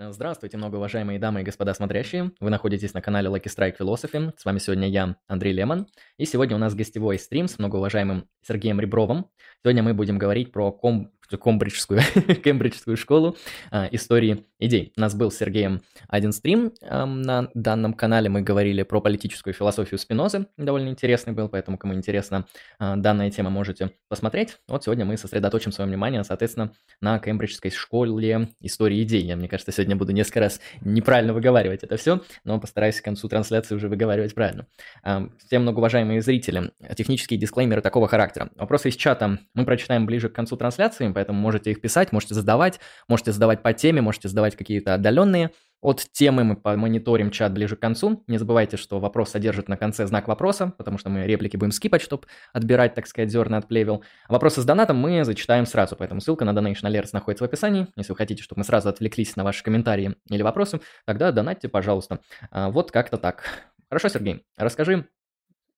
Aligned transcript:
Э, 0.00 0.12
здравствуйте, 0.12 0.56
многоуважаемые 0.56 1.18
дамы 1.18 1.40
и 1.40 1.44
господа 1.44 1.74
смотрящие. 1.74 2.30
Вы 2.38 2.50
находитесь 2.50 2.94
на 2.94 3.02
канале 3.02 3.28
Lucky 3.28 3.46
Strike 3.46 3.78
Philosophy. 3.78 4.32
С 4.36 4.44
вами 4.44 4.58
сегодня 4.58 4.88
я, 4.88 5.16
Андрей 5.26 5.52
Лемон. 5.52 5.88
И 6.18 6.24
сегодня 6.24 6.54
у 6.54 6.58
нас 6.60 6.76
гостевой 6.76 7.18
стрим 7.18 7.48
с 7.48 7.58
многоуважаемым 7.58 8.28
Сергеем 8.46 8.78
Ребровым. 8.78 9.26
Сегодня 9.64 9.82
мы 9.82 9.94
будем 9.94 10.16
говорить 10.16 10.52
про 10.52 10.70
ком 10.70 11.10
кембриджскую, 11.36 12.00
кембриджскую 12.44 12.96
школу 12.96 13.36
а, 13.70 13.88
истории 13.92 14.44
идей. 14.58 14.92
У 14.96 15.00
нас 15.00 15.14
был 15.14 15.30
с 15.30 15.36
Сергеем 15.36 15.82
один 16.08 16.32
стрим 16.32 16.72
а, 16.82 17.06
на 17.06 17.48
данном 17.54 17.94
канале, 17.94 18.28
мы 18.28 18.42
говорили 18.42 18.82
про 18.82 19.00
политическую 19.00 19.54
философию 19.54 19.98
Спинозы, 19.98 20.46
довольно 20.56 20.88
интересный 20.88 21.32
был, 21.32 21.48
поэтому 21.48 21.78
кому 21.78 21.94
интересна 21.94 22.46
а, 22.78 22.96
данная 22.96 23.30
тема, 23.30 23.50
можете 23.50 23.92
посмотреть. 24.08 24.58
Вот 24.68 24.84
сегодня 24.84 25.04
мы 25.04 25.16
сосредоточим 25.16 25.72
свое 25.72 25.88
внимание, 25.88 26.24
соответственно, 26.24 26.72
на 27.00 27.18
кембриджской 27.18 27.70
школе 27.70 28.48
истории 28.60 29.02
идей. 29.02 29.22
Я, 29.22 29.36
мне 29.36 29.48
кажется, 29.48 29.72
сегодня 29.72 29.96
буду 29.96 30.12
несколько 30.12 30.40
раз 30.40 30.60
неправильно 30.80 31.32
выговаривать 31.32 31.82
это 31.82 31.96
все, 31.96 32.22
но 32.44 32.58
постараюсь 32.58 33.00
к 33.00 33.04
концу 33.04 33.28
трансляции 33.28 33.74
уже 33.74 33.88
выговаривать 33.88 34.34
правильно. 34.34 34.66
А, 35.02 35.28
всем 35.46 35.62
многоуважаемые 35.62 36.20
зрители, 36.22 36.72
технические 36.96 37.38
дисклеймеры 37.38 37.82
такого 37.82 38.08
характера. 38.08 38.50
Вопросы 38.56 38.88
из 38.88 38.96
чата 38.96 39.38
мы 39.54 39.64
прочитаем 39.64 40.06
ближе 40.06 40.28
к 40.28 40.32
концу 40.32 40.56
трансляции, 40.56 41.08
поэтому 41.18 41.40
можете 41.40 41.72
их 41.72 41.80
писать, 41.80 42.12
можете 42.12 42.34
задавать, 42.34 42.78
можете 43.08 43.32
задавать 43.32 43.60
по 43.60 43.72
теме, 43.72 44.00
можете 44.00 44.28
задавать 44.28 44.54
какие-то 44.54 44.94
отдаленные. 44.94 45.50
От 45.80 46.06
темы 46.12 46.44
мы 46.44 46.54
помониторим 46.54 47.32
чат 47.32 47.52
ближе 47.52 47.74
к 47.74 47.80
концу. 47.80 48.22
Не 48.28 48.38
забывайте, 48.38 48.76
что 48.76 49.00
вопрос 49.00 49.30
содержит 49.30 49.68
на 49.68 49.76
конце 49.76 50.06
знак 50.06 50.28
вопроса, 50.28 50.74
потому 50.78 50.96
что 50.96 51.10
мы 51.10 51.26
реплики 51.26 51.56
будем 51.56 51.72
скипать, 51.72 52.02
чтобы 52.02 52.28
отбирать, 52.52 52.94
так 52.94 53.08
сказать, 53.08 53.32
зерна 53.32 53.58
от 53.58 53.66
плевел. 53.66 54.04
Вопросы 54.28 54.60
с 54.60 54.64
донатом 54.64 54.96
мы 54.96 55.24
зачитаем 55.24 55.66
сразу, 55.66 55.96
поэтому 55.96 56.20
ссылка 56.20 56.44
на 56.44 56.50
Donation 56.50 56.84
Alerts 56.84 57.10
находится 57.12 57.44
в 57.44 57.48
описании. 57.48 57.88
Если 57.96 58.12
вы 58.12 58.16
хотите, 58.16 58.44
чтобы 58.44 58.60
мы 58.60 58.64
сразу 58.64 58.88
отвлеклись 58.88 59.34
на 59.34 59.42
ваши 59.42 59.64
комментарии 59.64 60.14
или 60.30 60.42
вопросы, 60.42 60.80
тогда 61.04 61.32
донатьте, 61.32 61.68
пожалуйста. 61.68 62.20
А, 62.52 62.70
вот 62.70 62.92
как-то 62.92 63.16
так. 63.16 63.42
Хорошо, 63.88 64.08
Сергей, 64.08 64.44
расскажи, 64.56 65.08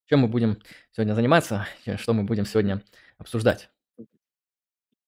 чем 0.06 0.20
мы 0.20 0.28
будем 0.28 0.58
сегодня 0.92 1.14
заниматься, 1.14 1.66
что 1.97 2.12
мы 2.12 2.25
будем 2.25 2.44
сегодня 2.44 2.82
обсуждать. 3.16 3.70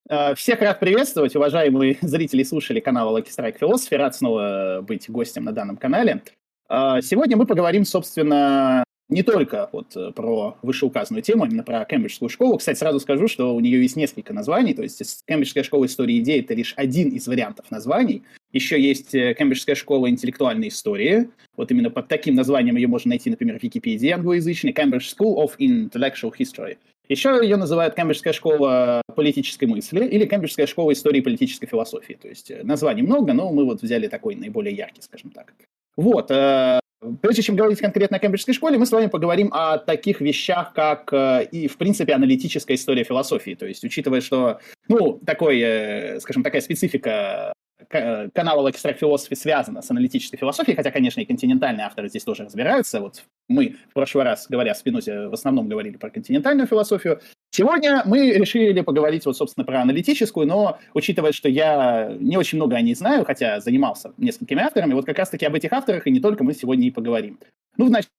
Э, 0.09 0.35
всех 0.35 0.61
рад 0.61 0.81
приветствовать, 0.81 1.37
уважаемые 1.37 1.99
зрители 2.03 2.43
и 2.43 2.45
слушатели 2.45 2.81
канала 2.81 3.17
Lucky 3.17 3.29
Strike 3.29 3.59
Philosophy. 3.59 3.97
Рад 3.97 4.15
снова 4.15 4.85
быть 4.87 5.09
гостем 5.09 5.45
на 5.45 5.53
данном 5.53 5.77
канале. 5.77 6.23
Э, 6.69 7.01
сегодня 7.03 7.37
мы 7.37 7.47
поговорим, 7.47 7.85
собственно, 7.85 8.83
не 9.09 9.23
только 9.23 9.69
вот 9.73 9.97
э, 9.97 10.11
про 10.11 10.57
вышеуказанную 10.63 11.23
тему, 11.23 11.45
именно 11.45 11.63
про 11.63 11.85
Кембриджскую 11.85 12.29
школу. 12.29 12.59
Кстати, 12.59 12.79
сразу 12.79 12.99
скажу, 12.99 13.29
что 13.29 13.55
у 13.55 13.61
нее 13.61 13.81
есть 13.81 13.95
несколько 13.95 14.33
названий, 14.33 14.75
то 14.75 14.83
есть 14.83 15.25
Кембриджская 15.27 15.63
школа 15.63 15.87
истории 15.87 16.19
идей– 16.19 16.41
это 16.43 16.55
лишь 16.55 16.75
один 16.77 17.11
из 17.11 17.29
вариантов 17.29 17.71
названий. 17.71 18.25
Еще 18.53 18.81
есть 18.81 19.13
Кембриджская 19.13 19.77
школа 19.77 20.11
интеллектуальной 20.11 20.69
истории. 20.69 21.31
Вот 21.57 21.71
именно 21.71 21.91
под 21.91 22.09
таким 22.09 22.35
названием 22.35 22.77
ее 22.77 22.89
можно 22.89 23.11
найти, 23.11 23.31
например, 23.31 23.59
в 23.59 23.63
Википедии 23.63 24.11
англоязычной. 24.11 24.73
Cambridge 24.73 25.15
School 25.17 25.37
of 25.37 25.53
Intellectual 25.59 26.33
History– 26.37 26.77
еще 27.13 27.39
ее 27.43 27.57
называют 27.57 27.95
Кембриджская 27.95 28.33
школа 28.33 29.03
политической 29.15 29.67
мысли 29.67 30.05
или 30.05 30.27
Кембриджская 30.27 30.67
школа 30.67 30.93
истории 30.93 31.21
политической 31.21 31.67
философии. 31.67 32.19
То 32.21 32.29
есть 32.29 32.51
э, 32.51 32.63
названий 32.65 33.03
много, 33.03 33.33
но 33.33 33.53
мы 33.53 33.65
вот 33.65 33.83
взяли 33.83 34.09
такой 34.09 34.35
наиболее 34.35 34.75
яркий, 34.75 35.03
скажем 35.03 35.31
так. 35.31 35.55
Вот. 35.97 36.31
Э, 36.31 36.81
прежде 37.21 37.43
чем 37.43 37.57
говорить 37.57 37.81
конкретно 37.81 38.17
о 38.17 38.21
Кембриджской 38.21 38.55
школе, 38.55 38.79
мы 38.79 38.87
с 38.87 38.93
вами 38.93 39.07
поговорим 39.07 39.51
о 39.53 39.79
таких 39.79 40.21
вещах, 40.21 40.73
как 40.73 41.13
э, 41.13 41.49
и, 41.53 41.69
в 41.69 41.77
принципе, 41.77 42.15
аналитическая 42.15 42.75
история 42.75 43.05
философии. 43.05 43.55
То 43.55 43.67
есть, 43.67 43.85
учитывая, 43.85 44.21
что, 44.21 44.59
ну, 44.89 45.21
такой, 45.25 46.19
скажем, 46.21 46.43
такая 46.43 46.61
специфика 46.61 47.53
канала 47.89 48.69
Extract 48.69 49.01
Philosophy 49.01 49.35
связана 49.35 49.83
с 49.83 49.91
аналитической 49.91 50.37
философией, 50.37 50.77
хотя, 50.77 50.91
конечно, 50.91 51.21
и 51.21 51.25
континентальные 51.25 51.87
авторы 51.87 52.09
здесь 52.09 52.25
тоже 52.25 52.45
разбираются. 52.45 53.01
Вот 53.01 53.25
мы 53.49 53.77
в 53.91 53.95
прошлый 53.95 54.25
раз, 54.25 54.47
говоря 54.49 54.73
о 54.73 54.75
Спинозе, 54.75 55.29
в 55.29 55.35
основном 55.35 55.69
говорили 55.69 55.97
про 55.97 56.11
континентальную 56.11 56.67
философию. 56.67 57.21
Сегодня 57.51 58.03
мы 58.07 58.31
решили 58.33 58.81
поговорить, 58.81 59.27
вот, 59.27 59.37
собственно, 59.37 59.65
про 59.65 59.83
аналитическую, 59.83 60.47
но 60.47 60.79
учитывая, 60.95 61.33
что 61.33 61.49
я 61.49 62.17
не 62.19 62.37
очень 62.37 62.57
много 62.57 62.77
о 62.77 62.81
ней 62.81 62.95
знаю, 62.95 63.25
хотя 63.25 63.61
занимался 63.61 64.13
несколькими 64.17 64.63
авторами, 64.63 64.95
вот 64.95 65.05
как 65.05 65.19
раз-таки 65.19 65.45
об 65.45 65.55
этих 65.55 65.73
авторах 65.73 66.07
и 66.07 66.11
не 66.11 66.21
только 66.21 66.45
мы 66.45 66.55
сегодня 66.55 66.87
и 66.87 66.91
поговорим. 66.91 67.39
Ну, 67.77 67.89
значит, 67.89 68.11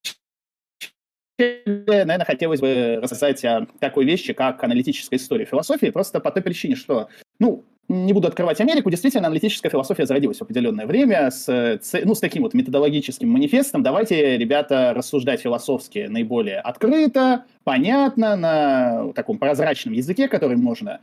наверное, 1.39 2.25
хотелось 2.25 2.59
бы 2.59 2.99
рассказать 3.01 3.43
о 3.43 3.65
такой 3.79 4.05
вещи, 4.05 4.33
как 4.33 4.63
аналитическая 4.63 5.15
история 5.15 5.45
философии, 5.45 5.89
просто 5.89 6.19
по 6.19 6.31
той 6.31 6.43
причине, 6.43 6.75
что, 6.75 7.09
ну, 7.39 7.65
не 7.93 8.13
буду 8.13 8.27
открывать 8.27 8.59
Америку, 8.59 8.89
действительно, 8.89 9.27
аналитическая 9.27 9.69
философия 9.69 10.05
зародилась 10.05 10.39
в 10.39 10.41
определенное 10.41 10.85
время 10.85 11.31
с, 11.31 11.79
ну, 12.03 12.15
с 12.15 12.19
таким 12.19 12.43
вот 12.43 12.53
методологическим 12.53 13.29
манифестом. 13.29 13.83
Давайте, 13.83 14.37
ребята, 14.37 14.93
рассуждать 14.95 15.41
философски 15.41 16.07
наиболее 16.09 16.59
открыто, 16.59 17.45
понятно, 17.63 18.35
на 18.35 19.13
таком 19.13 19.37
прозрачном 19.37 19.93
языке, 19.93 20.27
который 20.27 20.57
можно 20.57 20.99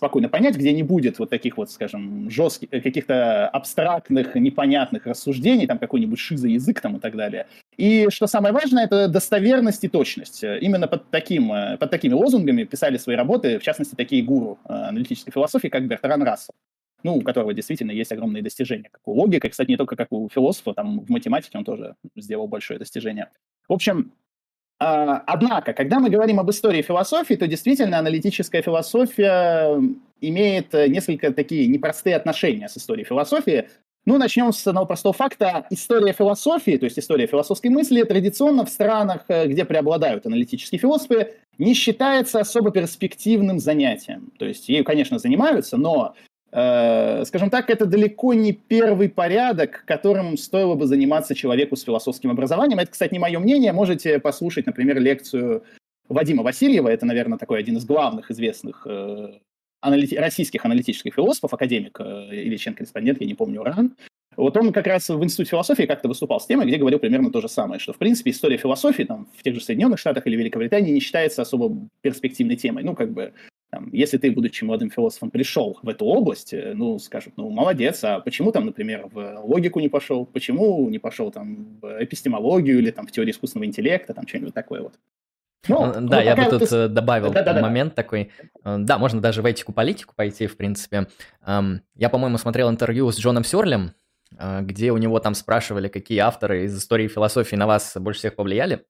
спокойно 0.00 0.30
понять, 0.30 0.56
где 0.56 0.72
не 0.72 0.82
будет 0.82 1.18
вот 1.18 1.28
таких 1.28 1.58
вот, 1.58 1.70
скажем, 1.70 2.30
жестких, 2.30 2.68
э, 2.70 2.80
каких-то 2.80 3.46
абстрактных, 3.48 4.34
непонятных 4.34 5.04
рассуждений, 5.04 5.66
там 5.66 5.78
какой-нибудь 5.78 6.18
шизоязык 6.18 6.80
там 6.80 6.96
и 6.96 7.00
так 7.00 7.16
далее. 7.16 7.46
И 7.80 8.10
что 8.10 8.26
самое 8.26 8.52
важное, 8.52 8.84
это 8.84 9.08
достоверность 9.08 9.84
и 9.84 9.88
точность. 9.88 10.42
Именно 10.42 10.86
под, 10.86 11.10
таким, 11.10 11.50
э, 11.50 11.78
под 11.78 11.90
такими 11.90 12.12
лозунгами 12.12 12.64
писали 12.64 12.98
свои 12.98 13.16
работы, 13.16 13.58
в 13.58 13.62
частности, 13.62 13.94
такие 13.94 14.22
гуру 14.22 14.58
э, 14.68 14.72
аналитической 14.72 15.30
философии, 15.30 15.68
как 15.68 15.86
Бертран 15.86 16.22
Рассел 16.22 16.54
ну, 17.02 17.16
у 17.16 17.22
которого 17.22 17.54
действительно 17.54 17.92
есть 17.92 18.12
огромные 18.12 18.42
достижения, 18.42 18.90
как 18.90 19.00
у 19.06 19.12
логика, 19.12 19.48
кстати, 19.48 19.70
не 19.70 19.78
только 19.78 19.96
как 19.96 20.12
у 20.12 20.28
философа, 20.28 20.74
там 20.74 21.00
в 21.00 21.08
математике 21.08 21.56
он 21.56 21.64
тоже 21.64 21.94
сделал 22.14 22.46
большое 22.46 22.78
достижение. 22.78 23.30
В 23.68 23.72
общем, 23.72 24.12
а, 24.78 25.22
однако, 25.26 25.72
когда 25.72 25.98
мы 25.98 26.10
говорим 26.10 26.40
об 26.40 26.50
истории 26.50 26.82
философии, 26.82 27.34
то 27.34 27.46
действительно 27.46 27.98
аналитическая 27.98 28.62
философия 28.62 29.80
имеет 30.20 30.74
э, 30.74 30.88
несколько 30.88 31.32
такие 31.32 31.66
непростые 31.68 32.16
отношения 32.16 32.68
с 32.68 32.76
историей 32.76 33.06
философии. 33.06 33.68
Ну, 34.06 34.18
начнем 34.18 34.52
с 34.52 34.66
одного 34.66 34.86
простого 34.86 35.12
факта. 35.12 35.66
История 35.70 36.12
философии, 36.12 36.76
то 36.78 36.84
есть 36.84 36.98
история 36.98 37.26
философской 37.26 37.68
мысли, 37.68 38.02
традиционно 38.02 38.64
в 38.64 38.70
странах, 38.70 39.24
э, 39.28 39.46
где 39.46 39.64
преобладают 39.64 40.26
аналитические 40.26 40.78
философы, 40.78 41.34
не 41.58 41.74
считается 41.74 42.40
особо 42.40 42.70
перспективным 42.70 43.58
занятием. 43.58 44.32
То 44.38 44.46
есть 44.46 44.68
ею, 44.68 44.84
конечно, 44.84 45.18
занимаются, 45.18 45.76
но 45.76 46.14
Э, 46.52 47.24
скажем 47.26 47.48
так, 47.48 47.70
это 47.70 47.86
далеко 47.86 48.34
не 48.34 48.52
первый 48.52 49.08
порядок, 49.08 49.84
которым 49.86 50.36
стоило 50.36 50.74
бы 50.74 50.86
заниматься 50.86 51.34
человеку 51.34 51.76
с 51.76 51.82
философским 51.82 52.30
образованием. 52.30 52.78
Это, 52.80 52.90
кстати, 52.90 53.12
не 53.12 53.18
мое 53.18 53.38
мнение. 53.38 53.72
Можете 53.72 54.18
послушать, 54.18 54.66
например, 54.66 55.00
лекцию 55.00 55.62
Вадима 56.08 56.42
Васильева. 56.42 56.88
Это, 56.88 57.06
наверное, 57.06 57.38
такой 57.38 57.60
один 57.60 57.76
из 57.76 57.84
главных 57.84 58.30
известных 58.30 58.84
э, 58.86 59.38
аналити- 59.80 60.18
российских 60.18 60.64
аналитических 60.64 61.14
философов, 61.14 61.52
академик 61.54 62.00
э, 62.00 62.28
или 62.32 62.56
член-корреспондент, 62.56 63.20
я 63.20 63.26
не 63.26 63.34
помню, 63.34 63.62
РАН. 63.62 63.96
Вот 64.36 64.56
он 64.56 64.72
как 64.72 64.86
раз 64.86 65.08
в 65.08 65.22
Институте 65.22 65.50
философии 65.50 65.82
как-то 65.82 66.08
выступал 66.08 66.40
с 66.40 66.46
темой, 66.46 66.66
где 66.66 66.76
говорил 66.76 66.98
примерно 66.98 67.30
то 67.30 67.40
же 67.40 67.48
самое, 67.48 67.80
что, 67.80 67.92
в 67.92 67.98
принципе, 67.98 68.30
история 68.30 68.56
философии 68.56 69.02
там, 69.02 69.28
в 69.36 69.42
тех 69.42 69.54
же 69.54 69.60
Соединенных 69.60 69.98
Штатах 69.98 70.26
или 70.26 70.36
Великобритании 70.36 70.92
не 70.92 71.00
считается 71.00 71.42
особо 71.42 71.88
перспективной 72.00 72.56
темой. 72.56 72.84
Ну, 72.84 72.94
как 72.94 73.12
бы 73.12 73.32
там, 73.70 73.88
если 73.92 74.18
ты, 74.18 74.30
будучи 74.32 74.64
молодым 74.64 74.90
философом, 74.90 75.30
пришел 75.30 75.78
в 75.82 75.88
эту 75.88 76.04
область, 76.04 76.52
э, 76.52 76.72
ну, 76.74 76.98
скажут, 76.98 77.34
ну, 77.36 77.50
молодец, 77.50 78.02
а 78.02 78.20
почему 78.20 78.50
там, 78.50 78.66
например, 78.66 79.08
в 79.12 79.42
логику 79.44 79.80
не 79.80 79.88
пошел, 79.88 80.26
почему 80.26 80.88
не 80.90 80.98
пошел 80.98 81.30
там 81.30 81.78
в 81.80 82.02
эпистемологию 82.02 82.78
или 82.78 82.90
там 82.90 83.06
в 83.06 83.12
теорию 83.12 83.32
искусственного 83.32 83.66
интеллекта, 83.66 84.14
там 84.14 84.26
что-нибудь 84.26 84.54
такое 84.54 84.82
вот. 84.82 84.94
Ну, 85.68 85.92
да, 85.92 86.00
ну, 86.00 86.22
я 86.22 86.36
бы 86.36 86.44
тут 86.46 86.68
ты... 86.68 86.76
Э, 86.76 86.88
добавил 86.88 87.32
да, 87.32 87.42
да, 87.42 87.60
момент 87.60 87.94
да. 87.94 88.02
такой. 88.02 88.32
Э, 88.64 88.76
да, 88.78 88.98
можно 88.98 89.20
даже 89.20 89.42
в 89.42 89.46
этику-политику 89.46 90.14
пойти, 90.14 90.46
в 90.46 90.56
принципе. 90.56 91.08
Я, 91.46 92.08
по-моему, 92.10 92.38
смотрел 92.38 92.70
интервью 92.70 93.10
с 93.10 93.18
Джоном 93.18 93.44
Сёрлем, 93.44 93.92
где 94.32 94.90
у 94.92 94.96
него 94.96 95.18
там 95.18 95.34
спрашивали, 95.34 95.88
какие 95.88 96.18
авторы 96.18 96.64
из 96.64 96.78
истории 96.78 97.08
философии 97.08 97.56
на 97.56 97.66
вас 97.66 97.96
больше 97.96 98.20
всех 98.20 98.36
повлияли. 98.36 98.84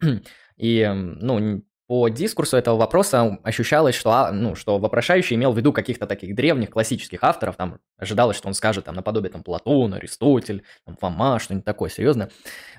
И, 0.56 0.86
ну, 0.94 1.62
по 1.90 2.08
дискурсу 2.08 2.56
этого 2.56 2.76
вопроса 2.76 3.40
ощущалось, 3.42 3.96
что, 3.96 4.12
а, 4.12 4.30
ну, 4.30 4.54
что 4.54 4.78
вопрошающий 4.78 5.34
имел 5.34 5.50
в 5.52 5.56
виду 5.56 5.72
каких-то 5.72 6.06
таких 6.06 6.36
древних 6.36 6.70
классических 6.70 7.24
авторов, 7.24 7.56
там 7.56 7.80
ожидалось, 7.98 8.36
что 8.36 8.46
он 8.46 8.54
скажет 8.54 8.84
там 8.84 8.94
наподобие 8.94 9.32
там 9.32 9.42
Платон, 9.42 9.94
Аристотель, 9.94 10.62
там, 10.86 10.96
Фома, 11.00 11.40
что-нибудь 11.40 11.64
такое 11.64 11.90
серьезное. 11.90 12.30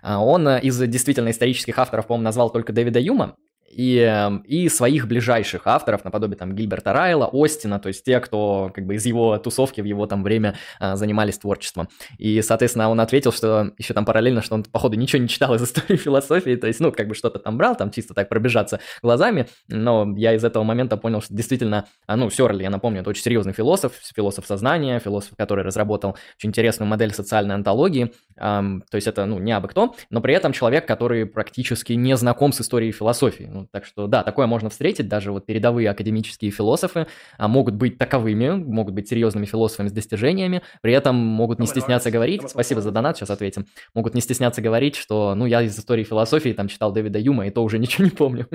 А 0.01 0.23
он 0.23 0.47
э, 0.47 0.61
из 0.61 0.79
действительно 0.79 1.29
исторических 1.29 1.77
авторов, 1.77 2.07
по-моему, 2.07 2.23
назвал 2.23 2.51
только 2.51 2.71
Дэвида 2.71 3.01
Юма, 3.01 3.35
и, 3.71 3.97
эм, 3.97 4.39
и 4.39 4.69
своих 4.69 5.07
ближайших 5.07 5.63
авторов, 5.65 6.03
наподобие 6.03 6.37
там 6.37 6.53
Гильберта 6.53 6.93
Райла, 6.93 7.29
Остина, 7.31 7.79
то 7.79 7.87
есть 7.87 8.03
те, 8.03 8.19
кто 8.19 8.71
как 8.73 8.85
бы 8.85 8.95
из 8.95 9.05
его 9.05 9.37
тусовки 9.37 9.81
в 9.81 9.85
его 9.85 10.05
там 10.05 10.23
время 10.23 10.55
а, 10.79 10.95
занимались 10.95 11.37
творчеством. 11.37 11.89
И, 12.17 12.41
соответственно, 12.41 12.89
он 12.89 12.99
ответил, 12.99 13.31
что 13.31 13.71
еще 13.77 13.93
там 13.93 14.05
параллельно, 14.05 14.41
что 14.41 14.55
он, 14.55 14.63
походу, 14.63 14.97
ничего 14.97 15.21
не 15.21 15.27
читал 15.27 15.55
из 15.55 15.63
истории 15.63 15.97
философии, 15.97 16.55
то 16.55 16.67
есть, 16.67 16.79
ну, 16.79 16.91
как 16.91 17.07
бы 17.07 17.15
что-то 17.15 17.39
там 17.39 17.57
брал, 17.57 17.75
там 17.75 17.91
чисто 17.91 18.13
так 18.13 18.29
пробежаться 18.29 18.79
глазами, 19.01 19.47
но 19.67 20.13
я 20.17 20.33
из 20.33 20.43
этого 20.43 20.63
момента 20.63 20.97
понял, 20.97 21.21
что 21.21 21.33
действительно, 21.33 21.85
а, 22.07 22.15
ну, 22.15 22.29
Сёрли, 22.29 22.63
я 22.63 22.69
напомню, 22.69 23.01
это 23.01 23.09
очень 23.09 23.23
серьезный 23.23 23.53
философ, 23.53 23.93
философ 24.15 24.45
сознания, 24.45 24.99
философ, 24.99 25.33
который 25.37 25.63
разработал 25.63 26.17
очень 26.37 26.49
интересную 26.49 26.89
модель 26.89 27.13
социальной 27.13 27.55
антологии, 27.55 28.13
эм, 28.37 28.83
то 28.89 28.95
есть 28.95 29.07
это, 29.07 29.25
ну, 29.25 29.39
не 29.39 29.51
абы 29.51 29.67
кто, 29.67 29.95
но 30.09 30.21
при 30.21 30.33
этом 30.33 30.53
человек, 30.53 30.87
который 30.87 31.25
практически 31.25 31.93
не 31.93 32.15
знаком 32.17 32.51
с 32.51 32.61
историей 32.61 32.91
философии, 32.91 33.49
ну, 33.51 33.60
так 33.71 33.85
что, 33.85 34.07
да, 34.07 34.23
такое 34.23 34.47
можно 34.47 34.69
встретить, 34.69 35.07
даже 35.07 35.31
вот 35.31 35.45
передовые 35.45 35.89
академические 35.89 36.51
философы 36.51 37.07
а, 37.37 37.47
могут 37.47 37.75
быть 37.75 37.97
таковыми, 37.97 38.49
могут 38.49 38.93
быть 38.93 39.07
серьезными 39.07 39.45
философами 39.45 39.87
с 39.87 39.91
достижениями, 39.91 40.61
при 40.81 40.93
этом 40.93 41.15
могут 41.15 41.59
не 41.59 41.67
стесняться 41.67 42.11
говорить, 42.11 42.49
спасибо 42.49 42.81
за 42.81 42.91
донат, 42.91 43.17
сейчас 43.17 43.29
ответим, 43.29 43.65
могут 43.93 44.15
не 44.15 44.21
стесняться 44.21 44.61
говорить, 44.61 44.95
что, 44.95 45.35
ну, 45.35 45.45
я 45.45 45.61
из 45.61 45.77
истории 45.77 46.03
философии 46.03 46.53
там 46.53 46.67
читал 46.67 46.91
Дэвида 46.91 47.19
Юма, 47.19 47.47
и 47.47 47.51
то 47.51 47.63
уже 47.63 47.79
ничего 47.79 48.05
не 48.05 48.11
помню. 48.11 48.47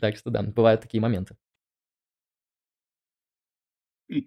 Так 0.00 0.16
что, 0.16 0.30
да, 0.30 0.42
бывают 0.42 0.80
такие 0.80 1.00
моменты. 1.00 1.36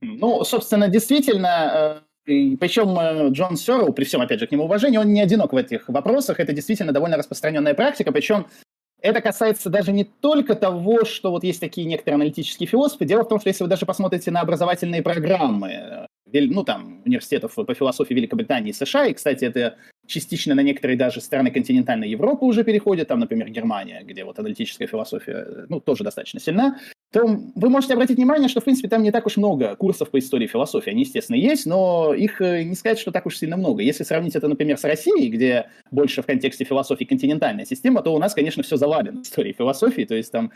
Ну, 0.02 0.44
собственно, 0.44 0.88
действительно, 0.88 2.02
э, 2.28 2.56
причем 2.60 2.98
э, 3.00 3.30
Джон 3.30 3.56
Сёрл, 3.56 3.94
при 3.94 4.04
всем, 4.04 4.22
опять 4.22 4.40
же, 4.40 4.48
к 4.48 4.52
нему 4.52 4.64
уважению, 4.64 5.02
он 5.02 5.14
не 5.14 5.22
одинок 5.22 5.54
в 5.54 5.58
этих 5.58 5.88
вопросах. 5.90 6.40
Это 6.40 6.54
действительно 6.54 6.92
довольно 6.92 7.18
распространенная 7.18 7.76
практика. 7.76 8.12
Причем 8.12 8.48
это 9.06 9.22
касается 9.22 9.70
даже 9.70 9.92
не 9.92 10.04
только 10.04 10.56
того, 10.56 11.06
что 11.06 11.30
вот 11.30 11.44
есть 11.44 11.60
такие 11.60 11.86
некоторые 11.86 12.16
аналитические 12.16 12.68
философы. 12.68 13.06
Дело 13.06 13.24
в 13.24 13.28
том, 13.28 13.40
что 13.40 13.50
если 13.50 13.64
вы 13.64 13.70
даже 13.70 13.86
посмотрите 13.86 14.32
на 14.32 14.42
образовательные 14.42 15.04
программы, 15.04 16.08
э, 16.34 16.42
ну, 16.42 16.64
там, 16.64 17.04
университетов 17.06 17.54
по 17.54 17.74
философии 17.74 18.16
Великобритании 18.16 18.72
и 18.72 18.74
США, 18.74 19.06
и, 19.06 19.14
кстати, 19.14 19.46
это 19.46 19.76
частично 20.08 20.56
на 20.56 20.62
некоторые 20.62 20.98
даже 20.98 21.22
страны 21.22 21.52
континентальной 21.52 22.10
Европы 22.10 22.46
уже 22.46 22.64
переходит, 22.64 23.08
там, 23.08 23.20
например, 23.20 23.50
Германия, 23.50 24.02
где 24.04 24.24
вот 24.24 24.40
аналитическая 24.40 24.88
философия, 24.88 25.66
ну, 25.70 25.80
тоже 25.80 26.04
достаточно 26.04 26.40
сильна, 26.40 26.80
то 27.16 27.26
вы 27.56 27.70
можете 27.70 27.94
обратить 27.94 28.18
внимание, 28.18 28.50
что, 28.50 28.60
в 28.60 28.66
принципе, 28.66 28.90
там 28.90 29.02
не 29.02 29.12
так 29.12 29.26
уж 29.26 29.38
много 29.38 29.76
курсов 29.78 30.10
по 30.10 30.20
истории 30.20 30.48
философии. 30.48 30.90
Они, 30.90 31.04
естественно, 31.04 31.38
есть, 31.38 31.66
но 31.66 32.14
их 32.14 32.42
э, 32.42 32.64
не 32.64 32.76
сказать, 32.76 33.00
что 33.00 33.12
так 33.12 33.26
уж 33.26 33.38
сильно 33.38 33.56
много. 33.56 33.84
Если 33.84 34.04
сравнить 34.04 34.36
это, 34.36 34.50
например, 34.50 34.78
с 34.78 34.84
Россией, 34.84 35.30
где 35.30 35.70
больше 35.92 36.22
в 36.22 36.26
контексте 36.26 36.66
философии 36.66 37.06
континентальная 37.06 37.64
система, 37.64 38.02
то 38.02 38.14
у 38.14 38.20
нас, 38.20 38.34
конечно, 38.34 38.64
все 38.64 38.76
завалено 38.76 39.22
историей 39.22 39.54
философии. 39.54 40.02
То 40.02 40.16
есть 40.16 40.30
там 40.30 40.52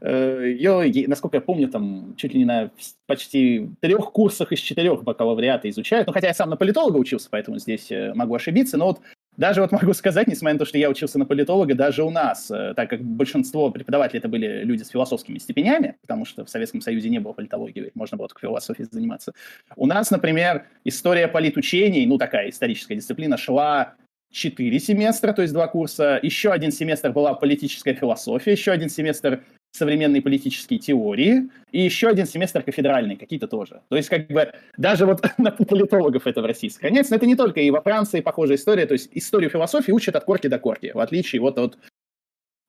э, 0.00 0.54
ее, 0.56 1.08
насколько 1.08 1.36
я 1.36 1.40
помню, 1.42 1.68
там 1.68 2.14
чуть 2.16 2.32
ли 2.32 2.38
не 2.38 2.46
на 2.46 2.70
почти 3.06 3.68
трех 3.80 4.10
курсах 4.12 4.52
из 4.52 4.60
четырех 4.60 5.02
бакалавриата 5.02 5.68
изучают. 5.68 6.06
Ну, 6.06 6.14
хотя 6.14 6.28
я 6.28 6.34
сам 6.34 6.48
на 6.48 6.56
политолога 6.56 6.96
учился, 6.96 7.28
поэтому 7.30 7.58
здесь 7.58 7.90
э, 7.90 8.14
могу 8.14 8.34
ошибиться. 8.34 8.78
Но 8.78 8.87
вот 8.88 9.00
даже 9.38 9.60
вот 9.60 9.70
могу 9.72 9.94
сказать, 9.94 10.26
несмотря 10.26 10.54
на 10.54 10.58
то, 10.58 10.64
что 10.64 10.78
я 10.78 10.90
учился 10.90 11.18
на 11.18 11.24
политолога, 11.24 11.74
даже 11.74 12.02
у 12.02 12.10
нас, 12.10 12.50
э, 12.50 12.74
так 12.74 12.90
как 12.90 13.02
большинство 13.02 13.70
преподавателей 13.70 14.18
это 14.18 14.28
были 14.28 14.64
люди 14.64 14.82
с 14.82 14.88
философскими 14.88 15.38
степенями, 15.38 15.96
потому 16.02 16.24
что 16.24 16.44
в 16.44 16.50
Советском 16.50 16.80
Союзе 16.80 17.08
не 17.08 17.20
было 17.20 17.32
политологии, 17.32 17.92
можно 17.94 18.16
было 18.16 18.28
только 18.28 18.40
философией 18.40 18.88
заниматься. 18.90 19.32
У 19.76 19.86
нас, 19.86 20.10
например, 20.10 20.66
история 20.84 21.28
политучений, 21.28 22.04
ну 22.04 22.18
такая 22.18 22.50
историческая 22.50 22.96
дисциплина, 22.96 23.36
шла 23.36 23.94
четыре 24.30 24.80
семестра, 24.80 25.32
то 25.32 25.42
есть 25.42 25.54
два 25.54 25.68
курса. 25.68 26.18
Еще 26.20 26.50
один 26.50 26.72
семестр 26.72 27.12
была 27.12 27.34
политическая 27.34 27.94
философия, 27.94 28.52
еще 28.52 28.72
один 28.72 28.90
семестр 28.90 29.44
современные 29.72 30.22
политические 30.22 30.78
теории, 30.78 31.50
и 31.70 31.80
еще 31.80 32.08
один 32.08 32.26
семестр 32.26 32.62
кафедральный, 32.62 33.16
какие-то 33.16 33.46
тоже. 33.46 33.82
То 33.88 33.96
есть, 33.96 34.08
как 34.08 34.28
бы, 34.28 34.52
даже 34.76 35.06
вот 35.06 35.20
на 35.38 35.50
политологов 35.50 36.26
это 36.26 36.42
в 36.42 36.46
России 36.46 36.68
сохраняется, 36.68 37.12
но 37.12 37.16
это 37.16 37.26
не 37.26 37.36
только, 37.36 37.60
и 37.60 37.70
во 37.70 37.80
Франции 37.80 38.20
похожая 38.20 38.56
история, 38.56 38.86
то 38.86 38.94
есть 38.94 39.10
историю 39.12 39.50
философии 39.50 39.92
учат 39.92 40.16
от 40.16 40.24
корки 40.24 40.48
до 40.48 40.58
корки, 40.58 40.92
в 40.94 40.98
отличие 40.98 41.40
вот 41.40 41.58
от 41.58 41.78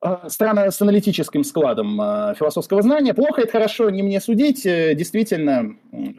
э, 0.04 0.28
страны 0.28 0.70
с 0.70 0.80
аналитическим 0.80 1.44
складом 1.44 2.00
э, 2.00 2.34
философского 2.38 2.82
знания. 2.82 3.14
Плохо 3.14 3.42
это 3.42 3.52
хорошо, 3.52 3.90
не 3.90 4.02
мне 4.02 4.20
судить. 4.20 4.66
Э, 4.66 4.94
действительно, 4.94 5.76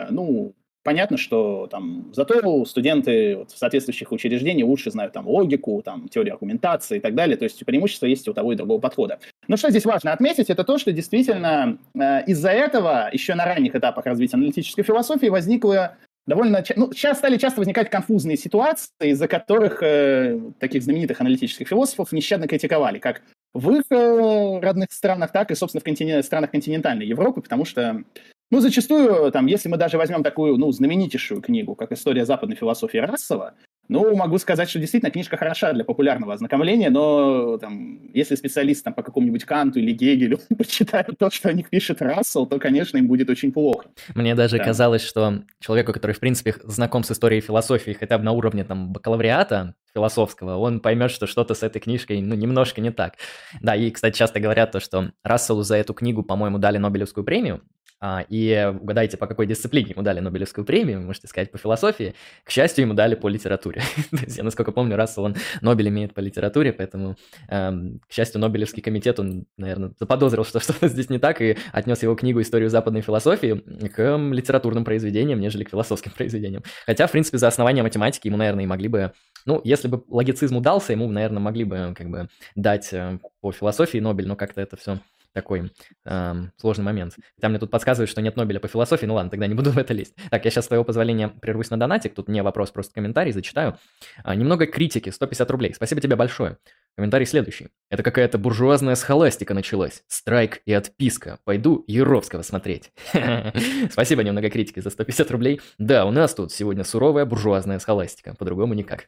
ну, 0.09 0.53
Понятно, 0.83 1.17
что 1.17 1.67
там 1.67 2.11
зато 2.13 2.65
студенты 2.65 3.35
вот, 3.37 3.51
в 3.51 3.57
соответствующих 3.57 4.11
учреждениях 4.11 4.67
лучше 4.67 4.89
знают 4.89 5.13
там 5.13 5.27
логику, 5.27 5.81
там 5.83 6.09
теорию 6.09 6.33
аргументации 6.33 6.97
и 6.97 6.99
так 6.99 7.13
далее, 7.13 7.37
то 7.37 7.43
есть 7.43 7.63
преимущество 7.65 8.07
есть 8.07 8.27
у 8.27 8.33
того 8.33 8.53
и 8.53 8.55
другого 8.55 8.79
подхода. 8.79 9.19
Но 9.47 9.57
что 9.57 9.69
здесь 9.69 9.85
важно 9.85 10.11
отметить, 10.11 10.49
это 10.49 10.63
то, 10.63 10.79
что 10.79 10.91
действительно 10.91 11.77
э, 11.93 12.23
из-за 12.25 12.49
этого 12.49 13.09
еще 13.13 13.35
на 13.35 13.45
ранних 13.45 13.75
этапах 13.75 14.05
развития 14.05 14.37
аналитической 14.37 14.81
философии 14.81 15.27
возникло 15.27 15.97
довольно... 16.25 16.63
Ну, 16.75 16.91
сейчас 16.93 17.19
стали 17.19 17.37
часто 17.37 17.59
возникать 17.59 17.89
конфузные 17.89 18.37
ситуации, 18.37 18.89
из-за 19.01 19.27
которых 19.27 19.83
э, 19.83 20.39
таких 20.59 20.81
знаменитых 20.81 21.21
аналитических 21.21 21.67
философов 21.67 22.11
нещадно 22.11 22.47
критиковали, 22.47 22.97
как 22.97 23.21
в 23.53 23.71
их 23.71 23.83
э, 23.91 24.59
родных 24.61 24.87
странах, 24.91 25.31
так 25.31 25.51
и, 25.51 25.55
собственно, 25.55 25.81
в 25.81 25.83
континент, 25.83 26.25
странах 26.25 26.51
континентальной 26.51 27.05
Европы, 27.05 27.41
потому 27.41 27.65
что 27.65 28.03
ну, 28.51 28.59
зачастую, 28.59 29.31
там, 29.31 29.47
если 29.47 29.69
мы 29.69 29.77
даже 29.77 29.97
возьмем 29.97 30.23
такую, 30.23 30.57
ну, 30.57 30.71
знаменитейшую 30.71 31.41
книгу, 31.41 31.73
как 31.73 31.91
«История 31.91 32.25
западной 32.25 32.57
философии 32.57 32.97
Рассела», 32.97 33.53
ну, 33.87 34.15
могу 34.15 34.37
сказать, 34.37 34.69
что 34.69 34.79
действительно 34.79 35.11
книжка 35.11 35.35
хороша 35.35 35.73
для 35.73 35.83
популярного 35.83 36.33
ознакомления, 36.33 36.89
но 36.89 37.57
там, 37.57 37.99
если 38.13 38.35
специалист 38.35 38.83
там, 38.83 38.93
по 38.93 39.03
какому-нибудь 39.03 39.43
Канту 39.43 39.79
или 39.79 39.91
Гегелю 39.91 40.39
почитает 40.57 41.17
то, 41.17 41.29
что 41.29 41.49
о 41.49 41.53
них 41.53 41.69
пишет 41.69 42.01
Рассел, 42.01 42.45
то, 42.45 42.59
конечно, 42.59 42.97
им 42.97 43.07
будет 43.07 43.29
очень 43.29 43.51
плохо. 43.51 43.89
Мне 44.15 44.35
даже 44.35 44.57
да. 44.57 44.63
казалось, 44.63 45.01
что 45.01 45.43
человеку, 45.59 45.91
который, 45.91 46.13
в 46.13 46.19
принципе, 46.19 46.55
знаком 46.63 47.03
с 47.03 47.11
историей 47.11 47.41
философии 47.41 47.91
хотя 47.91 48.17
бы 48.17 48.23
на 48.23 48.31
уровне 48.31 48.63
там 48.63 48.93
бакалавриата, 48.93 49.75
философского, 49.93 50.57
он 50.57 50.79
поймет, 50.79 51.11
что 51.11 51.27
что-то 51.27 51.53
с 51.53 51.63
этой 51.63 51.79
книжкой, 51.79 52.21
ну, 52.21 52.35
немножко 52.35 52.81
не 52.81 52.91
так. 52.91 53.15
Да, 53.61 53.75
и, 53.75 53.91
кстати, 53.91 54.17
часто 54.17 54.39
говорят 54.39 54.71
то, 54.71 54.79
что 54.79 55.11
Расселу 55.23 55.63
за 55.63 55.77
эту 55.77 55.93
книгу, 55.93 56.23
по-моему, 56.23 56.57
дали 56.57 56.77
Нобелевскую 56.77 57.23
премию, 57.23 57.61
а, 58.03 58.25
и 58.29 58.73
угадайте, 58.81 59.15
по 59.15 59.27
какой 59.27 59.45
дисциплине 59.45 59.91
ему 59.91 60.01
дали 60.01 60.19
Нобелевскую 60.19 60.65
премию, 60.65 61.01
можете 61.01 61.27
сказать, 61.27 61.51
по 61.51 61.59
философии. 61.59 62.15
К 62.43 62.49
счастью, 62.49 62.85
ему 62.85 62.95
дали 62.95 63.13
по 63.13 63.27
литературе. 63.27 63.83
То 64.09 64.17
есть, 64.17 64.37
я, 64.37 64.43
насколько 64.43 64.71
помню, 64.71 64.95
Рассел, 64.95 65.23
он 65.23 65.35
Нобель 65.61 65.89
имеет 65.89 66.15
по 66.15 66.19
литературе, 66.19 66.73
поэтому, 66.73 67.15
эм, 67.47 67.99
к 68.07 68.11
счастью, 68.11 68.41
Нобелевский 68.41 68.81
комитет, 68.81 69.19
он, 69.19 69.45
наверное, 69.55 69.93
заподозрил, 69.99 70.43
что 70.45 70.59
что-то 70.61 70.87
здесь 70.87 71.11
не 71.11 71.19
так, 71.19 71.41
и 71.41 71.57
отнес 71.71 72.01
его 72.01 72.15
книгу 72.15 72.41
«Историю 72.41 72.71
западной 72.71 73.01
философии» 73.01 73.61
к 73.89 74.17
литературным 74.17 74.83
произведениям, 74.83 75.39
нежели 75.39 75.63
к 75.63 75.69
философским 75.69 76.11
произведениям. 76.17 76.63
Хотя, 76.87 77.05
в 77.05 77.11
принципе, 77.11 77.37
за 77.37 77.49
основание 77.49 77.83
математики 77.83 78.27
ему, 78.27 78.37
наверное, 78.37 78.63
и 78.63 78.67
могли 78.67 78.87
бы 78.87 79.11
ну, 79.45 79.59
если 79.63 79.80
бы 79.87 80.03
логицизм 80.09 80.57
удался, 80.57 80.93
ему, 80.93 81.09
наверное, 81.09 81.39
могли 81.39 81.63
бы 81.63 81.93
как 81.97 82.09
бы 82.09 82.29
дать 82.55 82.93
э, 82.93 83.19
по 83.41 83.51
философии 83.51 83.99
Нобель, 83.99 84.27
но 84.27 84.35
как-то 84.35 84.61
это 84.61 84.77
все 84.77 84.99
такой 85.33 85.71
эм, 86.05 86.51
сложный 86.57 86.83
момент. 86.83 87.15
Хотя 87.35 87.49
мне 87.49 87.59
тут 87.59 87.71
подсказывают, 87.71 88.09
что 88.09 88.21
нет 88.21 88.35
Нобеля 88.35 88.59
по 88.59 88.67
философии, 88.67 89.05
ну 89.05 89.15
ладно, 89.15 89.31
тогда 89.31 89.47
не 89.47 89.55
буду 89.55 89.71
в 89.71 89.77
это 89.77 89.93
лезть. 89.93 90.15
Так, 90.29 90.45
я 90.45 90.51
сейчас, 90.51 90.65
с 90.65 90.67
твоего 90.67 90.83
позволения, 90.83 91.29
прервусь 91.29 91.69
на 91.69 91.79
донатик, 91.79 92.13
тут 92.13 92.27
не 92.27 92.43
вопрос, 92.43 92.71
просто 92.71 92.93
комментарий 92.93 93.31
зачитаю. 93.31 93.77
А, 94.23 94.35
немного 94.35 94.65
критики, 94.65 95.09
150 95.09 95.49
рублей, 95.51 95.73
спасибо 95.73 96.01
тебе 96.01 96.15
большое. 96.15 96.57
Комментарий 96.95 97.25
следующий. 97.25 97.69
Это 97.89 98.03
какая-то 98.03 98.37
буржуазная 98.37 98.95
схоластика 98.95 99.53
началась. 99.53 100.03
Страйк 100.07 100.61
и 100.65 100.73
отписка. 100.73 101.39
Пойду 101.45 101.85
Яровского 101.87 102.41
смотреть. 102.41 102.91
Спасибо 103.91 104.23
немного 104.23 104.49
критики 104.49 104.81
за 104.81 104.89
150 104.89 105.31
рублей. 105.31 105.61
Да, 105.77 106.05
у 106.05 106.11
нас 106.11 106.35
тут 106.35 106.51
сегодня 106.51 106.83
суровая 106.83 107.25
буржуазная 107.25 107.79
схоластика. 107.79 108.35
По-другому 108.37 108.73
никак. 108.73 109.07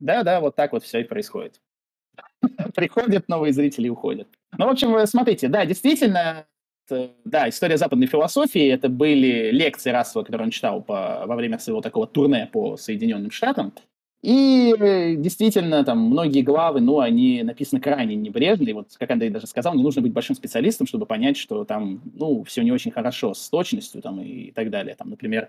Да, 0.00 0.22
да, 0.22 0.40
вот 0.40 0.56
так 0.56 0.72
вот 0.72 0.82
все 0.82 1.00
и 1.00 1.04
происходит. 1.04 1.60
Приходят 2.74 3.28
новые 3.28 3.52
зрители 3.52 3.86
и 3.86 3.90
уходят. 3.90 4.28
Ну, 4.56 4.66
в 4.66 4.70
общем, 4.70 5.06
смотрите, 5.06 5.48
да, 5.48 5.64
действительно, 5.64 6.46
да, 7.24 7.48
история 7.48 7.76
западной 7.76 8.06
философии, 8.06 8.68
это 8.68 8.88
были 8.88 9.50
лекции 9.50 9.90
Рассела, 9.90 10.24
которые 10.24 10.46
он 10.46 10.50
читал 10.50 10.82
по, 10.82 11.24
во 11.26 11.36
время 11.36 11.58
своего 11.58 11.80
такого 11.80 12.06
турне 12.06 12.48
по 12.50 12.76
Соединенным 12.76 13.30
Штатам. 13.30 13.72
И 14.22 14.74
действительно, 15.16 15.82
там 15.82 15.98
многие 15.98 16.42
главы, 16.42 16.80
ну, 16.80 17.00
они 17.00 17.42
написаны 17.42 17.80
крайне 17.80 18.16
небрежно. 18.16 18.68
И 18.68 18.72
вот, 18.74 18.88
как 18.98 19.10
Андрей 19.10 19.30
даже 19.30 19.46
сказал, 19.46 19.74
не 19.74 19.82
нужно 19.82 20.02
быть 20.02 20.12
большим 20.12 20.36
специалистом, 20.36 20.86
чтобы 20.86 21.06
понять, 21.06 21.38
что 21.38 21.64
там, 21.64 22.02
ну, 22.14 22.44
все 22.44 22.62
не 22.62 22.70
очень 22.70 22.90
хорошо 22.90 23.32
с 23.32 23.48
точностью 23.48 24.02
там, 24.02 24.20
и 24.20 24.50
так 24.50 24.68
далее. 24.68 24.94
Там, 24.94 25.08
например, 25.08 25.48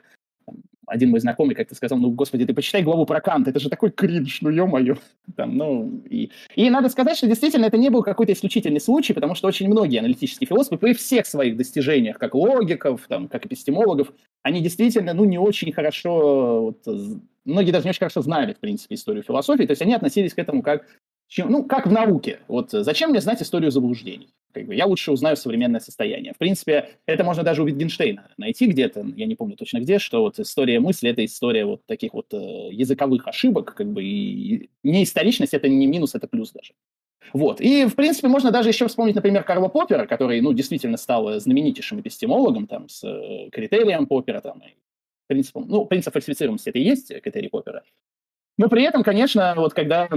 один 0.92 1.10
мой 1.10 1.20
знакомый 1.22 1.56
как-то 1.56 1.74
сказал, 1.74 1.98
ну, 1.98 2.12
господи, 2.12 2.46
ты 2.46 2.54
почитай 2.54 2.84
главу 2.84 3.06
про 3.06 3.22
Канта, 3.22 3.50
это 3.52 3.60
же 3.60 3.70
такой 3.70 3.92
кринж, 3.92 4.42
ну, 4.42 4.50
ё-моё. 4.50 4.98
Там, 5.38 5.56
ну, 5.56 6.02
и, 6.10 6.32
и 6.56 6.70
надо 6.70 6.90
сказать, 6.90 7.18
что 7.18 7.28
действительно 7.28 7.66
это 7.66 7.78
не 7.78 7.90
был 7.90 8.04
какой-то 8.04 8.34
исключительный 8.34 8.82
случай, 8.82 9.14
потому 9.14 9.36
что 9.36 9.48
очень 9.48 9.68
многие 9.70 10.00
аналитические 10.00 10.48
философы 10.48 10.78
при 10.78 10.94
всех 10.94 11.26
своих 11.26 11.56
достижениях, 11.56 12.18
как 12.18 12.36
логиков, 12.36 13.06
там, 13.08 13.28
как 13.30 13.46
эпистемологов, 13.46 14.12
они 14.44 14.62
действительно, 14.62 15.14
ну, 15.14 15.24
не 15.26 15.38
очень 15.38 15.72
хорошо, 15.72 16.76
вот, 16.86 17.16
многие 17.46 17.72
даже 17.72 17.86
не 17.86 17.90
очень 17.92 18.00
хорошо 18.00 18.22
знали, 18.22 18.54
в 18.54 18.60
принципе, 18.60 18.96
историю 18.96 19.24
философии, 19.24 19.64
то 19.66 19.72
есть 19.72 19.82
они 19.82 19.94
относились 19.94 20.34
к 20.34 20.40
этому 20.40 20.62
как 20.62 20.86
чем, 21.32 21.50
ну, 21.50 21.64
как 21.64 21.88
в 21.88 21.92
науке. 21.92 22.42
Вот 22.50 22.72
зачем 22.72 23.12
мне 23.12 23.22
знать 23.22 23.42
историю 23.42 23.72
заблуждений? 23.72 24.34
Как 24.54 24.66
бы, 24.66 24.76
я 24.76 24.86
лучше 24.86 25.14
узнаю 25.14 25.38
современное 25.38 25.80
состояние. 25.80 26.34
В 26.34 26.38
принципе, 26.38 26.90
это 27.06 27.24
можно 27.24 27.42
даже 27.42 27.64
у 27.64 27.68
Wittgensteina 27.68 28.24
найти 28.36 28.68
где-то, 28.68 29.06
я 29.16 29.26
не 29.26 29.36
помню 29.36 29.56
точно 29.56 29.80
где, 29.80 29.98
что 29.98 30.24
вот 30.24 30.40
история 30.40 30.82
мысли– 30.82 31.10
это 31.12 31.24
история 31.24 31.64
вот 31.64 31.86
таких 31.86 32.14
вот 32.14 32.34
э, 32.34 32.68
языковых 32.74 33.30
ошибок, 33.30 33.74
как 33.74 33.88
бы, 33.88 34.04
и 34.04 34.70
не 34.84 35.04
историчность– 35.04 35.54
это 35.56 35.70
не 35.70 35.88
минус, 35.88 36.16
это 36.16 36.28
плюс 36.28 36.52
даже. 36.52 36.74
Вот. 37.32 37.62
И, 37.62 37.86
в 37.86 37.96
принципе, 37.96 38.28
можно 38.28 38.52
даже 38.52 38.68
еще 38.68 38.90
вспомнить, 38.90 39.16
например, 39.16 39.44
Карла 39.44 39.70
Поппера, 39.70 40.06
который, 40.06 40.42
ну, 40.42 40.52
действительно 40.52 40.98
стал 40.98 41.40
знаменитейшим 41.40 42.02
эпистемологом, 42.02 42.68
там, 42.68 42.90
с 42.90 43.06
э, 43.06 43.50
критерием 43.52 44.06
Поппера, 44.06 44.42
там, 44.42 44.62
и 44.68 44.76
принципом, 45.28 45.66
ну, 45.70 45.86
принцип 45.86 46.12
фальсифицируемости 46.12 46.68
это 46.68 46.80
и 46.80 46.84
есть 46.84 47.08
критерий 47.22 47.48
Поппера. 47.48 47.84
Но 48.62 48.70
при 48.70 48.84
этом, 48.84 49.01
конечно, 49.01 49.56
вот 49.58 49.74
когда 49.74 50.08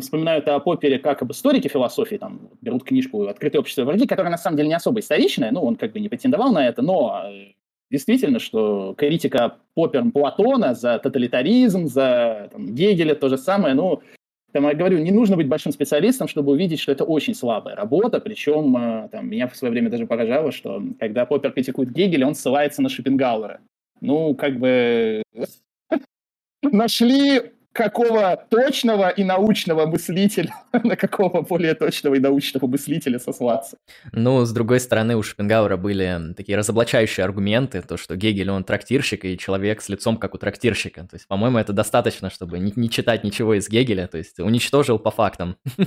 вспоминают 0.00 0.48
о 0.48 0.58
Поппере 0.58 0.98
как 0.98 1.22
об 1.22 1.30
историке 1.30 1.68
философии, 1.68 2.16
там 2.16 2.50
берут 2.60 2.82
книжку 2.82 3.28
«Открытое 3.28 3.60
общество 3.60 3.84
враги», 3.84 4.08
которая 4.08 4.32
на 4.32 4.38
самом 4.38 4.56
деле 4.56 4.70
не 4.70 4.74
особо 4.74 4.98
историчная, 4.98 5.52
ну, 5.52 5.62
он 5.62 5.76
как 5.76 5.92
бы 5.92 6.00
не 6.00 6.08
претендовал 6.08 6.52
на 6.52 6.66
это, 6.66 6.82
но 6.82 7.22
э, 7.26 7.52
действительно, 7.92 8.40
что 8.40 8.94
критика 8.98 9.58
Поппером 9.74 10.10
Платона 10.10 10.74
за 10.74 10.98
тоталитаризм, 10.98 11.86
за 11.86 12.48
там, 12.50 12.74
Гегеля, 12.74 13.14
то 13.14 13.28
же 13.28 13.38
самое, 13.38 13.76
ну, 13.76 14.02
там, 14.50 14.66
я 14.66 14.74
говорю, 14.74 14.98
не 14.98 15.12
нужно 15.12 15.36
быть 15.36 15.46
большим 15.46 15.70
специалистом, 15.70 16.26
чтобы 16.26 16.50
увидеть, 16.50 16.80
что 16.80 16.90
это 16.90 17.04
очень 17.04 17.36
слабая 17.36 17.76
работа, 17.76 18.18
причем 18.18 18.76
э, 18.76 19.08
там, 19.12 19.30
меня 19.30 19.46
в 19.46 19.54
свое 19.54 19.70
время 19.70 19.90
даже 19.90 20.08
поражало, 20.08 20.50
что 20.50 20.82
когда 20.98 21.24
Поппер 21.24 21.52
критикует 21.52 21.92
Гегеля, 21.92 22.26
он 22.26 22.34
ссылается 22.34 22.82
на 22.82 22.88
Шопенгауэра. 22.88 23.60
Ну, 24.00 24.34
как 24.34 24.58
бы 24.58 25.22
нашли 26.62 27.52
какого 27.72 28.36
точного 28.50 29.08
и 29.08 29.24
научного 29.24 29.86
мыслителя, 29.86 30.54
на 30.72 30.96
какого 30.96 31.42
более 31.42 31.74
точного 31.74 32.14
и 32.14 32.18
научного 32.18 32.66
мыслителя 32.66 33.18
сослаться. 33.18 33.78
Ну, 34.12 34.44
с 34.44 34.52
другой 34.52 34.80
стороны, 34.80 35.16
у 35.16 35.22
Шопенгауэра 35.22 35.76
были 35.76 36.34
такие 36.36 36.56
разоблачающие 36.58 37.24
аргументы, 37.24 37.82
то, 37.82 37.96
что 37.96 38.16
Гегель, 38.16 38.50
он 38.50 38.64
трактирщик, 38.64 39.24
и 39.24 39.38
человек 39.38 39.80
с 39.80 39.88
лицом, 39.88 40.16
как 40.16 40.34
у 40.34 40.38
трактирщика. 40.38 41.02
То 41.02 41.14
есть, 41.14 41.26
по-моему, 41.26 41.58
это 41.58 41.72
достаточно, 41.72 42.30
чтобы 42.30 42.58
не, 42.58 42.72
не 42.76 42.90
читать 42.90 43.24
ничего 43.24 43.54
из 43.54 43.68
Гегеля, 43.68 44.06
то 44.06 44.18
есть 44.18 44.38
уничтожил 44.38 44.98
по 44.98 45.10
фактам. 45.10 45.56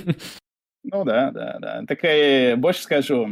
Ну 0.88 1.02
да, 1.02 1.32
да, 1.32 1.58
да. 1.58 1.82
Так 1.88 1.98
и 2.04 2.54
больше 2.56 2.80
скажу, 2.82 3.28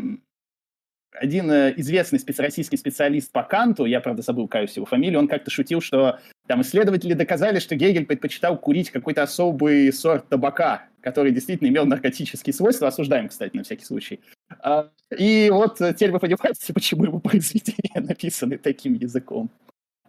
один 1.13 1.51
э, 1.51 1.73
известный 1.77 2.19
российский 2.39 2.77
специалист 2.77 3.31
по 3.31 3.45
Канту, 3.45 3.85
я, 3.85 4.01
правда, 4.01 4.23
забыл, 4.23 4.49
каюсь 4.49 4.75
его 4.75 4.87
фамилию, 4.87 5.21
он 5.21 5.29
как-то 5.29 5.51
шутил, 5.51 5.81
что 5.81 6.19
там 6.47 6.63
исследователи 6.63 7.15
доказали, 7.15 7.59
что 7.59 7.75
Гегель 7.75 8.07
предпочитал 8.07 8.59
курить 8.59 8.91
какой-то 8.91 9.23
особый 9.23 9.93
сорт 9.93 10.29
табака, 10.29 10.85
который 11.01 11.33
действительно 11.33 11.69
имел 11.69 11.87
наркотические 11.87 12.53
свойства, 12.53 12.89
осуждаем, 12.89 13.29
кстати, 13.29 13.57
на 13.57 13.63
всякий 13.63 13.85
случай. 13.85 14.21
А, 14.61 14.91
и 15.17 15.49
вот 15.51 15.81
э, 15.81 15.95
теперь 15.95 16.13
вы 16.13 16.19
понимаете, 16.19 16.73
почему 16.75 17.05
его 17.05 17.19
произведения 17.19 18.01
написаны 18.01 18.59
таким 18.59 18.95
языком. 18.95 19.51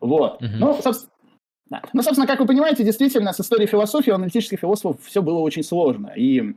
Вот. 0.01 0.41
Mm-hmm. 0.41 0.57
Ну, 0.57 0.81
собственно, 0.81 1.11
да. 1.67 1.81
Ну, 1.93 2.01
собственно, 2.03 2.27
как 2.27 2.39
вы 2.39 2.45
понимаете, 2.45 2.83
действительно, 2.83 3.33
с 3.33 3.39
историей 3.39 3.67
философии 3.67 4.11
у 4.11 4.15
аналитических 4.15 4.59
философов 4.59 5.03
все 5.03 5.21
было 5.21 5.39
очень 5.39 5.63
сложно. 5.63 6.13
И 6.15 6.55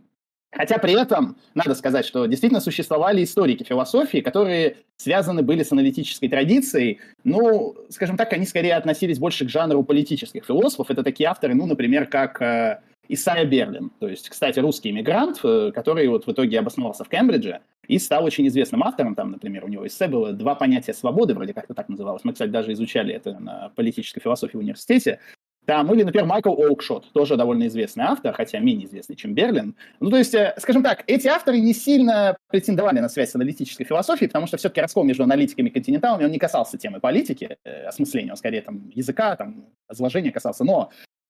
Хотя 0.50 0.78
при 0.78 0.99
этом 0.99 1.37
надо 1.55 1.75
сказать, 1.75 2.07
что 2.07 2.26
действительно 2.26 2.61
существовали 2.61 3.23
историки 3.23 3.64
философии, 3.64 4.19
которые 4.19 4.78
связаны 4.97 5.43
были 5.43 5.62
с 5.62 5.73
аналитической 5.73 6.28
традицией. 6.28 7.00
Ну, 7.25 7.76
скажем 7.90 8.17
так, 8.17 8.33
они 8.33 8.47
скорее 8.47 8.75
относились 8.76 9.19
больше 9.19 9.45
к 9.45 9.50
жанру 9.50 9.83
политических 9.83 10.45
философов. 10.45 10.90
Это 10.90 11.02
такие 11.02 11.28
авторы, 11.28 11.55
ну, 11.55 11.67
например, 11.67 12.07
как 12.07 12.40
э, 12.40 12.81
Исайя 13.09 13.45
Берлин. 13.45 13.90
То 14.00 14.09
есть, 14.09 14.28
кстати, 14.28 14.59
русский 14.59 14.90
иммигрант, 14.90 15.40
э, 15.43 15.71
который 15.75 16.09
вот 16.09 16.26
в 16.26 16.33
итоге 16.33 16.59
обосновался 16.59 17.05
в 17.05 17.09
Кембридже 17.09 17.61
и 17.87 17.99
стал 17.99 18.25
очень 18.25 18.47
известным 18.49 18.83
автором. 18.83 19.14
Там, 19.14 19.33
например, 19.33 19.64
у 19.64 19.69
него 19.69 19.87
эссе 19.87 20.09
было 20.09 20.33
«Два 20.33 20.55
понятия 20.55 20.93
свободы», 20.93 21.35
вроде 21.35 21.55
как-то 21.55 21.75
так 21.75 21.88
называлось. 21.88 22.23
Мы, 22.25 22.33
кстати, 22.33 22.50
даже 22.50 22.73
изучали 22.73 23.14
это 23.14 23.38
на 23.38 23.73
политической 23.76 24.21
философии 24.21 24.57
в 24.57 24.61
университете. 24.61 25.21
Там, 25.68 25.92
или, 25.92 26.02
например, 26.02 26.25
Майкл 26.25 26.48
Оукшот, 26.48 27.12
тоже 27.12 27.37
довольно 27.37 27.66
известный 27.66 28.04
автор, 28.04 28.32
хотя 28.32 28.58
менее 28.58 28.87
известный, 28.87 29.16
чем 29.16 29.34
Берлин. 29.34 29.76
Ну, 30.00 30.08
то 30.08 30.16
есть, 30.16 30.34
э, 30.34 30.54
скажем 30.56 30.82
так, 30.82 31.04
эти 31.06 31.28
авторы 31.28 31.60
не 31.60 31.75
сильно 31.75 32.38
претендовали 32.48 33.00
на 33.00 33.10
связь 33.10 33.32
с 33.32 33.34
аналитической 33.34 33.84
философией, 33.84 34.30
потому 34.30 34.46
что 34.46 34.56
все-таки 34.56 34.80
раскол 34.80 35.04
между 35.04 35.25
аналитиками 35.25 35.68
и 35.68 35.70
континенталами, 35.70 36.25
он 36.25 36.30
не 36.30 36.38
касался 36.38 36.78
темы 36.78 37.00
политики, 37.00 37.58
э, 37.64 37.84
осмысления, 37.84 38.30
он 38.30 38.38
скорее 38.38 38.62
там 38.62 38.88
языка, 38.94 39.37
там, 39.37 39.66
изложения 39.92 40.32
касался. 40.32 40.64
Но 40.64 40.88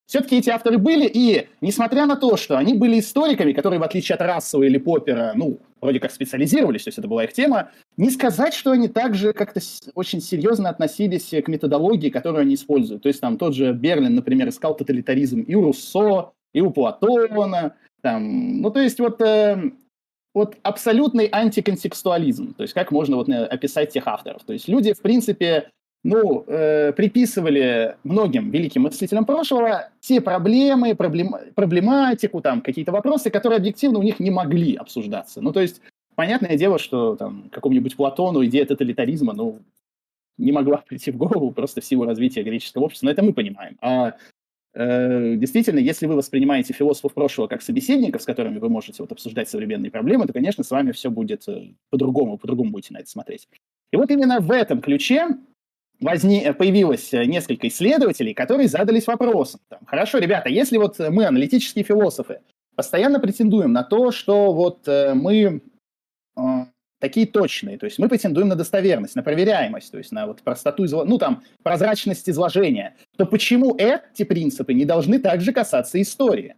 все-таки 0.08 0.38
эти 0.38 0.48
авторы 0.48 0.78
были, 0.78 1.06
и 1.06 1.48
несмотря 1.60 2.06
на 2.06 2.16
то, 2.16 2.38
что 2.38 2.56
они 2.56 2.72
были 2.72 2.98
историками, 2.98 3.52
которые, 3.52 3.78
в 3.78 3.82
отличие 3.82 4.14
от 4.14 4.22
Рассела 4.22 4.62
или 4.62 4.78
Поппера, 4.78 5.32
ну, 5.34 5.58
вроде 5.82 6.00
как 6.00 6.10
специализировались, 6.10 6.84
то 6.84 6.88
есть 6.88 6.98
это 6.98 7.06
была 7.06 7.24
их 7.24 7.34
тема, 7.34 7.70
не 7.98 8.08
сказать, 8.08 8.54
что 8.54 8.70
они 8.70 8.88
также 8.88 9.34
как-то 9.34 9.60
очень 9.94 10.22
серьезно 10.22 10.70
относились 10.70 11.28
к 11.28 11.48
методологии, 11.48 12.08
которую 12.08 12.40
они 12.40 12.54
используют. 12.54 13.02
То 13.02 13.08
есть 13.08 13.20
там 13.20 13.36
тот 13.36 13.54
же 13.54 13.72
Берлин, 13.74 14.14
например, 14.14 14.48
искал 14.48 14.74
тоталитаризм 14.74 15.42
и 15.42 15.54
у 15.54 15.62
Руссо, 15.62 16.32
и 16.54 16.62
у 16.62 16.70
Платона, 16.70 17.74
там, 18.00 18.62
ну, 18.62 18.70
то 18.70 18.80
есть 18.80 18.98
вот, 19.00 19.20
э, 19.20 19.72
вот 20.32 20.56
абсолютный 20.62 21.28
антиконтекстуализм, 21.30 22.54
то 22.54 22.62
есть 22.62 22.72
как 22.72 22.92
можно 22.92 23.16
вот 23.16 23.28
э, 23.28 23.44
описать 23.44 23.92
тех 23.92 24.06
авторов. 24.06 24.42
То 24.44 24.54
есть 24.54 24.68
люди, 24.68 24.94
в 24.94 25.02
принципе, 25.02 25.68
ну, 26.04 26.44
э, 26.46 26.92
приписывали 26.92 27.96
многим 28.04 28.50
великим 28.50 28.82
мыслителям 28.82 29.24
прошлого 29.24 29.90
те 30.00 30.20
проблемы, 30.20 30.94
проблем, 30.94 31.34
проблематику, 31.54 32.40
там, 32.40 32.60
какие-то 32.60 32.92
вопросы, 32.92 33.30
которые 33.30 33.58
объективно 33.58 33.98
у 33.98 34.02
них 34.02 34.20
не 34.20 34.30
могли 34.30 34.76
обсуждаться. 34.76 35.40
Ну, 35.40 35.52
то 35.52 35.60
есть, 35.60 35.80
понятное 36.14 36.56
дело, 36.56 36.78
что 36.78 37.16
там 37.16 37.48
какому-нибудь 37.50 37.96
Платону 37.96 38.44
идея 38.44 38.64
тоталитаризма, 38.64 39.32
ну, 39.32 39.60
не 40.38 40.52
могла 40.52 40.78
прийти 40.78 41.10
в 41.10 41.16
голову 41.16 41.50
просто 41.50 41.80
в 41.80 41.84
силу 41.84 42.04
развития 42.04 42.42
греческого 42.42 42.84
общества, 42.84 43.06
но 43.06 43.12
это 43.12 43.24
мы 43.24 43.32
понимаем. 43.32 43.76
А 43.80 44.14
э, 44.74 45.34
действительно, 45.34 45.80
если 45.80 46.06
вы 46.06 46.14
воспринимаете 46.14 46.72
философов 46.72 47.12
прошлого 47.12 47.48
как 47.48 47.60
собеседников, 47.60 48.22
с 48.22 48.24
которыми 48.24 48.58
вы 48.58 48.68
можете 48.68 49.02
вот 49.02 49.10
обсуждать 49.10 49.48
современные 49.48 49.90
проблемы, 49.90 50.26
то, 50.26 50.32
конечно, 50.32 50.62
с 50.62 50.70
вами 50.70 50.92
все 50.92 51.10
будет 51.10 51.48
э, 51.48 51.72
по-другому, 51.90 52.38
по-другому 52.38 52.70
будете 52.70 52.94
на 52.94 52.98
это 52.98 53.10
смотреть. 53.10 53.48
И 53.90 53.96
вот 53.96 54.10
именно 54.10 54.38
в 54.38 54.52
этом 54.52 54.80
ключе 54.80 55.28
возни, 56.00 56.42
э, 56.44 56.52
появилось 56.54 57.12
э, 57.12 57.24
несколько 57.24 57.68
исследователей, 57.68 58.34
которые 58.34 58.68
задались 58.68 59.06
вопросом. 59.06 59.60
Там, 59.68 59.80
Хорошо, 59.86 60.18
ребята, 60.18 60.48
если 60.48 60.78
вот 60.78 60.98
мы, 60.98 61.26
аналитические 61.26 61.84
философы, 61.84 62.40
постоянно 62.76 63.18
претендуем 63.18 63.72
на 63.72 63.82
то, 63.82 64.12
что 64.12 64.52
вот 64.52 64.86
э, 64.86 65.12
мы 65.14 65.62
э, 66.36 66.40
такие 67.00 67.26
точные, 67.26 67.78
то 67.78 67.86
есть 67.86 67.98
мы 67.98 68.08
претендуем 68.08 68.48
на 68.48 68.54
достоверность, 68.54 69.16
на 69.16 69.22
проверяемость, 69.22 69.90
то 69.90 69.98
есть 69.98 70.12
на 70.12 70.26
вот 70.26 70.42
простоту, 70.42 70.84
изло... 70.84 71.04
ну 71.04 71.18
там, 71.18 71.42
прозрачность 71.62 72.28
изложения, 72.28 72.96
то 73.16 73.26
почему 73.26 73.76
эти 73.76 74.22
принципы 74.22 74.74
не 74.74 74.84
должны 74.84 75.18
также 75.18 75.52
касаться 75.52 76.00
истории? 76.00 76.54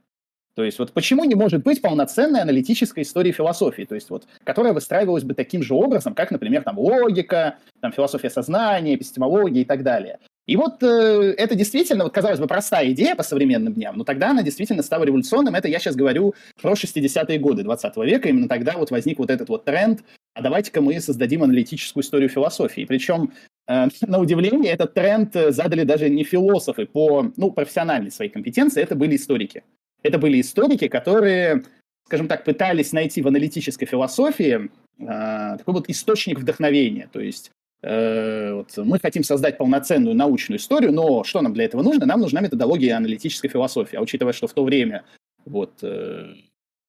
То 0.55 0.65
есть 0.65 0.79
вот 0.79 0.93
почему 0.93 1.25
не 1.25 1.35
может 1.35 1.63
быть 1.63 1.81
полноценной 1.81 2.43
аналитической 2.43 3.03
истории 3.03 3.33
философии, 3.33 3.85
то 3.85 3.95
есть 3.95 4.11
вот, 4.11 4.27
которая 4.45 4.73
выстраивалась 4.73 5.25
бы 5.25 5.35
таким 5.35 5.63
же 5.63 5.75
образом, 5.75 6.15
как, 6.15 6.31
например, 6.31 6.63
там 6.63 6.79
логика, 6.79 7.57
там 7.81 7.93
философия 7.93 8.31
сознания, 8.31 8.95
эпистемология 8.95 9.63
и 9.63 9.65
так 9.65 9.83
далее. 9.83 10.19
И 10.51 10.57
вот 10.57 10.83
э, 10.83 11.35
это 11.39 11.55
действительно, 11.55 12.03
вот, 12.03 12.13
казалось 12.13 12.41
бы, 12.41 12.49
простая 12.49 12.91
идея 12.91 13.15
по 13.15 13.23
современным 13.23 13.73
дням, 13.73 13.97
но 13.97 14.03
тогда 14.03 14.31
она 14.31 14.43
действительно 14.43 14.83
стала 14.83 15.05
революционным. 15.05 15.55
Это 15.55 15.69
я 15.69 15.79
сейчас 15.79 15.95
говорю 15.95 16.35
про 16.61 16.73
60-е 16.73 17.39
годы 17.39 17.63
20 17.63 17.97
века. 17.99 18.29
Именно 18.29 18.49
тогда 18.49 18.77
вот 18.77 18.91
возник 18.91 19.21
вот 19.21 19.31
этот 19.31 19.49
вот 19.49 19.65
тренд, 19.65 20.01
а 20.35 20.43
давайте-ка 20.43 20.81
мы 20.81 21.01
создадим 21.01 21.45
аналитическую 21.45 22.03
историю 22.03 22.29
философии. 22.29 22.85
Причем, 22.85 23.33
э, 23.69 23.87
на 24.09 24.19
удивление, 24.19 24.73
этот 24.73 24.93
тренд 24.93 25.33
задали 25.51 25.85
даже 25.85 26.11
не 26.11 26.25
философы 26.25 26.87
по 26.87 27.31
ну, 27.37 27.53
профессиональной 27.53 28.11
своей 28.11 28.31
компетенции, 28.33 28.83
это 28.83 28.97
были 28.97 29.15
историки. 29.15 29.63
Это 30.03 30.19
были 30.19 30.41
историки, 30.41 30.89
которые, 30.89 31.65
скажем 32.07 32.29
так, 32.29 32.45
пытались 32.45 32.93
найти 32.93 33.23
в 33.23 33.29
аналитической 33.29 33.87
философии 33.87 34.71
э, 34.99 35.59
такой 35.59 35.75
вот 35.75 35.89
источник 35.89 36.41
вдохновения. 36.41 37.09
То 37.13 37.21
есть 37.21 37.51
э, 37.83 38.53
вот 38.55 38.77
мы 38.77 38.99
хотим 38.99 39.23
создать 39.25 39.59
полноценную 39.59 40.15
научную 40.15 40.59
историю, 40.59 40.93
но 40.93 41.25
что 41.25 41.41
нам 41.41 41.53
для 41.53 41.65
этого 41.65 41.83
нужно? 41.83 42.07
Нам 42.07 42.21
нужна 42.21 42.41
методология 42.41 42.97
аналитической 42.97 43.49
философии. 43.49 43.97
А 43.97 44.03
учитывая, 44.03 44.33
что 44.33 44.47
в 44.47 44.53
то 44.53 44.65
время 44.65 45.05
вот, 45.45 45.73
э, 45.83 46.35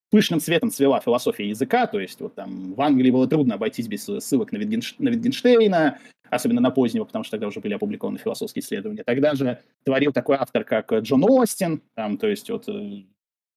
пышным 0.09 0.39
цветом 0.39 0.69
цвела 0.69 0.99
философия 0.99 1.49
языка, 1.49 1.87
то 1.87 1.99
есть 1.99 2.19
вот 2.19 2.35
там 2.35 2.73
в 2.73 2.81
Англии 2.81 3.11
было 3.11 3.27
трудно 3.27 3.55
обойтись 3.55 3.87
без 3.87 4.03
ссылок 4.05 4.51
на, 4.51 4.57
Витгенш... 4.57 4.95
на 4.99 5.09
Витгенштейна, 5.09 5.99
особенно 6.31 6.61
на 6.61 6.71
позднего, 6.71 7.03
потому 7.03 7.23
что 7.23 7.31
тогда 7.31 7.47
уже 7.47 7.59
были 7.59 7.75
опубликованы 7.75 8.17
философские 8.17 8.63
исследования. 8.63 9.03
Тогда 9.03 9.35
же 9.35 9.59
творил 9.83 10.11
такой 10.11 10.37
автор, 10.37 10.63
как 10.63 10.91
Джон 10.91 11.23
Остин, 11.23 11.81
там, 11.93 12.17
то 12.17 12.27
есть 12.27 12.49
вот 12.49 12.67
э, 12.67 13.03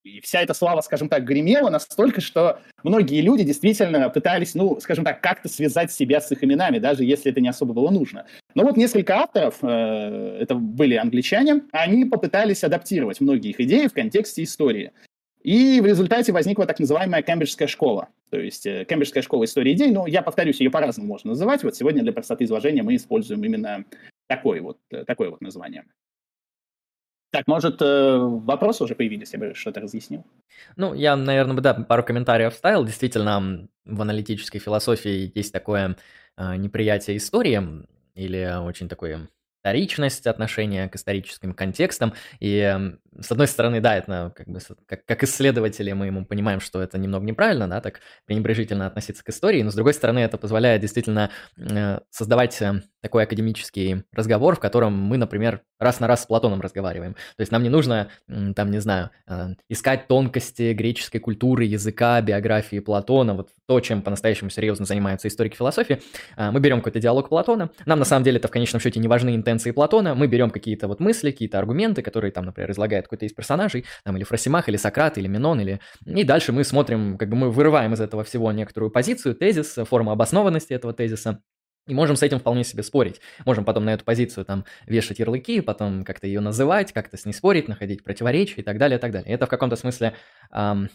и 0.05 0.21
вся 0.21 0.43
эта 0.43 0.53
слава, 0.53 0.83
скажем 0.83 1.09
так, 1.09 1.25
гремела 1.25 1.71
настолько, 1.71 2.21
что 2.21 2.61
многие 2.83 3.23
люди 3.23 3.43
действительно 3.43 4.11
пытались, 4.11 4.55
ну, 4.55 4.79
скажем 4.79 5.03
так, 5.03 5.23
как-то 5.23 5.49
связать 5.49 5.91
себя 5.93 6.21
с 6.21 6.31
их 6.31 6.45
именами, 6.45 6.79
даже 6.79 7.05
если 7.05 7.33
это 7.33 7.41
не 7.41 7.49
особо 7.49 7.73
было 7.73 7.89
нужно. 7.89 8.27
Но 8.55 8.65
вот 8.65 8.77
несколько 8.77 9.17
авторов, 9.17 9.57
э, 9.63 10.39
это 10.41 10.57
были 10.57 10.97
англичане, 10.97 11.63
они 11.73 12.05
попытались 12.05 12.65
адаптировать 12.65 13.23
многие 13.23 13.51
их 13.51 13.61
идеи 13.61 13.87
в 13.87 13.95
контексте 13.95 14.43
истории. 14.43 14.93
И 15.45 15.79
в 15.83 15.87
результате 15.87 16.33
возникла 16.33 16.65
так 16.65 16.81
называемая 16.81 17.23
Кембриджская 17.23 17.69
школа. 17.69 18.09
То 18.31 18.41
есть 18.41 18.65
э, 18.65 18.87
Кембриджская 18.89 19.23
школа 19.23 19.45
истории 19.45 19.75
идей, 19.75 19.93
но 19.93 20.07
я 20.07 20.23
повторюсь, 20.23 20.59
ее 20.59 20.71
по-разному 20.71 21.07
можно 21.07 21.29
называть. 21.31 21.63
Вот 21.63 21.77
сегодня 21.77 22.03
для 22.03 22.15
простоты 22.15 22.45
изложения 22.45 22.83
мы 22.83 22.97
используем 22.97 23.45
именно 23.45 23.85
такое 24.27 24.63
вот, 24.63 24.79
э, 24.91 25.05
такое 25.05 25.29
вот 25.29 25.43
название. 25.43 25.85
Так, 27.31 27.47
может, 27.47 27.83
э, 27.83 28.17
вопросы 28.17 28.85
уже 28.85 28.95
появились, 28.95 29.35
я 29.35 29.39
бы 29.39 29.55
что-то 29.55 29.81
разъяснил? 29.81 30.25
Ну, 30.77 30.95
я, 30.95 31.15
наверное, 31.15 31.55
бы, 31.55 31.61
да, 31.61 31.75
пару 31.75 32.03
комментариев 32.03 32.55
вставил. 32.55 32.83
Действительно, 32.87 33.69
в 33.85 34.01
аналитической 34.01 34.61
философии 34.61 35.31
есть 35.35 35.53
такое 35.53 35.97
неприятие 36.39 37.19
истории 37.19 37.61
или 38.15 38.61
очень 38.65 38.89
такое 38.89 39.29
вторичность 39.65 40.27
отношения 40.27 40.89
к 40.89 40.97
историческим 40.97 41.55
контекстам. 41.55 42.13
И 42.39 42.61
с 43.21 43.31
одной 43.31 43.47
стороны, 43.47 43.81
да, 43.81 43.97
это 43.97 44.33
как 44.35 44.49
бы 44.49 44.59
как, 44.87 45.05
как 45.05 45.23
исследователи 45.25 45.93
мы 45.93 46.07
ему 46.07 46.25
понимаем, 46.25 46.61
что 46.61 46.83
это 46.83 46.99
немного 46.99 47.25
неправильно, 47.25 47.69
да, 47.69 47.81
так 47.81 48.01
пренебрежительно 48.27 48.87
относиться 48.87 49.25
к 49.25 49.29
истории, 49.29 49.63
но 49.63 49.71
с 49.71 49.75
другой 49.75 49.95
стороны, 49.95 50.19
это 50.21 50.39
позволяет 50.39 50.81
действительно 50.81 51.31
э, 51.57 52.01
создавать 52.11 52.61
э, 52.61 52.83
такой 53.01 53.25
академический 53.25 54.05
разговор, 54.13 54.57
в 54.57 54.61
котором 54.61 54.95
мы, 54.95 55.17
например, 55.17 55.63
раз 55.79 56.01
на 56.01 56.07
раз 56.07 56.23
с 56.23 56.27
Платоном 56.27 56.61
разговариваем. 56.61 57.15
То 57.15 57.41
есть 57.41 57.53
нам 57.53 57.63
не 57.63 57.69
нужно, 57.69 58.09
там, 58.57 58.71
не 58.71 58.81
знаю, 58.81 59.11
э, 59.27 59.55
искать 59.69 60.07
тонкости 60.09 60.73
греческой 60.73 61.21
культуры, 61.21 61.65
языка, 61.65 62.21
биографии 62.21 62.79
Платона, 62.81 63.35
вот 63.35 63.51
то, 63.67 63.81
чем 63.81 64.03
по-настоящему 64.03 64.51
серьезно 64.51 64.87
занимаются 64.87 65.29
историки 65.29 65.57
философии. 65.57 66.01
Мы 66.37 66.61
берем 66.61 66.79
какой-то 66.79 67.01
диалог 67.01 67.29
Платона, 67.29 67.71
нам 67.87 67.99
на 67.99 68.05
самом 68.05 68.25
деле 68.25 68.39
это 68.39 68.49
в 68.49 68.51
конечном 68.51 68.81
счете 68.81 69.01
не 69.01 69.09
важны 69.09 69.35
интенции 69.35 69.71
Платона, 69.71 70.15
мы 70.15 70.27
берем 70.27 70.51
какие-то 70.51 70.89
вот 70.89 71.01
мысли, 71.01 71.31
какие-то 71.31 71.59
аргументы, 71.59 72.03
которые 72.03 72.31
там, 72.31 72.45
например, 72.47 72.71
излагает 72.71 73.04
какой-то 73.05 73.27
из 73.27 73.33
персонажей, 73.33 73.85
там, 74.05 74.17
или 74.17 74.25
Фросимах, 74.25 74.69
или 74.69 74.77
Сократ, 74.77 75.19
или 75.19 75.29
Минон, 75.29 75.61
или... 75.61 75.81
И 76.05 76.25
дальше 76.25 76.53
мы 76.53 76.65
смотрим, 76.65 77.19
как 77.19 77.29
бы 77.29 77.37
мы 77.37 77.51
вырываем 77.51 77.95
из 77.95 78.01
этого 78.01 78.25
всего 78.25 78.51
некоторую 78.53 78.91
позицию, 78.91 79.35
тезис, 79.35 79.79
форму 79.89 80.11
обоснованности 80.11 80.73
этого 80.73 80.93
тезиса, 80.93 81.41
и 81.87 81.93
можем 81.93 82.17
с 82.17 82.23
этим 82.23 82.39
вполне 82.39 82.65
себе 82.65 82.83
спорить. 82.83 83.21
Можем 83.45 83.65
потом 83.65 83.85
на 83.85 83.93
эту 83.93 84.05
позицию 84.05 84.47
там 84.47 84.65
вешать 84.87 85.19
ярлыки, 85.19 85.61
потом 85.61 86.05
как-то 86.05 86.27
ее 86.27 86.41
называть, 86.41 86.93
как-то 86.93 87.19
с 87.19 87.27
ней 87.27 87.33
спорить, 87.33 87.69
находить 87.69 88.03
противоречия 88.03 88.63
и 88.63 88.65
так 88.65 88.79
далее, 88.79 88.99
и 88.99 89.01
так 89.01 89.13
далее. 89.13 89.35
Это 89.35 89.45
в 89.47 89.51
каком-то 89.51 89.77
смысле 89.77 90.15
эм, 90.51 90.89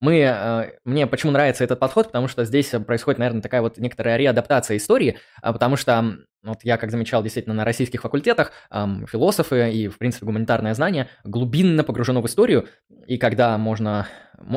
мы, 0.00 0.18
э, 0.18 0.72
мне 0.84 1.06
почему 1.06 1.32
нравится 1.32 1.64
этот 1.64 1.78
подход, 1.78 2.06
потому 2.06 2.28
что 2.28 2.44
здесь 2.44 2.70
происходит, 2.86 3.18
наверное, 3.18 3.42
такая 3.42 3.62
вот 3.62 3.78
некоторая 3.78 4.16
реадаптация 4.16 4.76
истории, 4.76 5.18
а 5.42 5.52
потому 5.52 5.76
что 5.76 6.16
вот 6.42 6.58
я, 6.62 6.76
как 6.76 6.90
замечал, 6.90 7.22
действительно, 7.22 7.54
на 7.54 7.64
российских 7.64 8.02
факультетах 8.02 8.52
философы 8.70 9.70
и, 9.70 9.88
в 9.88 9.96
принципе, 9.96 10.26
гуманитарное 10.26 10.74
знание 10.74 11.08
глубинно 11.24 11.84
погружено 11.84 12.20
в 12.20 12.26
историю, 12.26 12.68
и 13.06 13.16
когда 13.16 13.56
можно 13.56 14.06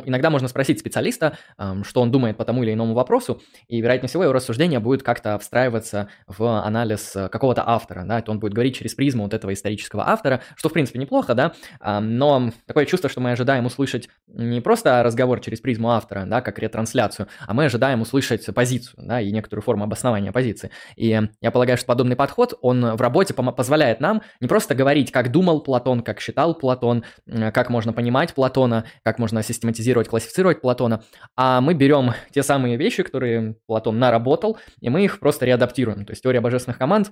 иногда 0.05 0.29
можно 0.29 0.47
спросить 0.47 0.79
специалиста, 0.79 1.37
что 1.83 2.01
он 2.01 2.11
думает 2.11 2.37
по 2.37 2.45
тому 2.45 2.63
или 2.63 2.73
иному 2.73 2.93
вопросу, 2.93 3.41
и, 3.67 3.81
вероятнее 3.81 4.09
всего, 4.09 4.23
его 4.23 4.33
рассуждение 4.33 4.79
будет 4.79 5.03
как-то 5.03 5.37
встраиваться 5.39 6.09
в 6.27 6.63
анализ 6.63 7.15
э, 7.15 7.29
какого-то 7.29 7.63
автора, 7.67 8.03
да, 8.05 8.19
это 8.19 8.31
он 8.31 8.39
будет 8.39 8.53
говорить 8.53 8.75
через 8.75 8.93
призму 8.93 9.23
вот 9.23 9.33
этого 9.33 9.53
исторического 9.53 10.09
автора, 10.09 10.41
что, 10.55 10.69
в 10.69 10.73
принципе, 10.73 10.99
неплохо, 10.99 11.33
да, 11.33 11.53
но 11.99 12.51
такое 12.65 12.85
чувство, 12.85 13.09
что 13.09 13.21
мы 13.21 13.31
ожидаем 13.31 13.65
услышать 13.65 14.09
не 14.27 14.61
просто 14.61 15.01
разговор 15.03 15.39
через 15.39 15.59
призму 15.59 15.91
автора, 15.91 16.25
да, 16.25 16.41
как 16.41 16.59
ретрансляцию, 16.59 17.27
а 17.45 17.53
мы 17.53 17.65
ожидаем 17.65 18.01
услышать 18.01 18.45
позицию, 18.53 19.05
да, 19.05 19.21
и 19.21 19.31
некоторую 19.31 19.63
форму 19.63 19.83
обоснования 19.83 20.31
позиции. 20.31 20.71
И 20.95 21.19
я 21.41 21.51
полагаю, 21.51 21.77
что 21.77 21.87
подобный 21.87 22.15
подход, 22.15 22.53
он 22.61 22.95
в 22.95 23.01
работе 23.01 23.33
позволяет 23.33 23.99
нам 23.99 24.21
не 24.39 24.47
просто 24.47 24.75
говорить, 24.75 25.11
как 25.11 25.31
думал 25.31 25.61
Платон, 25.61 26.01
как 26.01 26.19
считал 26.19 26.55
Платон, 26.55 27.03
как 27.25 27.69
можно 27.69 27.93
понимать 27.93 28.33
Платона, 28.33 28.85
как 29.03 29.19
можно 29.19 29.43
систематизировать 29.43 29.66
систематизировать, 29.67 30.07
классифицировать 30.07 30.61
Платона, 30.61 31.03
а 31.35 31.61
мы 31.61 31.73
берем 31.73 32.13
те 32.31 32.43
самые 32.43 32.77
вещи, 32.77 33.03
которые 33.03 33.55
Платон 33.65 33.99
наработал, 33.99 34.57
и 34.79 34.89
мы 34.89 35.03
их 35.03 35.19
просто 35.19 35.45
реадаптируем. 35.45 36.05
То 36.05 36.11
есть 36.11 36.23
теория 36.23 36.41
божественных 36.41 36.77
команд 36.77 37.11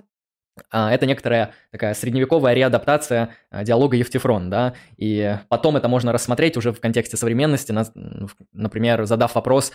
а, 0.70 0.90
это 0.92 1.06
некоторая 1.06 1.52
такая 1.70 1.92
средневековая 1.94 2.54
реадаптация 2.54 3.34
а, 3.50 3.62
диалога 3.62 3.96
Евтифрон, 3.96 4.48
да, 4.48 4.74
и 4.96 5.36
потом 5.48 5.76
это 5.76 5.88
можно 5.88 6.12
рассмотреть 6.12 6.56
уже 6.56 6.72
в 6.72 6.80
контексте 6.80 7.16
современности, 7.16 7.74
например, 8.52 9.04
задав 9.04 9.34
вопрос, 9.34 9.72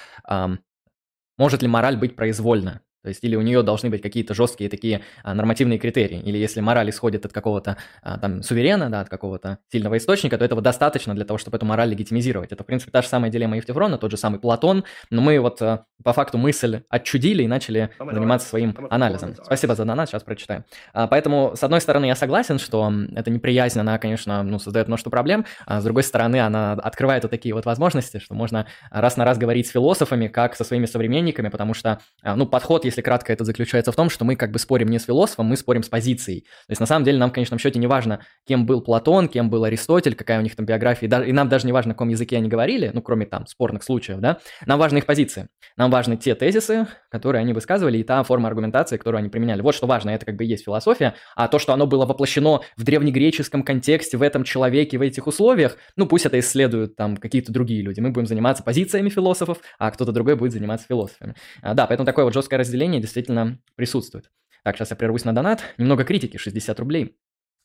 может 1.37 1.61
ли 1.61 1.67
мораль 1.67 1.97
быть 1.97 2.15
произвольна, 2.15 2.81
то 3.01 3.09
есть 3.09 3.23
или 3.23 3.35
у 3.35 3.41
нее 3.41 3.63
должны 3.63 3.89
быть 3.89 4.01
какие-то 4.01 4.33
жесткие 4.33 4.69
такие 4.69 5.01
а, 5.23 5.33
нормативные 5.33 5.79
критерии, 5.79 6.19
или 6.19 6.37
если 6.37 6.61
мораль 6.61 6.89
исходит 6.89 7.25
от 7.25 7.33
какого-то 7.33 7.77
а, 8.01 8.17
там 8.17 8.43
суверена, 8.43 8.89
да, 8.89 9.01
от 9.01 9.09
какого-то 9.09 9.59
сильного 9.71 9.97
источника, 9.97 10.37
то 10.37 10.45
этого 10.45 10.61
достаточно 10.61 11.15
для 11.15 11.25
того, 11.25 11.37
чтобы 11.37 11.57
эту 11.57 11.65
мораль 11.65 11.89
легитимизировать. 11.89 12.51
Это, 12.51 12.63
в 12.63 12.67
принципе, 12.67 12.91
та 12.91 13.01
же 13.01 13.07
самая 13.07 13.31
дилемма 13.31 13.57
Евтефрона, 13.57 13.97
тот 13.97 14.11
же 14.11 14.17
самый 14.17 14.39
Платон, 14.39 14.83
но 15.09 15.21
мы 15.21 15.39
вот 15.39 15.61
а, 15.61 15.85
по 16.03 16.13
факту 16.13 16.37
мысль 16.37 16.81
отчудили 16.89 17.43
и 17.43 17.47
начали 17.47 17.89
заниматься 17.99 18.47
своим 18.47 18.75
анализом. 18.89 19.35
Спасибо 19.43 19.75
за 19.75 19.85
донат, 19.85 20.09
сейчас 20.09 20.23
прочитаю. 20.23 20.65
А, 20.93 21.07
поэтому, 21.07 21.53
с 21.55 21.63
одной 21.63 21.81
стороны, 21.81 22.05
я 22.05 22.15
согласен, 22.15 22.59
что 22.59 22.91
эта 23.15 23.29
неприязнь, 23.29 23.79
она, 23.79 23.97
конечно, 23.97 24.43
ну, 24.43 24.59
создает 24.59 24.87
множество 24.87 25.09
проблем, 25.09 25.45
а 25.65 25.81
с 25.81 25.83
другой 25.83 26.03
стороны, 26.03 26.39
она 26.39 26.73
открывает 26.73 27.23
вот 27.23 27.31
такие 27.31 27.53
вот 27.53 27.65
возможности, 27.65 28.19
что 28.19 28.33
можно 28.33 28.67
раз 28.89 29.17
на 29.17 29.25
раз 29.25 29.37
говорить 29.37 29.67
с 29.67 29.71
философами, 29.71 30.27
как 30.27 30.55
со 30.55 30.63
своими 30.63 30.85
современниками, 30.85 31.49
потому 31.49 31.73
что, 31.73 31.99
а, 32.21 32.35
ну, 32.35 32.45
подход, 32.45 32.85
если 32.91 33.01
кратко, 33.01 33.33
это 33.33 33.43
заключается 33.43 33.91
в 33.91 33.95
том, 33.95 34.09
что 34.09 34.25
мы 34.25 34.35
как 34.35 34.51
бы 34.51 34.59
спорим 34.59 34.89
не 34.89 34.99
с 34.99 35.05
философом, 35.05 35.47
мы 35.47 35.57
спорим 35.57 35.83
с 35.83 35.89
позицией. 35.89 36.41
То 36.41 36.71
есть 36.71 36.79
на 36.79 36.85
самом 36.85 37.05
деле 37.05 37.17
нам 37.17 37.29
в 37.31 37.33
конечном 37.33 37.59
счете 37.59 37.79
не 37.79 37.87
важно, 37.87 38.23
кем 38.45 38.65
был 38.65 38.81
Платон, 38.81 39.27
кем 39.27 39.49
был 39.49 39.63
Аристотель, 39.63 40.15
какая 40.15 40.39
у 40.39 40.41
них 40.41 40.55
там 40.55 40.65
биография, 40.65 41.09
и 41.23 41.31
нам 41.31 41.49
даже 41.49 41.65
не 41.65 41.73
важно, 41.73 41.89
на 41.89 41.93
каком 41.95 42.09
языке 42.09 42.37
они 42.37 42.47
говорили, 42.47 42.91
ну, 42.93 43.01
кроме 43.01 43.25
там 43.25 43.47
спорных 43.47 43.83
случаев, 43.83 44.19
да, 44.19 44.39
нам 44.65 44.79
важны 44.79 44.99
их 44.99 45.05
позиции. 45.05 45.47
Нам 45.77 45.89
важны 45.89 46.17
те 46.17 46.35
тезисы, 46.35 46.87
которые 47.09 47.41
они 47.41 47.53
высказывали, 47.53 47.97
и 47.97 48.03
та 48.03 48.21
форма 48.23 48.49
аргументации, 48.49 48.97
которую 48.97 49.19
они 49.19 49.29
применяли. 49.29 49.61
Вот 49.61 49.73
что 49.73 49.87
важно, 49.87 50.09
это 50.09 50.25
как 50.25 50.35
бы 50.35 50.43
есть 50.43 50.65
философия, 50.65 51.15
а 51.35 51.47
то, 51.47 51.59
что 51.59 51.73
оно 51.73 51.87
было 51.87 52.05
воплощено 52.05 52.61
в 52.75 52.83
древнегреческом 52.83 53.63
контексте, 53.63 54.17
в 54.17 54.21
этом 54.21 54.43
человеке, 54.43 54.97
в 54.97 55.01
этих 55.01 55.27
условиях, 55.27 55.77
ну, 55.95 56.07
пусть 56.07 56.25
это 56.25 56.39
исследуют 56.39 56.95
там 56.95 57.17
какие-то 57.17 57.51
другие 57.51 57.81
люди. 57.81 57.99
Мы 57.99 58.11
будем 58.11 58.27
заниматься 58.27 58.63
позициями 58.63 59.09
философов, 59.09 59.59
а 59.79 59.91
кто-то 59.91 60.11
другой 60.11 60.35
будет 60.35 60.51
заниматься 60.51 60.85
философами. 60.87 61.35
А, 61.61 61.73
да, 61.73 61.87
поэтому 61.87 62.05
такое 62.05 62.25
вот 62.25 62.33
жесткое 62.33 62.59
разделение 62.59 62.80
действительно 62.87 62.99
действительно 63.31 63.59
присутствует. 63.75 64.31
Так, 64.63 64.77
сейчас 64.77 64.91
я 64.91 64.95
прервусь 64.95 65.25
на 65.25 65.33
донат. 65.33 65.61
Немного 65.77 66.03
критики, 66.03 66.37
60 66.37 66.79
рублей. 66.79 67.17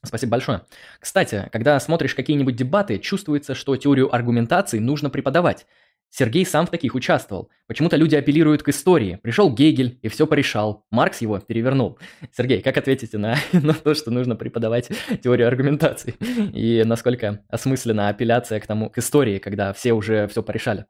Спасибо 0.04 0.32
большое. 0.32 0.62
Кстати, 1.00 1.48
когда 1.52 1.78
смотришь 1.80 2.14
какие-нибудь 2.14 2.56
дебаты, 2.56 2.98
чувствуется, 2.98 3.54
что 3.54 3.76
теорию 3.76 4.14
аргументации 4.14 4.78
нужно 4.78 5.10
преподавать. 5.10 5.66
Сергей 6.08 6.46
сам 6.46 6.66
в 6.66 6.70
таких 6.70 6.94
участвовал. 6.94 7.50
Почему-то 7.66 7.96
люди 7.96 8.14
апеллируют 8.14 8.62
к 8.62 8.68
истории. 8.68 9.18
Пришел 9.22 9.52
Гегель 9.52 9.98
и 10.02 10.08
все 10.08 10.26
порешал. 10.26 10.86
Маркс 10.90 11.20
его 11.20 11.38
перевернул. 11.40 11.98
Сергей, 12.34 12.62
как 12.62 12.76
ответите 12.76 13.18
на, 13.18 13.36
на 13.52 13.74
то, 13.74 13.94
что 13.94 14.10
нужно 14.10 14.36
преподавать 14.36 14.90
теорию 15.22 15.48
аргументации? 15.48 16.14
И 16.54 16.84
насколько 16.84 17.44
осмыслена 17.48 18.08
апелляция 18.08 18.60
к 18.60 18.66
тому, 18.66 18.88
к 18.88 18.98
истории, 18.98 19.38
когда 19.38 19.72
все 19.72 19.92
уже 19.92 20.28
все 20.28 20.42
порешали? 20.42 20.86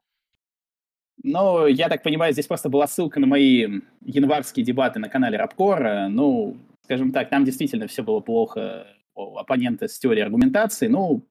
Ну, 1.23 1.67
я 1.67 1.89
так 1.89 2.03
понимаю, 2.03 2.33
здесь 2.33 2.47
просто 2.47 2.69
была 2.69 2.87
ссылка 2.87 3.19
на 3.19 3.27
мои 3.27 3.81
январские 4.01 4.65
дебаты 4.65 4.99
на 4.99 5.09
канале 5.09 5.37
Рабкор. 5.37 6.09
Ну, 6.09 6.57
скажем 6.83 7.11
так, 7.11 7.29
там 7.29 7.43
действительно 7.43 7.87
все 7.87 8.03
было 8.03 8.19
плохо 8.19 8.87
у 9.15 9.37
оппонента 9.37 9.87
с 9.87 9.97
теорией 9.97 10.23
аргументации. 10.23 10.87
Ну, 10.87 11.25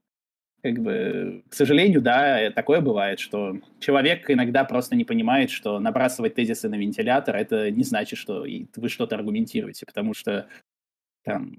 как 0.62 0.78
бы, 0.80 1.44
к 1.48 1.54
сожалению, 1.54 2.02
да, 2.02 2.50
такое 2.50 2.80
бывает, 2.80 3.20
что 3.20 3.58
человек 3.78 4.28
иногда 4.30 4.64
просто 4.64 4.96
не 4.96 5.04
понимает, 5.04 5.50
что 5.50 5.78
набрасывать 5.78 6.34
тезисы 6.34 6.68
на 6.68 6.74
вентилятор, 6.74 7.36
это 7.36 7.70
не 7.70 7.84
значит, 7.84 8.18
что 8.18 8.44
вы 8.76 8.88
что-то 8.88 9.14
аргументируете, 9.14 9.86
потому 9.86 10.12
что 10.12 10.48
там, 11.24 11.58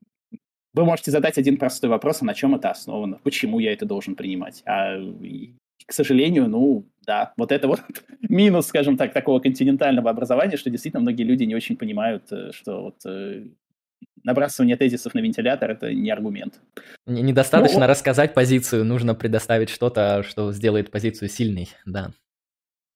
вы 0.74 0.86
можете 0.86 1.12
задать 1.12 1.38
один 1.38 1.58
простой 1.58 1.90
вопрос, 1.90 2.22
а 2.22 2.26
на 2.26 2.34
чем 2.34 2.56
это 2.56 2.70
основано, 2.70 3.20
почему 3.24 3.60
я 3.60 3.72
это 3.72 3.86
должен 3.86 4.16
принимать. 4.16 4.62
А, 4.66 4.98
к 5.86 5.94
сожалению, 5.94 6.50
ну, 6.50 6.86
да, 7.08 7.34
вот 7.38 7.52
это 7.52 7.68
вот 7.68 7.82
минус, 8.22 8.68
скажем 8.68 8.98
так, 8.98 9.14
такого 9.14 9.40
континентального 9.40 10.12
образования, 10.12 10.58
что 10.58 10.70
действительно 10.70 11.02
многие 11.02 11.24
люди 11.24 11.44
не 11.44 11.56
очень 11.56 11.78
понимают, 11.78 12.32
э, 12.32 12.52
что 12.52 12.84
вот 12.84 12.98
э, 13.06 13.46
набрасывание 14.24 14.76
тезисов 14.76 15.14
на 15.14 15.20
вентилятор– 15.20 15.72
это 15.72 15.94
не 15.94 16.12
аргумент. 16.12 16.60
Недостаточно 17.06 17.80
ну, 17.80 17.88
рассказать 17.88 18.34
позицию, 18.34 18.84
нужно 18.84 19.16
предоставить 19.16 19.70
что-то, 19.70 20.24
что 20.28 20.52
сделает 20.52 20.92
позицию 20.92 21.30
сильной, 21.30 21.70
да. 21.86 22.12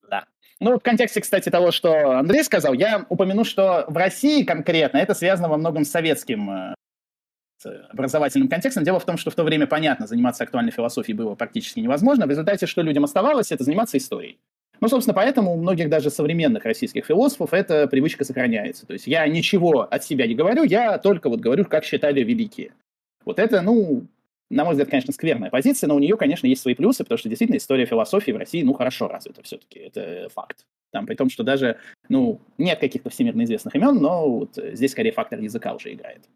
Да. 0.10 0.26
Ну, 0.60 0.78
в 0.78 0.84
контексте, 0.84 1.22
кстати, 1.22 1.50
того, 1.50 1.72
что 1.72 2.12
Андрей 2.12 2.44
сказал, 2.44 2.74
я 2.74 3.06
упомяну, 3.08 3.46
что 3.46 3.86
в 3.88 3.96
России 3.96 4.44
конкретно 4.44 4.98
это 4.98 5.14
связано 5.14 5.48
во 5.48 5.58
многом 5.58 5.86
с 5.86 5.90
советским 5.90 6.52
э, 6.52 6.74
образовательным 7.66 8.48
контекстом. 8.48 8.84
Дело 8.84 9.00
в 9.00 9.06
том, 9.06 9.18
что 9.18 9.32
в 9.32 9.36
то 9.36 9.44
время, 9.44 9.68
понятно, 9.68 10.08
заниматься 10.08 10.44
актуальной 10.44 10.72
философией 10.72 11.16
было 11.16 11.36
практически 11.36 11.80
невозможно. 11.80 12.26
В 12.26 12.30
результате, 12.30 12.66
что 12.66 12.82
людям 12.82 13.04
оставалось, 13.04 13.52
это 13.52 13.64
заниматься 13.64 13.98
историей. 13.98 14.40
Ну, 14.80 14.88
собственно, 14.88 15.14
поэтому 15.14 15.54
у 15.54 15.58
многих 15.58 15.90
даже 15.90 16.10
современных 16.10 16.66
российских 16.66 17.06
философов 17.06 17.54
эта 17.54 17.88
привычка 17.88 18.26
сохраняется. 18.26 18.88
То 18.88 18.94
есть 18.94 19.06
я 19.06 19.28
ничего 19.28 19.82
от 19.82 20.04
себя 20.04 20.26
не 20.26 20.34
говорю, 20.34 20.64
я 20.64 20.98
только 20.98 21.30
вот 21.30 21.40
говорю, 21.40 21.66
как 21.66 21.86
считали 21.86 22.24
великие. 22.24 22.74
Вот 23.24 23.38
это, 23.38 23.62
ну, 23.62 24.08
на 24.50 24.66
мой 24.66 24.74
взгляд, 24.74 24.90
конечно, 24.90 25.14
скверная 25.14 25.52
позиция, 25.52 25.88
но 25.88 25.96
у 25.96 26.00
нее, 26.00 26.18
конечно, 26.18 26.48
есть 26.48 26.64
свои 26.64 26.74
плюсы, 26.74 27.04
потому 27.04 27.20
что 27.20 27.30
действительно 27.30 27.58
история 27.58 27.86
философии 27.86 28.32
в 28.32 28.38
России, 28.38 28.64
ну, 28.64 28.74
хорошо 28.74 29.08
развита 29.08 29.44
все-таки, 29.44 29.80
это 29.80 30.30
факт. 30.30 30.66
Там, 30.92 31.06
при 31.06 31.16
том, 31.16 31.30
что 31.30 31.44
даже, 31.44 31.78
ну, 32.10 32.42
нет 32.58 32.80
каких-то 32.80 33.12
всемирно 33.12 33.44
известных 33.44 33.76
имен, 33.76 34.02
но 34.02 34.30
вот 34.30 34.58
здесь 34.74 34.92
скорее 34.92 35.12
фактор 35.12 35.40
языка 35.40 35.76
уже 35.76 35.94
играет. 35.94 36.28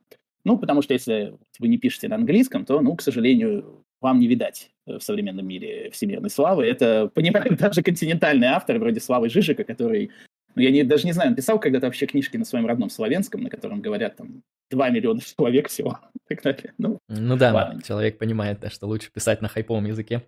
Ну, 0.46 0.58
потому 0.58 0.82
что 0.82 0.94
если 0.94 1.36
вы 1.60 1.68
не 1.68 1.78
пишете 1.78 2.08
на 2.08 2.16
английском, 2.16 2.66
то, 2.66 2.80
ну, 2.80 2.96
к 2.96 3.02
сожалению, 3.02 3.84
вам 4.00 4.20
не 4.20 4.28
видать 4.28 4.70
в 4.86 5.00
современном 5.00 5.48
мире 5.48 5.90
всемирной 5.92 6.30
славы. 6.30 6.66
Это 6.66 7.08
понимают 7.08 7.58
даже 7.60 7.82
континентальные 7.82 8.52
авторы, 8.52 8.80
вроде 8.80 9.00
Славы 9.00 9.30
Жижика, 9.30 9.64
который, 9.64 10.12
ну, 10.54 10.62
я 10.62 10.70
не, 10.72 10.84
даже 10.84 11.06
не 11.06 11.14
знаю, 11.14 11.32
он 11.32 11.36
писал 11.36 11.60
когда-то 11.60 11.88
вообще 11.88 12.06
книжки 12.06 12.38
на 12.38 12.46
своем 12.46 12.68
родном 12.68 12.92
славянском, 12.92 13.42
на 13.42 13.50
котором 13.50 13.82
говорят 13.82 14.16
там 14.16 14.44
2 14.70 14.90
миллиона 14.92 15.20
человек 15.38 15.68
всего. 15.68 16.00
Так 16.28 16.42
далее. 16.42 16.74
Ну, 16.80 16.98
ну 17.08 17.38
да, 17.38 17.54
ладно. 17.54 17.84
человек 17.84 18.18
понимает, 18.18 18.60
да, 18.60 18.72
что 18.72 18.88
лучше 18.88 19.12
писать 19.12 19.44
на 19.44 19.48
хайповом 19.48 19.86
языке. 19.86 20.24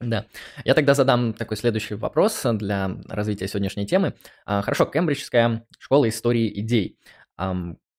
Да. 0.00 0.26
Я 0.64 0.74
тогда 0.74 0.94
задам 0.94 1.32
такой 1.32 1.56
следующий 1.56 1.94
вопрос 1.94 2.44
для 2.54 2.96
развития 3.08 3.46
сегодняшней 3.46 3.86
темы. 3.86 4.14
А, 4.46 4.62
хорошо, 4.62 4.84
Кембриджская 4.84 5.64
школа 5.78 6.08
истории 6.08 6.60
идей. 6.60 6.98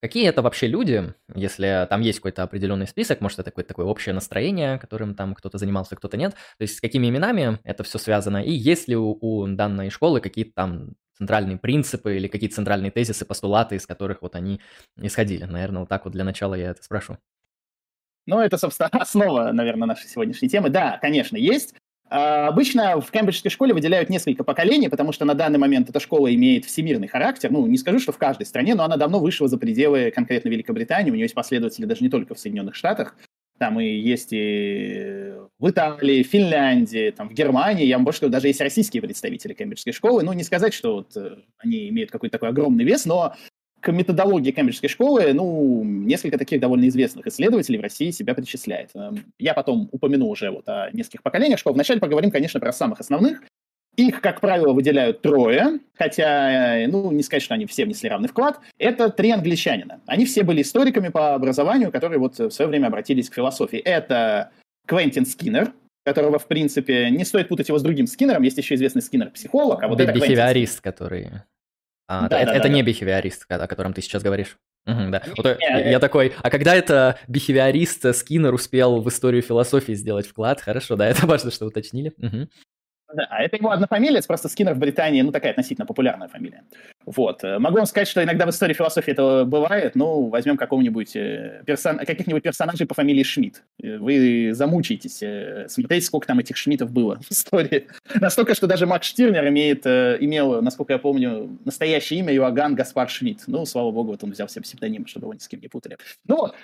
Какие 0.01 0.29
это 0.29 0.41
вообще 0.41 0.67
люди, 0.67 1.13
если 1.35 1.85
там 1.89 1.99
есть 1.99 2.19
какой-то 2.19 2.43
определенный 2.43 2.88
список, 2.88 3.19
может, 3.19 3.39
это 3.39 3.51
какое-то 3.51 3.69
такое 3.69 3.85
общее 3.85 4.13
настроение, 4.13 4.79
которым 4.79 5.13
там 5.13 5.35
кто-то 5.35 5.57
занимался, 5.57 5.97
кто-то 5.97 6.15
нет, 6.15 6.33
то 6.33 6.62
есть 6.62 6.77
с 6.77 6.81
какими 6.81 7.09
именами 7.09 7.59
это 7.65 7.83
все 7.83 7.97
связано, 7.97 8.38
и 8.38 8.51
есть 8.51 8.88
ли 8.88 8.95
у, 8.95 9.17
у 9.19 9.47
данной 9.47 9.89
школы 9.89 10.21
какие-то 10.21 10.53
там 10.55 10.95
центральные 11.17 11.57
принципы 11.57 12.15
или 12.15 12.27
какие-то 12.29 12.55
центральные 12.55 12.91
тезисы, 12.91 13.25
постулаты, 13.25 13.75
из 13.75 13.85
которых 13.85 14.21
вот 14.21 14.35
они 14.35 14.62
исходили. 14.95 15.43
Наверное, 15.43 15.81
вот 15.81 15.89
так 15.89 16.05
вот 16.05 16.13
для 16.13 16.23
начала 16.23 16.55
я 16.55 16.69
это 16.71 16.81
спрошу. 16.81 17.17
Ну, 18.25 18.39
это, 18.39 18.57
собственно, 18.57 18.89
основа, 18.93 19.51
наверное, 19.51 19.88
нашей 19.88 20.07
сегодняшней 20.07 20.47
темы. 20.47 20.69
Да, 20.69 20.97
конечно, 20.97 21.35
есть. 21.35 21.75
А, 22.10 22.48
обычно 22.48 23.00
в 23.00 23.12
Кембриджской 23.12 23.52
школе 23.52 23.74
выделяют 23.74 24.10
несколько 24.10 24.43
поколений, 24.43 24.89
потому 24.89 25.12
что 25.12 25.26
на 25.26 25.36
данный 25.36 25.60
момент 25.60 25.89
эта 25.89 26.00
школа 26.00 26.34
имеет 26.34 26.65
всемирный 26.65 27.08
характер. 27.08 27.52
Ну, 27.52 27.65
не 27.67 27.78
скажу, 27.78 28.00
что 28.00 28.12
в 28.12 28.17
каждой 28.17 28.45
стране, 28.45 28.74
но 28.76 28.84
она 28.84 28.98
давно 28.98 29.19
вышла 29.19 29.48
за 29.48 29.58
пределы 29.58 30.12
конкретно 30.12 30.50
Великобритании. 30.50 31.12
У 31.12 31.13
нее 31.13 31.24
есть 31.24 31.36
последователи 31.36 31.86
даже 31.86 32.04
не 32.04 32.10
только 32.10 32.34
в 32.34 32.39
Соединенных 32.39 32.76
Штатах. 32.76 33.15
Там 33.60 33.80
и 33.80 33.86
есть 33.86 34.30
и 34.32 35.34
в 35.60 35.69
Италии, 35.69 36.24
Финляндии, 36.24 37.12
там, 37.12 37.30
в 37.30 37.34
Германии. 37.34 37.86
Я 37.86 37.98
вам 37.98 38.06
больше 38.06 38.19
скажу, 38.19 38.32
даже 38.32 38.48
есть 38.48 38.62
российские 38.62 39.02
представители 39.02 39.54
Кембриджской 39.54 39.91
школы. 39.91 40.24
Ну, 40.24 40.32
не 40.32 40.43
сказать, 40.43 40.74
что 40.74 40.95
вот, 40.95 41.17
э, 41.17 41.39
они 41.58 41.89
имеют 41.89 42.10
какой-то 42.10 42.38
такой 42.38 42.50
огромный 42.50 42.86
вес, 42.86 43.06
но 43.06 43.36
к 43.82 43.92
методологии 43.92 44.52
Кембриджской 44.52 44.89
школы, 44.89 45.34
ну, 45.34 45.84
несколько 45.84 46.38
таких 46.38 46.60
довольно 46.60 46.88
известных 46.88 47.28
исследователей 47.28 47.80
в 47.80 47.82
России 47.82 48.12
себя 48.12 48.34
причисляет. 48.34 48.92
Эм, 48.94 49.26
я 49.38 49.54
потом 49.54 49.89
упомяну 49.92 50.28
уже 50.28 50.52
вот 50.52 50.68
о 50.68 50.89
нескольких 50.92 51.24
поколениях 51.24 51.60
школ. 51.60 51.74
Вначале 51.74 52.00
поговорим, 52.00 52.32
конечно, 52.32 52.60
про 52.60 52.72
самых 52.72 53.00
основных. 53.00 53.42
Их, 53.96 54.22
как 54.22 54.39
правило, 54.39 54.72
выделяют 54.72 55.22
трое, 55.22 55.80
хотя, 55.96 56.86
ну, 56.88 57.12
не 57.12 57.24
сказать, 57.24 57.44
что 57.44 57.54
они 57.56 57.65
все 57.65 57.86
внесли 57.86 58.08
равный 58.08 58.30
вклад. 58.30 58.60
Это 58.78 59.10
три 59.10 59.32
англичанина. 59.32 60.00
Они 60.06 60.26
все 60.26 60.44
были 60.44 60.62
историками 60.62 61.10
по 61.10 61.34
образованию, 61.34 61.92
которые 61.92 62.20
вот 62.20 62.39
в 62.39 62.52
свое 62.52 62.70
время 62.70 62.88
обратились 62.88 63.30
к 63.30 63.34
философии. 63.34 63.80
Это 63.80 64.52
Квентин 64.88 65.26
Скиннер, 65.26 65.74
которого, 66.06 66.39
в 66.39 66.48
принципе, 66.48 67.10
не 67.10 67.26
стоит 67.26 67.50
путать 67.50 67.68
его 67.68 67.78
с 67.78 67.84
другим 67.84 68.08
Скиннером. 68.08 68.44
Есть 68.44 68.58
еще 68.58 68.76
известный 68.76 69.02
Скиннер-психолог, 69.02 69.84
а 69.84 69.88
вот 69.88 70.00
это 70.00 70.13
Бихевиорист, 70.13 70.82
который... 70.82 71.44
А, 72.10 72.28
да, 72.28 72.39
это, 72.41 72.52
да, 72.52 72.58
это 72.58 72.63
да, 72.63 72.69
не 72.69 72.82
бихевиорист, 72.82 73.45
о 73.48 73.67
котором 73.67 73.93
ты 73.93 74.02
сейчас 74.02 74.24
говоришь. 74.24 74.58
Угу, 74.88 75.12
да. 75.12 75.22
Вот, 75.38 75.58
я, 75.60 75.91
я 75.91 76.00
такой, 76.00 76.34
а 76.41 76.50
когда 76.50 76.74
это 76.74 77.19
бихевиорист 77.28 78.15
Скиннер 78.15 78.52
успел 78.52 79.00
в 79.00 79.08
историю 79.10 79.43
философии 79.43 79.93
сделать 79.93 80.26
вклад? 80.26 80.60
Хорошо, 80.60 80.95
да, 80.95 81.08
это 81.10 81.28
важно, 81.28 81.52
что 81.52 81.67
уточнили. 81.67 82.12
Угу. 82.17 82.50
Да, 83.13 83.26
а 83.30 83.41
это 83.41 83.56
его 83.56 83.72
однофамилец, 83.72 84.28
просто 84.28 84.50
Скиннер 84.50 84.76
в 84.76 84.78
Британии, 84.78 85.22
ну, 85.22 85.32
такая 85.32 85.52
относительно 85.52 85.88
популярная 85.88 86.28
фамилия. 86.28 86.63
Вот. 87.06 87.43
Э, 87.43 87.58
могу 87.58 87.78
вам 87.78 87.88
сказать, 87.88 88.08
что 88.08 88.24
иногда 88.24 88.45
в 88.45 88.52
истории 88.52 88.74
философии 88.74 89.12
это 89.12 89.45
бывает. 89.45 89.95
Ну, 89.95 90.28
возьмем 90.28 90.58
какого-нибудь 90.58 91.15
э, 91.15 91.63
персон... 91.65 91.98
каких-нибудь 91.98 92.43
персонажей 92.43 92.86
по 92.86 92.93
фамилии 92.93 93.24
Шмидт. 93.24 93.63
Э, 93.82 93.98
вы 93.98 94.52
замучаетесь 94.54 95.24
смотреть, 95.72 96.06
сколько 96.06 96.28
там 96.28 96.38
этих 96.38 96.56
Шмидтов 96.56 96.91
было 96.91 97.19
в 97.19 97.32
истории. 97.32 97.88
Настолько, 98.15 98.54
что 98.54 98.67
даже 98.67 98.86
Макс 98.86 99.08
Штирнер 99.08 99.48
имеет, 99.48 99.88
имел, 99.88 100.62
насколько 100.62 100.93
я 100.93 101.00
помню, 101.00 101.58
настоящее 101.65 102.19
имя 102.19 102.34
Иоганн 102.36 102.76
Гаспар 102.76 103.10
Шмидт. 103.10 103.43
Ну, 103.48 103.65
слава 103.65 103.91
богу, 103.91 104.12
вот 104.12 104.24
он 104.24 104.32
взял 104.32 104.48
себе 104.48 104.62
псевдоним, 104.62 105.08
чтобы 105.08 105.26
его 105.26 105.34
ни 105.34 105.39
с 105.39 105.48
кем 105.48 105.62
не 105.62 105.67
путали. 105.67 105.98
Ну 106.28 106.38
вот, 106.38 106.56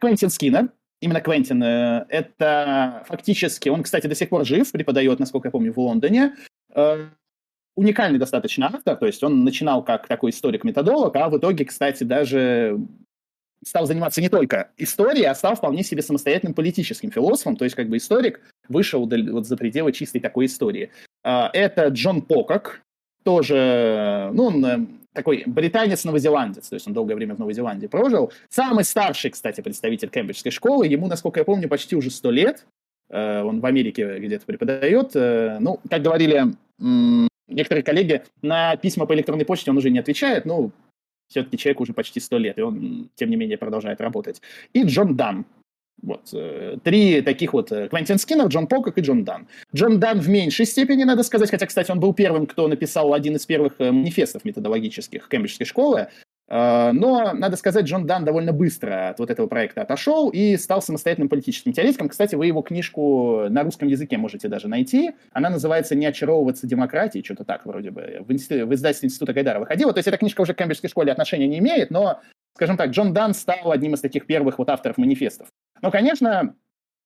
Квентин 0.00 0.30
Скиннер, 0.30 0.68
именно 1.02 1.20
Квентин, 1.20 1.62
э, 1.62 2.06
это 2.08 3.04
фактически, 3.06 3.68
он, 3.68 3.82
кстати, 3.82 4.06
до 4.06 4.14
сих 4.14 4.28
пор 4.28 4.46
жив, 4.46 4.70
преподает, 4.70 5.18
насколько 5.18 5.48
я 5.48 5.52
помню, 5.52 5.72
в 5.72 5.78
Лондоне. 5.78 6.36
Э, 6.74 7.08
уникальный 7.76 8.18
достаточно 8.18 8.66
автор, 8.66 8.96
то 8.96 9.06
есть 9.06 9.22
он 9.22 9.44
начинал 9.44 9.82
как 9.82 10.06
такой 10.06 10.30
историк-методолог, 10.30 11.14
а 11.16 11.28
в 11.28 11.36
итоге, 11.36 11.64
кстати, 11.64 12.04
даже 12.04 12.78
стал 13.64 13.86
заниматься 13.86 14.20
не 14.20 14.28
только 14.28 14.70
историей, 14.76 15.24
а 15.24 15.34
стал 15.34 15.56
вполне 15.56 15.82
себе 15.82 16.02
самостоятельным 16.02 16.54
политическим 16.54 17.10
философом, 17.10 17.56
то 17.56 17.64
есть 17.64 17.76
как 17.76 17.88
бы 17.88 17.96
историк 17.96 18.40
вышел 18.68 19.08
вот 19.08 19.46
за 19.46 19.56
пределы 19.56 19.92
чистой 19.92 20.20
такой 20.20 20.46
истории. 20.46 20.90
Э, 21.24 21.48
это 21.52 21.88
Джон 21.88 22.22
Покок, 22.22 22.80
тоже, 23.24 24.30
ну, 24.32 24.46
он 24.46 25.01
такой 25.12 25.44
британец-новозеландец, 25.46 26.68
то 26.68 26.74
есть 26.74 26.86
он 26.86 26.94
долгое 26.94 27.14
время 27.14 27.34
в 27.34 27.38
Новой 27.38 27.54
Зеландии 27.54 27.86
прожил. 27.86 28.32
Самый 28.48 28.84
старший, 28.84 29.30
кстати, 29.30 29.60
представитель 29.60 30.08
Кембриджской 30.08 30.50
школы, 30.50 30.86
ему, 30.86 31.06
насколько 31.06 31.40
я 31.40 31.44
помню, 31.44 31.68
почти 31.68 31.96
уже 31.96 32.10
сто 32.10 32.30
лет. 32.30 32.66
Э, 33.10 33.42
он 33.42 33.60
в 33.60 33.66
Америке 33.66 34.18
где-то 34.18 34.46
преподает. 34.46 35.14
Э, 35.14 35.58
ну, 35.60 35.80
как 35.88 36.02
говорили 36.02 36.54
некоторые 37.48 37.84
коллеги, 37.84 38.22
на 38.40 38.76
письма 38.76 39.06
по 39.06 39.14
электронной 39.14 39.44
почте 39.44 39.70
он 39.70 39.76
уже 39.76 39.90
не 39.90 39.98
отвечает, 39.98 40.44
но 40.44 40.70
все-таки 41.28 41.56
человек 41.56 41.80
уже 41.80 41.92
почти 41.92 42.20
сто 42.20 42.38
лет, 42.38 42.58
и 42.58 42.62
он, 42.62 43.08
тем 43.14 43.30
не 43.30 43.36
менее, 43.36 43.56
продолжает 43.56 44.00
работать. 44.00 44.42
И 44.72 44.82
Джон 44.82 45.16
Дан, 45.16 45.44
вот. 46.02 46.28
Э, 46.32 46.78
три 46.82 47.22
таких 47.22 47.52
вот 47.52 47.70
э, 47.70 47.88
Квентин 47.88 48.18
Скиннер, 48.18 48.46
Джон 48.46 48.66
Покок 48.66 48.98
и 48.98 49.00
Джон 49.00 49.24
Дан. 49.24 49.46
Джон 49.74 50.00
Дан 50.00 50.18
в 50.18 50.28
меньшей 50.28 50.66
степени, 50.66 51.04
надо 51.04 51.22
сказать, 51.22 51.50
хотя, 51.50 51.66
кстати, 51.66 51.90
он 51.90 52.00
был 52.00 52.12
первым, 52.12 52.46
кто 52.46 52.66
написал 52.66 53.14
один 53.14 53.36
из 53.36 53.46
первых 53.46 53.74
э, 53.78 53.92
манифестов 53.92 54.44
методологических 54.44 55.28
Кембриджской 55.28 55.66
школы. 55.66 56.08
Но, 56.48 57.32
надо 57.32 57.56
сказать, 57.56 57.86
Джон 57.86 58.06
Дан 58.06 58.26
довольно 58.26 58.52
быстро 58.52 59.10
от 59.10 59.20
вот 59.20 59.30
этого 59.30 59.46
проекта 59.46 59.82
отошел 59.82 60.28
и 60.28 60.58
стал 60.58 60.82
самостоятельным 60.82 61.30
политическим 61.30 61.72
теоретиком. 61.72 62.10
Кстати, 62.10 62.34
вы 62.34 62.46
его 62.46 62.60
книжку 62.60 63.46
на 63.48 63.62
русском 63.62 63.88
языке 63.88 64.18
можете 64.18 64.48
даже 64.48 64.68
найти. 64.68 65.12
Она 65.32 65.48
называется 65.48 65.94
«Не 65.94 66.04
очаровываться 66.04 66.66
демократией», 66.66 67.24
что-то 67.24 67.44
так 67.44 67.64
вроде 67.64 67.90
бы. 67.90 68.18
В, 68.20 68.32
институ... 68.32 68.66
в 68.66 68.74
издательстве 68.74 69.06
Института 69.06 69.32
Гайдара 69.32 69.60
выходила. 69.60 69.94
То 69.94 69.98
есть 69.98 70.08
эта 70.08 70.18
книжка 70.18 70.42
уже 70.42 70.52
к 70.52 70.58
Кембриджской 70.58 70.90
школе 70.90 71.10
отношения 71.10 71.46
не 71.46 71.58
имеет, 71.58 71.90
но, 71.90 72.20
скажем 72.54 72.76
так, 72.76 72.90
Джон 72.90 73.14
Дан 73.14 73.32
стал 73.32 73.72
одним 73.72 73.94
из 73.94 74.00
таких 74.00 74.26
первых 74.26 74.58
вот 74.58 74.68
авторов 74.68 74.98
манифестов. 74.98 75.48
Но, 75.82 75.90
конечно, 75.90 76.54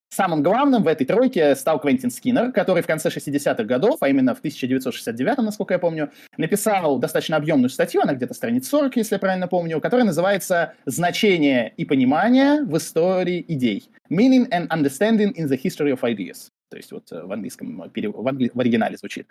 Самым 0.09 0.43
главным 0.43 0.85
в 0.85 0.87
этой 0.87 1.05
тройке 1.05 1.57
стал 1.57 1.81
Квентин 1.81 2.11
Скиннер, 2.11 2.53
который 2.53 2.83
в 2.83 2.87
конце 2.87 3.09
60-х 3.09 3.65
годов, 3.65 3.97
а 4.01 4.09
именно 4.09 4.35
в 4.35 4.39
1969, 4.39 5.39
насколько 5.39 5.75
я 5.75 5.79
помню, 5.79 6.13
написал 6.37 6.99
достаточно 6.99 7.37
объемную 7.37 7.71
статью, 7.71 8.03
она 8.03 8.15
где-то 8.15 8.33
страниц 8.33 8.69
40, 8.69 8.97
если 8.97 9.17
я 9.17 9.19
правильно 9.19 9.49
помню, 9.49 9.81
которая 9.81 10.07
называется 10.07 10.75
«Значение 10.87 11.73
и 11.77 11.85
понимание 11.85 12.63
в 12.63 12.77
истории 12.77 13.45
идей. 13.49 13.91
Meaning 14.09 14.49
and 14.51 14.69
Understanding 14.69 15.35
in 15.35 15.49
the 15.49 15.61
History 15.61 15.93
of 15.93 16.01
Ideas». 16.03 16.51
То 16.71 16.77
есть 16.77 16.93
вот 16.93 17.11
в 17.11 17.33
английском, 17.33 17.77
в, 17.77 17.83
англи... 18.29 18.51
в 18.55 18.61
оригинале 18.61 18.97
звучит. 18.97 19.27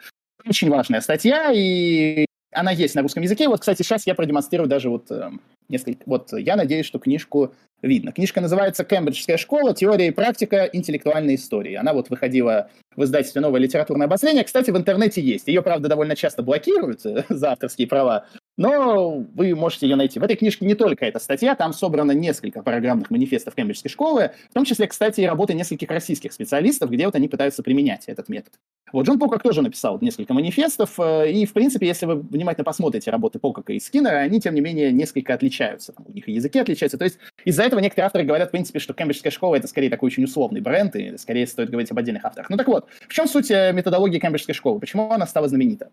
Очень 0.46 0.70
важная 0.70 1.00
статья, 1.00 1.52
и 1.54 2.26
она 2.52 2.72
есть 2.72 2.96
на 2.96 3.02
русском 3.02 3.24
языке. 3.24 3.48
Вот, 3.48 3.62
кстати, 3.62 3.82
сейчас 3.82 4.06
я 4.06 4.16
продемонстрирую 4.16 4.68
даже 4.70 4.90
вот 4.90 5.10
э, 5.12 5.32
несколько... 5.70 6.04
Вот 6.06 6.34
я 6.34 6.56
надеюсь, 6.56 6.86
что 6.86 7.00
книжку 7.00 7.54
видно. 7.86 8.12
Книжка 8.12 8.42
называется 8.42 8.84
«Кембриджская 8.84 9.38
школа. 9.38 9.74
Теория 9.74 10.08
и 10.08 10.12
практика 10.12 10.70
интеллектуальной 10.72 11.36
истории». 11.36 11.76
Она 11.76 11.94
вот 11.94 12.10
выходила 12.10 12.70
в 12.96 13.04
издательстве 13.04 13.42
«Новое 13.42 13.62
литературное 13.62 14.08
обозрение». 14.08 14.44
Кстати, 14.44 14.72
в 14.72 14.78
интернете 14.78 15.22
есть. 15.22 15.48
Ее, 15.48 15.62
правда, 15.62 15.88
довольно 15.90 16.16
часто 16.16 16.44
блокируют 16.44 17.02
за 17.30 17.52
авторские 17.52 17.88
права, 17.88 18.26
но 18.58 19.26
вы 19.34 19.56
можете 19.56 19.88
ее 19.88 19.96
найти. 19.96 20.20
В 20.20 20.24
этой 20.24 20.36
книжке 20.36 20.66
не 20.66 20.76
только 20.76 21.06
эта 21.06 21.20
статья, 21.20 21.56
там 21.56 21.74
собрано 21.74 22.12
несколько 22.12 22.62
программных 22.62 23.10
манифестов 23.10 23.56
Кембриджской 23.56 23.92
школы, 23.92 24.32
в 24.50 24.54
том 24.54 24.66
числе, 24.66 24.88
кстати, 24.88 25.22
и 25.22 25.26
работы 25.26 25.54
нескольких 25.54 25.90
российских 25.90 26.34
специалистов, 26.34 26.90
где 26.90 27.06
вот 27.06 27.16
они 27.16 27.28
пытаются 27.28 27.64
применять 27.64 28.06
этот 28.08 28.30
метод. 28.30 28.54
Вот 28.94 29.08
Джон 29.08 29.20
Покок 29.20 29.42
тоже 29.44 29.62
написал 29.62 30.00
несколько 30.00 30.34
манифестов, 30.34 31.00
э, 31.00 31.32
и, 31.32 31.46
в 31.46 31.54
принципе, 31.54 31.88
если 31.88 32.06
вы 32.06 32.16
внимательно 32.16 32.64
посмотрите 32.64 33.12
работы 33.12 33.40
Покока 33.40 33.74
и 33.74 33.80
Скиннера, 33.80 34.18
они, 34.18 34.40
тем 34.40 34.54
не 34.54 34.62
менее, 34.62 34.92
несколько 34.92 35.34
отличаются. 35.34 35.92
Там, 35.92 36.06
у 36.08 36.14
них 36.14 36.28
и 36.30 36.32
языки 36.32 36.60
отличаются. 36.60 36.98
То 36.98 37.04
есть 37.04 37.18
из-за 37.44 37.64
этого 37.64 37.80
некоторые 37.80 38.06
авторы 38.06 38.24
говорят, 38.24 38.50
в 38.50 38.52
принципе, 38.52 38.80
что 38.80 38.94
Кембриджская 38.94 39.32
школа— 39.32 39.56
это 39.58 39.68
скорее 39.68 39.90
такой 39.90 40.08
очень 40.08 40.24
условный 40.24 40.62
бренд, 40.62 40.96
и 40.96 41.18
скорее 41.18 41.48
стоит 41.48 41.70
говорить 41.70 41.92
об 41.92 41.98
отдельных 41.98 42.24
авторах. 42.24 42.50
Ну 42.50 42.58
так 42.58 42.68
вот, 42.68 42.88
в 43.08 43.14
чем 43.14 43.28
суть 43.28 43.52
э, 43.52 43.74
методологии 43.74 44.20
Кембриджской 44.20 44.56
школы? 44.56 44.80
Почему 44.80 45.12
она 45.12 45.26
стала 45.26 45.48
знаменита? 45.48 45.90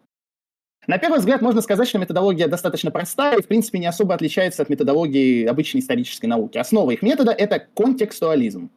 На 0.88 0.98
первый 0.98 1.20
взгляд 1.20 1.42
можно 1.42 1.60
сказать, 1.60 1.88
что 1.88 1.98
методология 1.98 2.48
достаточно 2.48 2.90
простая 2.90 3.38
и, 3.38 3.42
в 3.42 3.46
принципе, 3.46 3.78
не 3.78 3.86
особо 3.86 4.14
отличается 4.14 4.62
от 4.62 4.68
методологии 4.68 5.46
обычной 5.46 5.80
исторической 5.80 6.26
науки. 6.26 6.58
Основа 6.58 6.90
их 6.90 7.02
метода— 7.02 7.30
это 7.38 7.60
контекстуализм. 7.74 8.70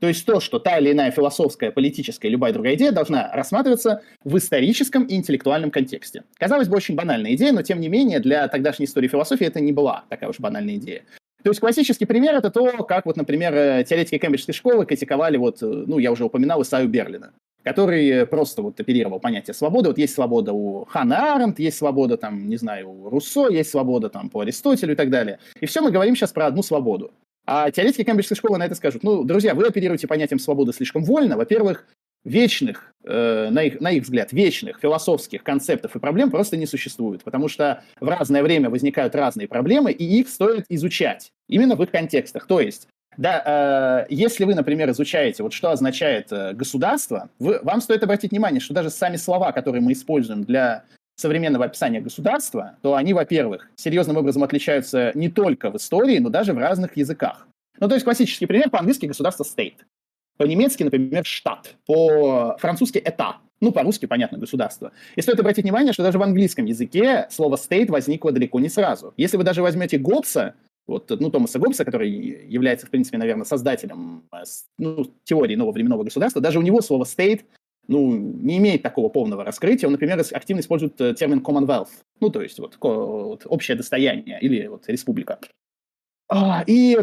То 0.00 0.08
есть 0.08 0.26
то, 0.26 0.40
что 0.40 0.58
та 0.58 0.78
или 0.78 0.90
иная 0.90 1.12
философская, 1.12 1.70
политическая, 1.70 2.28
любая 2.28 2.52
другая 2.52 2.74
идея 2.74 2.90
должна 2.90 3.30
рассматриваться 3.32 4.02
в 4.24 4.36
историческом 4.36 5.04
и 5.04 5.14
интеллектуальном 5.14 5.70
контексте. 5.70 6.24
Казалось 6.36 6.66
бы, 6.66 6.76
очень 6.76 6.96
банальная 6.96 7.34
идея, 7.34 7.52
но 7.52 7.62
тем 7.62 7.78
не 7.78 7.88
менее 7.88 8.18
для 8.18 8.48
тогдашней 8.48 8.86
истории 8.86 9.06
философии 9.06 9.46
это 9.46 9.60
не 9.60 9.70
была 9.70 10.04
такая 10.08 10.28
уж 10.28 10.40
банальная 10.40 10.74
идея. 10.74 11.04
То 11.44 11.50
есть 11.50 11.60
классический 11.60 12.06
пример 12.06 12.34
это 12.34 12.50
то, 12.50 12.84
как 12.84 13.06
вот, 13.06 13.16
например, 13.16 13.54
э, 13.54 13.84
теоретики 13.84 14.18
Кембриджской 14.18 14.54
школы 14.54 14.86
критиковали, 14.86 15.36
вот, 15.36 15.62
э, 15.62 15.66
ну, 15.66 15.98
я 15.98 16.10
уже 16.10 16.24
упоминал 16.24 16.62
Исаю 16.62 16.88
Берлина, 16.88 17.32
который 17.64 18.26
просто 18.26 18.62
вот 18.62 18.78
оперировал 18.80 19.20
понятие 19.20 19.54
свободы. 19.54 19.88
Вот 19.88 19.98
есть 19.98 20.14
свобода 20.14 20.52
у 20.52 20.84
Хана 20.84 21.34
Аренд, 21.34 21.58
есть 21.58 21.78
свобода, 21.78 22.16
там, 22.16 22.48
не 22.48 22.56
знаю, 22.56 22.90
у 22.90 23.08
Руссо, 23.08 23.48
есть 23.48 23.70
свобода 23.70 24.08
там 24.08 24.30
по 24.30 24.40
Аристотелю 24.40 24.92
и 24.92 24.96
так 24.96 25.10
далее. 25.10 25.38
И 25.60 25.66
все 25.66 25.80
мы 25.80 25.90
говорим 25.90 26.16
сейчас 26.16 26.32
про 26.32 26.46
одну 26.46 26.62
свободу. 26.62 27.12
А 27.44 27.70
теоретики 27.70 28.04
Кембриджской 28.04 28.36
школы 28.36 28.58
на 28.58 28.66
это 28.66 28.74
скажут, 28.74 29.02
ну, 29.02 29.24
друзья, 29.24 29.54
вы 29.54 29.66
оперируете 29.66 30.06
понятием 30.06 30.38
свободы 30.38 30.72
слишком 30.72 31.02
вольно. 31.02 31.36
Во-первых, 31.36 31.86
вечных, 32.24 32.94
э, 33.04 33.48
на, 33.50 33.64
их, 33.64 33.80
на 33.80 33.90
их 33.90 34.04
взгляд, 34.04 34.32
вечных 34.32 34.78
философских 34.80 35.42
концептов 35.42 35.96
и 35.96 35.98
проблем 35.98 36.30
просто 36.30 36.56
не 36.56 36.66
существует, 36.66 37.24
потому 37.24 37.48
что 37.48 37.82
в 38.00 38.08
разное 38.08 38.42
время 38.42 38.70
возникают 38.70 39.14
разные 39.16 39.48
проблемы, 39.48 39.90
и 39.90 40.04
их 40.04 40.28
стоит 40.28 40.66
изучать 40.68 41.32
именно 41.48 41.74
в 41.74 41.82
их 41.82 41.90
контекстах. 41.90 42.46
То 42.46 42.60
есть, 42.60 42.86
да, 43.16 44.04
э, 44.08 44.14
если 44.14 44.44
вы, 44.44 44.54
например, 44.54 44.90
изучаете, 44.90 45.42
вот 45.42 45.52
что 45.52 45.70
означает 45.70 46.32
э, 46.32 46.54
государство, 46.54 47.28
вы, 47.38 47.60
вам 47.62 47.80
стоит 47.80 48.02
обратить 48.02 48.30
внимание, 48.30 48.60
что 48.60 48.74
даже 48.74 48.90
сами 48.90 49.16
слова, 49.16 49.52
которые 49.52 49.82
мы 49.82 49.92
используем 49.92 50.44
для 50.44 50.84
современного 51.16 51.66
описания 51.66 52.00
государства, 52.00 52.76
то 52.82 52.94
они, 52.94 53.12
во-первых, 53.12 53.70
серьезным 53.76 54.16
образом 54.16 54.42
отличаются 54.42 55.12
не 55.14 55.28
только 55.28 55.70
в 55.70 55.76
истории, 55.76 56.18
но 56.18 56.30
даже 56.30 56.52
в 56.54 56.58
разных 56.58 56.96
языках. 56.96 57.46
Ну, 57.78 57.88
то 57.88 57.94
есть 57.94 58.04
классический 58.04 58.46
пример 58.46 58.70
по-английски 58.70 59.06
государство 59.06 59.44
state. 59.44 59.78
По-немецки, 60.38 60.82
например, 60.82 61.24
штат. 61.24 61.74
По-французски 61.86 62.98
это. 62.98 63.36
Ну, 63.60 63.70
по-русски, 63.70 64.06
понятно, 64.06 64.38
государство. 64.38 64.92
И 65.14 65.22
стоит 65.22 65.38
обратить 65.38 65.64
внимание, 65.64 65.92
что 65.92 66.02
даже 66.02 66.18
в 66.18 66.22
английском 66.22 66.64
языке 66.64 67.28
слово 67.30 67.56
state 67.56 67.90
возникло 67.90 68.32
далеко 68.32 68.58
не 68.58 68.68
сразу. 68.68 69.14
Если 69.16 69.36
вы 69.36 69.44
даже 69.44 69.62
возьмете 69.62 69.98
Гоббса, 69.98 70.54
вот, 70.86 71.10
ну, 71.10 71.30
Томаса 71.30 71.58
Гоббса, 71.58 71.84
который 71.84 72.10
является, 72.10 72.86
в 72.86 72.90
принципе, 72.90 73.18
наверное, 73.18 73.44
создателем 73.44 74.24
э, 74.32 74.42
ну, 74.78 75.06
теории 75.24 75.54
нового 75.54 75.72
временного 75.72 76.04
государства, 76.04 76.42
даже 76.42 76.58
у 76.58 76.62
него 76.62 76.80
слово 76.80 77.04
state 77.04 77.42
ну, 77.88 78.14
не 78.14 78.58
имеет 78.58 78.82
такого 78.82 79.08
полного 79.08 79.44
раскрытия. 79.44 79.88
Он, 79.88 79.92
например, 79.92 80.20
активно 80.32 80.60
использует 80.60 81.00
э, 81.00 81.14
термин 81.14 81.40
Commonwealth, 81.40 81.88
ну, 82.20 82.30
то 82.30 82.42
есть 82.42 82.58
вот, 82.58 82.76
вот 82.80 83.42
общее 83.46 83.76
достояние 83.76 84.38
или 84.40 84.66
вот 84.66 84.88
республика. 84.88 85.38
А, 86.28 86.64
и 86.66 86.96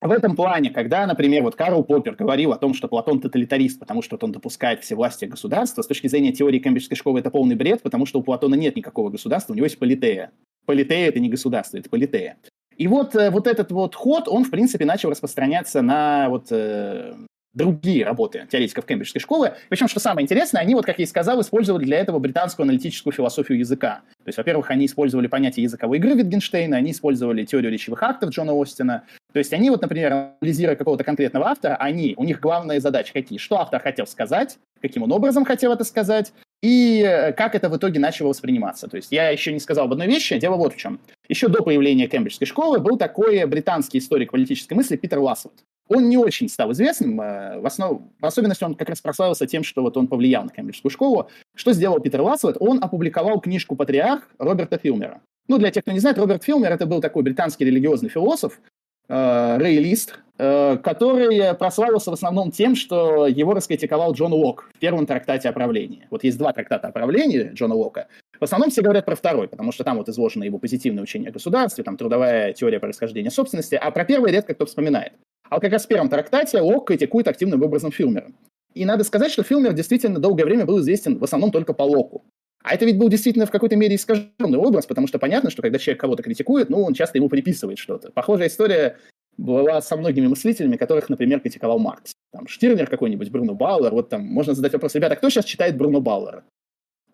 в 0.00 0.10
этом 0.10 0.36
плане, 0.36 0.70
когда, 0.70 1.06
например, 1.06 1.42
вот 1.42 1.56
Карл 1.56 1.84
Поппер 1.84 2.14
говорил 2.14 2.52
о 2.52 2.58
том, 2.58 2.74
что 2.74 2.88
Платон 2.88 3.20
тоталитарист, 3.20 3.78
потому 3.78 4.02
что 4.02 4.14
вот 4.14 4.24
он 4.24 4.32
допускает 4.32 4.82
все 4.82 4.94
власти 4.94 5.24
государства, 5.24 5.82
с 5.82 5.86
точки 5.86 6.06
зрения 6.06 6.32
теории 6.32 6.58
Кембриджской 6.58 6.96
школы 6.96 7.20
это 7.20 7.30
полный 7.30 7.54
бред, 7.54 7.82
потому 7.82 8.06
что 8.06 8.20
у 8.20 8.22
Платона 8.22 8.54
нет 8.54 8.76
никакого 8.76 9.10
государства, 9.10 9.52
у 9.52 9.56
него 9.56 9.66
есть 9.66 9.78
политея. 9.78 10.32
Политея– 10.66 11.08
это 11.08 11.20
не 11.20 11.28
государство, 11.28 11.78
это 11.78 11.88
политея. 11.88 12.36
И 12.76 12.88
вот, 12.88 13.14
э, 13.14 13.30
вот 13.30 13.46
этот 13.46 13.72
вот 13.72 13.94
ход, 13.94 14.28
он, 14.28 14.44
в 14.44 14.50
принципе, 14.50 14.84
начал 14.84 15.10
распространяться 15.10 15.82
на 15.82 16.28
вот, 16.28 16.46
э, 16.50 17.14
другие 17.56 18.04
работы 18.04 18.46
теоретиков 18.50 18.84
Кембриджской 18.84 19.20
школы. 19.20 19.54
Причем, 19.70 19.88
что 19.88 19.98
самое 19.98 20.24
интересное, 20.24 20.60
они, 20.60 20.74
вот 20.74 20.84
как 20.84 20.98
я 20.98 21.04
и 21.04 21.06
сказал, 21.06 21.40
использовали 21.40 21.84
для 21.84 21.98
этого 21.98 22.18
британскую 22.18 22.64
аналитическую 22.64 23.14
философию 23.14 23.58
языка. 23.58 24.02
То 24.24 24.28
есть, 24.28 24.36
во-первых, 24.36 24.70
они 24.70 24.84
использовали 24.84 25.26
понятие 25.26 25.64
языковой 25.64 25.96
игры 25.96 26.14
Витгенштейна, 26.14 26.76
они 26.76 26.90
использовали 26.90 27.44
теорию 27.46 27.72
речевых 27.72 28.02
актов 28.02 28.30
Джона 28.30 28.52
Остина. 28.60 29.04
То 29.32 29.38
есть 29.38 29.54
они 29.54 29.70
вот, 29.70 29.80
например, 29.80 30.36
анализируя 30.40 30.76
какого-то 30.76 31.02
конкретного 31.02 31.48
автора, 31.48 31.76
они, 31.76 32.14
у 32.18 32.24
них 32.24 32.40
главные 32.40 32.80
задачи 32.80 33.14
какие? 33.14 33.38
Что 33.38 33.58
автор 33.58 33.80
хотел 33.80 34.06
сказать, 34.06 34.58
каким 34.82 35.02
он 35.02 35.12
образом 35.12 35.46
хотел 35.46 35.72
это 35.72 35.84
сказать, 35.84 36.32
и 36.62 37.02
э, 37.06 37.32
как 37.32 37.54
это 37.54 37.68
в 37.68 37.76
итоге 37.76 38.00
начало 38.00 38.28
восприниматься. 38.28 38.88
То 38.88 38.96
есть 38.96 39.12
я 39.12 39.30
еще 39.30 39.52
не 39.52 39.60
сказал 39.60 39.86
об 39.86 39.92
одной 39.92 40.06
вещи, 40.06 40.38
дело 40.38 40.56
вот 40.56 40.74
в 40.74 40.76
чем. 40.76 41.00
Еще 41.28 41.48
до 41.48 41.62
появления 41.62 42.06
Кембриджской 42.06 42.46
школы 42.46 42.78
был 42.78 42.96
такой 42.96 43.44
британский 43.46 43.98
историк 43.98 44.32
политической 44.32 44.74
мысли 44.74 44.96
Питер 44.96 45.18
Лассвуд. 45.18 45.54
Он 45.88 46.08
не 46.08 46.16
очень 46.16 46.48
стал 46.48 46.72
известным, 46.72 47.20
э, 47.20 47.60
в, 47.60 47.66
основ... 47.66 48.02
в 48.20 48.26
особенности 48.26 48.64
он 48.64 48.74
как 48.74 48.88
раз 48.88 49.00
прославился 49.00 49.46
тем, 49.46 49.62
что 49.62 49.82
вот 49.82 49.96
он 49.96 50.08
повлиял 50.08 50.44
на 50.44 50.50
Кембриджскую 50.50 50.90
школу. 50.90 51.28
Что 51.54 51.72
сделал 51.72 52.00
Питер 52.00 52.22
Лассвуд? 52.22 52.56
Он 52.60 52.82
опубликовал 52.82 53.40
книжку 53.40 53.76
«Патриарх» 53.76 54.28
Роберта 54.38 54.78
Филмера. 54.78 55.20
Ну, 55.48 55.58
для 55.58 55.70
тех, 55.70 55.84
кто 55.84 55.92
не 55.92 56.00
знает, 56.00 56.18
Роберт 56.18 56.42
Филмер– 56.42 56.72
это 56.72 56.86
был 56.86 57.00
такой 57.00 57.22
британский 57.22 57.64
религиозный 57.64 58.08
философ, 58.08 58.60
э, 59.08 59.58
рейлист, 59.60 60.18
э, 60.38 60.76
который 60.78 61.54
прославился 61.54 62.10
в 62.10 62.14
основном 62.14 62.50
тем, 62.50 62.74
что 62.74 63.28
его 63.28 63.54
раскритиковал 63.54 64.12
Джон 64.12 64.32
Лок 64.32 64.70
в 64.74 64.78
первом 64.80 65.06
трактате 65.06 65.48
о 65.48 65.52
правлении. 65.52 66.08
Вот 66.10 66.24
есть 66.24 66.36
два 66.36 66.52
трактата 66.52 66.88
о 66.88 66.90
правлении 66.92 67.52
Джона 67.54 67.76
Лока. 67.76 68.08
В 68.40 68.44
основном 68.44 68.70
все 68.70 68.82
говорят 68.82 69.04
про 69.04 69.16
второй, 69.16 69.48
потому 69.48 69.72
что 69.72 69.84
там 69.84 69.98
вот 69.98 70.08
изложено 70.08 70.44
его 70.44 70.58
позитивное 70.58 71.02
учение 71.02 71.30
о 71.30 71.32
государстве, 71.32 71.84
там 71.84 71.96
трудовая 71.96 72.52
теория 72.52 72.80
происхождения 72.80 73.30
собственности, 73.30 73.74
а 73.74 73.90
про 73.90 74.04
первый 74.04 74.32
редко 74.32 74.54
кто 74.54 74.66
вспоминает. 74.66 75.12
А 75.48 75.56
вот 75.56 75.62
как 75.62 75.72
раз 75.72 75.84
в 75.84 75.88
первом 75.88 76.08
трактате 76.08 76.60
Лок 76.60 76.88
критикует 76.88 77.28
активным 77.28 77.62
образом 77.62 77.92
Филмера. 77.92 78.32
И 78.74 78.84
надо 78.84 79.04
сказать, 79.04 79.32
что 79.32 79.42
Филмер 79.42 79.72
действительно 79.72 80.18
долгое 80.18 80.44
время 80.44 80.66
был 80.66 80.80
известен 80.80 81.18
в 81.18 81.24
основном 81.24 81.50
только 81.50 81.72
по 81.72 81.82
Локу. 81.82 82.24
А 82.62 82.74
это 82.74 82.84
ведь 82.84 82.98
был 82.98 83.08
действительно 83.08 83.46
в 83.46 83.50
какой-то 83.50 83.76
мере 83.76 83.94
искаженный 83.94 84.58
образ, 84.58 84.86
потому 84.86 85.06
что 85.06 85.18
понятно, 85.18 85.50
что 85.50 85.62
когда 85.62 85.78
человек 85.78 86.00
кого-то 86.00 86.22
критикует, 86.22 86.68
ну, 86.68 86.82
он 86.82 86.94
часто 86.94 87.16
ему 87.16 87.28
приписывает 87.28 87.78
что-то. 87.78 88.10
Похожая 88.10 88.48
история 88.48 88.96
была 89.36 89.80
со 89.80 89.96
многими 89.96 90.26
мыслителями, 90.26 90.76
которых, 90.76 91.08
например, 91.08 91.40
критиковал 91.40 91.78
Маркс. 91.78 92.12
Там 92.32 92.48
Штирнер 92.48 92.88
какой-нибудь, 92.88 93.30
Бруно 93.30 93.54
Бауэр, 93.54 93.92
вот 93.92 94.08
там 94.08 94.22
можно 94.22 94.54
задать 94.54 94.72
вопрос, 94.72 94.94
ребята, 94.94 95.16
кто 95.16 95.30
сейчас 95.30 95.44
читает 95.44 95.76
Бруно 95.76 96.00
Бауэра? 96.00 96.44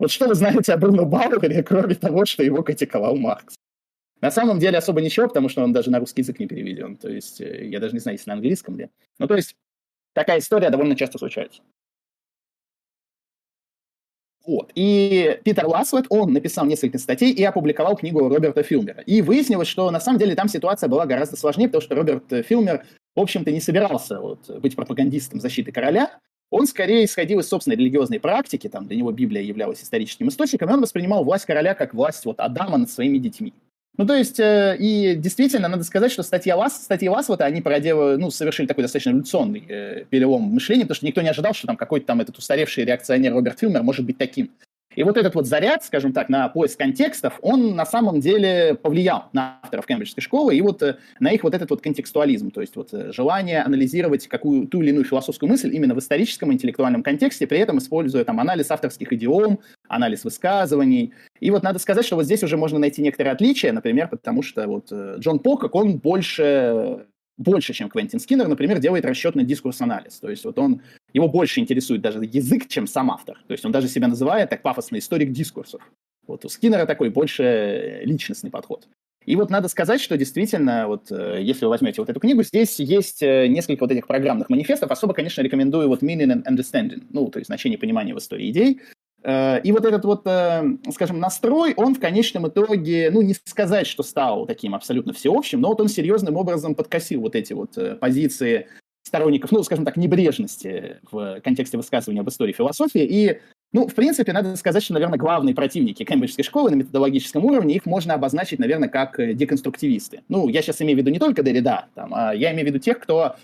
Вот 0.03 0.11
что 0.11 0.27
вы 0.27 0.35
знаете 0.35 0.73
о 0.73 0.77
Бруно 0.77 1.05
Бауэре, 1.05 1.63
кроме 1.63 1.95
того, 1.95 2.25
что 2.25 2.43
его 2.43 2.61
критиковал 2.61 3.15
Маркс? 3.15 3.55
На 4.19 4.31
самом 4.31 4.59
деле 4.59 4.77
особо 4.77 4.99
ничего, 4.99 5.29
потому 5.29 5.47
что 5.47 5.63
он 5.63 5.71
даже 5.71 5.91
на 5.91 5.99
русский 5.99 6.23
язык 6.23 6.39
не 6.39 6.45
переведен. 6.45 6.97
То 6.97 7.07
есть 7.07 7.39
э, 7.39 7.69
я 7.69 7.79
даже 7.79 7.93
не 7.93 7.99
знаю, 7.99 8.17
если 8.17 8.29
на 8.29 8.33
английском 8.33 8.77
ли. 8.77 8.89
Ну, 9.17 9.27
то 9.27 9.35
есть 9.37 9.55
такая 10.11 10.39
история 10.39 10.69
довольно 10.71 10.97
часто 10.97 11.19
случается. 11.19 11.61
Вот. 14.45 14.73
И 14.75 15.39
Питер 15.45 15.67
Ласвет, 15.67 16.07
он 16.09 16.33
написал 16.33 16.65
несколько 16.65 16.97
статей 16.97 17.31
и 17.31 17.41
опубликовал 17.41 17.95
книгу 17.95 18.27
Роберта 18.27 18.61
Филмера. 18.61 19.03
И 19.03 19.21
выяснилось, 19.21 19.69
что 19.69 19.89
на 19.89 20.01
самом 20.01 20.19
деле 20.19 20.35
там 20.35 20.49
ситуация 20.49 20.89
была 20.89 21.05
гораздо 21.05 21.37
сложнее, 21.37 21.69
потому 21.69 21.81
что 21.81 21.95
Роберт 21.95 22.45
Филмер, 22.45 22.85
в 23.15 23.21
общем-то, 23.21 23.53
не 23.53 23.61
собирался 23.61 24.19
вот, 24.19 24.49
быть 24.59 24.75
пропагандистом 24.75 25.39
защиты 25.39 25.71
короля. 25.71 26.19
Он 26.53 26.67
скорее 26.67 27.05
исходил 27.05 27.39
из 27.39 27.47
собственной 27.47 27.75
религиозной 27.75 28.19
практики, 28.19 28.69
там 28.69 28.85
для 28.85 28.95
него 28.95 29.11
Библия 29.11 29.41
являлась 29.41 29.81
историческим 29.81 30.29
источником, 30.29 30.69
и 30.69 30.73
он 30.73 30.81
воспринимал 30.81 31.23
власть 31.23 31.47
короля 31.47 31.73
как 31.73 31.95
власть 31.95 32.23
вот 32.25 32.39
Адама 32.39 32.77
над 32.77 32.91
своими 32.91 33.17
детьми. 33.17 33.53
Ну, 33.97 34.05
то 34.05 34.15
есть, 34.15 34.39
э, 34.39 34.77
и 34.77 35.15
действительно, 35.15 35.67
надо 35.67 35.83
сказать, 35.83 36.11
что 36.11 36.21
статья 36.21 36.55
Лас, 36.55 36.83
статьи 36.83 37.09
Ласвата, 37.09 37.45
они 37.45 37.61
проделали, 37.61 38.17
ну, 38.17 38.29
совершили 38.29 38.67
такой 38.67 38.83
достаточно 38.83 39.09
революционный 39.09 39.63
э, 39.67 40.05
перелом 40.07 40.43
мышления, 40.43 40.83
потому 40.83 40.97
что 40.97 41.07
никто 41.07 41.21
не 41.23 41.29
ожидал, 41.29 41.55
что 41.55 41.65
там 41.65 41.75
какой-то 41.75 42.05
там 42.05 42.21
этот 42.21 42.37
устаревший 42.37 42.85
реакционер 42.85 43.33
Роберт 43.33 43.59
Филмер 43.59 43.81
может 43.81 44.05
быть 44.05 44.19
таким. 44.19 44.51
И 44.95 45.03
вот 45.03 45.17
этот 45.17 45.35
вот 45.35 45.47
заряд, 45.47 45.83
скажем 45.83 46.13
так, 46.13 46.29
на 46.29 46.47
поиск 46.49 46.77
контекстов, 46.77 47.39
он 47.41 47.75
на 47.75 47.85
самом 47.85 48.19
деле 48.19 48.75
повлиял 48.75 49.29
на 49.33 49.59
авторов 49.63 49.85
Кембриджской 49.85 50.21
школы 50.21 50.55
и 50.55 50.61
вот 50.61 50.81
э, 50.81 50.97
на 51.19 51.31
их 51.31 51.43
вот 51.43 51.55
этот 51.55 51.69
вот 51.69 51.81
контекстуализм, 51.81 52.51
то 52.51 52.61
есть 52.61 52.75
вот 52.75 52.93
э, 52.93 53.11
желание 53.11 53.61
анализировать 53.61 54.27
какую 54.27 54.67
ту 54.67 54.81
или 54.81 54.89
иную 54.89 55.05
философскую 55.05 55.49
мысль 55.49 55.73
именно 55.73 55.95
в 55.95 55.99
историческом 55.99 56.53
интеллектуальном 56.53 57.03
контексте, 57.03 57.47
при 57.47 57.59
этом 57.59 57.77
используя 57.77 58.23
там 58.23 58.39
анализ 58.39 58.71
авторских 58.71 59.11
идиом, 59.13 59.59
анализ 59.87 60.23
высказываний. 60.23 61.13
И 61.39 61.51
вот 61.51 61.63
надо 61.63 61.79
сказать, 61.79 62.05
что 62.05 62.15
вот 62.15 62.25
здесь 62.25 62.43
уже 62.43 62.57
можно 62.57 62.79
найти 62.79 63.01
некоторые 63.01 63.33
отличия, 63.33 63.71
например, 63.71 64.07
потому 64.07 64.43
что 64.43 64.67
вот 64.67 64.87
э, 64.91 65.15
Джон 65.19 65.39
Покок, 65.39 65.75
он 65.75 65.97
больше 65.97 67.05
больше, 67.37 67.73
чем 67.73 67.89
Квентин 67.89 68.19
Скиннер, 68.19 68.47
например, 68.47 68.79
делает 68.79 69.05
расчетный 69.05 69.43
дискурс-анализ. 69.43 70.19
То 70.19 70.29
есть 70.29 70.45
вот 70.45 70.59
он, 70.59 70.81
его 71.13 71.27
больше 71.27 71.59
интересует 71.59 72.01
даже 72.01 72.19
язык, 72.23 72.67
чем 72.67 72.87
сам 72.87 73.11
автор. 73.11 73.37
То 73.47 73.53
есть 73.53 73.63
он 73.65 73.71
даже 73.71 73.87
себя 73.87 74.07
называет 74.07 74.49
так 74.49 74.61
пафосно 74.61 74.97
историк 74.97 75.31
дискурсов. 75.31 75.81
Вот 76.27 76.43
у 76.45 76.49
Скиннера 76.49 76.85
такой 76.85 77.09
больше 77.09 78.01
личностный 78.03 78.49
подход. 78.49 78.87
И 79.25 79.35
вот 79.35 79.49
надо 79.49 79.69
сказать, 79.69 80.01
что 80.01 80.17
действительно, 80.17 80.87
вот 80.87 81.11
э, 81.11 81.39
если 81.41 81.65
вы 81.65 81.69
возьмете 81.69 82.01
вот 82.01 82.09
эту 82.09 82.19
книгу, 82.19 82.43
здесь 82.43 82.79
есть 82.79 83.21
э, 83.23 83.47
несколько 83.47 83.83
вот 83.83 83.91
этих 83.91 84.05
программных 84.05 84.49
манифестов. 84.49 84.91
Особо, 84.91 85.13
конечно, 85.13 85.41
рекомендую 85.41 85.87
вот 85.87 86.03
meaning 86.03 86.43
and 86.43 86.43
understanding, 86.45 87.03
ну, 87.09 87.29
то 87.29 87.39
есть 87.39 87.47
значение 87.47 87.79
понимания 87.79 88.13
в 88.13 88.17
истории 88.17 88.49
идей. 88.49 88.81
Э, 89.23 89.61
и 89.61 89.71
вот 89.71 89.85
этот 89.85 90.03
вот, 90.03 90.23
э, 90.25 90.63
скажем, 90.91 91.19
настрой, 91.19 91.73
он 91.75 91.95
в 91.95 91.99
конечном 91.99 92.47
итоге, 92.47 93.09
ну, 93.11 93.21
не 93.21 93.33
сказать, 93.33 93.87
что 93.87 94.03
стал 94.03 94.45
таким 94.45 94.75
абсолютно 94.75 95.13
всеобщим, 95.13 95.61
но 95.61 95.69
вот 95.69 95.79
он 95.79 95.87
серьезным 95.87 96.35
образом 96.35 96.75
подкосил 96.75 97.21
вот 97.21 97.35
эти 97.35 97.53
вот 97.53 97.77
э, 97.77 97.95
позиции 97.95 98.67
сторонников, 99.13 99.51
ну, 99.51 99.61
скажем 99.61 99.85
так, 99.85 99.95
небрежности 99.95 100.97
в 101.11 101.39
контексте 101.41 101.77
высказывания 101.77 102.21
об 102.21 102.29
истории 102.29 102.51
философии. 102.51 103.03
И, 103.03 103.41
ну, 103.71 103.87
в 103.87 103.93
принципе, 103.93 104.33
надо 104.33 104.55
сказать, 104.55 104.81
что, 104.81 104.93
наверное, 104.93 105.19
главные 105.19 105.53
противники 105.53 106.03
Кембриджской 106.03 106.43
школы 106.43 106.71
на 106.71 106.75
методологическом 106.75 107.45
уровне, 107.45 107.75
их 107.75 107.85
можно 107.85 108.15
обозначить, 108.15 108.57
наверное, 108.57 108.89
как 108.89 109.19
деконструктивисты. 109.35 110.23
Ну, 110.29 110.49
я 110.49 110.63
сейчас 110.63 110.81
имею 110.81 110.97
в 110.97 111.01
виду 111.01 111.11
не 111.11 111.19
только 111.19 111.43
Derrida, 111.43 111.83
там, 111.93 112.11
а 112.15 112.33
я 112.33 112.51
имею 112.53 112.65
в 112.65 112.69
виду 112.69 112.79
тех, 112.79 112.97
кто 112.97 113.35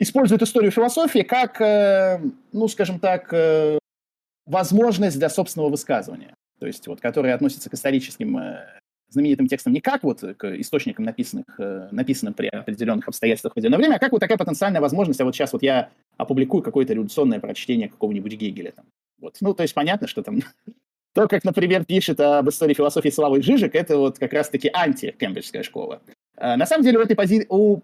использует 0.00 0.42
историю 0.42 0.72
философии 0.72 1.20
как, 1.20 1.60
э, 1.60 2.20
ну, 2.52 2.66
скажем 2.66 2.98
так, 2.98 3.32
э, 3.32 3.78
возможность 4.46 5.16
для 5.16 5.30
собственного 5.30 5.70
высказывания. 5.70 6.34
То 6.58 6.66
есть, 6.66 6.88
вот, 6.88 7.00
которые 7.00 7.34
относятся 7.34 7.70
к 7.70 7.74
историческим 7.74 8.36
э, 8.36 8.66
знаменитым 9.10 9.46
текстам 9.46 9.72
не 9.72 9.80
как 9.80 10.02
вот 10.02 10.20
к 10.20 10.60
источникам, 10.60 11.04
написанных, 11.04 11.46
э, 11.58 11.88
написанным 11.90 12.34
при 12.34 12.48
определенных 12.48 13.08
обстоятельствах 13.08 13.52
в 13.52 13.54
определенное 13.54 13.78
время, 13.78 13.94
а 13.96 13.98
как 13.98 14.12
вот 14.12 14.20
такая 14.20 14.38
потенциальная 14.38 14.80
возможность, 14.80 15.20
а 15.20 15.24
вот 15.24 15.34
сейчас 15.34 15.52
вот 15.52 15.62
я 15.62 15.90
опубликую 16.16 16.62
какое-то 16.62 16.94
революционное 16.94 17.40
прочтение 17.40 17.88
какого-нибудь 17.88 18.32
Гегеля. 18.32 18.72
Там. 18.72 18.86
Вот. 19.20 19.36
Ну, 19.40 19.54
то 19.54 19.62
есть 19.62 19.74
понятно, 19.74 20.06
что 20.06 20.22
там 20.22 20.40
то, 21.14 21.28
как, 21.28 21.44
например, 21.44 21.84
пишет 21.84 22.20
об 22.20 22.48
истории 22.48 22.74
философии 22.74 23.08
Славы 23.08 23.42
Жижик, 23.42 23.74
это 23.74 23.96
вот 23.96 24.18
как 24.18 24.32
раз-таки 24.32 24.70
анти-кембриджская 24.72 25.62
школа. 25.62 26.00
А, 26.36 26.56
на 26.56 26.66
самом 26.66 26.84
деле 26.84 26.98
у 26.98 27.02
этой 27.02 27.16
пози... 27.16 27.46
у 27.48 27.80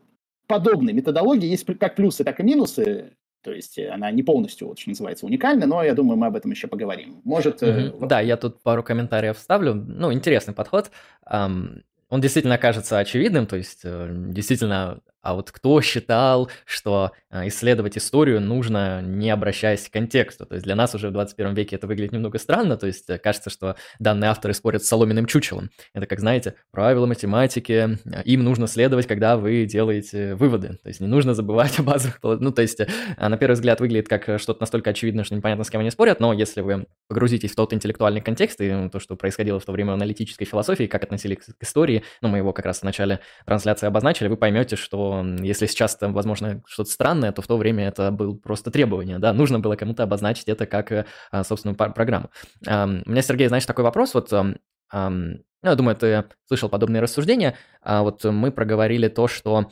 подобной 0.46 0.92
методологии 0.92 1.48
есть 1.48 1.64
как 1.78 1.96
плюсы, 1.96 2.24
так 2.24 2.40
и 2.40 2.42
минусы. 2.42 3.12
То 3.44 3.52
есть 3.52 3.78
она 3.78 4.10
не 4.10 4.22
полностью, 4.22 4.68
вот, 4.68 4.78
что 4.78 4.88
называется, 4.88 5.26
уникальна, 5.26 5.66
но 5.66 5.82
я 5.84 5.94
думаю, 5.94 6.16
мы 6.16 6.26
об 6.26 6.36
этом 6.36 6.50
еще 6.50 6.66
поговорим. 6.66 7.20
Может... 7.24 7.62
Mm-hmm. 7.62 8.06
Да, 8.06 8.20
я 8.20 8.36
тут 8.36 8.62
пару 8.62 8.82
комментариев 8.82 9.36
вставлю. 9.36 9.74
Ну, 9.74 10.12
интересный 10.12 10.54
подход. 10.54 10.90
Um, 11.30 11.82
он 12.08 12.20
действительно 12.20 12.58
кажется 12.58 12.98
очевидным, 12.98 13.46
то 13.46 13.56
есть 13.56 13.80
э, 13.84 14.08
действительно 14.28 15.00
а 15.24 15.34
вот 15.34 15.50
кто 15.50 15.80
считал, 15.80 16.50
что 16.66 17.12
а, 17.30 17.48
исследовать 17.48 17.96
историю 17.96 18.42
нужно, 18.42 19.00
не 19.00 19.30
обращаясь 19.30 19.88
к 19.88 19.92
контексту? 19.92 20.44
То 20.44 20.54
есть 20.54 20.64
для 20.66 20.76
нас 20.76 20.94
уже 20.94 21.08
в 21.08 21.12
21 21.12 21.54
веке 21.54 21.76
это 21.76 21.86
выглядит 21.86 22.12
немного 22.12 22.38
странно, 22.38 22.76
то 22.76 22.86
есть 22.86 23.08
э, 23.08 23.18
кажется, 23.18 23.48
что 23.48 23.76
данные 23.98 24.30
авторы 24.30 24.52
спорят 24.52 24.84
с 24.84 24.88
соломенным 24.88 25.24
чучелом. 25.24 25.70
Это, 25.94 26.06
как 26.06 26.20
знаете, 26.20 26.56
правила 26.70 27.06
математики, 27.06 27.98
а, 28.04 28.20
им 28.20 28.44
нужно 28.44 28.66
следовать, 28.66 29.06
когда 29.06 29.38
вы 29.38 29.64
делаете 29.64 30.34
выводы. 30.34 30.78
То 30.82 30.88
есть 30.88 31.00
не 31.00 31.06
нужно 31.06 31.32
забывать 31.32 31.78
о 31.78 31.82
базовых... 31.82 32.18
Ну, 32.22 32.52
то 32.52 32.60
есть 32.60 32.82
а, 33.16 33.28
на 33.30 33.38
первый 33.38 33.54
взгляд 33.54 33.80
выглядит 33.80 34.08
как 34.08 34.28
э, 34.28 34.36
что-то 34.36 34.60
настолько 34.60 34.90
очевидное, 34.90 35.24
что 35.24 35.34
непонятно, 35.34 35.64
с 35.64 35.70
кем 35.70 35.80
они 35.80 35.90
спорят, 35.90 36.20
но 36.20 36.34
если 36.34 36.60
вы 36.60 36.86
погрузитесь 37.08 37.52
в 37.52 37.56
тот 37.56 37.72
интеллектуальный 37.72 38.20
контекст 38.20 38.60
и 38.60 38.70
ну, 38.70 38.90
то, 38.90 39.00
что 39.00 39.16
происходило 39.16 39.58
в 39.58 39.64
то 39.64 39.72
время 39.72 39.92
в 39.92 39.94
аналитической 39.94 40.44
философии, 40.44 40.84
как 40.84 41.02
относились 41.02 41.38
к 41.38 41.62
истории, 41.62 42.04
ну, 42.20 42.28
мы 42.28 42.38
его 42.38 42.52
как 42.52 42.66
раз 42.66 42.80
в 42.80 42.82
начале 42.82 43.20
трансляции 43.46 43.86
обозначили, 43.86 44.28
вы 44.28 44.36
поймете, 44.36 44.76
что 44.76 45.13
если 45.42 45.66
сейчас 45.66 45.96
там, 45.96 46.12
возможно, 46.12 46.62
что-то 46.66 46.90
странное, 46.90 47.32
то 47.32 47.42
в 47.42 47.46
то 47.46 47.56
время 47.56 47.88
это 47.88 48.10
было 48.10 48.34
просто 48.34 48.70
требование, 48.70 49.18
да, 49.18 49.32
нужно 49.32 49.60
было 49.60 49.76
кому-то 49.76 50.02
обозначить 50.02 50.48
это 50.48 50.66
как 50.66 50.92
э, 50.92 51.06
а, 51.30 51.44
собственную 51.44 51.76
программу. 51.76 52.30
У 52.66 52.70
меня, 52.70 53.22
Сергей, 53.22 53.48
знаешь, 53.48 53.66
такой 53.66 53.84
вопрос, 53.84 54.14
вот 54.14 54.32
ну, 54.92 55.70
я 55.70 55.74
думаю, 55.76 55.96
ты 55.96 56.24
слышал 56.46 56.68
подобные 56.68 57.00
рассуждения. 57.00 57.56
А 57.82 58.02
вот 58.02 58.22
мы 58.22 58.52
проговорили 58.52 59.08
то, 59.08 59.26
что 59.26 59.70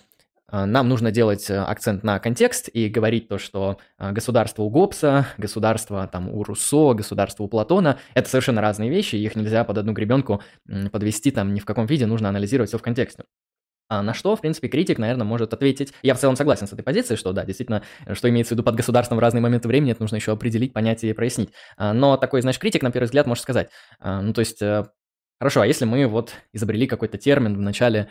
а, 0.52 0.66
нам 0.66 0.88
нужно 0.88 1.10
делать 1.10 1.48
э, 1.48 1.56
акцент 1.56 2.04
на 2.04 2.18
контекст 2.18 2.68
и 2.72 2.88
говорить 2.88 3.26
то, 3.28 3.38
что 3.38 3.78
государство 3.98 4.62
у 4.62 4.70
Гоббса, 4.70 5.26
государство 5.38 6.06
там 6.06 6.28
у 6.28 6.44
Руссо, 6.44 6.92
государство 6.92 7.44
у 7.44 7.48
Платона– 7.48 7.98
это 8.14 8.28
совершенно 8.28 8.60
разные 8.60 8.90
вещи, 8.90 9.16
их 9.16 9.34
нельзя 9.34 9.64
под 9.64 9.78
одну 9.78 9.94
гребенку 9.94 10.42
подвести 10.92 11.30
там 11.30 11.54
ни 11.54 11.60
в 11.60 11.64
каком 11.64 11.86
виде, 11.86 12.04
нужно 12.04 12.28
анализировать 12.28 12.68
все 12.68 12.76
в 12.76 12.82
контексте. 12.82 13.24
А 13.92 14.02
на 14.02 14.14
что, 14.14 14.34
в 14.36 14.40
принципе, 14.40 14.68
критик, 14.68 14.96
наверное, 14.96 15.26
может 15.26 15.52
ответить. 15.52 15.92
Я 16.02 16.14
в 16.14 16.18
целом 16.18 16.34
согласен 16.34 16.66
с 16.66 16.72
этой 16.72 16.80
позицией, 16.80 17.18
что 17.18 17.34
да, 17.34 17.44
действительно, 17.44 17.82
что 18.14 18.30
имеется 18.30 18.54
в 18.54 18.56
виду 18.56 18.62
под 18.62 18.74
государством 18.74 19.18
в 19.18 19.20
разные 19.20 19.42
моменты 19.42 19.68
времени, 19.68 19.92
это 19.92 20.00
нужно 20.00 20.16
еще 20.16 20.32
определить, 20.32 20.72
понять 20.72 21.04
и 21.04 21.12
прояснить. 21.12 21.50
А, 21.76 21.92
но 21.92 22.16
такой, 22.16 22.40
знаешь, 22.40 22.58
критик, 22.58 22.82
на 22.82 22.90
первый 22.90 23.04
взгляд, 23.04 23.26
может 23.26 23.42
сказать. 23.42 23.68
А, 24.00 24.22
ну, 24.22 24.32
то 24.32 24.38
есть, 24.38 24.62
э, 24.62 24.86
хорошо, 25.38 25.60
а 25.60 25.66
если 25.66 25.84
мы 25.84 26.06
вот 26.06 26.32
изобрели 26.54 26.86
какой-то 26.86 27.18
термин 27.18 27.54
в 27.54 27.60
начале 27.60 28.08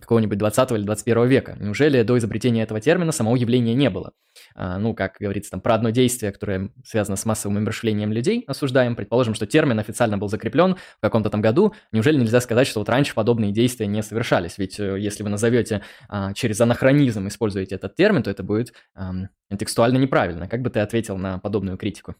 какого-нибудь 0.00 0.38
20 0.38 0.72
или 0.72 0.82
21 0.82 1.26
века. 1.26 1.56
Неужели 1.60 2.02
до 2.02 2.18
изобретения 2.18 2.62
этого 2.62 2.80
термина 2.80 3.12
самого 3.12 3.36
явления 3.36 3.74
не 3.74 3.90
было? 3.90 4.12
А, 4.54 4.78
ну, 4.78 4.94
как 4.94 5.16
говорится, 5.20 5.52
там 5.52 5.60
про 5.60 5.74
одно 5.74 5.90
действие, 5.90 6.32
которое 6.32 6.70
связано 6.84 7.16
с 7.16 7.24
массовым 7.24 7.58
умершлением 7.58 8.12
людей, 8.12 8.44
осуждаем. 8.46 8.96
Предположим, 8.96 9.34
что 9.34 9.46
термин 9.46 9.78
официально 9.78 10.18
был 10.18 10.28
закреплен 10.28 10.76
в 10.98 11.00
каком-то 11.00 11.30
там 11.30 11.40
году. 11.40 11.74
Неужели 11.92 12.18
нельзя 12.18 12.40
сказать, 12.40 12.66
что 12.66 12.80
вот 12.80 12.88
раньше 12.88 13.14
подобные 13.14 13.52
действия 13.52 13.86
не 13.86 14.02
совершались? 14.02 14.58
Ведь 14.58 14.78
э, 14.80 14.98
если 14.98 15.22
вы 15.22 15.28
назовете 15.28 15.82
а, 16.08 16.32
через 16.34 16.60
анахронизм, 16.60 17.28
используете 17.28 17.74
этот 17.74 17.94
термин, 17.94 18.22
то 18.22 18.30
это 18.30 18.42
будет 18.42 18.72
а, 18.94 19.12
текстуально 19.58 19.98
неправильно. 19.98 20.48
Как 20.48 20.62
бы 20.62 20.70
ты 20.70 20.80
ответил 20.80 21.16
на 21.16 21.38
подобную 21.38 21.76
критику? 21.76 22.14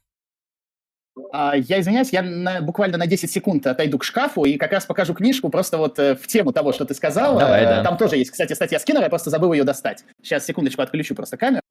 А, 1.32 1.54
я 1.56 1.80
извиняюсь, 1.80 2.12
я 2.12 2.22
на, 2.22 2.60
буквально 2.60 2.98
на 2.98 3.06
10 3.06 3.30
секунд 3.30 3.66
отойду 3.66 3.98
к 3.98 4.04
шкафу 4.04 4.44
и 4.44 4.56
как 4.56 4.72
раз 4.72 4.86
покажу 4.86 5.14
книжку 5.14 5.48
просто 5.48 5.78
вот 5.78 5.98
э, 5.98 6.14
в 6.14 6.26
тему 6.26 6.52
того, 6.52 6.72
что 6.72 6.84
ты 6.84 6.94
сказал. 6.94 7.38
Давай, 7.38 7.64
да. 7.64 7.82
Там 7.82 7.96
тоже 7.96 8.16
есть, 8.16 8.30
кстати, 8.30 8.52
статья 8.52 8.78
Скиннера, 8.78 9.04
я 9.04 9.08
просто 9.08 9.30
забыл 9.30 9.52
ее 9.52 9.64
достать. 9.64 10.04
Сейчас, 10.22 10.44
секундочку, 10.44 10.82
отключу 10.82 11.14
просто 11.14 11.36
камеру. 11.36 11.62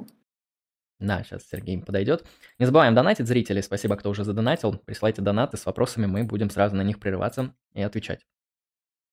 Да, 0.99 1.23
сейчас 1.23 1.47
Сергей 1.49 1.81
подойдет. 1.81 2.25
Не 2.57 2.65
забываем 2.65 2.93
донатить 2.93 3.27
зрители. 3.27 3.61
Спасибо, 3.61 3.95
кто 3.95 4.09
уже 4.09 4.25
задонатил. 4.25 4.73
Присылайте 4.73 5.21
донаты 5.21 5.55
с 5.55 5.65
вопросами, 5.65 6.05
мы 6.05 6.23
будем 6.23 6.49
сразу 6.49 6.75
на 6.75 6.81
них 6.81 6.99
прерываться 6.99 7.53
и 7.73 7.81
отвечать. 7.81 8.25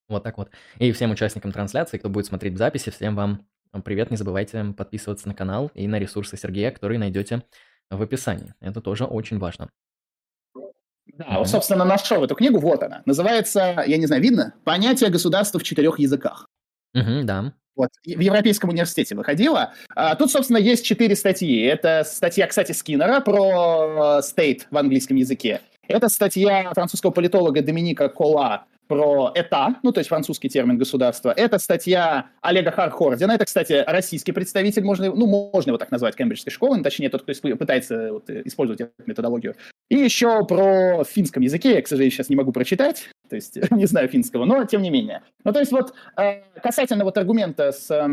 Вот 0.08 0.22
так 0.24 0.36
вот. 0.38 0.50
И 0.78 0.90
всем 0.92 1.12
участникам 1.12 1.52
трансляции, 1.52 1.98
кто 1.98 2.08
будет 2.08 2.26
смотреть 2.26 2.54
в 2.54 2.58
записи, 2.58 2.90
всем 2.90 3.14
вам 3.14 3.46
привет. 3.84 4.10
Не 4.10 4.16
забывайте 4.16 4.74
подписываться 4.76 5.28
на 5.28 5.34
канал 5.34 5.70
и 5.74 5.86
на 5.86 5.98
ресурсы 5.98 6.36
Сергея, 6.36 6.70
которые 6.70 6.98
найдете 6.98 7.42
в 7.90 8.02
описании. 8.02 8.54
Это 8.60 8.80
тоже 8.80 9.04
очень 9.04 9.38
важно. 9.38 9.70
Да, 11.18 11.38
вот, 11.38 11.48
собственно, 11.48 11.84
нашел 11.84 12.22
эту 12.22 12.34
книгу, 12.34 12.58
вот 12.58 12.82
она. 12.82 13.02
Называется, 13.06 13.82
я 13.86 13.96
не 13.96 14.06
знаю, 14.06 14.22
видно? 14.22 14.54
«Понятие 14.64 15.10
государства 15.10 15.58
в 15.58 15.62
четырех 15.62 15.98
языках». 15.98 16.46
Mm-hmm, 16.96 17.22
да. 17.22 17.52
Вот, 17.74 17.90
в 18.04 18.20
Европейском 18.20 18.70
университете 18.70 19.14
выходила. 19.14 19.74
А, 19.94 20.14
тут, 20.14 20.30
собственно, 20.30 20.56
есть 20.56 20.84
четыре 20.84 21.14
статьи. 21.14 21.62
Это 21.62 22.04
статья, 22.04 22.46
кстати, 22.46 22.72
Скиннера 22.72 23.20
про 23.20 24.20
state 24.20 24.62
в 24.70 24.76
английском 24.76 25.16
языке. 25.16 25.60
Это 25.86 26.08
статья 26.08 26.72
французского 26.74 27.10
политолога 27.10 27.62
Доминика 27.62 28.08
Кола 28.08 28.64
про 28.88 29.32
«это», 29.34 29.74
ну, 29.82 29.92
то 29.92 29.98
есть 29.98 30.08
французский 30.08 30.48
термин 30.48 30.78
государства. 30.78 31.32
Это 31.36 31.58
статья 31.58 32.26
Олега 32.40 32.70
Хархордина. 32.70 33.32
Это, 33.32 33.44
кстати, 33.44 33.84
российский 33.86 34.32
представитель, 34.32 34.84
можно, 34.84 35.12
ну, 35.12 35.26
можно 35.26 35.70
его 35.70 35.78
так 35.78 35.90
назвать, 35.90 36.16
Кембриджской 36.16 36.52
школы, 36.52 36.76
ну, 36.76 36.82
точнее, 36.82 37.10
тот, 37.10 37.22
кто 37.22 37.32
пытается 37.56 38.12
вот, 38.12 38.30
использовать 38.30 38.80
эту 38.80 38.92
методологию. 39.06 39.56
И 39.88 39.96
еще 39.96 40.44
про 40.44 41.04
финском 41.04 41.42
языке, 41.42 41.74
я, 41.74 41.82
к 41.82 41.86
сожалению, 41.86 42.12
сейчас 42.12 42.28
не 42.28 42.36
могу 42.36 42.52
прочитать, 42.52 43.08
то 43.28 43.36
есть 43.36 43.56
не 43.70 43.86
знаю 43.86 44.08
финского, 44.08 44.44
но 44.44 44.64
тем 44.64 44.82
не 44.82 44.90
менее. 44.90 45.22
Ну, 45.44 45.52
то 45.52 45.60
есть 45.60 45.72
вот 45.72 45.94
э, 46.16 46.42
касательно 46.60 47.04
вот 47.04 47.16
аргумента 47.16 47.70
с 47.70 47.90
э, 47.90 48.08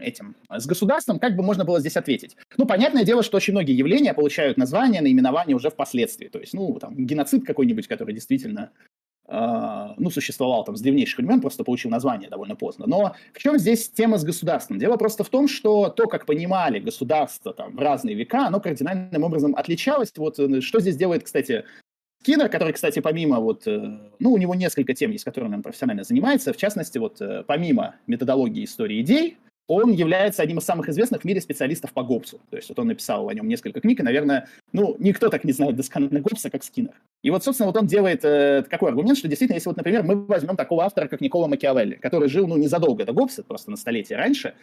этим, 0.00 0.34
с 0.50 0.66
государством, 0.66 1.20
как 1.20 1.36
бы 1.36 1.44
можно 1.44 1.64
было 1.64 1.78
здесь 1.78 1.96
ответить? 1.96 2.36
Ну, 2.56 2.66
понятное 2.66 3.04
дело, 3.04 3.22
что 3.22 3.36
очень 3.36 3.52
многие 3.52 3.76
явления 3.76 4.12
получают 4.12 4.56
название, 4.56 5.00
наименование 5.00 5.54
уже 5.54 5.70
впоследствии. 5.70 6.28
То 6.28 6.40
есть, 6.40 6.54
ну, 6.54 6.78
там, 6.80 6.96
геноцид 6.96 7.46
какой-нибудь, 7.46 7.86
который 7.86 8.12
действительно 8.14 8.70
а, 8.70 8.70
ну, 9.98 10.10
существовал 10.10 10.64
там 10.64 10.76
с 10.76 10.80
древнейших 10.80 11.18
времен, 11.18 11.40
просто 11.40 11.64
получил 11.64 11.90
название 11.90 12.30
довольно 12.30 12.56
поздно. 12.56 12.86
Но 12.86 13.14
в 13.32 13.38
чем 13.38 13.58
здесь 13.58 13.88
тема 13.88 14.18
с 14.18 14.24
государством? 14.24 14.78
Дело 14.78 14.96
просто 14.96 15.24
в 15.24 15.28
том, 15.28 15.48
что 15.48 15.88
то, 15.88 16.06
как 16.06 16.26
понимали 16.26 16.78
государство 16.78 17.52
там 17.52 17.76
в 17.76 17.78
разные 17.78 18.14
века, 18.14 18.46
оно 18.46 18.60
кардинальным 18.60 19.22
образом 19.22 19.54
отличалось. 19.56 20.12
Вот 20.16 20.38
э, 20.38 20.60
что 20.60 20.80
здесь 20.80 20.96
делает, 20.96 21.24
кстати, 21.24 21.64
Скиннер, 22.24 22.48
который, 22.48 22.72
кстати, 22.72 23.00
помимо 23.00 23.38
вот, 23.38 23.66
э, 23.66 23.98
ну, 24.18 24.32
у 24.32 24.38
него 24.38 24.54
несколько 24.54 24.94
тем 24.94 25.10
есть, 25.10 25.24
которыми 25.24 25.56
он 25.56 25.62
профессионально 25.62 26.04
занимается, 26.04 26.54
в 26.54 26.56
частности, 26.56 26.96
вот 26.96 27.20
э, 27.20 27.44
помимо 27.46 27.96
методологии 28.06 28.64
истории 28.64 29.02
идей, 29.02 29.36
он 29.66 29.92
является 29.92 30.42
одним 30.42 30.58
из 30.58 30.64
самых 30.64 30.88
известных 30.88 31.22
в 31.22 31.24
мире 31.24 31.40
специалистов 31.40 31.92
по 31.92 32.02
Гоббсу. 32.02 32.40
То 32.50 32.56
есть 32.56 32.68
вот 32.68 32.78
он 32.78 32.88
написал 32.88 33.28
о 33.28 33.34
нем 33.34 33.48
несколько 33.48 33.80
книг, 33.80 34.00
и, 34.00 34.02
наверное, 34.02 34.48
ну, 34.72 34.96
никто 34.98 35.28
так 35.28 35.44
не 35.44 35.52
знает 35.52 35.76
досконально 35.76 36.20
Гоббса, 36.20 36.50
как 36.50 36.62
Скиннер. 36.62 36.94
И 37.22 37.30
вот, 37.30 37.42
собственно, 37.42 37.68
вот 37.68 37.76
он 37.76 37.86
делает 37.86 38.24
э, 38.24 38.64
какой 38.68 38.90
аргумент, 38.90 39.16
что 39.16 39.28
действительно, 39.28 39.56
если 39.56 39.68
вот, 39.68 39.76
например, 39.76 40.02
мы 40.02 40.26
возьмем 40.26 40.56
такого 40.56 40.84
автора, 40.84 41.08
как 41.08 41.20
Никола 41.20 41.48
Макиавелли, 41.48 41.94
который 41.94 42.28
жил, 42.28 42.46
ну, 42.46 42.56
незадолго 42.56 43.04
до 43.04 43.12
Гоббса, 43.12 43.42
просто 43.42 43.70
на 43.70 43.78
столетие 43.78 44.18
раньше, 44.18 44.54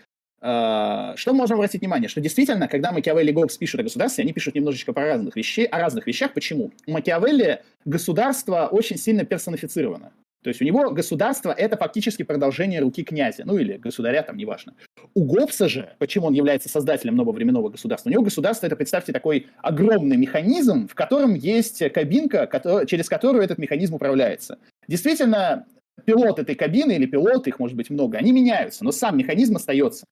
э, 0.41 1.13
что 1.15 1.33
можем 1.33 1.55
обратить 1.55 1.81
внимание? 1.81 2.07
Что 2.07 2.21
действительно, 2.21 2.67
когда 2.67 2.91
Макиавелли 2.91 3.31
и 3.31 3.33
Гоббс 3.33 3.57
пишут 3.57 3.79
о 3.79 3.83
государстве, 3.83 4.23
они 4.23 4.33
пишут 4.33 4.53
немножечко 4.53 4.93
по 4.93 5.01
разных 5.01 5.35
вещей, 5.35 5.65
о 5.65 5.79
разных 5.79 6.05
вещах. 6.05 6.33
Почему? 6.33 6.71
У 6.85 6.91
Макиавелли 6.91 7.63
государство 7.85 8.67
очень 8.71 8.97
сильно 8.97 9.25
персонифицировано. 9.25 10.11
То 10.43 10.47
есть 10.49 10.61
у 10.61 10.65
него 10.65 10.89
государство– 10.89 11.51
это 11.57 11.77
фактически 11.77 12.23
продолжение 12.23 12.79
руки 12.79 13.03
князя, 13.03 13.43
ну 13.45 13.57
или 13.57 13.77
государя, 13.77 14.23
там, 14.23 14.37
неважно. 14.37 14.73
У 15.13 15.25
Гоббса 15.25 15.69
же, 15.69 15.93
почему 15.99 16.27
он 16.27 16.33
является 16.33 16.67
создателем 16.67 17.15
нового 17.15 17.33
временного 17.33 17.69
государства, 17.69 18.09
у 18.09 18.11
него 18.11 18.23
государство– 18.23 18.65
это, 18.67 18.75
представьте, 18.75 19.13
такой 19.13 19.47
огромный 19.61 20.17
механизм, 20.17 20.87
в 20.87 20.95
котором 20.95 21.35
есть 21.35 21.83
кабинка, 21.91 22.49
через 22.87 23.07
которую 23.07 23.43
этот 23.43 23.59
механизм 23.59 23.95
управляется. 23.95 24.57
Действительно, 24.87 25.67
пилот 26.05 26.39
этой 26.39 26.55
кабины 26.55 26.93
или 26.93 27.05
пилоты, 27.05 27.51
их 27.51 27.59
может 27.59 27.77
быть 27.77 27.91
много, 27.91 28.17
они 28.17 28.31
меняются, 28.31 28.83
но 28.83 28.91
сам 28.91 29.17
механизм 29.17 29.57
остается. 29.57 30.05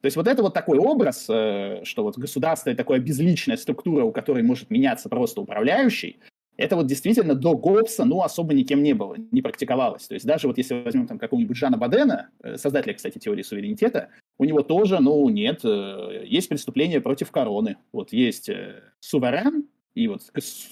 То 0.00 0.06
есть 0.06 0.16
вот 0.16 0.28
это 0.28 0.42
вот 0.42 0.52
такой 0.52 0.78
образ, 0.78 1.26
э, 1.30 1.80
что 1.84 2.02
вот 2.02 2.18
государство– 2.18 2.68
это 2.70 2.84
такая 2.84 3.00
безличная 3.00 3.56
структура, 3.56 4.04
у 4.04 4.12
которой 4.12 4.42
может 4.42 4.70
меняться 4.70 5.08
просто 5.08 5.40
управляющий, 5.40 6.20
это 6.56 6.76
вот 6.76 6.86
действительно 6.86 7.34
до 7.34 7.56
Гоббса, 7.56 8.04
ну, 8.04 8.22
особо 8.22 8.54
никем 8.54 8.82
не 8.82 8.92
было, 8.92 9.16
не 9.30 9.42
практиковалось. 9.42 10.06
То 10.06 10.14
есть 10.14 10.26
даже 10.26 10.46
вот 10.46 10.58
если 10.58 10.82
возьмем 10.82 11.06
там 11.06 11.18
какого-нибудь 11.18 11.56
Жана 11.56 11.76
Бадена, 11.76 12.30
э, 12.42 12.56
создателя, 12.56 12.94
кстати, 12.94 13.18
теории 13.18 13.42
суверенитета, 13.42 14.08
у 14.38 14.44
него 14.44 14.62
тоже, 14.62 15.00
ну, 15.00 15.28
нет, 15.28 15.60
э, 15.64 16.24
есть 16.26 16.48
преступление 16.48 17.00
против 17.00 17.30
короны. 17.30 17.76
Вот 17.92 18.12
есть 18.12 18.48
э, 18.48 18.82
суверен, 19.00 19.66
и 19.94 20.08
вот 20.08 20.22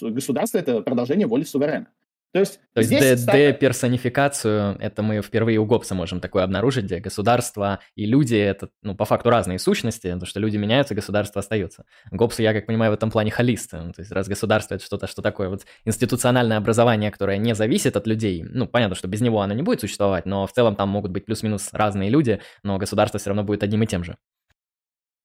государство– 0.00 0.58
это 0.58 0.80
продолжение 0.82 1.26
воли 1.26 1.44
суверена. 1.44 1.88
То 2.32 2.40
есть, 2.40 2.60
То 2.72 2.80
есть 2.80 2.88
здесь 2.88 3.24
деперсонификацию 3.24 4.78
это 4.80 5.02
мы 5.02 5.20
впервые 5.20 5.58
у 5.58 5.66
Гоббса 5.66 5.94
можем 5.94 6.18
такое 6.18 6.44
обнаружить, 6.44 6.86
где 6.86 6.98
государство 6.98 7.80
и 7.94 8.06
люди 8.06 8.36
это, 8.36 8.70
ну, 8.82 8.94
по 8.94 9.04
факту 9.04 9.28
разные 9.28 9.58
сущности, 9.58 10.06
потому 10.06 10.24
что 10.24 10.40
люди 10.40 10.56
меняются, 10.56 10.94
государство 10.94 11.40
остается. 11.40 11.84
Гоббс, 12.10 12.38
я 12.38 12.54
как 12.54 12.64
понимаю, 12.64 12.90
в 12.90 12.94
этом 12.94 13.10
плане 13.10 13.30
холист. 13.30 13.72
Ну, 13.72 13.92
то 13.92 14.00
есть 14.00 14.10
раз 14.12 14.28
государство 14.28 14.74
это 14.74 14.84
что-то, 14.84 15.06
что 15.06 15.20
такое 15.20 15.50
вот 15.50 15.66
институциональное 15.84 16.56
образование, 16.56 17.10
которое 17.10 17.36
не 17.36 17.54
зависит 17.54 17.98
от 17.98 18.06
людей, 18.06 18.42
ну, 18.42 18.66
понятно, 18.66 18.94
что 18.94 19.08
без 19.08 19.20
него 19.20 19.42
оно 19.42 19.52
не 19.52 19.62
будет 19.62 19.80
существовать, 19.80 20.24
но 20.24 20.46
в 20.46 20.52
целом 20.52 20.74
там 20.74 20.88
могут 20.88 21.10
быть 21.10 21.26
плюс-минус 21.26 21.68
разные 21.72 22.08
люди, 22.08 22.40
но 22.62 22.78
государство 22.78 23.20
все 23.20 23.28
равно 23.28 23.44
будет 23.44 23.62
одним 23.62 23.82
и 23.82 23.86
тем 23.86 24.04
же. 24.04 24.16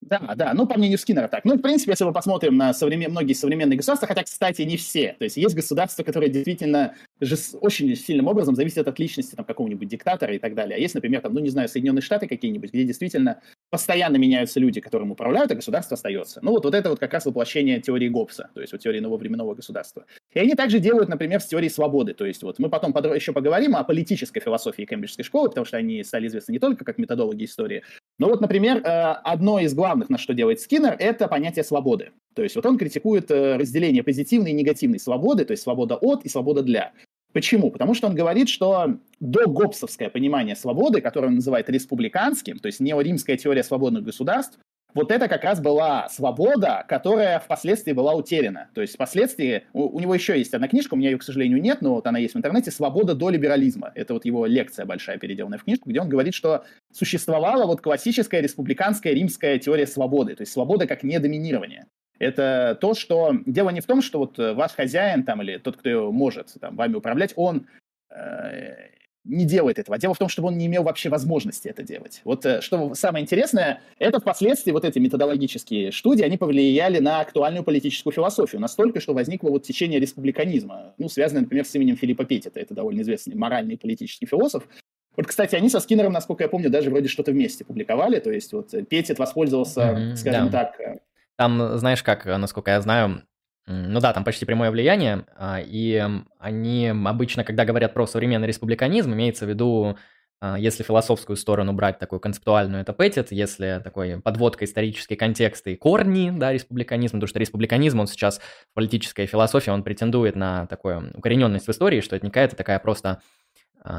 Да, 0.09 0.19
да, 0.35 0.53
ну, 0.53 0.65
по 0.65 0.77
мнению 0.77 0.97
Скиннера 0.97 1.27
так. 1.27 1.43
Ну, 1.43 1.55
в 1.55 1.61
принципе, 1.61 1.91
если 1.91 2.05
мы 2.05 2.13
посмотрим 2.13 2.55
на 2.55 2.73
современ... 2.73 3.11
многие 3.11 3.33
современные 3.33 3.75
государства, 3.75 4.07
хотя, 4.07 4.23
кстати, 4.23 4.61
не 4.61 4.77
все. 4.77 5.15
То 5.19 5.25
есть 5.25 5.35
есть 5.35 5.53
государства, 5.53 6.03
которые 6.03 6.29
действительно 6.29 6.93
же 7.19 7.35
очень 7.59 7.93
сильным 7.95 8.27
образом 8.27 8.55
зависят 8.55 8.87
от 8.87 8.97
личности 8.99 9.35
там, 9.35 9.43
какого-нибудь 9.43 9.87
диктатора 9.87 10.33
и 10.33 10.39
так 10.39 10.55
далее. 10.55 10.77
А 10.77 10.79
есть, 10.79 10.95
например, 10.95 11.21
там, 11.21 11.33
ну, 11.33 11.41
не 11.41 11.49
знаю, 11.49 11.67
Соединенные 11.67 12.01
Штаты 12.01 12.27
какие-нибудь, 12.27 12.71
где 12.71 12.85
действительно 12.85 13.41
постоянно 13.69 14.15
меняются 14.15 14.59
люди, 14.59 14.79
которым 14.79 15.11
управляют, 15.11 15.51
а 15.51 15.55
государство 15.55 15.95
остается. 15.95 16.39
Ну, 16.41 16.51
вот, 16.51 16.63
вот 16.63 16.73
это 16.73 16.89
вот 16.89 16.99
как 16.99 17.13
раз 17.13 17.25
воплощение 17.25 17.81
теории 17.81 18.07
Гоббса, 18.07 18.49
то 18.53 18.61
есть 18.61 18.71
вот 18.71 18.81
теории 18.81 18.99
нового 18.99 19.17
временного 19.17 19.55
государства. 19.55 20.05
И 20.33 20.39
они 20.39 20.53
также 20.53 20.79
делают, 20.79 21.09
например, 21.09 21.41
с 21.41 21.47
теорией 21.47 21.69
свободы. 21.69 22.13
То 22.13 22.25
есть 22.25 22.43
вот 22.43 22.59
мы 22.59 22.69
потом 22.69 22.93
еще 23.13 23.33
поговорим 23.33 23.75
о 23.75 23.83
политической 23.83 24.39
философии 24.39 24.83
Кембриджской 24.83 25.25
школы, 25.25 25.49
потому 25.49 25.65
что 25.65 25.77
они 25.77 26.03
стали 26.03 26.27
известны 26.27 26.53
не 26.53 26.59
только 26.59 26.85
как 26.85 26.97
методологи 26.97 27.43
истории, 27.43 27.83
но 28.19 28.27
вот, 28.29 28.41
например, 28.41 28.77
э, 28.77 28.89
одно 29.23 29.59
из 29.59 29.73
главных, 29.73 29.96
на 30.09 30.17
что 30.17 30.33
делает 30.33 30.59
Скиннер, 30.59 30.95
это 30.97 31.27
понятие 31.27 31.63
свободы. 31.63 32.11
То 32.35 32.43
есть 32.43 32.55
вот 32.55 32.65
он 32.65 32.77
критикует 32.77 33.31
э, 33.31 33.57
разделение 33.57 34.03
позитивной 34.03 34.51
и 34.51 34.53
негативной 34.53 34.99
свободы, 34.99 35.45
то 35.45 35.51
есть 35.51 35.63
свобода 35.63 35.95
от 35.95 36.23
и 36.23 36.29
свобода 36.29 36.61
для. 36.61 36.93
Почему? 37.33 37.71
Потому 37.71 37.93
что 37.93 38.07
он 38.07 38.15
говорит, 38.15 38.49
что 38.49 38.97
до 39.19 39.47
гоббсовское 39.47 40.09
понимание 40.09 40.55
свободы, 40.55 41.01
которое 41.01 41.27
он 41.27 41.35
называет 41.35 41.69
республиканским, 41.69 42.57
то 42.59 42.67
есть 42.67 42.79
неоримская 42.79 43.37
теория 43.37 43.63
свободных 43.63 44.03
государств, 44.03 44.57
вот 44.93 45.11
это 45.11 45.27
как 45.27 45.43
раз 45.43 45.59
была 45.61 46.09
свобода, 46.09 46.85
которая 46.87 47.39
впоследствии 47.39 47.91
была 47.91 48.13
утеряна. 48.13 48.69
То 48.73 48.81
есть 48.81 48.95
впоследствии, 48.95 49.63
у, 49.73 49.83
у 49.95 49.99
него 49.99 50.15
еще 50.15 50.37
есть 50.37 50.53
одна 50.53 50.67
книжка, 50.67 50.95
у 50.95 50.97
меня 50.97 51.11
ее, 51.11 51.17
к 51.17 51.23
сожалению, 51.23 51.61
нет, 51.61 51.81
но 51.81 51.95
вот 51.95 52.07
она 52.07 52.19
есть 52.19 52.33
в 52.33 52.37
интернете, 52.37 52.71
«Свобода 52.71 53.13
до 53.13 53.29
либерализма». 53.29 53.91
Это 53.95 54.13
вот 54.13 54.25
его 54.25 54.45
лекция 54.45 54.85
большая, 54.85 55.17
переделанная 55.17 55.59
в 55.59 55.63
книжку, 55.63 55.89
где 55.89 56.01
он 56.01 56.09
говорит, 56.09 56.33
что 56.33 56.65
существовала 56.91 57.65
вот 57.65 57.81
классическая 57.81 58.41
республиканская 58.41 59.13
римская 59.13 59.59
теория 59.59 59.87
свободы, 59.87 60.35
то 60.35 60.41
есть 60.41 60.53
свобода 60.53 60.87
как 60.87 61.03
недоминирование. 61.03 61.85
Это 62.19 62.77
то, 62.81 62.93
что... 62.95 63.35
Дело 63.45 63.69
не 63.69 63.81
в 63.81 63.85
том, 63.85 64.01
что 64.01 64.19
вот 64.19 64.37
ваш 64.37 64.71
хозяин 64.71 65.23
там 65.23 65.41
или 65.43 65.57
тот, 65.57 65.77
кто 65.77 66.11
может 66.11 66.55
там, 66.59 66.75
вами 66.75 66.95
управлять, 66.95 67.33
он 67.35 67.67
э, 68.09 68.96
не 69.27 69.45
делает 69.45 69.79
этого. 69.79 69.97
Дело 69.97 70.13
в 70.13 70.17
том, 70.17 70.29
чтобы 70.29 70.47
он 70.47 70.57
не 70.57 70.65
имел 70.67 70.83
вообще 70.83 71.09
возможности 71.09 71.67
это 71.67 71.83
делать. 71.83 72.21
Вот 72.23 72.45
э, 72.45 72.61
что 72.61 72.93
самое 72.95 73.23
интересное, 73.23 73.81
это 73.99 74.19
впоследствии 74.19 74.71
вот 74.71 74.85
эти 74.85 74.99
методологические 74.99 75.91
студии, 75.91 76.23
они 76.23 76.37
повлияли 76.37 76.99
на 76.99 77.19
актуальную 77.19 77.63
политическую 77.63 78.13
философию 78.13 78.61
настолько, 78.61 78.99
что 78.99 79.13
возникло 79.13 79.49
вот 79.49 79.63
течение 79.63 79.99
республиканизма, 79.99 80.93
ну, 80.97 81.09
связанное, 81.09 81.41
например, 81.41 81.65
с 81.65 81.75
именем 81.75 81.97
Филиппа 81.97 82.25
Петтита, 82.25 82.59
это 82.59 82.73
довольно 82.73 83.01
известный 83.01 83.35
моральный 83.35 83.77
политический 83.77 84.25
философ. 84.25 84.67
Вот, 85.15 85.27
кстати, 85.27 85.55
они 85.55 85.69
со 85.69 85.79
Скиннером, 85.79 86.13
насколько 86.13 86.43
я 86.43 86.49
помню, 86.49 86.69
даже 86.69 86.89
вроде 86.89 87.07
что-то 87.07 87.31
вместе 87.31 87.65
публиковали, 87.65 88.19
то 88.19 88.31
есть 88.31 88.53
вот 88.53 88.73
Петтит 88.87 89.19
воспользовался, 89.19 89.81
mm-hmm, 89.81 90.15
скажем 90.15 90.49
да. 90.49 90.65
так... 90.65 90.79
Э, 90.79 90.97
Там, 91.35 91.77
знаешь 91.77 92.03
как, 92.03 92.25
насколько 92.25 92.71
я 92.71 92.81
знаю, 92.81 93.23
ну 93.67 93.99
да, 93.99 94.13
там 94.13 94.23
почти 94.23 94.45
прямое 94.45 94.71
влияние, 94.71 95.25
а, 95.35 95.59
и 95.59 96.01
они 96.39 96.87
обычно, 96.87 97.43
когда 97.43 97.65
говорят 97.65 97.93
про 97.93 98.07
современный 98.07 98.47
республиканизм, 98.47 99.13
имеется 99.13 99.45
в 99.45 99.49
виду, 99.49 99.97
а, 100.39 100.57
если 100.57 100.83
философскую 100.83 101.35
сторону 101.35 101.73
брать 101.73 101.99
такую 101.99 102.21
концептуальную, 102.21 102.81
это 102.81 102.93
Петтит, 102.93 103.31
если 103.31 103.81
такой 103.83 104.21
подводка 104.21 104.63
исторический 104.63 105.17
контекст 105.17 105.67
и 105.67 105.75
корни, 105.75 106.31
да, 106.33 106.53
республиканизма, 106.53 107.17
потому 107.17 107.27
что 107.27 107.39
республиканизм, 107.39 107.99
он 107.99 108.07
сейчас 108.07 108.39
в 108.39 108.73
политической 108.73 109.25
философии, 109.25 109.69
он 109.69 109.83
претендует 109.83 110.37
на 110.37 110.65
такую 110.67 111.11
укорененность 111.13 111.67
в 111.67 111.71
истории, 111.71 111.99
что 111.99 112.15
это 112.15 112.25
не 112.25 112.29
какая-то 112.29 112.55
такая 112.55 112.79
просто 112.79 113.21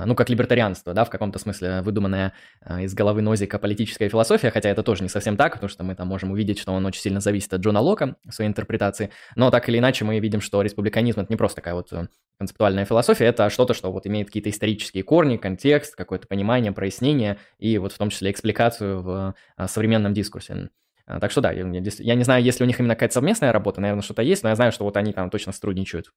ну, 0.07 0.15
как 0.15 0.29
либертарианство, 0.29 0.93
да, 0.93 1.05
в 1.05 1.11
каком-то 1.11 1.39
смысле 1.39 1.83
выдуманная 1.83 2.33
а, 2.61 2.83
из 2.83 2.95
головы 2.95 3.23
Нозика 3.23 3.59
политическая 3.59 4.09
философия, 4.09 4.51
хотя 4.51 4.69
это 4.69 4.83
тоже 4.83 5.03
не 5.03 5.09
совсем 5.09 5.37
так, 5.37 5.55
потому 5.55 5.69
что 5.69 5.85
мы 5.85 5.95
там 5.95 6.09
можем 6.09 6.31
увидеть, 6.31 6.59
что 6.59 6.73
он 6.73 6.85
очень 6.85 7.01
сильно 7.01 7.21
зависит 7.21 7.53
от 7.55 7.61
Джона 7.61 7.81
Лока 7.81 8.17
своей 8.29 8.49
интерпретации, 8.49 9.11
но 9.35 9.51
так 9.51 9.69
или 9.69 9.79
иначе 9.79 10.05
мы 10.05 10.19
видим, 10.19 10.41
что 10.41 10.61
республиканизм— 10.63 11.21
это 11.23 11.33
не 11.33 11.37
просто 11.37 11.57
такая 11.57 11.75
вот 11.75 11.93
э, 11.93 12.09
концептуальная 12.39 12.85
философия, 12.85 13.27
это 13.27 13.49
что-то, 13.51 13.75
что 13.75 13.91
вот 13.91 14.07
имеет 14.07 14.27
какие-то 14.27 14.51
исторические 14.51 15.05
корни, 15.05 15.37
контекст, 15.37 15.97
какое-то 15.97 16.27
понимание, 16.27 16.73
прояснение 16.73 17.39
и 17.59 17.79
вот 17.79 17.93
в 17.93 17.99
том 17.99 18.11
числе 18.11 18.31
экспликацию 18.31 19.01
в 19.01 19.35
а, 19.57 19.69
современном 19.69 20.13
дискурсе. 20.13 20.71
Так 21.07 21.31
что 21.31 21.41
да, 21.41 21.53
я 21.53 21.65
не 21.65 22.23
знаю, 22.25 22.45
есть 22.45 22.61
ли 22.61 22.65
у 22.65 22.67
них 22.67 22.79
именно 22.79 22.95
какая-то 22.95 23.15
совместная 23.15 23.51
работа, 23.51 23.81
наверное, 23.81 24.03
что-то 24.03 24.21
есть, 24.21 24.43
но 24.43 24.51
я 24.51 24.57
знаю, 24.57 24.73
что 24.73 24.85
вот 24.85 24.97
они 24.99 25.15
там 25.15 25.31
точно 25.31 25.53
сотрудничают. 25.53 26.13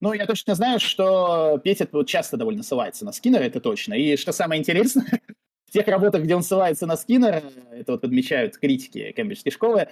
Ну, 0.00 0.12
я 0.12 0.26
точно 0.26 0.54
знаю, 0.54 0.80
что 0.80 1.60
Петя 1.62 1.88
часто 2.04 2.36
довольно 2.36 2.62
ссылается 2.62 3.04
на 3.04 3.12
Скиннера, 3.12 3.42
это 3.42 3.60
точно. 3.60 3.94
И 3.94 4.16
что 4.16 4.32
самое 4.32 4.60
интересное, 4.60 5.20
в 5.66 5.72
тех 5.72 5.86
работах, 5.86 6.22
где 6.22 6.34
он 6.34 6.42
ссылается 6.42 6.86
на 6.86 6.96
Скиннера, 6.96 7.42
это 7.72 7.92
вот 7.92 8.02
подмечают 8.02 8.58
критики 8.58 9.12
Кембриджской 9.12 9.52
школы, 9.52 9.88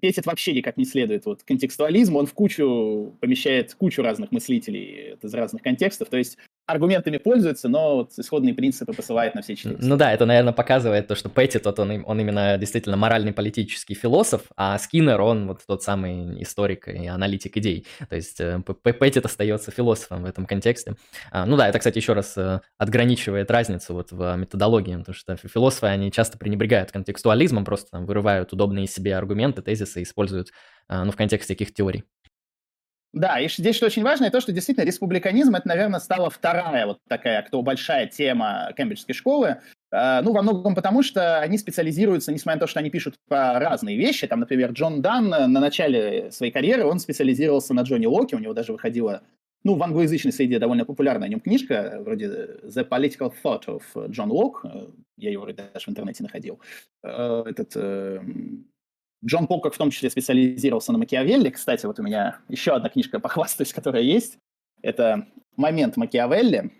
Петит 0.00 0.26
вообще 0.26 0.52
никак 0.52 0.76
не 0.76 0.84
следует 0.84 1.24
вот 1.26 1.42
контекстуализму, 1.44 2.18
он 2.18 2.26
в 2.26 2.34
кучу 2.34 3.16
помещает 3.20 3.74
кучу 3.74 4.02
разных 4.02 4.32
мыслителей 4.32 5.16
из 5.22 5.34
разных 5.34 5.62
контекстов, 5.62 6.08
то 6.08 6.16
есть 6.16 6.36
аргументами 6.66 7.18
пользуется, 7.18 7.68
но 7.68 7.96
вот 7.96 8.12
исходные 8.18 8.54
принципы 8.54 8.92
посылает 8.92 9.34
на 9.34 9.42
все 9.42 9.56
четыре. 9.56 9.76
Ну 9.80 9.96
да, 9.96 10.12
это, 10.12 10.24
наверное, 10.24 10.52
показывает 10.52 11.06
то, 11.06 11.14
что 11.14 11.28
Петти, 11.28 11.58
тот 11.58 11.78
он, 11.78 12.02
он 12.06 12.20
именно 12.20 12.56
действительно 12.58 12.96
моральный 12.96 13.32
политический 13.32 13.94
философ, 13.94 14.42
а 14.56 14.78
Скиннер, 14.78 15.20
он 15.20 15.48
вот 15.48 15.60
тот 15.66 15.82
самый 15.82 16.42
историк 16.42 16.88
и 16.88 17.06
аналитик 17.06 17.56
идей. 17.56 17.86
То 18.08 18.16
есть 18.16 18.40
э, 18.40 18.60
Петти 18.82 19.20
остается 19.20 19.70
философом 19.70 20.22
в 20.22 20.26
этом 20.26 20.46
контексте. 20.46 20.94
А, 21.30 21.44
ну 21.44 21.56
да, 21.56 21.68
это, 21.68 21.78
кстати, 21.78 21.98
еще 21.98 22.14
раз 22.14 22.36
э, 22.36 22.60
отграничивает 22.78 23.50
разницу 23.50 23.94
вот 23.94 24.12
в 24.12 24.36
методологии, 24.36 24.96
потому 24.96 25.14
что 25.14 25.36
философы, 25.36 25.86
они 25.86 26.10
часто 26.10 26.38
пренебрегают 26.38 26.92
контекстуализмом, 26.92 27.64
просто 27.64 27.90
там, 27.90 28.06
вырывают 28.06 28.52
удобные 28.52 28.86
себе 28.86 29.16
аргументы, 29.16 29.62
тезисы, 29.62 30.02
используют 30.02 30.50
ну, 30.88 31.10
в 31.10 31.16
контексте 31.16 31.54
каких 31.54 31.72
теорий. 31.72 32.04
Да, 33.14 33.38
и 33.38 33.48
здесь 33.48 33.76
что 33.76 33.86
очень 33.86 34.02
важно, 34.02 34.28
то, 34.30 34.40
что 34.40 34.50
действительно 34.50 34.84
республиканизм, 34.84 35.54
это, 35.54 35.68
наверное, 35.68 36.00
стала 36.00 36.30
вторая 36.30 36.86
вот 36.86 36.98
такая, 37.08 37.42
кто 37.42 37.62
большая 37.62 38.08
тема 38.08 38.72
Кембриджской 38.76 39.14
школы. 39.14 39.58
А, 39.92 40.20
ну, 40.20 40.32
во 40.32 40.42
многом 40.42 40.74
потому, 40.74 41.04
что 41.04 41.38
они 41.38 41.56
специализируются, 41.56 42.32
несмотря 42.32 42.56
на 42.56 42.60
то, 42.62 42.66
что 42.66 42.80
они 42.80 42.90
пишут 42.90 43.14
по 43.28 43.56
разные 43.60 43.96
вещи. 43.96 44.26
Там, 44.26 44.40
например, 44.40 44.72
Джон 44.72 45.00
Дан 45.00 45.28
на 45.28 45.46
начале 45.46 46.32
своей 46.32 46.50
карьеры, 46.50 46.84
он 46.84 46.98
специализировался 46.98 47.72
на 47.72 47.82
Джонни 47.82 48.06
Локе, 48.06 48.34
у 48.34 48.40
него 48.40 48.52
даже 48.52 48.72
выходила 48.72 49.22
ну, 49.62 49.76
в 49.76 49.82
англоязычной 49.82 50.32
среде 50.32 50.58
довольно 50.58 50.84
популярная 50.84 51.26
о 51.26 51.30
нем 51.30 51.40
книжка, 51.40 52.00
вроде 52.04 52.26
The 52.64 52.86
Political 52.88 53.32
Thought 53.42 53.66
of 53.66 53.82
John 54.08 54.28
Locke, 54.28 54.92
я 55.16 55.30
его 55.30 55.46
даже 55.46 55.86
в 55.86 55.88
интернете 55.88 56.24
находил. 56.24 56.60
Э, 57.04 57.44
этот 57.46 57.72
э, 57.76 58.20
Джон 59.24 59.46
Полкок 59.46 59.74
в 59.74 59.78
том 59.78 59.90
числе 59.90 60.10
специализировался 60.10 60.92
на 60.92 60.98
Макиавелли. 60.98 61.50
Кстати, 61.50 61.86
вот 61.86 61.98
у 61.98 62.02
меня 62.02 62.38
еще 62.48 62.72
одна 62.72 62.88
книжка, 62.88 63.20
похвастаюсь, 63.20 63.72
которая 63.72 64.02
есть. 64.02 64.38
Это 64.82 65.26
«Момент 65.56 65.96
Макиавелли». 65.96 66.70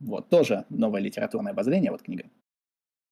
Вот, 0.00 0.28
тоже 0.28 0.64
новое 0.70 1.00
литературное 1.00 1.52
обозрение, 1.52 1.90
вот 1.90 2.02
книга. 2.02 2.24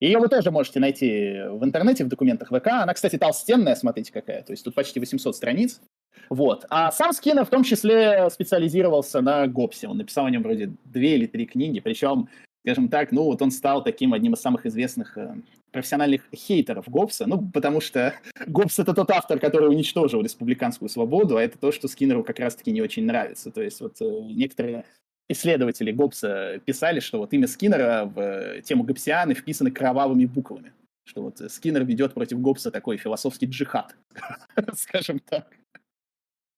Ее 0.01 0.18
вы 0.18 0.29
тоже 0.29 0.51
можете 0.51 0.81
найти 0.81 1.43
в 1.49 1.62
интернете, 1.64 2.05
в 2.05 2.09
документах 2.09 2.49
ВК. 2.49 2.66
Она, 2.68 2.93
кстати, 2.93 3.16
толстенная, 3.18 3.77
смотрите 3.77 4.12
какая. 4.12 4.43
То 4.43 4.53
есть 4.53 4.64
тут 4.64 4.75
почти 4.75 4.99
800 4.99 5.37
страниц. 5.37 5.81
Вот. 6.29 6.66
А 6.70 6.91
сам 6.91 7.12
Скиннер 7.12 7.45
в 7.45 7.51
том 7.51 7.62
числе 7.62 8.29
специализировался 8.31 9.20
на 9.20 9.47
Гоббсе. 9.47 9.87
Он 9.87 9.99
написал 9.99 10.27
о 10.27 10.31
нем 10.31 10.43
вроде 10.43 10.73
две 10.85 11.14
или 11.14 11.27
три 11.27 11.47
книги. 11.47 11.79
Причем 11.79 12.29
скажем 12.64 12.89
так, 12.89 13.12
ну 13.12 13.25
вот 13.25 13.43
он 13.43 13.51
стал 13.51 13.85
таким 13.85 14.12
одним 14.12 14.35
из 14.35 14.41
самых 14.41 14.66
известных 14.66 15.16
э, 15.18 15.37
профессиональных 15.73 16.23
хейтеров 16.35 16.89
Гоббса, 16.89 17.27
ну 17.27 17.51
потому 17.51 17.81
что 17.81 18.14
Гоббс 18.47 18.79
это 18.79 18.95
тот 18.95 19.11
автор, 19.11 19.39
который 19.39 19.68
уничтожил 19.68 20.23
республиканскую 20.23 20.89
свободу, 20.89 21.37
а 21.37 21.43
это 21.43 21.59
то, 21.59 21.73
что 21.73 21.89
Скиннеру 21.89 22.23
как 22.23 22.39
раз-таки 22.39 22.70
не 22.70 22.83
очень 22.83 23.05
нравится. 23.05 23.51
То 23.51 23.62
есть 23.62 23.81
вот 23.81 23.97
э, 24.01 24.05
некоторые 24.05 24.85
исследователи 25.29 25.91
Гоббса 25.93 26.61
писали, 26.64 27.01
что 27.01 27.18
вот 27.18 27.33
имя 27.33 27.49
Скиннера 27.49 28.05
в 28.05 28.20
э, 28.20 28.62
тему 28.62 28.85
Гоббсианы 28.85 29.35
вписаны 29.35 29.70
кровавыми 29.70 30.27
буквами, 30.27 30.73
что 31.05 31.23
вот 31.23 31.41
Скиннер 31.51 31.85
ведет 31.85 32.14
против 32.14 32.41
Гоббса 32.41 32.70
такой 32.70 32.99
философский 32.99 33.47
джихад, 33.47 33.97
скажем 34.75 35.18
так. 35.18 35.47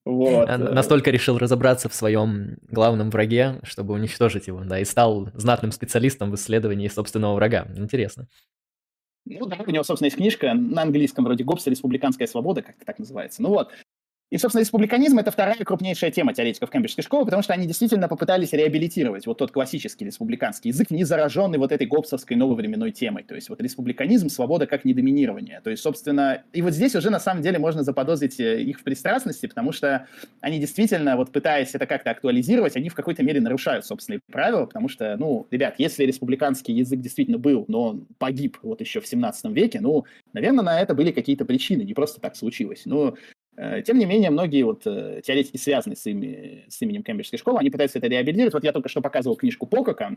Вот. 0.05 0.49
Э, 0.49 0.59
настолько 0.59 1.11
решил 1.11 1.39
разобраться 1.39 1.89
в 1.89 1.95
своем 1.95 2.59
главном 2.69 3.11
враге, 3.11 3.61
чтобы 3.62 3.95
уничтожить 3.95 4.49
его, 4.49 4.62
да, 4.65 4.79
и 4.79 4.85
стал 4.85 5.31
знатным 5.35 5.73
специалистом 5.73 6.31
в 6.31 6.35
исследовании 6.35 6.89
собственного 6.89 7.35
врага. 7.35 7.67
Интересно. 7.75 8.29
Ну 9.27 9.47
да, 9.47 9.59
у 9.66 9.70
него, 9.70 9.85
собственно, 9.85 10.07
есть 10.07 10.16
книжка 10.16 10.53
на 10.55 10.83
английском 10.83 11.25
вроде 11.25 11.45
«Гоббс. 11.45 11.66
Республиканская 11.66 12.27
свобода», 12.27 12.62
как-то 12.62 12.85
так 12.85 12.99
называется. 12.99 13.43
Ну 13.43 13.51
вот, 13.51 13.70
и, 14.31 14.39
собственно, 14.39 14.62
республиканизм— 14.62 15.18
это 15.20 15.31
вторая 15.31 15.57
крупнейшая 15.57 16.11
тема 16.11 16.35
теоретиков 16.35 16.70
Кембриджской 16.70 17.05
школы, 17.05 17.25
потому 17.25 17.43
что 17.43 17.53
они 17.53 17.66
действительно 17.66 18.09
попытались 18.09 18.53
реабилитировать 18.53 19.27
вот 19.27 19.39
тот 19.39 19.53
классический 19.53 20.07
республиканский 20.07 20.70
язык, 20.70 20.91
не 20.91 21.05
зараженный 21.05 21.59
вот 21.59 21.72
этой 21.72 21.87
гоббсовской 21.87 22.37
нововременной 22.37 22.91
темой. 22.91 23.22
То 23.22 23.35
есть 23.35 23.49
вот 23.49 23.61
республиканизм, 23.61 24.29
свобода 24.29 24.66
как 24.66 24.85
недоминирование. 24.85 25.61
То 25.62 25.70
есть, 25.70 25.83
собственно, 25.83 26.43
и 26.53 26.62
вот 26.62 26.72
здесь 26.72 26.97
уже 26.97 27.11
на 27.11 27.20
самом 27.20 27.43
деле 27.43 27.59
можно 27.59 27.83
заподозрить 27.83 28.41
э, 28.41 28.62
их 28.62 28.81
в 28.81 28.83
пристрастности, 28.83 29.47
потому 29.47 29.72
что 29.72 30.09
они 30.41 30.59
действительно, 30.59 31.16
вот 31.16 31.31
пытаясь 31.31 31.75
это 31.75 31.87
как-то 31.87 32.11
актуализировать, 32.11 32.77
они 32.77 32.89
в 32.89 32.95
какой-то 32.95 33.22
мере 33.22 33.41
нарушают 33.41 33.87
собственные 33.87 34.20
правила, 34.33 34.64
потому 34.66 34.89
что, 34.89 35.16
ну, 35.18 35.47
ребят, 35.51 35.75
если 35.79 36.05
республиканский 36.05 36.75
язык 36.75 37.01
действительно 37.01 37.39
был, 37.39 37.66
но 37.68 37.83
он 37.83 38.07
погиб 38.18 38.59
вот 38.62 38.81
еще 38.81 39.01
в 39.01 39.07
17 39.07 39.53
веке, 39.53 39.81
ну, 39.81 40.07
наверное, 40.33 40.64
на 40.64 40.81
это 40.81 40.95
были 40.95 41.12
какие-то 41.12 41.45
причины, 41.45 41.83
не 41.83 41.95
просто 41.95 42.20
так 42.20 42.37
случилось. 42.37 42.85
Э, 42.87 43.12
тем 43.57 43.99
не 43.99 44.05
менее, 44.05 44.31
многие 44.31 44.63
вот 44.63 44.83
э, 44.87 45.21
теоретики, 45.25 45.57
связанные 45.57 45.97
с, 45.97 46.07
ими, 46.07 46.65
с 46.69 46.81
именем 46.83 47.03
Кембриджской 47.03 47.39
школы, 47.39 47.59
они 47.61 47.71
пытаются 47.71 47.99
это 47.99 48.09
реабилитировать. 48.09 48.55
Вот 48.55 48.65
я 48.65 48.73
только 48.73 48.89
что 48.89 49.01
показывал 49.01 49.37
книжку 49.37 49.67
Покока. 49.67 50.17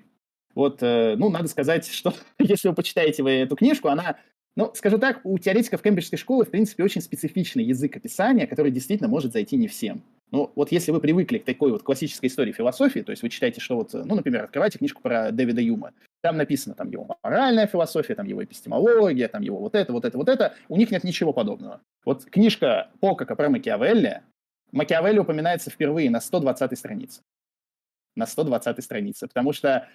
Вот, 0.56 0.80
э, 0.82 1.16
ну, 1.18 1.30
надо 1.30 1.48
сказать, 1.48 1.88
что 1.92 2.14
если 2.40 2.68
вы 2.68 2.76
почитаете 2.76 3.24
вы 3.24 3.32
эту 3.32 3.56
книжку, 3.56 3.90
она 3.90 4.18
ну, 4.56 4.72
скажу 4.74 4.98
так, 4.98 5.22
у 5.24 5.38
теоретиков 5.38 5.84
Кембриджской 5.84 6.18
школы, 6.18 6.44
в 6.44 6.50
принципе, 6.50 6.84
очень 6.84 7.02
специфичный 7.02 7.64
язык 7.64 7.96
описания, 7.96 8.48
который 8.48 8.72
действительно 8.72 9.08
может 9.08 9.32
зайти 9.32 9.56
не 9.56 9.68
всем. 9.68 10.02
Ну, 10.32 10.52
вот 10.56 10.72
если 10.72 10.92
вы 10.92 11.00
привыкли 11.00 11.38
к 11.38 11.46
такой 11.46 11.72
вот 11.72 11.84
классической 11.84 12.26
истории 12.26 12.54
философии, 12.54 13.02
то 13.02 13.12
есть 13.12 13.22
вы 13.22 13.30
читаете, 13.30 13.62
что 13.62 13.76
вот, 13.76 13.94
ну, 13.94 14.16
например, 14.16 14.46
открываете 14.46 14.80
книжку 14.80 15.04
про 15.04 15.32
Дэвида 15.32 15.62
Юма, 15.62 15.94
там 16.22 16.38
написано 16.38 16.76
там 16.76 16.89
его 16.89 17.07
моральная 17.24 17.68
философия, 17.68 18.15
там 18.15 18.28
его 18.28 18.43
эпистемология, 18.43 19.28
там 19.28 19.41
его 19.41 19.59
вот 19.59 19.76
это, 19.76 19.93
вот 19.93 20.05
это, 20.05 20.18
вот 20.18 20.30
это, 20.30 20.55
у 20.68 20.78
них 20.78 20.91
нет 20.91 21.03
ничего 21.03 21.34
подобного. 21.34 21.82
Вот 22.05 22.26
книжка 22.26 22.89
Покака 22.99 23.36
про 23.36 23.49
Макиавелли, 23.49 24.24
Макиавелли 24.72 25.20
упоминается 25.20 25.70
впервые 25.70 26.09
на 26.09 26.20
120 26.20 26.78
странице. 26.78 27.22
На 28.15 28.26
120 28.26 28.84
странице, 28.84 29.28
потому 29.28 29.53
что 29.53 29.88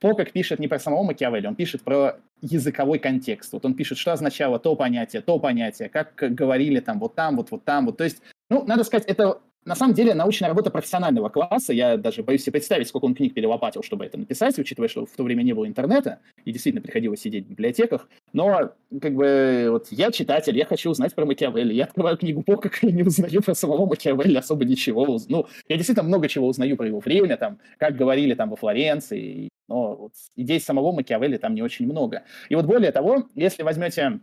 Покок 0.00 0.32
пишет 0.32 0.58
не 0.58 0.68
про 0.68 0.78
самого 0.78 1.02
Макиавелли, 1.02 1.46
он 1.46 1.54
пишет 1.54 1.82
про 1.82 2.16
языковой 2.40 2.98
контекст. 2.98 3.52
Вот 3.52 3.66
он 3.66 3.74
пишет, 3.74 3.98
что 3.98 4.12
означало 4.12 4.58
то 4.58 4.74
понятие, 4.74 5.20
то 5.20 5.38
понятие, 5.38 5.90
как 5.90 6.14
говорили 6.16 6.80
там 6.80 6.98
вот 6.98 7.14
там, 7.14 7.36
вот, 7.36 7.50
вот 7.50 7.64
там, 7.64 7.86
вот. 7.86 7.98
То 7.98 8.04
есть, 8.04 8.22
ну, 8.48 8.64
надо 8.64 8.84
сказать, 8.84 9.06
это 9.06 9.42
на 9.64 9.74
самом 9.74 9.94
деле 9.94 10.14
научная 10.14 10.48
работа 10.48 10.70
профессионального 10.70 11.28
класса. 11.28 11.72
Я 11.72 11.96
даже 11.96 12.22
боюсь 12.22 12.42
себе 12.42 12.52
представить, 12.52 12.88
сколько 12.88 13.04
он 13.04 13.14
книг 13.14 13.34
перелопатил, 13.34 13.82
чтобы 13.82 14.06
это 14.06 14.18
написать, 14.18 14.58
учитывая, 14.58 14.88
что 14.88 15.04
в 15.06 15.10
то 15.10 15.22
время 15.22 15.42
не 15.42 15.52
было 15.52 15.66
интернета, 15.66 16.18
и 16.44 16.52
действительно 16.52 16.82
приходилось 16.82 17.20
сидеть 17.20 17.46
в 17.46 17.50
библиотеках. 17.50 18.08
Но, 18.32 18.72
как 19.00 19.14
бы, 19.14 19.68
вот 19.70 19.88
я 19.90 20.10
читатель, 20.10 20.56
я 20.56 20.64
хочу 20.64 20.90
узнать 20.90 21.14
про 21.14 21.26
Макиавелли. 21.26 21.74
Я 21.74 21.84
открываю 21.84 22.16
книгу 22.16 22.42
Покока 22.42 22.70
и 22.82 22.92
не 22.92 23.02
узнаю 23.02 23.42
про 23.42 23.54
самого 23.54 23.86
Макиавелли 23.86 24.38
особо 24.38 24.64
ничего. 24.64 25.18
Ну, 25.28 25.46
я 25.68 25.76
действительно 25.76 26.08
много 26.08 26.28
чего 26.28 26.46
узнаю 26.46 26.76
про 26.76 26.86
его 26.86 27.00
время, 27.00 27.36
там, 27.36 27.58
как 27.78 27.96
говорили 27.96 28.34
там 28.34 28.50
во 28.50 28.56
Флоренции, 28.56 29.50
но 29.68 29.94
вот 29.94 30.12
идей 30.36 30.60
самого 30.60 30.92
Макиавелли 30.92 31.36
там 31.36 31.54
не 31.54 31.62
очень 31.62 31.86
много. 31.86 32.24
И 32.48 32.54
вот 32.54 32.66
более 32.66 32.92
того, 32.92 33.28
если 33.34 33.62
возьмете 33.62 34.20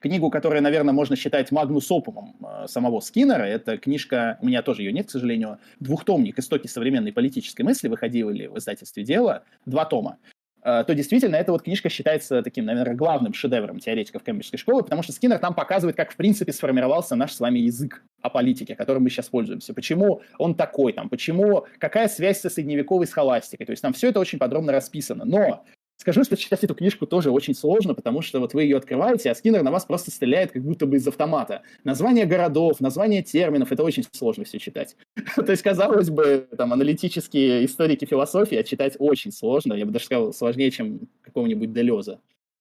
книгу, 0.00 0.30
которая, 0.30 0.60
наверное, 0.60 0.94
можно 0.94 1.16
считать 1.16 1.50
магнус 1.50 1.90
опумом 1.90 2.36
э, 2.40 2.66
самого 2.66 3.00
Скиннера, 3.00 3.44
это 3.44 3.78
книжка, 3.78 4.38
у 4.40 4.46
меня 4.46 4.62
тоже 4.62 4.82
ее 4.82 4.92
нет, 4.92 5.06
к 5.06 5.10
сожалению, 5.10 5.58
двухтомник 5.80 6.38
«Истоки 6.38 6.66
современной 6.66 7.12
политической 7.12 7.62
мысли» 7.62 7.88
выходили 7.88 8.46
в 8.46 8.58
издательстве 8.58 9.04
«Дело», 9.04 9.44
два 9.66 9.84
тома. 9.84 10.18
Э, 10.62 10.84
то 10.86 10.94
действительно 10.94 11.36
эта 11.36 11.52
вот 11.52 11.62
книжка 11.62 11.88
считается 11.88 12.42
таким, 12.42 12.64
наверное, 12.64 12.94
главным 12.94 13.32
шедевром 13.32 13.78
теоретиков 13.78 14.22
Кембриджской 14.22 14.58
школы, 14.58 14.82
потому 14.82 15.02
что 15.02 15.12
Скиннер 15.12 15.38
там 15.38 15.54
показывает, 15.54 15.96
как 15.96 16.12
в 16.12 16.16
принципе 16.16 16.52
сформировался 16.52 17.16
наш 17.16 17.32
с 17.32 17.40
вами 17.40 17.60
язык 17.60 18.02
о 18.22 18.30
политике, 18.30 18.74
которым 18.74 19.04
мы 19.04 19.10
сейчас 19.10 19.28
пользуемся, 19.28 19.72
почему 19.72 20.22
он 20.38 20.54
такой 20.54 20.92
там, 20.92 21.08
почему, 21.08 21.66
какая 21.78 22.08
связь 22.08 22.40
со 22.40 22.50
средневековой 22.50 23.06
схоластикой, 23.06 23.66
то 23.66 23.72
есть 23.72 23.82
там 23.82 23.92
все 23.92 24.08
это 24.08 24.20
очень 24.20 24.38
подробно 24.38 24.72
расписано, 24.72 25.24
но 25.24 25.64
Скажу, 26.00 26.22
что 26.22 26.36
читать 26.36 26.62
эту 26.62 26.76
книжку 26.76 27.06
тоже 27.06 27.32
очень 27.32 27.54
сложно, 27.54 27.92
потому 27.92 28.22
что 28.22 28.38
вот 28.38 28.54
вы 28.54 28.62
ее 28.62 28.76
открываете, 28.76 29.32
а 29.32 29.34
Скиннер 29.34 29.64
на 29.64 29.72
вас 29.72 29.84
просто 29.84 30.12
стреляет 30.12 30.52
как 30.52 30.62
будто 30.62 30.86
бы 30.86 30.96
из 30.96 31.08
автомата. 31.08 31.62
Названия 31.82 32.24
городов, 32.24 32.80
названия 32.80 33.20
терминов, 33.20 33.72
это 33.72 33.82
очень 33.82 34.04
сложно 34.12 34.44
все 34.44 34.60
читать. 34.60 34.96
То 35.34 35.50
есть, 35.50 35.62
казалось 35.64 36.08
бы, 36.08 36.46
там, 36.56 36.72
аналитические 36.72 37.64
историки 37.64 38.04
философии 38.04 38.56
а 38.56 38.62
читать 38.62 38.94
очень 39.00 39.32
сложно, 39.32 39.74
я 39.74 39.84
бы 39.84 39.90
даже 39.90 40.04
сказал, 40.04 40.32
сложнее, 40.32 40.70
чем 40.70 41.00
какого-нибудь 41.20 41.72
Делеза. 41.72 42.20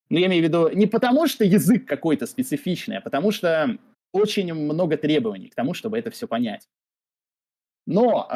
Но 0.10 0.18
я 0.18 0.26
имею 0.26 0.42
в 0.42 0.48
виду 0.48 0.70
не 0.70 0.88
потому, 0.88 1.28
что 1.28 1.46
язык 1.46 1.86
какой-то 1.86 2.26
специфичный, 2.26 2.98
а 2.98 3.02
потому 3.02 3.30
что 3.32 3.78
очень 4.14 4.52
много 4.52 4.98
требований 4.98 5.50
к 5.50 5.56
тому, 5.56 5.76
чтобы 5.76 6.00
это 6.00 6.10
все 6.10 6.28
понять. 6.28 6.68
Но 7.86 8.28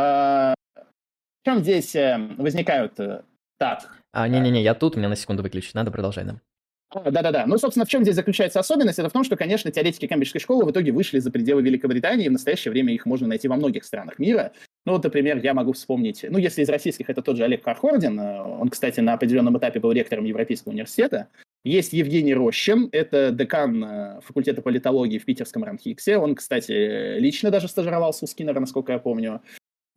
в 1.41 1.45
чем 1.45 1.62
здесь 1.62 1.95
э, 1.95 2.18
возникают 2.38 2.99
э, 2.99 3.24
так, 3.62 4.01
а, 4.14 4.28
не-не-не, 4.28 4.62
я 4.62 4.74
тут, 4.74 4.97
меня 4.97 5.09
на 5.09 5.16
секунду 5.16 5.41
выключить, 5.41 5.74
надо 5.74 5.91
продолжать, 5.91 6.26
да. 6.26 6.41
А, 6.89 7.12
да-да-да. 7.12 7.45
Ну, 7.45 7.57
собственно, 7.57 7.86
в 7.86 7.89
чем 7.89 8.03
здесь 8.03 8.16
заключается 8.16 8.59
особенность? 8.59 8.99
Это 8.99 9.07
в 9.07 9.14
том, 9.14 9.24
что, 9.24 9.38
конечно, 9.38 9.72
теоретики 9.72 10.07
Кембриджской 10.07 10.41
школы 10.41 10.66
в 10.66 10.72
итоге 10.72 10.91
вышли 10.91 11.20
за 11.20 11.32
пределы 11.32 11.62
Великобритании, 11.62 12.26
и 12.26 12.30
в 12.30 12.34
настоящее 12.34 12.74
время 12.74 12.93
их 12.93 13.05
можно 13.05 13.28
найти 13.28 13.47
во 13.47 13.55
многих 13.55 13.86
странах 13.86 14.20
мира. 14.20 14.51
Ну, 14.86 14.93
вот, 14.93 15.03
например, 15.03 15.38
я 15.38 15.53
могу 15.53 15.72
вспомнить, 15.72 16.26
ну, 16.28 16.38
если 16.38 16.64
из 16.64 16.70
российских, 16.70 17.09
это 17.09 17.22
тот 17.22 17.38
же 17.38 17.45
Олег 17.45 17.64
Кархордин, 17.64 18.20
э, 18.20 18.41
он, 18.41 18.70
кстати, 18.70 18.99
на 18.99 19.14
определенном 19.14 19.57
этапе 19.57 19.80
был 19.80 19.93
ректором 19.93 20.26
Европейского 20.26 20.74
университета. 20.74 21.28
Есть 21.64 21.93
Евгений 21.93 22.34
Рощин, 22.34 22.89
это 22.91 23.32
декан 23.32 23.84
э, 23.84 24.22
факультета 24.22 24.62
политологии 24.62 25.20
в 25.20 25.26
питерском 25.26 25.64
Ранхиксе. 25.64 26.18
Он, 26.18 26.36
кстати, 26.36 27.20
лично 27.20 27.51
даже 27.51 27.70
стажировался 27.70 28.26
у 28.26 28.28
Скиннера, 28.28 28.59
насколько 28.59 28.91
я 28.91 28.99
помню. 28.99 29.41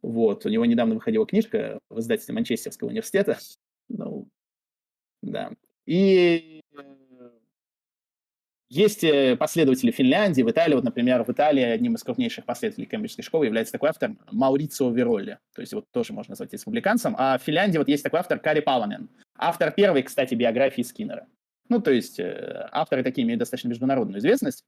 Вот, 0.04 0.44
у 0.44 0.50
него 0.50 0.66
недавно 0.66 0.96
выходила 0.96 1.24
книжка 1.24 1.78
в 1.88 1.98
издательстве 1.98 2.34
Манчестерского 2.34 2.88
университета. 2.88 3.38
Ну, 3.88 4.28
да. 5.22 5.50
И 5.86 6.60
э, 6.76 7.30
есть 8.68 9.02
э, 9.02 9.34
последователи 9.36 9.90
Финляндии, 9.90 10.42
в 10.42 10.50
Италии, 10.50 10.74
вот, 10.74 10.84
например, 10.84 11.24
в 11.24 11.30
Италии 11.30 11.62
одним 11.62 11.94
из 11.94 12.02
крупнейших 12.02 12.44
последователей 12.44 12.86
Кембриджской 12.86 13.24
школы 13.24 13.46
является 13.46 13.72
такой 13.72 13.88
автор 13.88 14.14
Маурицио 14.30 14.90
Виролли, 14.90 15.38
то 15.54 15.62
есть 15.62 15.72
вот 15.72 15.86
тоже 15.90 16.12
можно 16.12 16.32
назвать 16.32 16.52
республиканцем, 16.52 17.14
а 17.18 17.38
в 17.38 17.42
Финляндии 17.42 17.78
вот 17.78 17.88
есть 17.88 18.04
такой 18.04 18.20
автор 18.20 18.38
Кари 18.38 18.60
Паланен, 18.60 19.08
автор 19.38 19.72
первой, 19.72 20.02
кстати, 20.02 20.34
биографии 20.34 20.82
Скиннера. 20.82 21.26
Ну, 21.70 21.80
то 21.80 21.90
есть 21.90 22.20
э, 22.20 22.68
авторы 22.72 23.02
такие 23.02 23.24
имеют 23.24 23.38
достаточно 23.38 23.68
международную 23.68 24.18
известность. 24.18 24.64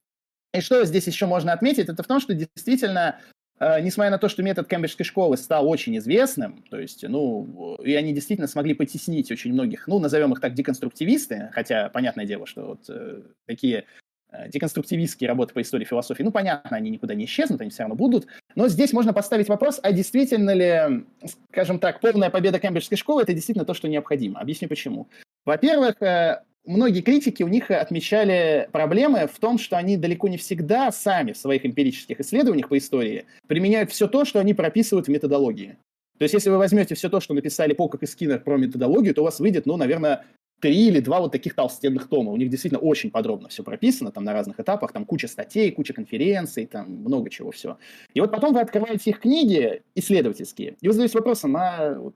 И 0.54 0.62
что 0.62 0.82
здесь 0.86 1.06
еще 1.06 1.26
можно 1.26 1.52
отметить, 1.52 1.90
это 1.90 2.02
в 2.02 2.06
том, 2.06 2.20
что 2.20 2.32
действительно 2.32 3.20
несмотря 3.60 4.10
на 4.10 4.18
то, 4.18 4.28
что 4.28 4.42
метод 4.42 4.68
Кембриджской 4.68 5.06
школы 5.06 5.36
стал 5.36 5.68
очень 5.68 5.96
известным, 5.98 6.62
то 6.70 6.78
есть, 6.78 7.04
ну, 7.08 7.76
и 7.82 7.94
они 7.94 8.12
действительно 8.12 8.48
смогли 8.48 8.74
потеснить 8.74 9.30
очень 9.30 9.52
многих, 9.52 9.88
ну, 9.88 9.98
назовем 9.98 10.32
их 10.32 10.40
так, 10.40 10.54
деконструктивисты, 10.54 11.50
хотя, 11.52 11.88
понятное 11.88 12.26
дело, 12.26 12.46
что 12.46 12.66
вот 12.66 12.80
э, 12.88 13.22
такие 13.46 13.84
э, 14.30 14.48
деконструктивистские 14.50 15.28
работы 15.28 15.54
по 15.54 15.62
истории 15.62 15.84
философии, 15.84 16.22
ну, 16.22 16.32
понятно, 16.32 16.76
они 16.76 16.90
никуда 16.90 17.14
не 17.14 17.24
исчезнут, 17.24 17.60
они 17.62 17.70
все 17.70 17.84
равно 17.84 17.94
будут, 17.94 18.26
но 18.54 18.68
здесь 18.68 18.92
можно 18.92 19.14
поставить 19.14 19.48
вопрос, 19.48 19.80
а 19.82 19.92
действительно 19.92 20.52
ли, 20.52 21.06
скажем 21.50 21.78
так, 21.78 22.00
полная 22.00 22.30
победа 22.30 22.58
Кембриджской 22.58 22.98
школы– 22.98 23.22
это 23.22 23.32
действительно 23.32 23.64
то, 23.64 23.74
что 23.74 23.88
необходимо. 23.88 24.40
Объясню 24.40 24.68
почему. 24.68 25.08
Во-первых, 25.46 26.02
э, 26.02 26.42
многие 26.66 27.00
критики 27.00 27.42
у 27.42 27.48
них 27.48 27.70
отмечали 27.70 28.68
проблемы 28.72 29.28
в 29.32 29.38
том, 29.38 29.58
что 29.58 29.76
они 29.76 29.96
далеко 29.96 30.28
не 30.28 30.36
всегда 30.36 30.90
сами 30.92 31.32
в 31.32 31.36
своих 31.36 31.64
эмпирических 31.64 32.20
исследованиях 32.20 32.68
по 32.68 32.76
истории 32.76 33.24
применяют 33.46 33.90
все 33.90 34.08
то, 34.08 34.24
что 34.24 34.40
они 34.40 34.54
прописывают 34.54 35.06
в 35.06 35.10
методологии. 35.10 35.78
То 36.18 36.22
есть, 36.22 36.34
если 36.34 36.50
вы 36.50 36.58
возьмете 36.58 36.94
все 36.94 37.08
то, 37.08 37.20
что 37.20 37.34
написали 37.34 37.74
Покок 37.74 38.02
и 38.02 38.06
Скиннер 38.06 38.40
про 38.40 38.56
методологию, 38.56 39.14
то 39.14 39.20
у 39.20 39.24
вас 39.24 39.38
выйдет, 39.38 39.66
ну, 39.66 39.76
наверное, 39.76 40.24
три 40.60 40.88
или 40.88 41.00
два 41.00 41.20
вот 41.20 41.32
таких 41.32 41.54
толстенных 41.54 42.08
тома. 42.08 42.32
У 42.32 42.36
них 42.36 42.48
действительно 42.48 42.80
очень 42.80 43.10
подробно 43.10 43.48
все 43.48 43.62
прописано, 43.62 44.10
там 44.10 44.24
на 44.24 44.32
разных 44.32 44.58
этапах, 44.58 44.92
там 44.92 45.04
куча 45.04 45.28
статей, 45.28 45.70
куча 45.70 45.92
конференций, 45.92 46.66
там 46.66 46.90
много 46.90 47.28
чего 47.28 47.50
все. 47.50 47.76
И 48.14 48.20
вот 48.20 48.30
потом 48.30 48.54
вы 48.54 48.60
открываете 48.60 49.10
их 49.10 49.20
книги 49.20 49.82
исследовательские, 49.94 50.76
и 50.80 50.86
вы 50.86 50.94
задаете 50.94 51.18
вопросом, 51.18 51.56
а 51.56 51.94
вот, 51.98 52.14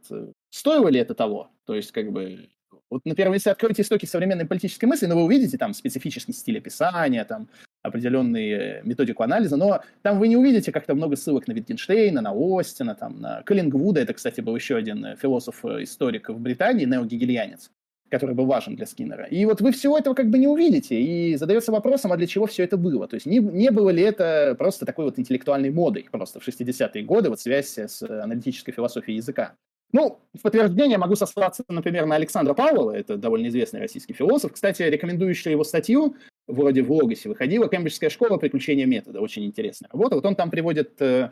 стоило 0.51 0.89
ли 0.89 0.99
это 0.99 1.15
того? 1.15 1.51
То 1.67 1.75
есть, 1.75 1.93
как 1.93 2.11
бы, 2.11 2.49
вот, 2.91 3.03
например, 3.05 3.33
если 3.33 3.51
откроете 3.51 3.83
истоки 3.83 4.05
современной 4.05 4.47
политической 4.47 4.87
мысли, 4.87 5.07
ну, 5.07 5.15
вы 5.15 5.23
увидите 5.23 5.57
там 5.57 5.73
специфический 5.75 6.33
стиль 6.33 6.59
описания, 6.59 7.25
там 7.25 7.49
определенные 7.83 8.83
методику 8.85 9.23
анализа, 9.23 9.57
но 9.57 9.83
там 10.03 10.19
вы 10.19 10.29
не 10.29 10.37
увидите 10.37 10.73
как-то 10.73 10.95
много 10.95 11.17
ссылок 11.17 11.47
на 11.47 11.53
Витгенштейна, 11.53 12.21
на 12.21 12.33
Остина, 12.35 12.95
там, 12.97 13.21
на 13.21 13.43
Каллингвуда, 13.43 14.01
это, 14.01 14.13
кстати, 14.13 14.41
был 14.41 14.57
еще 14.57 14.77
один 14.77 15.05
э, 15.05 15.17
философ-историк 15.17 16.29
в 16.31 16.41
Британии, 16.41 16.85
неогегельянец, 16.85 17.71
который 18.11 18.35
был 18.35 18.47
важен 18.47 18.75
для 18.75 18.87
Скиннера. 18.87 19.25
И 19.25 19.45
вот 19.45 19.61
вы 19.61 19.71
всего 19.71 19.97
этого 19.97 20.15
как 20.15 20.29
бы 20.29 20.39
не 20.39 20.49
увидите, 20.49 21.01
и 21.01 21.37
задается 21.37 21.71
вопросом, 21.71 22.13
а 22.13 22.17
для 22.17 22.27
чего 22.27 22.47
все 22.47 22.65
это 22.65 22.77
было? 22.77 23.07
То 23.07 23.15
есть 23.15 23.25
не, 23.25 23.39
не 23.39 23.71
было 23.71 23.91
ли 23.91 24.03
это 24.03 24.57
просто 24.59 24.85
такой 24.85 25.05
вот 25.05 25.19
интеллектуальной 25.19 25.71
модой 25.71 26.09
просто 26.11 26.41
в 26.41 26.47
60-е 26.47 27.05
годы, 27.05 27.31
вот 27.31 27.41
связь 27.41 27.79
с 27.79 28.03
аналитической 28.03 28.73
философией 28.73 29.17
языка? 29.17 29.55
Ну, 29.93 30.21
в 30.35 30.43
подтверждение 30.43 30.99
могу 30.99 31.17
сослаться, 31.17 31.65
например, 31.69 32.07
на 32.07 32.17
Александра 32.17 32.55
Павлова, 32.55 32.93
это 32.93 33.17
довольно 33.17 33.49
известный 33.49 33.81
российский 33.81 34.13
философ. 34.13 34.53
Кстати, 34.53 34.83
рекомендующая 34.83 35.53
его 35.53 35.65
статью, 35.65 36.17
вроде 36.47 36.83
в 36.83 36.93
Логосе 36.93 37.29
выходила, 37.29 37.69
«Кембриджская 37.69 38.11
школа. 38.11 38.37
Приключения 38.37 38.87
метода». 38.87 39.21
Очень 39.21 39.45
интересная 39.45 39.89
работа. 39.93 40.17
Вот 40.17 40.27
он 40.27 40.37
там 40.37 40.51
приводит... 40.51 41.01
Э, 41.03 41.31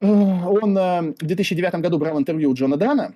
э, 0.00 0.06
он 0.06 0.74
в 0.74 1.24
2009 1.24 1.74
году 1.76 1.98
брал 1.98 2.18
интервью 2.18 2.50
у 2.50 2.54
Джона 2.54 2.76
Дана, 2.76 3.14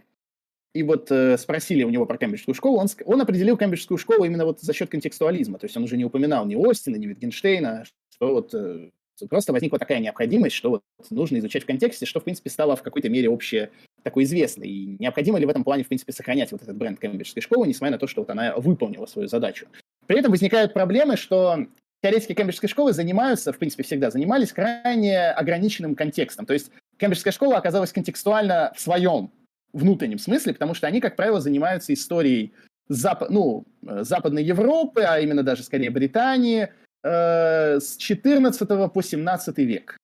и 0.74 0.82
вот 0.82 1.10
э, 1.10 1.38
спросили 1.38 1.84
у 1.84 1.90
него 1.90 2.04
про 2.04 2.18
Кембриджскую 2.18 2.54
школу, 2.54 2.78
он, 2.78 2.88
он 3.04 3.20
определил 3.20 3.56
Кембриджскую 3.56 3.96
школу 3.96 4.24
именно 4.24 4.44
вот 4.44 4.60
за 4.60 4.72
счет 4.72 4.90
контекстуализма. 4.90 5.58
То 5.58 5.66
есть 5.66 5.76
он 5.76 5.84
уже 5.84 5.96
не 5.96 6.04
упоминал 6.04 6.44
ни 6.46 6.56
Остина, 6.56 6.96
ни 6.96 7.06
Витгенштейна, 7.06 7.84
что 8.10 8.34
вот 8.34 8.52
э, 8.54 8.90
просто 9.28 9.52
возникла 9.52 9.78
такая 9.78 10.00
необходимость, 10.00 10.56
что 10.56 10.70
вот 10.70 10.82
нужно 11.10 11.38
изучать 11.38 11.62
в 11.62 11.66
контексте, 11.66 12.06
что, 12.06 12.20
в 12.20 12.24
принципе, 12.24 12.50
стало 12.50 12.76
в 12.76 12.82
какой-то 12.82 13.08
мере 13.08 13.28
общее 13.28 13.70
такой 14.02 14.24
известной. 14.24 14.68
И 14.68 14.96
необходимо 14.98 15.38
ли 15.38 15.46
в 15.46 15.48
этом 15.48 15.64
плане, 15.64 15.84
в 15.84 15.88
принципе, 15.88 16.12
сохранять 16.12 16.52
вот 16.52 16.62
этот 16.62 16.76
бренд 16.76 16.98
Кембриджской 17.00 17.42
школы, 17.42 17.66
несмотря 17.66 17.92
на 17.92 17.98
то, 17.98 18.06
что 18.06 18.22
вот 18.22 18.30
она 18.30 18.54
выполнила 18.56 19.06
свою 19.06 19.28
задачу. 19.28 19.66
При 20.06 20.18
этом 20.18 20.30
возникают 20.30 20.74
проблемы, 20.74 21.16
что 21.16 21.66
теоретики 22.02 22.34
Кембриджской 22.34 22.68
школы 22.68 22.92
занимаются, 22.92 23.52
в 23.52 23.58
принципе, 23.58 23.82
всегда 23.82 24.10
занимались 24.10 24.52
крайне 24.52 25.30
ограниченным 25.30 25.94
контекстом. 25.94 26.44
То 26.46 26.52
есть 26.52 26.70
Кембриджская 26.98 27.32
школа 27.32 27.56
оказалась 27.56 27.92
контекстуально 27.92 28.72
в 28.76 28.80
своем 28.80 29.30
внутреннем 29.72 30.18
смысле, 30.18 30.52
потому 30.52 30.74
что 30.74 30.86
они, 30.86 31.00
как 31.00 31.16
правило, 31.16 31.40
занимаются 31.40 31.92
историей 31.92 32.52
Зап... 32.88 33.30
ну, 33.30 33.64
Западной 33.82 34.44
Европы, 34.44 35.02
а 35.02 35.18
именно 35.18 35.42
даже 35.42 35.62
скорее 35.62 35.90
Британии, 35.90 36.68
э, 37.04 37.78
с 37.80 37.96
14 37.96 38.92
по 38.92 39.02
17 39.02 39.58
век. 39.58 39.96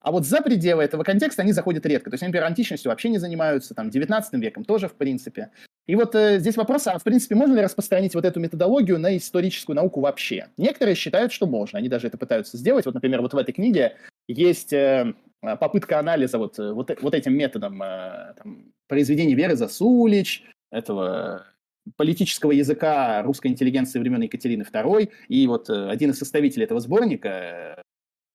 А 0.00 0.12
вот 0.12 0.26
за 0.26 0.42
пределы 0.42 0.82
этого 0.82 1.02
контекста 1.02 1.40
они 1.42 1.52
заходят 1.52 1.86
редко. 1.86 2.10
То 2.10 2.14
есть, 2.14 2.22
например, 2.22 2.44
античностью 2.44 2.90
вообще 2.90 3.08
не 3.08 3.18
занимаются, 3.18 3.74
там, 3.74 3.88
19 3.88 4.34
веком 4.34 4.64
тоже, 4.64 4.86
в 4.86 4.94
принципе. 4.94 5.50
И 5.86 5.96
вот 5.96 6.14
э, 6.14 6.38
здесь 6.38 6.56
вопрос, 6.56 6.86
а 6.86 6.98
в 6.98 7.02
принципе, 7.02 7.34
можно 7.34 7.54
ли 7.54 7.62
распространить 7.62 8.14
вот 8.14 8.26
эту 8.26 8.38
методологию 8.38 8.98
на 8.98 9.16
историческую 9.16 9.76
науку 9.76 10.00
вообще? 10.00 10.48
Некоторые 10.58 10.94
считают, 10.94 11.32
что 11.32 11.46
можно, 11.46 11.78
они 11.78 11.88
даже 11.88 12.06
это 12.06 12.18
пытаются 12.18 12.58
сделать. 12.58 12.84
Вот, 12.84 12.94
например, 12.94 13.22
вот 13.22 13.32
в 13.32 13.38
этой 13.38 13.52
книге 13.52 13.96
есть 14.28 14.74
э, 14.74 15.14
попытка 15.40 15.98
анализа 15.98 16.38
вот, 16.38 16.58
э, 16.58 16.72
вот, 16.72 16.90
вот 17.00 17.14
этим 17.14 17.34
методом 17.34 17.82
э, 17.82 18.34
там, 18.36 18.72
произведений 18.88 19.34
Веры 19.34 19.56
Засулич, 19.56 20.44
этого 20.70 21.46
политического 21.96 22.52
языка 22.52 23.22
русской 23.22 23.48
интеллигенции 23.48 23.98
времен 23.98 24.22
Екатерины 24.22 24.62
II. 24.62 25.10
И 25.28 25.46
вот 25.46 25.68
э, 25.70 25.88
один 25.88 26.10
из 26.10 26.18
составителей 26.18 26.64
этого 26.64 26.80
сборника, 26.80 27.82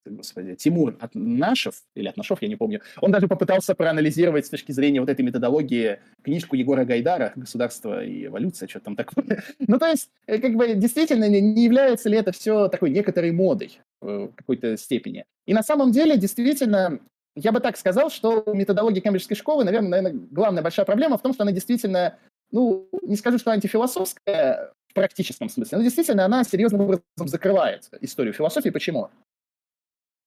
господи, 0.05 0.55
Тимур 0.55 0.97
Атнашев, 0.99 1.75
или 1.95 2.07
Атнашев, 2.07 2.41
я 2.41 2.47
не 2.47 2.55
помню, 2.55 2.81
он 3.01 3.11
даже 3.11 3.27
попытался 3.27 3.75
проанализировать 3.75 4.45
с 4.45 4.49
точки 4.49 4.71
зрения 4.71 4.99
вот 4.99 5.09
этой 5.09 5.21
методологии 5.21 5.99
книжку 6.23 6.55
Егора 6.55 6.85
Гайдара 6.85 7.33
«Государство 7.35 8.03
и 8.03 8.25
эволюция», 8.25 8.67
что 8.67 8.79
там 8.79 8.95
такое. 8.95 9.43
ну, 9.59 9.77
то 9.77 9.87
есть, 9.87 10.09
э, 10.27 10.39
как 10.39 10.55
бы, 10.55 10.73
действительно, 10.75 11.29
не 11.29 11.63
является 11.63 12.09
ли 12.09 12.17
это 12.17 12.31
все 12.31 12.67
такой 12.67 12.89
некоторой 12.91 13.31
модой 13.31 13.79
в 14.01 14.29
какой-то 14.35 14.77
степени? 14.77 15.25
И 15.45 15.53
на 15.53 15.63
самом 15.63 15.91
деле, 15.91 16.17
действительно, 16.17 16.99
я 17.35 17.51
бы 17.51 17.59
так 17.59 17.77
сказал, 17.77 18.09
что 18.09 18.43
методология 18.53 19.01
Кембриджской 19.01 19.37
школы, 19.37 19.63
наверное, 19.63 19.89
наверное, 19.89 20.27
главная 20.31 20.63
большая 20.63 20.85
проблема 20.85 21.17
в 21.17 21.21
том, 21.21 21.33
что 21.33 21.43
она 21.43 21.51
действительно, 21.51 22.17
ну, 22.51 22.89
не 23.03 23.15
скажу, 23.15 23.37
что 23.37 23.51
антифилософская 23.51 24.73
в 24.87 24.93
практическом 24.93 25.49
смысле, 25.49 25.77
но 25.77 25.83
действительно 25.83 26.25
она 26.25 26.43
серьезным 26.43 26.81
образом 26.81 27.03
закрывает 27.25 27.89
историю 28.01 28.33
философии. 28.33 28.69
Почему? 28.69 29.09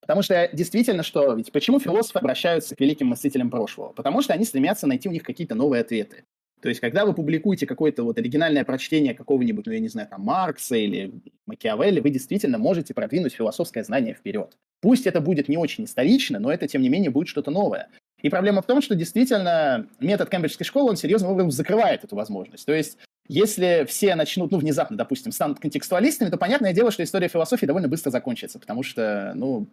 Потому 0.00 0.22
что 0.22 0.48
действительно, 0.52 1.02
что 1.02 1.34
ведь 1.34 1.52
почему 1.52 1.78
философы 1.78 2.18
обращаются 2.18 2.74
к 2.74 2.80
великим 2.80 3.08
мыслителям 3.08 3.50
прошлого? 3.50 3.92
Потому 3.92 4.20
что 4.20 4.34
они 4.34 4.44
стремятся 4.44 4.86
найти 4.86 5.08
у 5.08 5.12
них 5.12 5.22
какие-то 5.22 5.54
новые 5.54 5.82
ответы. 5.82 6.24
То 6.60 6.68
есть, 6.68 6.80
когда 6.80 7.04
вы 7.04 7.12
публикуете 7.12 7.66
какое-то 7.66 8.04
вот 8.04 8.18
оригинальное 8.18 8.64
прочтение 8.64 9.14
какого-нибудь, 9.14 9.66
ну, 9.66 9.72
я 9.72 9.80
не 9.80 9.88
знаю, 9.88 10.08
там, 10.08 10.20
Маркса 10.22 10.76
или 10.76 11.12
Макиавелли, 11.46 11.98
вы 11.98 12.10
действительно 12.10 12.56
можете 12.56 12.94
продвинуть 12.94 13.34
философское 13.34 13.82
знание 13.82 14.14
вперед. 14.14 14.56
Пусть 14.80 15.08
это 15.08 15.20
будет 15.20 15.48
не 15.48 15.56
очень 15.56 15.84
исторично, 15.84 16.38
но 16.38 16.52
это, 16.52 16.68
тем 16.68 16.82
не 16.82 16.88
менее, 16.88 17.10
будет 17.10 17.26
что-то 17.26 17.50
новое. 17.50 17.88
И 18.22 18.28
проблема 18.28 18.62
в 18.62 18.66
том, 18.66 18.80
что 18.80 18.94
действительно 18.94 19.86
метод 20.00 20.30
Кембриджской 20.30 20.64
школы, 20.64 20.90
он 20.90 20.96
серьезным 20.96 21.32
образом 21.32 21.50
закрывает 21.50 22.04
эту 22.04 22.16
возможность. 22.16 22.64
То 22.64 22.72
есть, 22.72 22.98
если 23.28 23.84
все 23.88 24.14
начнут, 24.14 24.52
ну, 24.52 24.58
внезапно, 24.58 24.96
допустим, 24.96 25.32
станут 25.32 25.58
контекстуалистами, 25.58 26.30
то 26.30 26.38
понятное 26.38 26.72
дело, 26.72 26.90
что 26.90 27.02
история 27.02 27.28
философии 27.28 27.66
довольно 27.66 27.88
быстро 27.88 28.10
закончится, 28.10 28.60
потому 28.60 28.84
что, 28.84 29.32
ну, 29.34 29.66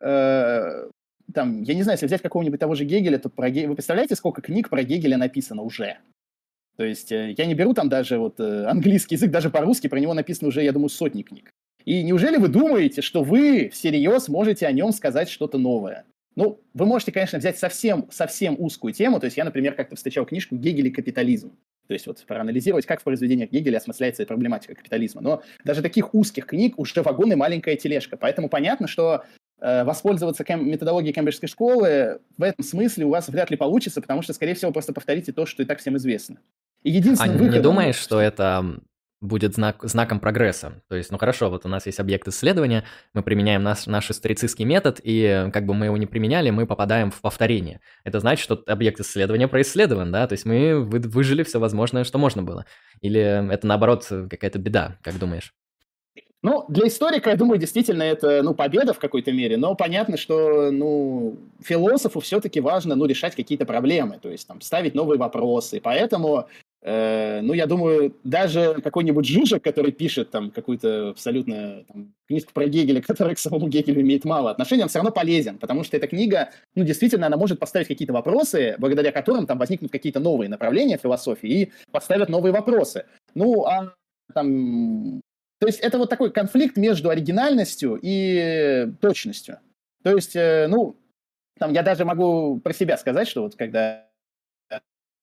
э, 0.00 0.88
там, 1.32 1.62
я 1.62 1.74
не 1.74 1.82
знаю, 1.82 1.96
если 1.96 2.06
взять 2.06 2.22
какого-нибудь 2.22 2.60
того 2.60 2.74
же 2.76 2.84
Гегеля, 2.84 3.18
то 3.18 3.28
про 3.28 3.50
Гегеля... 3.50 3.68
Вы 3.68 3.74
представляете, 3.74 4.14
сколько 4.14 4.40
книг 4.40 4.68
про 4.68 4.82
Гегеля 4.84 5.16
написано 5.16 5.62
уже? 5.62 5.98
То 6.76 6.84
есть 6.84 7.10
э, 7.10 7.34
я 7.36 7.46
не 7.46 7.54
беру 7.54 7.74
там 7.74 7.88
даже 7.88 8.18
вот 8.18 8.38
э, 8.38 8.66
английский 8.66 9.16
язык, 9.16 9.30
даже 9.30 9.50
по-русски 9.50 9.88
про 9.88 9.98
него 9.98 10.14
написано 10.14 10.48
уже, 10.48 10.62
я 10.62 10.72
думаю, 10.72 10.90
сотни 10.90 11.22
книг. 11.22 11.50
И 11.84 12.02
неужели 12.02 12.36
вы 12.36 12.48
думаете, 12.48 13.02
что 13.02 13.22
вы 13.22 13.68
всерьез 13.68 14.28
можете 14.28 14.66
о 14.66 14.72
нем 14.72 14.92
сказать 14.92 15.28
что-то 15.28 15.58
новое? 15.58 16.04
Ну, 16.36 16.60
вы 16.72 16.86
можете, 16.86 17.12
конечно, 17.12 17.38
взять 17.38 17.58
совсем, 17.58 18.08
совсем 18.10 18.56
узкую 18.58 18.92
тему. 18.92 19.20
То 19.20 19.26
есть 19.26 19.36
я, 19.36 19.44
например, 19.44 19.74
как-то 19.74 19.96
встречал 19.96 20.26
книжку 20.26 20.56
«Гегель 20.56 20.88
и 20.88 20.90
капитализм». 20.90 21.52
То 21.86 21.92
есть 21.92 22.06
вот 22.06 22.24
проанализировать, 22.26 22.86
как 22.86 23.00
в 23.00 23.04
произведениях 23.04 23.50
Гегеля 23.50 23.76
осмысляется 23.76 24.24
проблематика 24.24 24.74
капитализма. 24.74 25.20
Но 25.20 25.42
даже 25.64 25.82
таких 25.82 26.14
узких 26.14 26.46
книг 26.46 26.78
уже 26.78 27.02
вагон 27.02 27.32
и 27.32 27.34
маленькая 27.34 27.76
тележка. 27.76 28.16
Поэтому 28.16 28.48
понятно, 28.48 28.88
что 28.88 29.24
э, 29.60 29.84
воспользоваться 29.84 30.44
кем- 30.44 30.66
методологией 30.66 31.12
Кембриджской 31.12 31.48
школы 31.48 32.20
в 32.38 32.42
этом 32.42 32.64
смысле 32.64 33.04
у 33.04 33.10
вас 33.10 33.28
вряд 33.28 33.50
ли 33.50 33.56
получится, 33.56 34.00
потому 34.00 34.22
что, 34.22 34.32
скорее 34.32 34.54
всего, 34.54 34.72
просто 34.72 34.94
повторите 34.94 35.32
то, 35.32 35.44
что 35.44 35.62
и 35.62 35.66
так 35.66 35.78
всем 35.78 35.96
известно. 35.98 36.38
И 36.82 36.90
единственный 36.90 37.34
а 37.34 37.38
выход... 37.38 37.54
не 37.54 37.60
думаешь, 37.60 37.96
что 37.96 38.18
это 38.18 38.80
будет 39.24 39.54
знак, 39.54 39.78
знаком 39.82 40.20
прогресса. 40.20 40.82
То 40.88 40.96
есть, 40.96 41.10
ну 41.10 41.18
хорошо, 41.18 41.50
вот 41.50 41.64
у 41.64 41.68
нас 41.68 41.86
есть 41.86 41.98
объект 41.98 42.28
исследования, 42.28 42.84
мы 43.12 43.22
применяем 43.22 43.62
наш, 43.62 43.86
наш 43.86 44.10
историцистский 44.10 44.64
метод, 44.64 45.00
и 45.02 45.48
как 45.52 45.66
бы 45.66 45.74
мы 45.74 45.86
его 45.86 45.96
не 45.96 46.06
применяли, 46.06 46.50
мы 46.50 46.66
попадаем 46.66 47.10
в 47.10 47.20
повторение. 47.20 47.80
Это 48.04 48.20
значит, 48.20 48.44
что 48.44 48.62
объект 48.66 49.00
исследования 49.00 49.48
происследован, 49.48 50.12
да, 50.12 50.26
то 50.26 50.34
есть 50.34 50.44
мы 50.44 50.80
вы, 50.80 51.00
выжили 51.00 51.42
все 51.42 51.58
возможное, 51.58 52.04
что 52.04 52.18
можно 52.18 52.42
было. 52.42 52.66
Или 53.00 53.20
это, 53.52 53.66
наоборот, 53.66 54.06
какая-то 54.06 54.58
беда, 54.58 54.98
как 55.02 55.18
думаешь? 55.18 55.54
Ну, 56.44 56.66
для 56.68 56.88
историка, 56.88 57.30
я 57.30 57.36
думаю, 57.36 57.58
действительно 57.58 58.02
это, 58.02 58.42
ну, 58.42 58.52
победа 58.52 58.92
в 58.92 58.98
какой-то 58.98 59.32
мере, 59.32 59.56
но 59.56 59.74
понятно, 59.74 60.18
что, 60.18 60.70
ну, 60.70 61.38
философу 61.62 62.20
все-таки 62.20 62.60
важно, 62.60 62.94
ну, 62.96 63.06
решать 63.06 63.34
какие-то 63.34 63.64
проблемы, 63.64 64.18
то 64.20 64.28
есть, 64.28 64.46
там, 64.46 64.60
ставить 64.60 64.94
новые 64.94 65.18
вопросы, 65.18 65.80
поэтому 65.82 66.46
Э, 66.86 67.40
ну, 67.40 67.54
я 67.54 67.66
думаю, 67.66 68.14
даже 68.24 68.80
какой-нибудь 68.82 69.26
Жужик, 69.26 69.64
который 69.64 69.90
пишет 69.90 70.30
там 70.30 70.50
какую-то 70.50 71.10
абсолютно 71.10 71.84
там, 71.84 72.14
книжку 72.28 72.52
про 72.52 72.66
Гегеля, 72.66 73.00
которая 73.06 73.34
к 73.34 73.38
самому 73.38 73.68
Гегелю 73.68 74.02
имеет 74.02 74.26
мало 74.26 74.50
отношения, 74.50 74.82
он 74.82 74.90
все 74.90 74.98
равно 74.98 75.10
полезен, 75.10 75.58
потому 75.58 75.82
что 75.82 75.96
эта 75.96 76.06
книга, 76.06 76.50
ну, 76.74 76.84
действительно, 76.84 77.26
она 77.26 77.38
может 77.38 77.58
поставить 77.58 77.88
какие-то 77.88 78.12
вопросы, 78.12 78.76
благодаря 78.78 79.12
которым 79.12 79.46
там 79.46 79.56
возникнут 79.56 79.90
какие-то 79.90 80.20
новые 80.20 80.50
направления 80.50 80.98
философии 80.98 81.48
и 81.48 81.72
поставят 81.90 82.28
новые 82.28 82.52
вопросы. 82.52 83.06
Ну, 83.34 83.64
а 83.64 83.94
там... 84.34 85.22
То 85.60 85.66
есть 85.66 85.80
это 85.80 85.96
вот 85.96 86.10
такой 86.10 86.30
конфликт 86.30 86.76
между 86.76 87.08
оригинальностью 87.08 87.98
и 88.02 88.92
точностью. 89.00 89.58
То 90.02 90.14
есть, 90.14 90.36
э, 90.36 90.66
ну, 90.68 90.96
там 91.58 91.72
я 91.72 91.82
даже 91.82 92.04
могу 92.04 92.60
про 92.60 92.74
себя 92.74 92.98
сказать, 92.98 93.26
что 93.26 93.42
вот 93.42 93.54
когда 93.54 94.04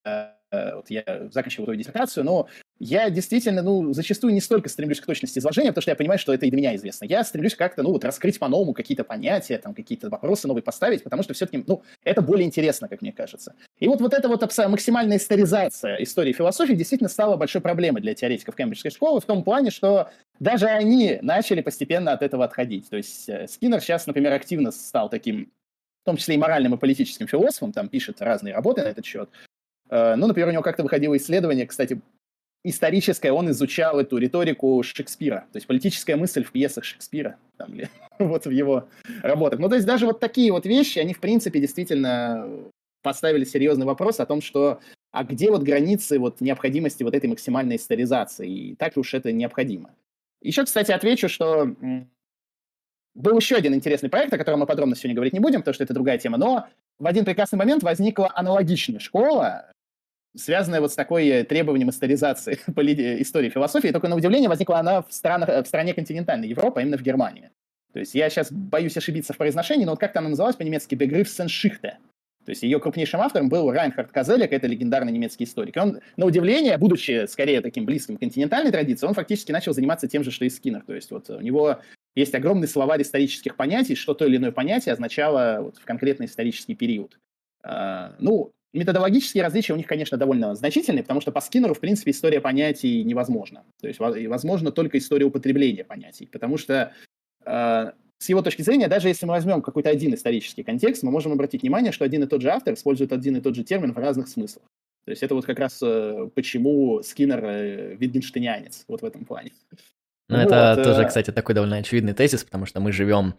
Э, 0.03 0.33
вот 0.51 0.89
я 0.89 1.03
заканчиваю 1.31 1.65
свою 1.65 1.77
диссертацию, 1.79 2.23
но 2.23 2.47
я 2.79 3.09
действительно, 3.11 3.61
ну, 3.61 3.93
зачастую 3.93 4.33
не 4.33 4.41
столько 4.41 4.67
стремлюсь 4.67 4.99
к 4.99 5.05
точности 5.05 5.37
изложения, 5.37 5.69
потому 5.69 5.83
что 5.83 5.91
я 5.91 5.95
понимаю, 5.95 6.17
что 6.17 6.33
это 6.33 6.47
и 6.47 6.49
для 6.49 6.57
меня 6.57 6.75
известно. 6.75 7.05
Я 7.05 7.23
стремлюсь 7.23 7.55
как-то, 7.55 7.83
ну, 7.83 7.91
вот 7.91 8.03
раскрыть 8.03 8.39
по-новому 8.39 8.73
какие-то 8.73 9.03
понятия, 9.03 9.59
там, 9.59 9.75
какие-то 9.75 10.09
вопросы 10.09 10.47
новые 10.47 10.63
поставить, 10.63 11.03
потому 11.03 11.21
что 11.21 11.33
все-таки, 11.33 11.63
ну, 11.67 11.83
это 12.03 12.21
более 12.21 12.47
интересно, 12.47 12.87
как 12.87 13.01
мне 13.01 13.11
кажется. 13.11 13.53
И 13.79 13.87
вот, 13.87 14.01
вот 14.01 14.13
эта 14.13 14.27
вот 14.27 14.41
максимальная 14.41 15.17
историзация 15.17 15.97
истории 15.97 16.33
философии 16.33 16.73
действительно 16.73 17.09
стала 17.09 17.37
большой 17.37 17.61
проблемой 17.61 18.01
для 18.01 18.15
теоретиков 18.15 18.55
Кембриджской 18.55 18.91
школы 18.91 19.21
в 19.21 19.25
том 19.25 19.43
плане, 19.43 19.69
что 19.69 20.09
даже 20.39 20.65
они 20.65 21.19
начали 21.21 21.61
постепенно 21.61 22.13
от 22.13 22.23
этого 22.23 22.43
отходить. 22.43 22.89
То 22.89 22.97
есть 22.97 23.29
э, 23.29 23.47
Скиннер 23.47 23.79
сейчас, 23.79 24.07
например, 24.07 24.33
активно 24.33 24.71
стал 24.71 25.07
таким 25.09 25.51
в 26.01 26.05
том 26.05 26.17
числе 26.17 26.33
и 26.33 26.37
моральным 26.39 26.73
и 26.73 26.77
политическим 26.77 27.27
философом, 27.27 27.73
там 27.73 27.87
пишет 27.87 28.21
разные 28.21 28.55
работы 28.55 28.81
на 28.81 28.87
этот 28.87 29.05
счет. 29.05 29.29
Э, 29.91 30.15
ну, 30.15 30.27
например, 30.27 30.49
у 30.49 30.51
него 30.51 30.63
как-то 30.63 30.83
выходило 30.83 31.15
исследование, 31.17 31.67
кстати, 31.67 32.01
историческое, 32.63 33.31
он 33.31 33.51
изучал 33.51 33.99
эту 33.99 34.17
риторику 34.17 34.81
Шекспира, 34.83 35.45
то 35.51 35.57
есть 35.57 35.67
политическая 35.67 36.15
мысль 36.15 36.43
в 36.43 36.51
пьесах 36.51 36.83
Шекспира, 36.83 37.37
там, 37.57 37.75
вот 38.19 38.45
в 38.45 38.51
его 38.51 38.87
работах. 39.21 39.59
Ну, 39.59 39.69
то 39.69 39.75
есть 39.75 39.85
даже 39.85 40.05
вот 40.05 40.19
такие 40.19 40.51
вот 40.51 40.65
вещи, 40.65 40.99
они, 40.99 41.13
в 41.13 41.19
принципе, 41.19 41.59
действительно 41.59 42.47
поставили 43.03 43.43
серьезный 43.43 43.85
вопрос 43.85 44.19
о 44.19 44.25
том, 44.25 44.41
что 44.41 44.79
а 45.11 45.23
где 45.25 45.51
вот 45.51 45.63
границы 45.63 46.19
вот 46.19 46.39
необходимости 46.39 47.03
вот 47.03 47.13
этой 47.13 47.27
максимальной 47.27 47.75
историзации, 47.75 48.49
и 48.49 48.75
так 48.75 48.95
уж 48.95 49.13
это 49.13 49.31
необходимо. 49.31 49.93
Еще, 50.41 50.63
кстати, 50.63 50.91
отвечу, 50.91 51.27
что 51.27 51.75
был 53.13 53.37
еще 53.37 53.55
один 53.55 53.73
интересный 53.73 54.09
проект, 54.09 54.31
о 54.33 54.37
котором 54.37 54.61
мы 54.61 54.65
подробно 54.65 54.95
сегодня 54.95 55.15
говорить 55.15 55.33
не 55.33 55.39
будем, 55.39 55.59
потому 55.59 55.73
что 55.73 55.83
это 55.83 55.93
другая 55.93 56.17
тема, 56.17 56.37
но 56.37 56.67
в 56.97 57.05
один 57.05 57.25
прекрасный 57.25 57.57
момент 57.57 57.83
возникла 57.83 58.31
аналогичная 58.33 58.99
школа, 58.99 59.71
связанная 60.35 60.81
вот 60.81 60.91
с 60.91 60.95
такой 60.95 61.43
требованием 61.43 61.89
историзации 61.89 62.53
истории 63.21 63.49
философии, 63.49 63.89
только 63.89 64.07
на 64.07 64.15
удивление 64.15 64.49
возникла 64.49 64.79
она 64.79 65.01
в, 65.01 65.11
странах, 65.11 65.49
в 65.49 65.67
стране 65.67 65.93
континентальной 65.93 66.47
Европы, 66.47 66.79
а 66.79 66.83
именно 66.83 66.97
в 66.97 67.01
Германии. 67.01 67.51
То 67.93 67.99
есть 67.99 68.15
я 68.15 68.29
сейчас 68.29 68.51
боюсь 68.51 68.95
ошибиться 68.95 69.33
в 69.33 69.37
произношении, 69.37 69.85
но 69.85 69.91
вот 69.91 69.99
как-то 69.99 70.19
она 70.19 70.29
называлась 70.29 70.55
по-немецки 70.55 70.95
«Begriffsenschichte». 70.95 71.93
То 72.45 72.49
есть 72.49 72.63
ее 72.63 72.79
крупнейшим 72.79 73.21
автором 73.21 73.49
был 73.49 73.71
Райнхард 73.71 74.11
Казелек, 74.11 74.51
это 74.51 74.65
легендарный 74.65 75.11
немецкий 75.11 75.43
историк. 75.43 75.77
И 75.77 75.79
он, 75.79 75.99
на 76.17 76.25
удивление, 76.25 76.77
будучи 76.77 77.27
скорее 77.27 77.61
таким 77.61 77.85
близким 77.85 78.17
к 78.17 78.19
континентальной 78.21 78.71
традиции, 78.71 79.05
он 79.05 79.13
фактически 79.13 79.51
начал 79.51 79.73
заниматься 79.73 80.07
тем 80.07 80.23
же, 80.23 80.31
что 80.31 80.45
и 80.45 80.49
Скиннер. 80.49 80.81
То 80.81 80.95
есть 80.95 81.11
вот 81.11 81.29
у 81.29 81.39
него 81.39 81.81
есть 82.15 82.33
огромный 82.33 82.67
словарь 82.67 83.03
исторических 83.03 83.55
понятий, 83.55 83.95
что 83.95 84.15
то 84.15 84.25
или 84.25 84.37
иное 84.37 84.51
понятие 84.51 84.93
означало 84.93 85.59
вот 85.61 85.77
в 85.77 85.85
конкретный 85.85 86.25
исторический 86.25 86.73
период. 86.73 87.19
Uh, 87.63 88.15
ну, 88.17 88.51
методологические 88.73 89.43
различия 89.43 89.73
у 89.73 89.77
них, 89.77 89.87
конечно, 89.87 90.17
довольно 90.17 90.55
значительные, 90.55 91.03
потому 91.03 91.21
что 91.21 91.31
по 91.31 91.41
Скиннеру, 91.41 91.73
в 91.73 91.79
принципе, 91.79 92.11
история 92.11 92.41
понятий 92.41 93.03
невозможна. 93.03 93.63
То 93.81 93.87
есть 93.87 93.99
возможно 93.99 94.71
только 94.71 94.97
история 94.97 95.25
употребления 95.25 95.83
понятий, 95.83 96.27
потому 96.31 96.57
что 96.57 96.93
uh, 97.45 97.93
с 98.21 98.29
его 98.29 98.43
точки 98.43 98.61
зрения, 98.61 98.87
даже 98.87 99.07
если 99.07 99.25
мы 99.25 99.33
возьмем 99.33 99.63
какой-то 99.63 99.89
один 99.89 100.13
исторический 100.13 100.61
контекст, 100.61 101.01
мы 101.01 101.09
можем 101.09 101.31
обратить 101.31 101.63
внимание, 101.63 101.91
что 101.91 102.05
один 102.05 102.23
и 102.23 102.27
тот 102.27 102.41
же 102.41 102.51
автор 102.51 102.75
использует 102.75 103.11
один 103.11 103.35
и 103.37 103.41
тот 103.41 103.55
же 103.55 103.63
термин 103.63 103.93
в 103.93 103.97
разных 103.97 104.27
смыслах. 104.27 104.63
То 105.05 105.11
есть 105.11 105.23
это 105.23 105.33
вот 105.33 105.45
как 105.45 105.57
раз 105.57 105.79
э, 105.81 106.29
почему 106.35 107.01
Скиннер 107.01 107.43
э, 107.43 107.95
витгенштейнянец 107.95 108.85
вот 108.87 109.01
в 109.01 109.05
этом 109.05 109.25
плане. 109.25 109.51
Ну, 110.29 110.37
вот, 110.37 110.45
это 110.45 110.75
э... 110.79 110.83
тоже, 110.83 111.07
кстати, 111.07 111.31
такой 111.31 111.55
довольно 111.55 111.77
очевидный 111.77 112.13
тезис, 112.13 112.43
потому 112.43 112.67
что 112.67 112.79
мы 112.79 112.91
живем 112.91 113.33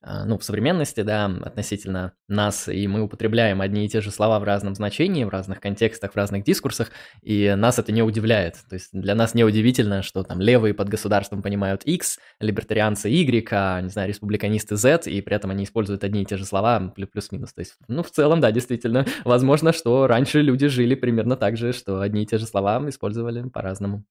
ну, 0.00 0.38
в 0.38 0.44
современности, 0.44 1.00
да, 1.00 1.26
относительно 1.26 2.12
нас, 2.28 2.68
и 2.68 2.86
мы 2.86 3.02
употребляем 3.02 3.60
одни 3.60 3.84
и 3.84 3.88
те 3.88 4.00
же 4.00 4.12
слова 4.12 4.38
в 4.38 4.44
разном 4.44 4.74
значении, 4.76 5.24
в 5.24 5.28
разных 5.28 5.60
контекстах, 5.60 6.12
в 6.12 6.16
разных 6.16 6.44
дискурсах, 6.44 6.92
и 7.20 7.54
нас 7.56 7.80
это 7.80 7.90
не 7.90 8.02
удивляет. 8.02 8.54
То 8.68 8.74
есть 8.74 8.90
для 8.92 9.16
нас 9.16 9.34
не 9.34 9.42
удивительно, 9.42 10.02
что 10.02 10.22
там 10.22 10.40
левые 10.40 10.72
под 10.72 10.88
государством 10.88 11.42
понимают 11.42 11.82
X, 11.82 12.18
либертарианцы 12.38 13.08
Y, 13.08 13.48
а, 13.50 13.80
не 13.80 13.88
знаю, 13.88 14.08
республиканисты 14.08 14.76
Z, 14.76 15.02
и 15.06 15.20
при 15.20 15.34
этом 15.34 15.50
они 15.50 15.64
используют 15.64 16.04
одни 16.04 16.22
и 16.22 16.24
те 16.24 16.36
же 16.36 16.44
слова 16.44 16.94
плюс-минус. 16.94 17.52
То 17.52 17.60
есть, 17.60 17.76
ну, 17.88 18.04
в 18.04 18.10
целом, 18.10 18.40
да, 18.40 18.52
действительно, 18.52 19.04
возможно, 19.24 19.72
что 19.72 20.06
раньше 20.06 20.42
люди 20.42 20.68
жили 20.68 20.94
примерно 20.94 21.36
так 21.36 21.56
же, 21.56 21.72
что 21.72 22.00
одни 22.00 22.22
и 22.22 22.26
те 22.26 22.38
же 22.38 22.46
слова 22.46 22.88
использовали 22.88 23.48
по-разному. 23.48 24.04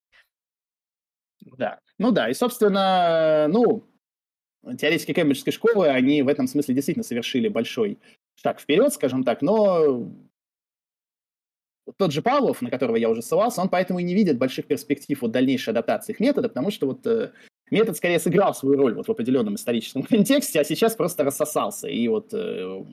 Да, 1.57 1.79
ну 1.97 2.11
да, 2.11 2.29
и, 2.29 2.33
собственно, 2.33 3.47
ну, 3.47 3.87
теоретики 4.75 5.13
Кембриджской 5.13 5.53
школы, 5.53 5.87
они 5.87 6.21
в 6.21 6.27
этом 6.27 6.47
смысле 6.47 6.75
действительно 6.75 7.03
совершили 7.03 7.47
большой 7.47 7.97
шаг 8.35 8.59
вперед, 8.59 8.93
скажем 8.93 9.23
так, 9.23 9.41
но 9.41 10.09
тот 11.95 12.11
же 12.11 12.21
Павлов, 12.21 12.61
на 12.61 12.69
которого 12.69 12.97
я 12.97 13.09
уже 13.09 13.21
ссылался, 13.21 13.61
он 13.61 13.69
поэтому 13.69 13.99
и 13.99 14.03
не 14.03 14.13
видит 14.13 14.37
больших 14.37 14.65
перспектив 14.65 15.23
от 15.23 15.31
дальнейшей 15.31 15.69
адаптации 15.69 16.13
их 16.13 16.19
метода, 16.19 16.49
потому 16.49 16.69
что 16.71 16.87
вот 16.87 17.05
э, 17.07 17.31
метод 17.71 17.95
скорее 17.95 18.19
сыграл 18.19 18.53
свою 18.53 18.77
роль 18.77 18.93
вот 18.93 19.07
в 19.07 19.11
определенном 19.11 19.55
историческом 19.55 20.03
контексте, 20.09 20.59
а 20.59 20.63
сейчас 20.63 20.95
просто 20.95 21.23
рассосался. 21.23 21.87
И 21.87 22.07
вот 22.07 22.33
э, 22.33 22.83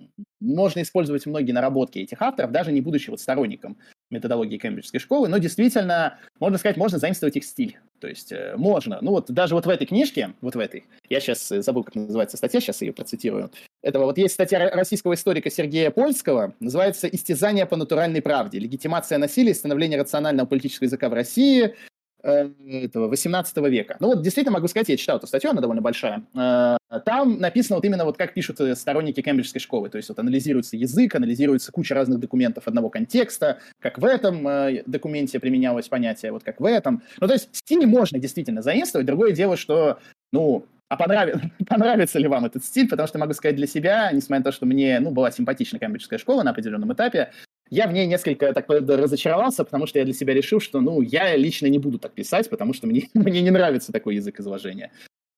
можно 0.41 0.83
использовать 0.83 1.27
многие 1.27 1.53
наработки 1.53 1.99
этих 1.99 2.22
авторов, 2.22 2.53
даже 2.53 2.70
не 2.72 2.81
будучи 2.81 3.11
вот 3.11 3.20
сторонником 3.20 3.79
методологии 4.11 4.59
Кембриджской 4.59 5.01
школы, 5.01 5.29
но 5.29 5.39
действительно, 5.39 6.18
можно 6.39 6.59
сказать, 6.59 6.77
можно 6.77 6.99
заимствовать 6.99 7.37
их 7.37 7.45
стиль. 7.45 7.79
То 8.05 8.09
есть 8.11 8.32
э, 8.32 8.52
можно. 8.59 8.98
Ну 9.00 9.12
вот 9.12 9.30
даже 9.30 9.55
вот 9.55 9.64
в 9.64 9.68
этой 9.70 9.86
книжке, 9.86 10.34
вот 10.42 10.57
в 10.57 10.59
этой, 10.59 10.84
я 11.09 11.20
сейчас 11.20 11.50
э, 11.50 11.62
забыл, 11.62 11.84
как 11.84 11.94
называется 11.94 12.36
статья, 12.36 12.61
сейчас 12.61 12.82
ее 12.82 12.92
процитирую. 12.92 13.50
Этого 13.82 14.05
вот 14.05 14.18
есть 14.18 14.34
статья 14.34 14.68
российского 14.68 15.14
историка 15.14 15.50
Сергея 15.50 15.90
Польского, 15.90 16.52
называется 16.61 17.09
«Истязание 17.09 17.64
по 17.64 17.76
натуральной 17.76 18.20
правде. 18.20 18.59
Легитимация 18.59 19.16
насилия 19.16 19.52
и 19.52 19.55
становление 19.55 19.98
рационального 19.98 20.46
политического 20.46 20.84
языка 20.84 21.09
в 21.09 21.14
России 21.14 21.76
этого 22.25 23.09
18 23.09 23.57
века. 23.68 23.97
Ну 24.01 24.09
вот 24.09 24.22
действительно 24.22 24.55
могу 24.55 24.68
сказать, 24.68 24.89
я 24.89 24.97
читал 24.97 25.18
эту 25.18 25.27
статью, 25.27 25.51
она 25.51 25.61
довольно 25.61 25.83
большая. 25.83 26.25
Э, 26.35 26.77
там 27.05 27.39
написано 27.39 27.77
вот 27.77 27.85
именно 27.85 28.05
вот 28.05 28.16
как 28.16 28.35
пишут 28.35 28.61
э, 28.61 28.75
сторонники 28.75 29.20
Кембриджской 29.20 29.61
школы, 29.61 29.89
то 29.91 29.97
есть 29.97 30.09
вот 30.09 30.18
анализируется 30.18 30.77
язык, 30.77 31.14
анализируется 31.14 31.72
куча 31.72 31.95
разных 31.95 32.20
документов 32.20 32.66
одного 32.66 32.89
контекста, 32.89 33.59
как 33.81 33.99
в 33.99 34.05
этом 34.05 34.47
документе 34.87 35.39
применялось 35.39 35.89
понятие, 35.89 36.33
вот 36.33 36.43
как 36.45 36.61
в 36.61 36.64
этом. 36.64 37.03
Ну 37.20 37.27
то 37.27 37.35
есть 37.35 37.49
стиль 37.53 37.87
можно 37.87 38.18
действительно 38.18 38.62
заимствовать, 38.62 39.07
другое 39.07 39.33
дело, 39.33 39.57
что 39.57 39.99
ну, 40.33 40.66
а 40.89 40.97
понравится, 40.97 41.51
понравится 41.66 42.18
ли 42.18 42.29
вам 42.29 42.45
этот 42.45 42.64
стиль, 42.64 42.89
потому 42.89 43.07
что 43.07 43.18
могу 43.18 43.33
сказать 43.33 43.57
для 43.57 43.66
себя, 43.66 44.11
несмотря 44.12 44.39
на 44.39 44.45
то, 44.45 44.53
что 44.53 44.66
мне 44.66 45.01
ну, 45.01 45.11
была 45.11 45.31
симпатична 45.31 45.79
Кембриджская 45.79 46.18
школа 46.18 46.43
на 46.43 46.51
определенном 46.51 46.93
этапе, 46.93 47.33
я 47.70 47.86
в 47.86 47.92
ней 47.92 48.06
несколько 48.06 48.52
так 48.52 48.66
разочаровался, 48.68 49.64
потому 49.64 49.86
что 49.86 49.98
я 49.98 50.04
для 50.04 50.14
себя 50.14 50.34
решил, 50.34 50.60
что, 50.60 50.80
ну, 50.80 51.00
я 51.00 51.36
лично 51.36 51.66
не 51.66 51.78
буду 51.78 51.98
так 51.98 52.12
писать, 52.12 52.50
потому 52.50 52.72
что 52.72 52.86
мне, 52.86 53.08
мне 53.14 53.42
не 53.42 53.50
нравится 53.50 53.92
такой 53.92 54.16
язык 54.16 54.40
изложения. 54.40 54.90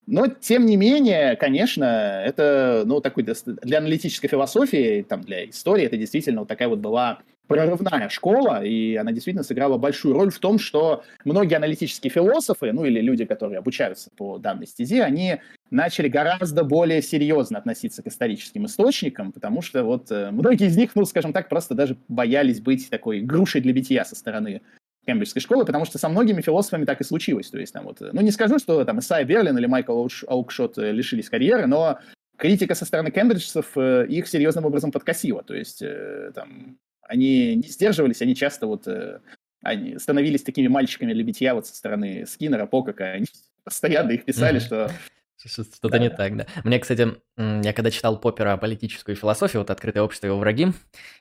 Но, 0.06 0.28
тем 0.28 0.66
не 0.66 0.76
менее, 0.76 1.34
конечно, 1.36 2.22
это, 2.24 2.84
ну, 2.86 3.00
такой 3.00 3.24
для 3.24 3.78
аналитической 3.78 4.28
философии, 4.28 5.02
там, 5.02 5.22
для 5.22 5.48
истории, 5.48 5.84
это 5.84 5.96
действительно 5.96 6.40
вот 6.40 6.48
такая 6.48 6.68
вот 6.68 6.78
была 6.78 7.20
прорывная 7.48 8.08
школа, 8.08 8.64
и 8.64 8.96
она 8.96 9.12
действительно 9.12 9.44
сыграла 9.44 9.78
большую 9.78 10.14
роль 10.14 10.30
в 10.30 10.38
том, 10.38 10.58
что 10.58 11.04
многие 11.24 11.56
аналитические 11.56 12.10
философы, 12.10 12.72
ну, 12.72 12.84
или 12.84 13.00
люди, 13.00 13.24
которые 13.24 13.58
обучаются 13.58 14.10
по 14.16 14.38
данной 14.38 14.66
стезе, 14.66 15.02
они 15.02 15.40
начали 15.70 16.08
гораздо 16.08 16.64
более 16.64 17.02
серьезно 17.02 17.58
относиться 17.58 18.02
к 18.02 18.06
историческим 18.06 18.66
источникам, 18.66 19.32
потому 19.32 19.62
что 19.62 19.84
вот 19.84 20.10
э, 20.10 20.30
многие 20.30 20.68
из 20.68 20.76
них, 20.76 20.94
ну, 20.94 21.04
скажем 21.04 21.32
так, 21.32 21.48
просто 21.48 21.74
даже 21.74 21.96
боялись 22.08 22.60
быть 22.60 22.88
такой 22.88 23.20
грушей 23.20 23.60
для 23.60 23.72
битья 23.72 24.04
со 24.04 24.14
стороны 24.14 24.62
Кембриджской 25.06 25.42
школы, 25.42 25.64
потому 25.64 25.84
что 25.84 25.98
со 25.98 26.08
многими 26.08 26.40
философами 26.40 26.84
так 26.84 27.00
и 27.00 27.04
случилось. 27.04 27.50
То 27.50 27.58
есть, 27.58 27.72
там 27.72 27.84
вот, 27.84 28.00
ну, 28.00 28.20
не 28.20 28.30
скажу, 28.30 28.58
что 28.58 28.84
там 28.84 29.00
Исайя 29.00 29.24
Берлин 29.24 29.58
или 29.58 29.66
Майкл 29.66 30.06
Аукшот 30.26 30.78
э, 30.78 30.92
лишились 30.92 31.28
карьеры, 31.28 31.66
но 31.66 31.98
критика 32.36 32.74
со 32.74 32.84
стороны 32.84 33.10
кембриджцев 33.10 33.72
э, 33.76 34.06
их 34.08 34.28
серьезным 34.28 34.66
образом 34.66 34.92
подкосила. 34.92 35.42
То 35.42 35.54
есть, 35.54 35.82
там, 36.34 36.78
они 37.02 37.56
не 37.56 37.68
сдерживались, 37.68 38.22
они 38.22 38.34
часто 38.34 38.66
вот 38.66 38.86
они 39.62 39.98
становились 39.98 40.42
такими 40.42 40.68
мальчиками 40.68 41.12
для 41.12 41.24
битья 41.24 41.54
вот 41.54 41.66
со 41.66 41.74
стороны 41.74 42.24
Скиннера, 42.26 42.66
Покака. 42.66 43.12
Они 43.12 43.26
постоянно 43.64 44.12
их 44.12 44.24
писали, 44.24 44.60
что 44.60 44.90
что-то 45.46 45.88
да. 45.88 45.98
не 45.98 46.10
так, 46.10 46.36
да. 46.36 46.46
Мне, 46.64 46.78
кстати, 46.78 47.16
я 47.36 47.72
когда 47.72 47.90
читал 47.90 48.18
Поппера 48.18 48.56
политическую 48.56 49.16
философию, 49.16 49.62
вот 49.62 49.70
«Открытое 49.70 50.02
общество 50.02 50.26
и 50.26 50.30
его 50.30 50.38
враги», 50.38 50.72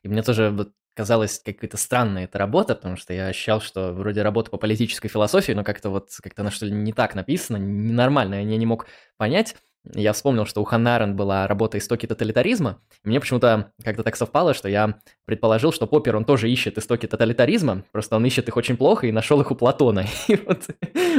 и 0.03 0.07
мне 0.07 0.23
тоже 0.23 0.49
вот 0.49 0.71
казалась 0.95 1.39
какая-то 1.39 1.77
странная 1.77 2.23
эта 2.23 2.37
работа, 2.37 2.73
потому 2.73 2.95
что 2.95 3.13
я 3.13 3.27
ощущал, 3.27 3.59
что 3.61 3.91
вроде 3.91 4.21
работа 4.21 4.49
по 4.49 4.57
политической 4.57 5.09
философии, 5.09 5.51
но 5.51 5.63
как-то 5.63 5.89
вот, 5.89 6.09
как-то 6.23 6.41
она 6.41 6.51
что 6.51 6.65
ли 6.65 6.71
не 6.71 6.93
так 6.93 7.15
написана, 7.15 7.57
ненормально, 7.57 8.35
я 8.35 8.57
не 8.57 8.65
мог 8.65 8.87
понять. 9.17 9.55
Я 9.93 10.13
вспомнил, 10.13 10.45
что 10.45 10.61
у 10.61 10.63
Ханна 10.63 10.95
Аренд 10.95 11.15
была 11.15 11.47
работа 11.47 11.77
«Истоки 11.77 12.05
тоталитаризма». 12.05 12.79
Мне 13.03 13.19
почему-то 13.19 13.71
как-то 13.83 14.03
так 14.03 14.15
совпало, 14.15 14.53
что 14.53 14.67
я 14.67 14.95
предположил, 15.25 15.71
что 15.71 15.85
Поппер, 15.85 16.15
он 16.15 16.25
тоже 16.25 16.49
ищет 16.49 16.77
истоки 16.77 17.05
тоталитаризма, 17.05 17.83
просто 17.91 18.15
он 18.15 18.25
ищет 18.25 18.47
их 18.47 18.57
очень 18.57 18.77
плохо 18.77 19.07
и 19.07 19.11
нашел 19.11 19.39
их 19.41 19.51
у 19.51 19.55
Платона. 19.55 20.05
И 20.27 20.35
вот 20.35 20.63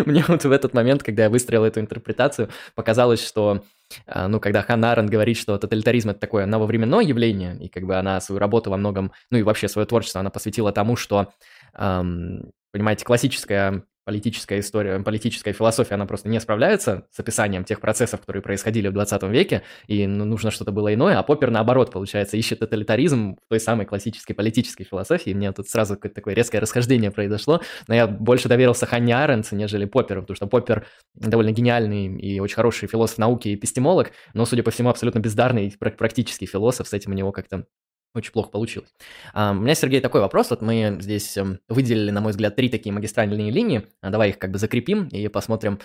мне 0.07 0.25
вот 0.27 0.45
в 0.45 0.51
этот 0.51 0.75
момент, 0.75 1.03
когда 1.03 1.25
я 1.25 1.31
выстроил 1.31 1.65
эту 1.65 1.81
интерпретацию, 1.81 2.49
показалось, 2.75 3.25
что 3.25 3.63
а, 4.07 4.27
ну, 4.27 4.41
когда 4.41 4.63
Ханна 4.63 4.93
Аренд 4.93 5.11
говорит, 5.11 5.37
что 5.37 5.57
тоталитаризм– 5.59 6.11
это 6.11 6.21
такое 6.21 6.47
нововременное 6.47 7.05
явление, 7.05 7.57
и 7.59 7.69
как 7.69 7.85
бы 7.85 7.97
она 7.97 8.21
свою 8.21 8.39
работу 8.39 8.71
во 8.71 8.77
многом, 8.77 9.13
ну 9.31 9.39
и 9.39 9.43
вообще 9.43 9.69
свое 9.69 9.87
творчество 9.87 10.21
она 10.21 10.31
посвятила 10.31 10.73
тому, 10.73 10.97
что, 10.97 11.33
эм, 11.75 12.51
понимаете, 12.73 13.05
классическая 13.05 13.85
политическая 14.07 14.61
история, 14.61 15.01
политическая 15.01 15.53
философия, 15.53 15.97
она 15.97 16.07
просто 16.07 16.29
не 16.29 16.39
справляется 16.39 17.09
с 17.11 17.19
описанием 17.19 17.65
тех 17.65 17.81
процессов, 17.81 18.21
которые 18.21 18.41
происходили 18.41 18.87
в 18.87 18.93
20 18.93 19.23
веке, 19.25 19.63
и 19.89 20.07
ну, 20.07 20.25
нужно 20.25 20.53
что-то 20.53 20.71
было 20.71 20.95
иное, 20.95 21.19
а 21.19 21.25
Поппер, 21.25 21.51
наоборот, 21.51 21.91
получается, 21.91 22.37
ищет 22.37 22.61
тоталитаризм 22.61 23.35
в 23.35 23.49
той 23.49 23.59
самой 23.59 23.85
классической 23.85 24.35
политической 24.35 24.85
философии, 24.85 25.31
и 25.31 25.35
мне 25.35 25.51
тут 25.53 25.69
сразу 25.69 25.97
какое-то 25.97 26.15
такое 26.15 26.35
резкое 26.35 26.61
расхождение 26.61 27.11
произошло, 27.11 27.61
но 27.89 27.95
я 27.95 28.07
больше 28.07 28.49
доверился 28.49 28.87
Ханне 28.87 29.17
Арендт, 29.17 29.51
нежели 29.51 29.87
Попперу, 29.87 30.23
потому 30.23 30.37
что 30.37 30.47
Поппер 30.47 30.87
довольно 31.15 31.51
гениальный 31.51 32.17
и 32.17 32.39
очень 32.39 32.55
хороший 32.55 32.89
философ 32.89 33.19
науки 33.19 33.49
и 33.49 33.57
эпистемолог, 33.57 34.13
но, 34.35 34.47
судя 34.47 34.63
по 34.63 34.71
всему, 34.71 34.89
абсолютно 34.89 35.19
бездарный 35.19 35.75
практический 35.81 36.47
философ, 36.47 36.87
с 36.87 36.93
этим 36.93 37.11
у 37.11 37.15
него 37.15 37.33
как-то 37.33 37.67
очень 38.15 38.33
плохо 38.33 38.51
получилось. 38.51 38.89
А, 39.33 39.53
у 39.53 39.55
меня, 39.55 39.75
Сергей, 39.75 40.01
такой 40.01 40.21
вопрос. 40.21 40.51
Вот 40.51 40.63
мы 40.63 40.99
здесь 41.01 41.37
эм, 41.37 41.61
выделили, 41.69 42.11
на 42.11 42.21
мой 42.21 42.33
взгляд, 42.33 42.57
три 42.57 42.69
такие 42.69 42.93
магистральные 42.93 43.51
линии. 43.51 43.87
А, 44.01 44.11
давай 44.11 44.31
их 44.31 44.39
как 44.39 44.51
бы 44.51 44.59
закрепим 44.59 45.09
и 45.09 45.29
посмотрим, 45.29 45.81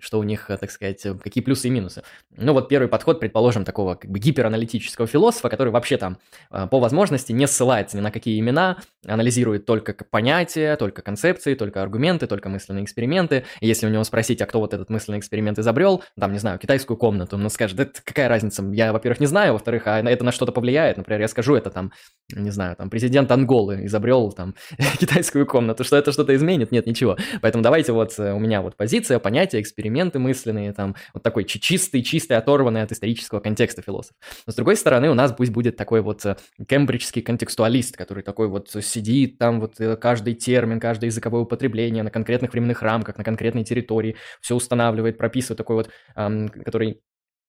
что 0.00 0.18
у 0.18 0.22
них, 0.22 0.46
так 0.46 0.70
сказать, 0.70 1.04
какие 1.22 1.42
плюсы 1.42 1.68
и 1.68 1.70
минусы. 1.70 2.02
Ну 2.36 2.52
вот 2.52 2.68
первый 2.68 2.88
подход, 2.88 3.20
предположим, 3.20 3.64
такого 3.64 3.94
как 3.94 4.10
бы 4.10 4.18
гипераналитического 4.18 5.06
философа, 5.06 5.48
который 5.48 5.70
вообще 5.70 5.96
там 5.96 6.18
по 6.50 6.78
возможности 6.80 7.32
не 7.32 7.46
ссылается 7.46 7.96
ни 7.96 8.00
на 8.00 8.10
какие 8.10 8.38
имена, 8.38 8.78
анализирует 9.06 9.66
только 9.66 9.94
понятия, 10.10 10.76
только 10.76 11.02
концепции, 11.02 11.54
только 11.54 11.82
аргументы, 11.82 12.26
только 12.26 12.48
мысленные 12.48 12.84
эксперименты. 12.84 13.44
И 13.60 13.66
если 13.66 13.86
у 13.86 13.90
него 13.90 14.04
спросить, 14.04 14.40
а 14.42 14.46
кто 14.46 14.60
вот 14.60 14.74
этот 14.74 14.90
мысленный 14.90 15.18
эксперимент 15.18 15.58
изобрел, 15.58 16.02
там, 16.18 16.32
не 16.32 16.38
знаю, 16.38 16.58
китайскую 16.58 16.96
комнату, 16.96 17.36
он 17.36 17.50
скажет, 17.50 17.76
да 17.76 17.86
какая 18.04 18.28
разница, 18.28 18.62
я, 18.72 18.92
во-первых, 18.92 19.20
не 19.20 19.26
знаю, 19.26 19.52
во-вторых, 19.54 19.82
а 19.86 20.00
это 20.00 20.24
на 20.24 20.32
что-то 20.32 20.52
повлияет, 20.52 20.96
например, 20.96 21.20
я 21.20 21.28
скажу, 21.28 21.54
это 21.54 21.70
там, 21.70 21.92
не 22.32 22.50
знаю, 22.50 22.76
там, 22.76 22.90
президент 22.90 23.30
Анголы 23.30 23.86
изобрел 23.86 24.32
там 24.32 24.54
китайскую 24.98 25.46
комнату, 25.46 25.84
что 25.84 25.96
это 25.96 26.12
что-то 26.12 26.34
изменит? 26.34 26.72
Нет, 26.72 26.86
ничего. 26.86 27.16
Поэтому 27.40 27.62
давайте 27.62 27.92
вот 27.92 28.18
э, 28.18 28.32
у 28.32 28.38
меня 28.38 28.62
вот 28.62 28.76
позиция, 28.76 29.18
понятия, 29.18 29.60
эксперименты 29.88 30.18
мысленные, 30.18 30.72
там, 30.72 30.94
вот 31.14 31.22
такой 31.22 31.44
чистый, 31.44 32.02
чистый, 32.02 32.34
оторванный 32.34 32.82
от 32.82 32.92
исторического 32.92 33.40
контекста 33.40 33.82
философ. 33.82 34.14
Но 34.46 34.52
с 34.52 34.56
другой 34.56 34.76
стороны, 34.76 35.10
у 35.10 35.14
нас 35.14 35.32
пусть 35.32 35.50
будет 35.50 35.76
такой 35.76 36.02
вот 36.02 36.24
э, 36.26 36.36
кембриджский 36.68 37.22
контекстуалист, 37.22 37.96
который 37.96 38.22
такой 38.22 38.48
вот 38.48 38.70
сидит 38.70 39.38
там 39.38 39.60
вот 39.60 39.80
э, 39.80 39.96
каждый 39.96 40.34
термин, 40.34 40.78
каждое 40.80 41.06
языковое 41.06 41.42
употребление 41.42 42.02
на 42.02 42.10
конкретных 42.10 42.52
временных 42.52 42.82
рамках, 42.82 43.16
на 43.16 43.24
конкретной 43.24 43.64
территории, 43.64 44.16
все 44.40 44.54
устанавливает, 44.54 45.18
прописывает 45.18 45.58
такой 45.58 45.76
вот, 45.76 45.90
эм, 46.16 46.48
который 46.48 47.00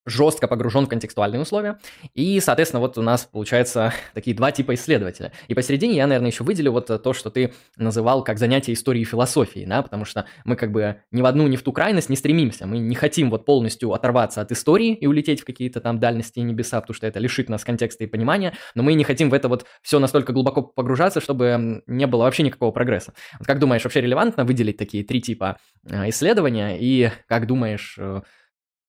жестко 0.06 0.48
погружен 0.48 0.86
в 0.86 0.90
контекстуальные 0.90 1.42
условия. 1.42 1.80
И, 2.14 2.40
соответственно, 2.40 2.82
вот 2.82 2.98
у 2.98 3.02
нас 3.02 3.26
получается 3.26 3.94
такие 4.14 4.36
два 4.36 4.52
типа 4.52 4.74
исследователя. 4.76 5.32
И 5.48 5.54
посередине 5.54 5.96
я, 5.96 6.08
наверное, 6.08 6.32
еще 6.32 6.44
выделю 6.44 6.72
вот 6.72 6.88
то, 6.88 7.14
что 7.14 7.30
ты 7.30 7.54
называл 7.78 8.24
как 8.24 8.38
занятие 8.38 8.74
истории 8.74 9.02
и 9.02 9.06
философии, 9.06 9.66
да, 9.68 9.82
потому 9.82 10.06
что 10.06 10.26
мы 10.46 10.56
как 10.56 10.72
бы 10.72 11.02
ни 11.12 11.22
в 11.22 11.26
одну, 11.26 11.48
ни 11.48 11.56
в 11.56 11.64
ту 11.64 11.72
крайность 11.72 12.10
не 12.10 12.16
стремимся. 12.16 12.66
Мы 12.66 12.80
не 12.80 12.96
хотим 12.96 13.30
вот 13.30 13.46
полностью 13.46 13.94
оторваться 13.94 14.42
от 14.42 14.52
истории 14.52 14.94
и 14.94 15.08
улететь 15.08 15.42
в 15.42 15.46
какие-то 15.46 15.82
там 15.82 16.00
дальности 16.00 16.40
и 16.40 16.42
небеса, 16.42 16.82
потому 16.82 16.96
что 16.96 17.08
это 17.08 17.20
лишит 17.20 17.50
нас 17.50 17.64
контекста 17.64 18.04
и 18.04 18.08
понимания, 18.08 18.54
но 18.76 18.84
мы 18.84 18.94
не 18.94 19.04
хотим 19.04 19.30
в 19.30 19.34
это 19.34 19.48
вот 19.48 19.66
все 19.82 20.00
настолько 20.00 20.34
глубоко 20.34 20.62
погружаться, 20.62 21.22
чтобы 21.22 21.84
не 21.88 22.08
было 22.08 22.24
вообще 22.24 22.44
никакого 22.44 22.72
прогресса. 22.72 23.14
Вот 23.38 23.48
как 23.48 23.60
думаешь, 23.60 23.84
вообще 23.84 24.02
релевантно 24.02 24.46
выделить 24.46 24.78
такие 24.78 25.04
три 25.04 25.22
типа 25.22 25.58
э, 25.88 26.10
исследования, 26.10 26.78
и 26.80 27.12
как 27.28 27.48
думаешь, 27.48 27.96
э, 27.98 28.22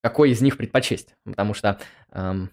какой 0.03 0.31
из 0.31 0.41
них 0.41 0.57
предпочесть, 0.57 1.15
потому 1.25 1.55
что 1.55 1.79
эм, 2.13 2.51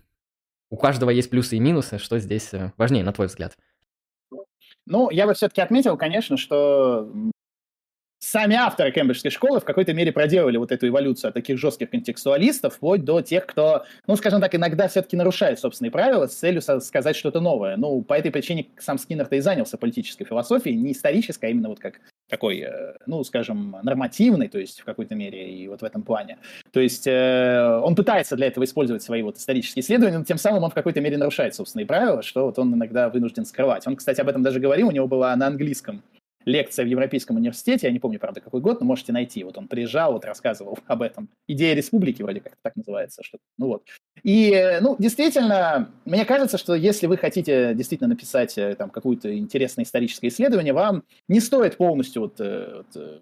у 0.70 0.78
каждого 0.78 1.10
есть 1.10 1.30
плюсы 1.30 1.58
и 1.58 1.60
минусы, 1.60 1.98
что 1.98 2.20
здесь 2.20 2.54
э, 2.54 2.74
важнее, 2.78 3.04
на 3.04 3.14
твой 3.14 3.28
взгляд? 3.28 3.58
Ну, 4.86 5.10
я 5.10 5.26
бы 5.26 5.34
все-таки 5.34 5.62
отметил, 5.62 5.98
конечно, 5.98 6.38
что 6.38 7.12
сами 8.20 8.56
авторы 8.56 8.91
Кембриджской 8.91 9.32
школы 9.32 9.60
в 9.60 9.66
какой-то 9.66 9.93
мере 9.93 10.12
проделали 10.12 10.58
вот 10.58 10.72
эту 10.72 10.88
эволюцию 10.88 11.30
от 11.30 11.34
таких 11.36 11.58
жестких 11.58 11.89
контекстуалистов 11.89 12.76
вплоть 12.76 13.04
до 13.04 13.22
тех, 13.22 13.45
кто, 13.45 13.86
ну, 14.08 14.16
скажем 14.16 14.41
так, 14.41 14.56
иногда 14.56 14.88
все-таки 14.88 15.16
нарушает 15.16 15.60
собственные 15.60 15.91
правила 15.91 16.28
с 16.28 16.36
целью 16.36 16.62
сказать 16.62 17.16
что-то 17.16 17.39
новое. 17.39 17.78
Ну, 17.78 18.02
по 18.02 18.14
этой 18.14 18.32
причине 18.32 18.68
сам 18.78 18.98
Скиннер-то 18.98 19.36
и 19.36 19.39
занялся 19.39 19.78
политической 19.78 20.26
философией, 20.26 20.76
не 20.76 20.91
исторической, 20.91 21.45
а 21.45 21.50
именно 21.50 21.70
вот 21.70 21.80
как 21.80 22.00
такой, 22.30 22.60
э, 22.60 22.94
ну, 23.06 23.24
скажем, 23.24 23.78
нормативный, 23.84 24.48
то 24.48 24.60
есть 24.60 24.82
в 24.82 24.86
какой-то 24.86 25.16
мере 25.16 25.50
и 25.50 25.68
вот 25.68 25.82
в 25.82 25.86
этом 25.86 26.04
плане. 26.04 26.38
То 26.72 26.80
есть 26.80 27.08
э, 27.08 27.80
он 27.84 27.96
пытается 27.96 28.36
для 28.36 28.48
этого 28.48 28.64
использовать 28.64 29.04
свои 29.04 29.22
вот 29.22 29.38
исторические 29.38 29.82
исследования, 29.82 30.18
но 30.18 30.26
тем 30.26 30.38
самым 30.38 30.64
он 30.64 30.72
в 30.72 30.74
какой-то 30.74 31.02
мере 31.02 31.18
нарушает 31.18 31.56
собственные 31.56 31.86
правила, 31.86 32.22
что 32.22 32.46
вот 32.46 32.60
он 32.60 32.74
иногда 32.74 33.10
вынужден 33.10 33.46
скрывать. 33.46 33.88
Он, 33.88 33.96
кстати, 33.96 34.22
об 34.22 34.28
этом 34.28 34.44
даже 34.44 34.60
говорил, 34.60 34.88
у 34.90 34.92
него 34.92 35.08
была 35.08 35.36
на 35.36 35.48
английском 35.48 36.04
лекция 36.48 36.86
в 36.86 36.88
Европейском 36.88 37.36
университете, 37.36 37.88
я 37.88 37.93
не 37.93 38.00
помню, 38.00 38.20
правда, 38.20 38.39
какой 38.39 38.62
год, 38.62 38.80
но 38.80 38.88
можете 38.88 39.12
найти. 39.12 39.43
Вот 39.43 39.58
он 39.58 39.68
приезжал, 39.68 40.14
вот 40.14 40.26
рассказывал 40.26 40.80
об 40.88 41.02
этом. 41.02 41.30
Идея 41.48 41.76
республики 41.76 42.24
вроде 42.24 42.39
как 42.39 42.56
так 42.62 42.76
называется. 42.76 43.22
Что 43.24 43.38
ну 43.58 43.68
вот. 43.68 43.84
И, 44.24 44.80
ну, 44.82 44.95
действительно, 44.98 45.91
мне 46.06 46.26
кажется, 46.26 46.58
что 46.58 46.74
если 46.74 47.06
вы 47.06 47.18
хотите 47.18 47.74
действительно 47.76 48.10
написать 48.10 48.58
э, 48.58 48.76
там 48.76 48.89
какое-то 48.89 49.38
интересное 49.38 49.84
историческое 49.84 50.30
исследование, 50.30 50.74
вам 50.74 51.04
не 51.28 51.41
стоит 51.41 51.78
полностью 51.78 52.24
вот, 52.24 52.39
э, 52.39 52.78
вот 52.78 52.95
э, 52.95 53.20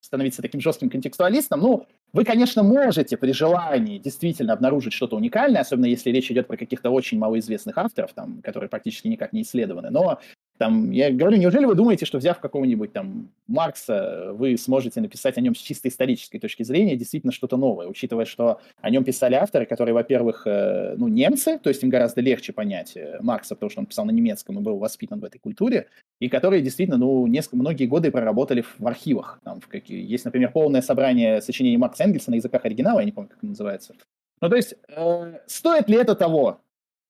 становиться 0.00 0.42
таким 0.42 0.60
жестким 0.60 0.90
контекстуалистом. 0.90 1.60
Ну, 1.60 1.86
вы, 2.12 2.24
конечно, 2.24 2.62
можете 2.62 3.16
при 3.16 3.32
желании 3.32 3.98
действительно 3.98 4.54
обнаружить 4.54 4.92
что-то 4.92 5.16
уникальное, 5.16 5.60
особенно 5.60 5.86
если 5.86 6.10
речь 6.10 6.30
идет 6.30 6.46
про 6.46 6.56
каких-то 6.56 6.90
очень 6.90 7.18
малоизвестных 7.18 7.76
авторов, 7.78 8.12
там, 8.14 8.40
которые 8.42 8.68
практически 8.68 9.08
никак 9.08 9.32
не 9.32 9.42
исследованы. 9.42 9.90
Но 9.90 10.18
там, 10.58 10.90
я 10.90 11.10
говорю, 11.10 11.38
неужели 11.38 11.64
вы 11.64 11.74
думаете, 11.74 12.04
что 12.04 12.18
взяв 12.18 12.40
какого-нибудь 12.40 12.92
там 12.92 13.30
Маркса, 13.46 14.32
вы 14.32 14.56
сможете 14.56 15.00
написать 15.00 15.38
о 15.38 15.40
нем 15.40 15.54
с 15.54 15.58
чисто 15.58 15.88
исторической 15.88 16.38
точки 16.38 16.64
зрения 16.64 16.96
действительно 16.96 17.32
что-то 17.32 17.56
новое, 17.56 17.86
учитывая, 17.86 18.24
что 18.24 18.60
о 18.80 18.90
нем 18.90 19.04
писали 19.04 19.34
авторы, 19.34 19.66
которые, 19.66 19.94
во-первых, 19.94 20.46
э, 20.46 20.96
ну, 20.96 21.08
немцы, 21.08 21.58
то 21.58 21.68
есть 21.68 21.82
им 21.82 21.90
гораздо 21.90 22.20
легче 22.20 22.52
понять 22.52 22.96
э, 22.96 23.18
Маркса, 23.20 23.54
потому 23.54 23.70
что 23.70 23.80
он 23.80 23.86
писал 23.86 24.04
на 24.04 24.10
немецком 24.10 24.58
и 24.58 24.62
был 24.62 24.78
воспитан 24.78 25.20
в 25.20 25.24
этой 25.24 25.38
культуре, 25.38 25.86
и 26.20 26.28
которые 26.28 26.60
действительно, 26.60 26.98
ну, 26.98 27.26
несколько, 27.26 27.56
многие 27.56 27.86
годы 27.86 28.10
проработали 28.10 28.64
в 28.78 28.86
архивах. 28.86 29.40
Там, 29.44 29.60
в 29.60 29.68
какие, 29.68 30.04
есть, 30.04 30.24
например, 30.24 30.50
полное 30.50 30.82
собрание 30.82 31.40
сочинений 31.40 31.76
Маркса 31.76 32.04
Энгельса 32.04 32.30
на 32.30 32.36
языках 32.36 32.64
оригинала, 32.64 32.98
я 32.98 33.04
не 33.04 33.12
помню, 33.12 33.28
как 33.30 33.38
это 33.38 33.46
называется. 33.46 33.94
Ну, 34.40 34.48
то 34.48 34.56
есть, 34.56 34.74
э, 34.88 35.38
стоит 35.46 35.88
ли 35.88 35.96
это 35.96 36.14
того? 36.14 36.60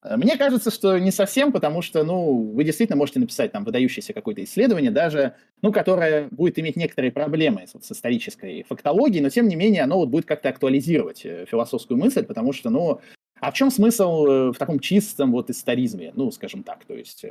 Э, 0.02 0.16
мне 0.16 0.36
кажется, 0.36 0.70
что 0.70 0.98
не 0.98 1.10
совсем, 1.10 1.52
потому 1.52 1.82
что, 1.82 2.04
ну, 2.04 2.52
вы 2.52 2.64
действительно 2.64 2.96
можете 2.96 3.20
написать 3.20 3.52
там 3.52 3.64
выдающееся 3.64 4.12
какое-то 4.12 4.42
исследование, 4.44 4.90
даже, 4.90 5.34
ну, 5.62 5.72
которое 5.72 6.28
будет 6.30 6.58
иметь 6.58 6.76
некоторые 6.76 7.12
проблемы 7.12 7.66
с, 7.66 7.72
с 7.80 7.92
исторической 7.92 8.64
фактологией, 8.68 9.22
но, 9.22 9.30
тем 9.30 9.48
не 9.48 9.56
менее, 9.56 9.82
оно 9.82 9.96
вот 9.96 10.08
будет 10.08 10.26
как-то 10.26 10.48
актуализировать 10.48 11.24
э, 11.24 11.46
философскую 11.48 11.98
мысль, 11.98 12.24
потому 12.24 12.52
что, 12.52 12.70
ну, 12.70 13.00
а 13.40 13.50
в 13.50 13.54
чем 13.54 13.70
смысл 13.70 14.26
э, 14.26 14.52
в 14.52 14.58
таком 14.58 14.80
чистом 14.80 15.32
вот 15.32 15.50
историзме, 15.50 16.12
ну, 16.14 16.30
скажем 16.30 16.62
так, 16.62 16.84
то 16.84 16.94
есть... 16.94 17.24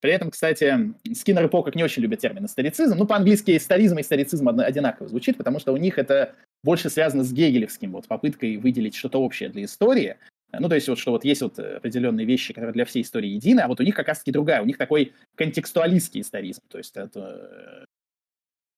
При 0.00 0.12
этом, 0.12 0.30
кстати, 0.30 0.94
Скиннер 1.12 1.46
и 1.46 1.48
Покок 1.48 1.74
не 1.74 1.82
очень 1.82 2.02
любят 2.02 2.20
термин 2.20 2.44
историцизм. 2.44 2.96
Ну, 2.96 3.04
по-английски 3.04 3.56
историзм 3.56 3.98
и 3.98 4.02
историцизм 4.02 4.48
одинаково 4.48 5.08
звучит, 5.08 5.36
потому 5.36 5.58
что 5.58 5.72
у 5.72 5.76
них 5.76 5.98
это 5.98 6.36
больше 6.62 6.88
связано 6.88 7.24
с 7.24 7.32
гегелевским, 7.32 7.90
вот 7.90 8.06
попыткой 8.06 8.58
выделить 8.58 8.94
что-то 8.94 9.20
общее 9.20 9.48
для 9.48 9.64
истории, 9.64 10.16
ну, 10.52 10.68
то 10.68 10.74
есть 10.74 10.88
вот 10.88 10.98
что 10.98 11.12
вот 11.12 11.24
есть 11.24 11.42
вот 11.42 11.58
определенные 11.58 12.26
вещи, 12.26 12.54
которые 12.54 12.72
для 12.72 12.84
всей 12.84 13.02
истории 13.02 13.28
едины, 13.28 13.60
а 13.60 13.68
вот 13.68 13.80
у 13.80 13.82
них 13.82 13.94
как 13.94 14.08
раз-таки 14.08 14.32
другая, 14.32 14.62
у 14.62 14.64
них 14.64 14.78
такой 14.78 15.12
контекстуалистский 15.34 16.22
историзм. 16.22 16.62
То 16.68 16.78
есть 16.78 16.96
это 16.96 17.20
э, 17.20 17.84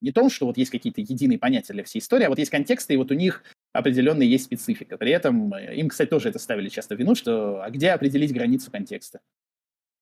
не 0.01 0.13
то, 0.13 0.29
что 0.29 0.47
вот 0.47 0.57
есть 0.57 0.71
какие-то 0.71 1.01
единые 1.01 1.39
понятия 1.39 1.73
для 1.73 1.85
всей 1.85 2.01
истории, 2.01 2.25
а 2.25 2.29
вот 2.29 2.39
есть 2.39 2.51
контексты, 2.51 2.95
и 2.95 2.97
вот 2.97 3.11
у 3.11 3.15
них 3.15 3.45
определенная 3.73 4.27
есть 4.27 4.45
специфика. 4.45 4.99
При 4.99 5.13
этом 5.13 5.55
э, 5.55 5.77
им, 5.77 5.89
кстати, 5.89 6.09
тоже 6.09 6.29
это 6.29 6.39
ставили 6.39 6.69
часто 6.69 6.97
в 6.97 6.99
вину, 6.99 7.15
что 7.15 7.63
а 7.63 7.71
где 7.71 7.91
определить 7.91 8.33
границу 8.33 8.71
контекста? 8.71 9.21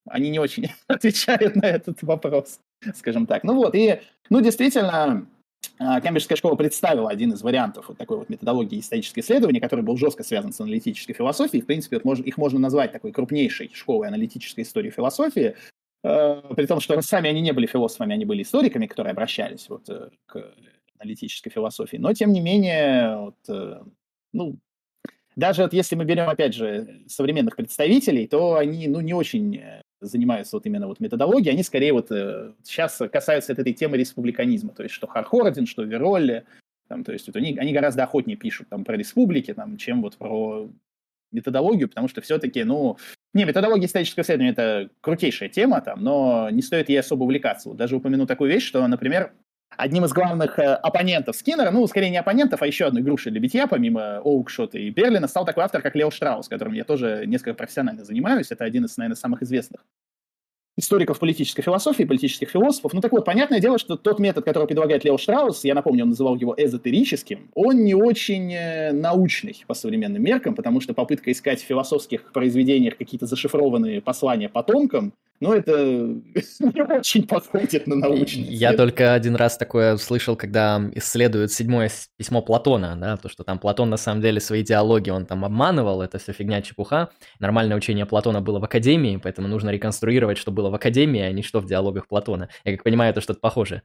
Они 0.06 0.30
не 0.30 0.38
очень 0.38 0.70
отвечают 0.86 1.56
на 1.56 1.66
этот 1.66 2.02
вопрос, 2.02 2.60
скажем 2.94 3.26
так. 3.26 3.44
Ну 3.44 3.54
вот, 3.54 3.74
и, 3.74 4.00
ну, 4.30 4.40
действительно, 4.40 5.26
Кембриджская 5.79 6.37
школа 6.37 6.57
представила 6.57 7.09
один 7.09 7.33
из 7.33 7.43
вариантов 7.43 7.87
вот 7.89 7.99
такой 7.99 8.18
вот 8.18 8.29
методологии 8.29 8.81
исторического 8.81 9.22
исследования, 9.22 9.61
который 9.61 9.83
был 9.83 9.97
жестко 9.97 10.24
связан 10.24 10.53
с 10.53 10.61
аналитической 10.61 11.12
философией. 11.12 11.62
В 11.62 11.66
принципе, 11.66 12.01
вот 12.03 12.18
их 12.18 12.37
можно 12.37 12.59
назвать 12.59 12.93
такой 12.93 13.12
крупнейшей 13.12 13.70
школой 13.72 14.09
аналитической 14.09 14.62
истории 14.62 14.91
философии, 14.91 15.55
э, 16.03 16.43
при 16.57 16.66
том, 16.66 16.81
что 16.81 17.01
сами 17.03 17.31
они 17.31 17.41
не 17.41 17.53
были 17.53 17.66
философами, 17.66 18.14
они 18.14 18.24
были 18.24 18.43
историками, 18.43 18.87
которые 18.87 19.12
обращались 19.12 19.68
вот 19.68 19.89
э, 19.89 20.11
к 20.26 20.53
аналитической 20.99 21.51
философии. 21.51 21.97
Но, 21.97 22.12
тем 22.12 22.33
не 22.33 22.41
менее, 22.41 23.16
вот, 23.16 23.37
э, 23.49 23.81
ну, 24.33 24.59
даже 25.37 25.62
вот 25.62 25.72
если 25.72 25.95
мы 25.95 26.05
берем, 26.05 26.29
опять 26.29 26.55
же, 26.55 27.05
современных 27.07 27.55
представителей, 27.55 28.26
то 28.26 28.57
они, 28.57 28.89
ну, 28.89 29.01
не 29.01 29.14
очень 29.14 29.62
занимаются 30.01 30.57
вот 30.57 30.66
именно 30.66 30.86
вот 30.86 31.01
методологией, 31.01 31.53
они 31.53 31.62
скорее 31.62 31.92
вот 31.92 32.11
э, 32.11 32.53
сейчас 32.62 33.01
касаются 33.12 33.53
этой 33.53 33.72
темы 33.72 33.96
республиканизма, 33.96 34.72
то 34.72 34.82
есть 34.82 34.94
что 34.94 35.07
Хархордин, 35.07 35.66
что 35.66 35.82
Веролли, 35.82 36.44
там, 36.88 37.05
то 37.05 37.12
есть 37.12 37.26
вот 37.26 37.36
они, 37.36 37.57
они 37.59 37.72
гораздо 37.72 38.05
охотнее 38.05 38.36
пишут 38.36 38.68
там 38.68 38.84
про 38.84 38.96
республики, 38.96 39.53
там, 39.55 39.76
чем 39.76 40.03
вот 40.03 40.16
про 40.16 40.68
методологию, 41.32 41.88
потому 41.88 42.09
что 42.09 42.20
все-таки, 42.20 42.64
ну, 42.64 42.96
не, 43.34 43.44
методология 43.44 43.86
исторического 43.86 44.22
исследования– 44.22 44.51
это 44.53 44.90
крутейшая 45.01 45.49
тема, 45.49 45.80
там, 45.80 46.03
но 46.03 46.49
не 46.51 46.62
стоит 46.62 46.88
ей 46.88 46.99
особо 46.99 47.24
увлекаться. 47.24 47.68
Вот 47.68 47.76
даже 47.76 47.96
упомяну 47.96 48.26
такую 48.26 48.51
вещь, 48.51 48.66
что, 48.66 48.86
например, 48.86 49.32
одним 49.76 50.04
из 50.04 50.12
главных 50.12 50.58
э, 50.58 50.74
оппонентов 50.74 51.36
Скиннера, 51.36 51.70
ну, 51.70 51.86
скорее 51.86 52.10
не 52.10 52.16
оппонентов, 52.16 52.62
а 52.62 52.66
еще 52.66 52.86
одной 52.86 53.02
груши 53.02 53.30
для 53.30 53.40
битья, 53.40 53.66
помимо 53.66 54.18
Оукшота 54.18 54.78
и 54.78 54.90
Берлина, 54.90 55.28
стал 55.28 55.44
такой 55.44 55.64
автор, 55.64 55.82
как 55.82 55.94
Лео 55.94 56.10
Штраус, 56.10 56.48
которым 56.48 56.74
я 56.74 56.84
тоже 56.84 57.24
несколько 57.26 57.54
профессионально 57.54 58.04
занимаюсь. 58.04 58.50
Это 58.50 58.64
один 58.64 58.84
из, 58.84 58.96
наверное, 58.96 59.16
самых 59.16 59.42
известных 59.42 59.84
историков 60.78 61.18
политической 61.18 61.62
философии, 61.62 62.04
политических 62.04 62.50
философов. 62.50 62.92
Ну 62.92 63.00
так 63.00 63.10
вот, 63.10 63.24
понятное 63.24 63.58
дело, 63.58 63.78
что 63.78 63.96
тот 63.96 64.20
метод, 64.20 64.44
который 64.44 64.68
предлагает 64.68 65.04
Лео 65.04 65.18
Штраус, 65.18 65.64
я 65.64 65.74
напомню, 65.74 66.04
он 66.04 66.10
называл 66.10 66.36
его 66.36 66.54
эзотерическим, 66.56 67.50
он 67.54 67.84
не 67.84 67.94
очень 67.94 68.52
э, 68.54 68.92
научный 68.92 69.64
по 69.66 69.74
современным 69.74 70.22
меркам, 70.22 70.54
потому 70.54 70.80
что 70.80 70.94
попытка 70.94 71.32
искать 71.32 71.60
в 71.60 71.66
философских 71.66 72.32
произведениях 72.32 72.96
какие-то 72.96 73.26
зашифрованные 73.26 74.00
послания 74.00 74.48
потомкам, 74.48 75.12
но 75.41 75.55
это 75.55 75.76
не 75.84 76.82
очень 76.82 77.26
подходит 77.26 77.86
на 77.86 77.97
научный 77.97 78.45
Я 78.45 78.72
только 78.72 79.14
один 79.14 79.36
раз 79.36 79.57
такое 79.57 79.97
слышал, 79.97 80.36
когда 80.36 80.82
исследуют 80.95 81.53
седьмое 81.53 81.91
письмо 82.16 82.43
Платона, 82.43 82.97
да, 82.97 83.16
то, 83.16 83.28
что 83.28 83.45
там 83.45 83.59
Платон 83.59 83.91
на 83.91 83.97
самом 83.97 84.20
деле 84.20 84.41
свои 84.41 84.62
диалоги, 84.62 85.11
он 85.11 85.26
там 85.26 85.45
обманывал, 85.45 86.03
это 86.03 86.18
все 86.18 86.32
фигня, 86.32 86.62
чепуха. 86.62 87.11
Нормальное 87.39 87.76
учение 87.76 88.07
Платона 88.07 88.41
было 88.41 88.59
в 88.59 88.64
Академии, 88.64 89.20
поэтому 89.22 89.49
нужно 89.49 89.70
реконструировать, 89.70 90.39
что 90.39 90.51
было 90.51 90.70
в 90.70 90.74
Академии, 90.74 91.22
а 91.22 91.32
не 91.32 91.43
что 91.43 91.61
в 91.61 91.66
диалогах 91.66 92.09
Платона. 92.09 92.49
Я 92.64 92.72
как 92.72 92.84
понимаю, 92.84 93.11
это 93.11 93.20
что-то 93.20 93.41
похожее. 93.41 93.82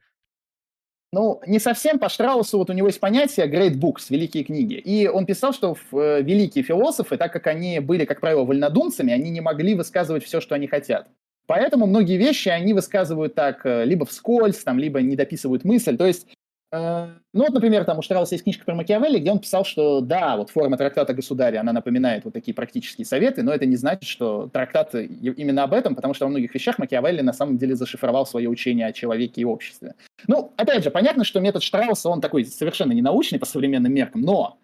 Ну, 1.14 1.42
не 1.46 1.60
совсем 1.60 2.00
по 2.00 2.10
Штраусу, 2.10 2.58
вот 2.58 2.72
у 2.72 2.74
него 2.74 2.88
есть 2.88 3.00
понятие 3.00 3.46
great 3.46 3.76
books, 3.76 4.06
великие 4.10 4.44
книги. 4.44 4.74
И 4.74 5.08
он 5.08 5.28
писал, 5.28 5.54
что 5.54 5.78
э, 5.92 6.24
великие 6.24 6.64
философы, 6.64 7.18
так 7.18 7.32
как 7.32 7.46
они 7.46 7.80
были, 7.80 8.06
как 8.06 8.20
правило, 8.20 8.44
вольнодумцами, 8.44 9.14
они 9.14 9.30
не 9.30 9.40
могли 9.40 9.76
высказывать 9.76 10.24
все, 10.24 10.42
что 10.42 10.56
они 10.56 10.66
хотят. 10.66 11.08
Поэтому 11.48 11.86
многие 11.86 12.18
вещи 12.18 12.50
они 12.50 12.74
высказывают 12.74 13.36
так 13.36 13.66
э, 13.66 13.86
либо 13.86 14.06
вскользь, 14.06 14.64
там, 14.64 14.80
либо 14.80 15.02
не 15.02 15.16
дописывают 15.16 15.66
мысль. 15.66 15.98
То 15.98 16.06
есть, 16.06 16.28
э, 16.72 17.08
ну 17.34 17.44
вот, 17.44 17.54
например, 17.54 17.84
там 17.84 18.00
у 18.00 18.02
Штрауса 18.02 18.36
есть 18.36 18.44
книжка 18.44 18.64
про 18.64 18.76
Макиавелли, 18.76 19.20
где 19.20 19.32
он 19.32 19.40
писал, 19.40 19.66
что 19.66 20.00
да, 20.00 20.38
вот 20.38 20.50
форма 20.50 20.78
трактата 20.78 21.14
государя, 21.14 21.60
она 21.60 21.74
напоминает 21.74 22.24
вот 22.24 22.34
такие 22.34 22.54
практические 22.54 23.06
советы, 23.06 23.44
но 23.44 23.54
это 23.54 23.66
не 23.66 23.76
значит, 23.76 24.10
что 24.10 24.48
трактат 24.48 24.96
именно 24.96 25.64
об 25.64 25.74
этом, 25.74 25.96
потому 25.96 26.14
что 26.14 26.26
во 26.26 26.30
многих 26.30 26.54
вещах 26.54 26.80
Макиавелли 26.80 27.22
на 27.22 27.34
самом 27.34 27.58
деле 27.58 27.76
зашифровал 27.76 28.26
свое 28.26 28.50
учение 28.50 28.88
о 28.88 28.94
человеке 28.94 29.42
и 29.42 29.46
обществе. 29.46 29.96
Ну, 30.28 30.54
опять 30.56 30.84
же, 30.84 30.92
понятно, 30.92 31.26
что 31.26 31.42
метод 31.42 31.62
Штрауса, 31.62 32.10
он 32.10 32.22
такой 32.22 32.46
совершенно 32.46 32.94
не 32.94 33.02
научный 33.02 33.40
по 33.40 33.46
современным 33.46 33.94
меркам, 33.94 34.22
но 34.22 34.58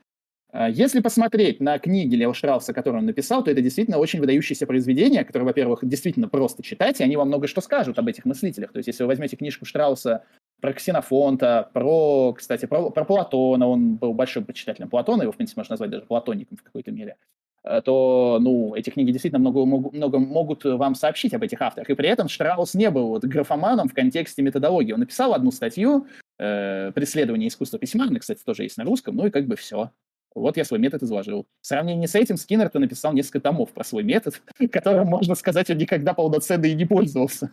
если 0.51 0.99
посмотреть 0.99 1.59
на 1.59 1.77
книги 1.77 2.15
Лео 2.15 2.33
Штрауса, 2.33 2.73
которые 2.73 3.01
он 3.01 3.05
написал, 3.05 3.43
то 3.43 3.51
это 3.51 3.61
действительно 3.61 3.99
очень 3.99 4.19
выдающиеся 4.19 4.65
произведения, 4.65 5.23
которые, 5.23 5.45
во-первых, 5.45 5.79
действительно 5.83 6.27
просто 6.27 6.63
читать, 6.63 6.99
и 6.99 7.03
они 7.03 7.17
вам 7.17 7.27
много 7.27 7.47
что 7.47 7.61
скажут 7.61 7.99
об 7.99 8.07
этих 8.07 8.25
мыслителях. 8.25 8.71
То 8.71 8.79
есть, 8.79 8.87
если 8.87 9.03
вы 9.03 9.07
возьмете 9.09 9.35
книжку 9.35 9.65
Штрауса 9.65 10.23
про 10.59 10.73
Ксенофонта, 10.73 11.69
про, 11.73 12.33
кстати, 12.33 12.65
про, 12.65 12.89
про 12.89 13.05
Платона, 13.05 13.67
он 13.67 13.95
был 13.95 14.13
большим 14.13 14.45
почитателем 14.45 14.89
Платона, 14.89 15.21
его, 15.21 15.31
в 15.31 15.37
принципе, 15.37 15.59
можно 15.59 15.73
назвать 15.73 15.91
даже 15.91 16.05
платоником 16.05 16.57
в 16.57 16.63
какой-то 16.63 16.91
мере, 16.91 17.15
э, 17.63 17.81
то, 17.81 18.39
ну, 18.41 18.73
эти 18.75 18.89
книги 18.89 19.11
действительно 19.11 19.39
много, 19.39 19.65
много 19.65 20.19
могут 20.19 20.65
вам 20.65 20.95
сообщить 20.95 21.33
об 21.33 21.43
этих 21.43 21.61
авторах. 21.61 21.89
И 21.89 21.93
при 21.93 22.09
этом 22.09 22.27
Штраус 22.27 22.73
не 22.73 22.89
был 22.89 23.09
вот 23.09 23.23
графоманом 23.23 23.87
в 23.87 23.93
контексте 23.93 24.41
методологии. 24.41 24.93
Он 24.93 24.99
написал 24.99 25.33
одну 25.33 25.51
статью 25.51 26.07
э, 26.39 26.91
«Преследование 26.93 27.47
искусства 27.47 27.79
письма», 27.79 28.05
она, 28.07 28.19
кстати, 28.19 28.41
тоже 28.43 28.63
есть 28.63 28.77
на 28.77 28.83
русском, 28.83 29.15
ну 29.15 29.27
и 29.27 29.29
как 29.29 29.45
бы 29.45 29.55
все. 29.55 29.91
Вот 30.35 30.57
я 30.57 30.63
свой 30.63 30.79
метод 30.79 31.03
изложил. 31.03 31.47
В 31.61 31.67
сравнении 31.67 32.05
с 32.05 32.15
этим 32.15 32.37
Скиннер-то 32.37 32.79
написал 32.79 33.13
несколько 33.13 33.41
томов 33.41 33.71
про 33.71 33.83
свой 33.83 34.03
метод, 34.03 34.41
которым, 34.71 35.07
можно 35.07 35.35
сказать, 35.35 35.69
он 35.69 35.77
никогда 35.77 36.13
полноценно 36.13 36.65
и 36.65 36.75
не 36.75 36.85
пользовался. 36.85 37.51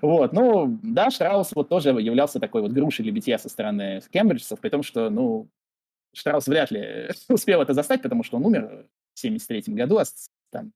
Вот, 0.00 0.32
ну, 0.32 0.78
да, 0.82 1.10
Штраус 1.10 1.52
вот 1.54 1.68
тоже 1.68 1.90
являлся 1.90 2.40
такой 2.40 2.62
вот 2.62 2.72
грушей 2.72 3.04
для 3.04 3.12
битья 3.12 3.38
со 3.38 3.48
стороны 3.48 4.02
кембриджцев, 4.10 4.58
при 4.60 4.68
том, 4.68 4.82
что, 4.82 5.08
ну, 5.08 5.48
Штраус 6.14 6.46
вряд 6.46 6.70
ли 6.70 7.10
успел 7.28 7.62
это 7.62 7.74
застать, 7.74 8.02
потому 8.02 8.22
что 8.22 8.36
он 8.36 8.46
умер 8.46 8.86
в 9.14 9.18
73 9.18 9.74
году, 9.74 9.98
а 9.98 10.04
там, 10.50 10.72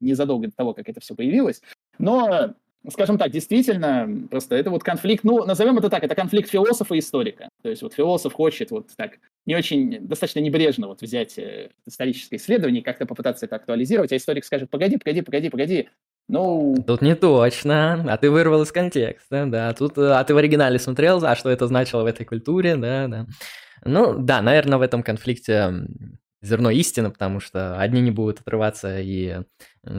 незадолго 0.00 0.48
до 0.48 0.56
того, 0.56 0.74
как 0.74 0.88
это 0.88 1.00
все 1.00 1.14
появилось. 1.14 1.62
Но 1.98 2.54
скажем 2.90 3.18
так, 3.18 3.30
действительно, 3.30 4.26
просто 4.30 4.56
это 4.56 4.70
вот 4.70 4.82
конфликт, 4.82 5.24
ну, 5.24 5.44
назовем 5.44 5.78
это 5.78 5.88
так, 5.88 6.02
это 6.02 6.14
конфликт 6.14 6.50
философа 6.50 6.94
и 6.94 6.98
историка. 6.98 7.48
То 7.62 7.68
есть 7.68 7.82
вот 7.82 7.94
философ 7.94 8.32
хочет 8.32 8.70
вот 8.70 8.88
так 8.96 9.12
не 9.46 9.54
очень, 9.54 10.06
достаточно 10.06 10.40
небрежно 10.40 10.88
вот 10.88 11.02
взять 11.02 11.38
э, 11.38 11.70
историческое 11.86 12.36
исследование 12.36 12.80
и 12.80 12.84
как-то 12.84 13.06
попытаться 13.06 13.46
это 13.46 13.56
актуализировать, 13.56 14.12
а 14.12 14.16
историк 14.16 14.44
скажет, 14.44 14.70
погоди, 14.70 14.98
погоди, 14.98 15.22
погоди, 15.22 15.48
погоди, 15.50 15.88
ну... 16.28 16.74
Тут 16.86 17.02
не 17.02 17.14
точно, 17.14 18.04
а 18.08 18.16
ты 18.16 18.30
вырвал 18.30 18.62
из 18.62 18.72
контекста, 18.72 19.46
да, 19.46 19.72
тут, 19.74 19.98
э, 19.98 20.12
а 20.12 20.24
ты 20.24 20.34
в 20.34 20.36
оригинале 20.36 20.78
смотрел, 20.78 21.24
а 21.24 21.36
что 21.36 21.50
это 21.50 21.66
значило 21.66 22.02
в 22.02 22.06
этой 22.06 22.24
культуре, 22.24 22.76
да, 22.76 23.08
да. 23.08 23.26
Ну, 23.84 24.16
да, 24.18 24.42
наверное, 24.42 24.78
в 24.78 24.82
этом 24.82 25.02
конфликте 25.02 25.72
зерно 26.42 26.70
истины, 26.70 27.10
потому 27.10 27.40
что 27.40 27.78
одни 27.78 28.00
не 28.00 28.10
будут 28.10 28.40
отрываться 28.40 29.00
и 29.00 29.42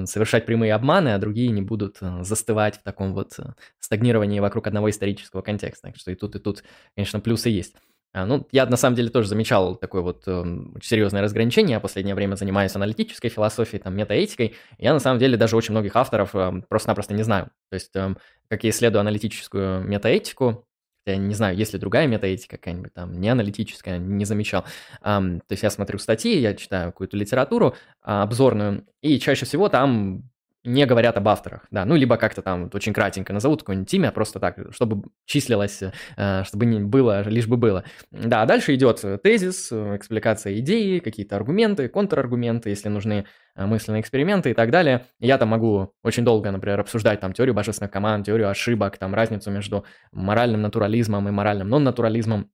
совершать 0.05 0.45
прямые 0.45 0.73
обманы, 0.73 1.09
а 1.09 1.17
другие 1.17 1.49
не 1.49 1.61
будут 1.61 1.97
э, 2.01 2.23
застывать 2.23 2.77
в 2.77 2.83
таком 2.83 3.13
вот 3.13 3.37
э, 3.39 3.53
стагнировании 3.79 4.39
вокруг 4.39 4.67
одного 4.67 4.89
исторического 4.89 5.41
контекста. 5.41 5.87
Так 5.87 5.97
что 5.97 6.11
и 6.11 6.15
тут, 6.15 6.35
и 6.35 6.39
тут, 6.39 6.63
конечно, 6.95 7.19
плюсы 7.19 7.49
есть. 7.49 7.75
А, 8.13 8.27
ну, 8.27 8.47
я 8.51 8.67
на 8.67 8.77
самом 8.77 8.95
деле 8.95 9.09
тоже 9.09 9.27
замечал 9.27 9.75
такое 9.75 10.03
вот 10.03 10.23
э, 10.27 10.43
серьезное 10.83 11.23
разграничение. 11.23 11.73
Я 11.73 11.79
последнее 11.79 12.13
время 12.13 12.35
занимаюсь 12.35 12.75
аналитической 12.75 13.29
философией, 13.29 13.81
там, 13.81 13.95
метаэтикой. 13.95 14.55
Я 14.77 14.93
на 14.93 14.99
самом 14.99 15.19
деле 15.19 15.35
даже 15.35 15.57
очень 15.57 15.71
многих 15.71 15.95
авторов 15.95 16.35
э, 16.35 16.61
просто-напросто 16.69 17.15
не 17.15 17.23
знаю. 17.23 17.49
То 17.69 17.73
есть, 17.73 17.95
э, 17.95 18.13
как 18.49 18.63
я 18.63 18.69
исследую 18.69 19.01
аналитическую 19.01 19.83
метаэтику, 19.83 20.67
я 21.05 21.17
не 21.17 21.33
знаю, 21.33 21.55
есть 21.55 21.73
ли 21.73 21.79
другая 21.79 22.07
метаэтика 22.07 22.57
какая-нибудь 22.57 22.93
там, 22.93 23.19
не 23.19 23.29
аналитическая, 23.29 23.97
не 23.97 24.25
замечал. 24.25 24.65
Um, 25.03 25.39
то 25.39 25.53
есть 25.53 25.63
я 25.63 25.69
смотрю 25.69 25.99
статьи, 25.99 26.39
я 26.39 26.53
читаю 26.55 26.91
какую-то 26.91 27.17
литературу 27.17 27.75
а, 28.01 28.23
обзорную, 28.23 28.85
и 29.01 29.19
чаще 29.19 29.45
всего 29.45 29.69
там 29.69 30.29
не 30.63 30.85
говорят 30.85 31.17
об 31.17 31.27
авторах, 31.27 31.65
да, 31.71 31.85
ну, 31.85 31.95
либо 31.95 32.17
как-то 32.17 32.41
там 32.41 32.65
вот 32.65 32.75
очень 32.75 32.93
кратенько 32.93 33.33
назовут 33.33 33.61
какое-нибудь 33.61 33.93
имя, 33.93 34.11
просто 34.11 34.39
так, 34.39 34.57
чтобы 34.71 35.09
числилось, 35.25 35.81
э, 36.15 36.43
чтобы 36.45 36.65
не 36.65 36.79
было, 36.79 37.27
лишь 37.27 37.47
бы 37.47 37.57
было. 37.57 37.83
Да, 38.11 38.45
дальше 38.45 38.73
идет 38.75 39.03
тезис, 39.23 39.71
экспликация 39.71 40.57
идеи, 40.59 40.99
какие-то 40.99 41.35
аргументы, 41.35 41.89
контраргументы, 41.89 42.69
если 42.69 42.89
нужны 42.89 43.25
э, 43.55 43.65
мысленные 43.65 44.01
эксперименты 44.01 44.51
и 44.51 44.53
так 44.53 44.71
далее. 44.71 45.05
Я 45.19 45.37
там 45.37 45.49
могу 45.49 45.93
очень 46.01 46.23
долго, 46.23 46.49
например, 46.51 46.79
обсуждать 46.79 47.19
там 47.19 47.33
теорию 47.33 47.53
божественных 47.53 47.91
команд, 47.91 48.25
теорию 48.25 48.49
ошибок, 48.49 48.97
там 48.97 49.13
разницу 49.13 49.51
между 49.51 49.85
моральным 50.11 50.61
натурализмом 50.61 51.27
и 51.27 51.31
моральным 51.31 51.69
нон-натурализмом, 51.69 52.49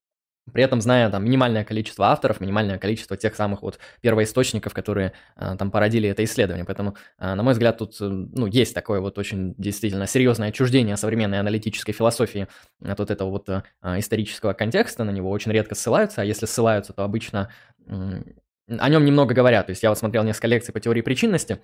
при 0.50 0.64
этом 0.64 0.82
зная 0.82 1.10
там 1.10 1.26
минимальное 1.26 1.64
количество 1.64 2.08
авторов, 2.08 2.40
минимальное 2.40 2.78
количество 2.78 3.18
тех 3.18 3.36
самых 3.36 3.62
вот 3.62 3.80
первоисточников, 4.02 4.74
которые 4.74 5.14
а, 5.36 5.56
там 5.56 5.72
породили 5.72 6.10
это 6.10 6.24
исследование. 6.24 6.66
Поэтому, 6.66 6.96
а, 7.18 7.36
на 7.36 7.44
мой 7.44 7.54
взгляд, 7.54 7.78
тут 7.78 7.96
ну, 8.00 8.46
есть 8.46 8.74
такое 8.74 9.00
вот 9.00 9.18
очень 9.18 9.56
действительно 9.58 10.08
серьезное 10.08 10.50
отчуждение 10.50 10.98
современной 10.98 11.40
аналитической 11.40 11.92
философии 11.92 12.48
от 12.84 13.00
вот 13.00 13.12
этого 13.12 13.30
вот 13.30 13.50
а, 13.50 13.64
исторического 14.00 14.54
контекста, 14.54 15.04
на 15.04 15.12
него 15.12 15.30
очень 15.30 15.52
редко 15.52 15.76
ссылаются, 15.76 16.22
а 16.22 16.26
если 16.26 16.46
ссылаются, 16.46 16.94
то 16.94 17.04
обычно 17.04 17.50
о 17.88 18.90
нем 18.90 19.04
немного 19.06 19.34
говорят. 19.34 19.68
То 19.68 19.72
есть 19.72 19.84
я 19.84 19.90
вот 19.90 19.98
смотрел 19.98 20.24
несколько 20.24 20.48
лекций 20.48 20.74
по 20.74 20.80
теории 20.80 21.02
причинности, 21.02 21.60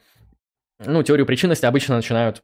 ну, 0.80 1.04
теорию 1.04 1.26
причинности 1.26 1.66
обычно 1.66 1.96
начинают 1.96 2.44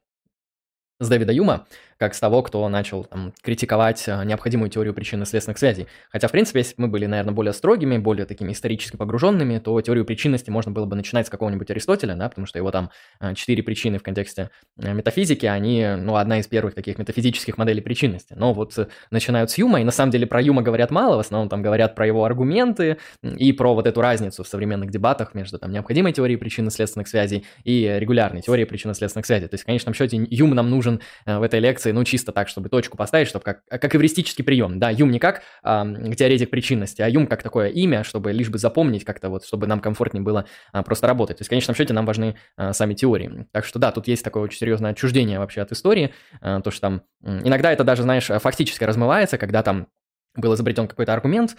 с 1.01 1.09
Дэвида 1.09 1.33
Юма, 1.33 1.65
как 1.97 2.15
с 2.15 2.19
того, 2.19 2.41
кто 2.41 2.67
начал 2.67 3.03
там, 3.03 3.33
критиковать 3.43 4.05
э, 4.07 4.23
необходимую 4.23 4.69
теорию 4.69 4.93
причинно-следственных 4.93 5.57
связей. 5.57 5.87
Хотя, 6.11 6.27
в 6.27 6.31
принципе, 6.31 6.59
если 6.59 6.75
бы 6.75 6.83
мы 6.83 6.87
были, 6.87 7.05
наверное, 7.05 7.33
более 7.33 7.53
строгими, 7.53 7.97
более 7.97 8.25
такими 8.25 8.53
исторически 8.53 8.97
погруженными, 8.97 9.59
то 9.59 9.79
теорию 9.81 10.05
причинности 10.05 10.49
можно 10.49 10.71
было 10.71 10.85
бы 10.85 10.95
начинать 10.95 11.27
с 11.27 11.29
какого-нибудь 11.29 11.69
Аристотеля, 11.69 12.15
да, 12.15 12.29
потому 12.29 12.47
что 12.47 12.57
его 12.57 12.71
там 12.71 12.89
э, 13.19 13.35
четыре 13.35 13.61
причины 13.61 13.99
в 13.99 14.03
контексте 14.03 14.49
э, 14.77 14.93
метафизики, 14.93 15.45
они, 15.45 15.85
ну, 15.97 16.15
одна 16.15 16.39
из 16.39 16.47
первых 16.47 16.73
таких 16.73 16.97
метафизических 16.97 17.57
моделей 17.57 17.81
причинности. 17.81 18.33
Но 18.35 18.53
вот 18.53 18.75
начинают 19.11 19.51
с 19.51 19.57
Юма, 19.57 19.81
и 19.81 19.83
на 19.83 19.91
самом 19.91 20.11
деле 20.11 20.25
про 20.25 20.41
Юма 20.41 20.63
говорят 20.63 20.89
мало, 20.89 21.17
в 21.17 21.19
основном 21.19 21.49
там 21.49 21.61
говорят 21.61 21.93
про 21.93 22.07
его 22.07 22.25
аргументы 22.25 22.97
и 23.21 23.53
про 23.53 23.75
вот 23.75 23.85
эту 23.85 24.01
разницу 24.01 24.43
в 24.43 24.47
современных 24.47 24.89
дебатах 24.89 25.35
между 25.35 25.59
там 25.59 25.71
необходимой 25.71 26.13
теорией 26.13 26.37
причинно-следственных 26.37 27.07
связей 27.07 27.45
и 27.63 27.95
регулярной 27.99 28.41
теорией 28.41 28.65
причинно-следственных 28.65 29.27
связей. 29.27 29.47
То 29.47 29.53
есть, 29.53 29.63
в 29.63 29.67
конечном 29.67 29.93
счете, 29.93 30.17
Юм 30.17 30.51
нам 30.51 30.69
нужен 30.69 30.90
в 31.25 31.41
этой 31.41 31.59
лекции 31.59 31.91
ну, 31.91 32.03
чисто 32.03 32.31
так, 32.31 32.47
чтобы 32.47 32.69
точку 32.69 32.97
поставить, 32.97 33.27
чтобы 33.27 33.43
как, 33.43 33.63
как 33.65 33.95
эвристический 33.95 34.43
прием, 34.43 34.79
да, 34.79 34.89
Юм 34.89 35.11
не 35.11 35.19
как 35.19 35.41
а, 35.63 35.85
теоретик 36.15 36.49
причинности, 36.49 37.01
а 37.01 37.07
Юм 37.07 37.27
как 37.27 37.43
такое 37.43 37.69
имя, 37.69 38.03
чтобы 38.03 38.31
лишь 38.31 38.49
бы 38.49 38.57
запомнить 38.57 39.05
как-то 39.05 39.29
вот, 39.29 39.45
чтобы 39.45 39.67
нам 39.67 39.79
комфортнее 39.79 40.23
было 40.23 40.45
а, 40.71 40.83
просто 40.83 41.07
работать. 41.07 41.37
То 41.37 41.41
есть, 41.41 41.47
в 41.47 41.51
конечном 41.51 41.75
счете, 41.75 41.93
нам 41.93 42.05
важны 42.05 42.35
а, 42.57 42.73
сами 42.73 42.93
теории. 42.93 43.47
Так 43.51 43.65
что 43.65 43.79
да, 43.79 43.91
тут 43.91 44.07
есть 44.07 44.23
такое 44.23 44.43
очень 44.43 44.57
серьезное 44.57 44.91
отчуждение 44.91 45.39
вообще 45.39 45.61
от 45.61 45.71
истории, 45.71 46.13
а, 46.41 46.61
то, 46.61 46.71
что 46.71 46.81
там 46.81 47.01
иногда 47.23 47.71
это 47.71 47.83
даже, 47.83 48.03
знаешь, 48.03 48.25
фактически 48.25 48.83
размывается, 48.83 49.37
когда 49.37 49.63
там 49.63 49.87
был 50.35 50.53
изобретен 50.53 50.87
какой-то 50.87 51.13
аргумент, 51.13 51.55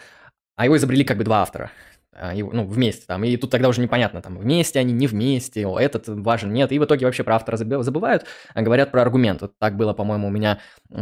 а 0.56 0.64
его 0.64 0.76
изобрели 0.76 1.04
как 1.04 1.18
бы 1.18 1.24
два 1.24 1.42
автора. 1.42 1.70
А, 2.14 2.34
ну, 2.34 2.66
вместе 2.66 3.06
там, 3.06 3.24
и 3.24 3.36
тут 3.38 3.50
тогда 3.50 3.68
уже 3.68 3.80
непонятно, 3.80 4.20
там, 4.20 4.36
вместе 4.36 4.78
они, 4.78 4.92
не 4.92 5.06
вместе, 5.06 5.66
о, 5.66 5.78
этот 5.78 6.08
важен, 6.08 6.52
нет, 6.52 6.70
и 6.70 6.78
в 6.78 6.84
итоге 6.84 7.06
вообще 7.06 7.24
про 7.24 7.36
автора 7.36 7.56
забывают, 7.56 8.26
а 8.52 8.60
говорят 8.60 8.92
про 8.92 9.00
аргумент. 9.00 9.40
Вот 9.40 9.58
так 9.58 9.76
было, 9.76 9.94
по-моему, 9.94 10.28
у 10.28 10.30
меня, 10.30 10.58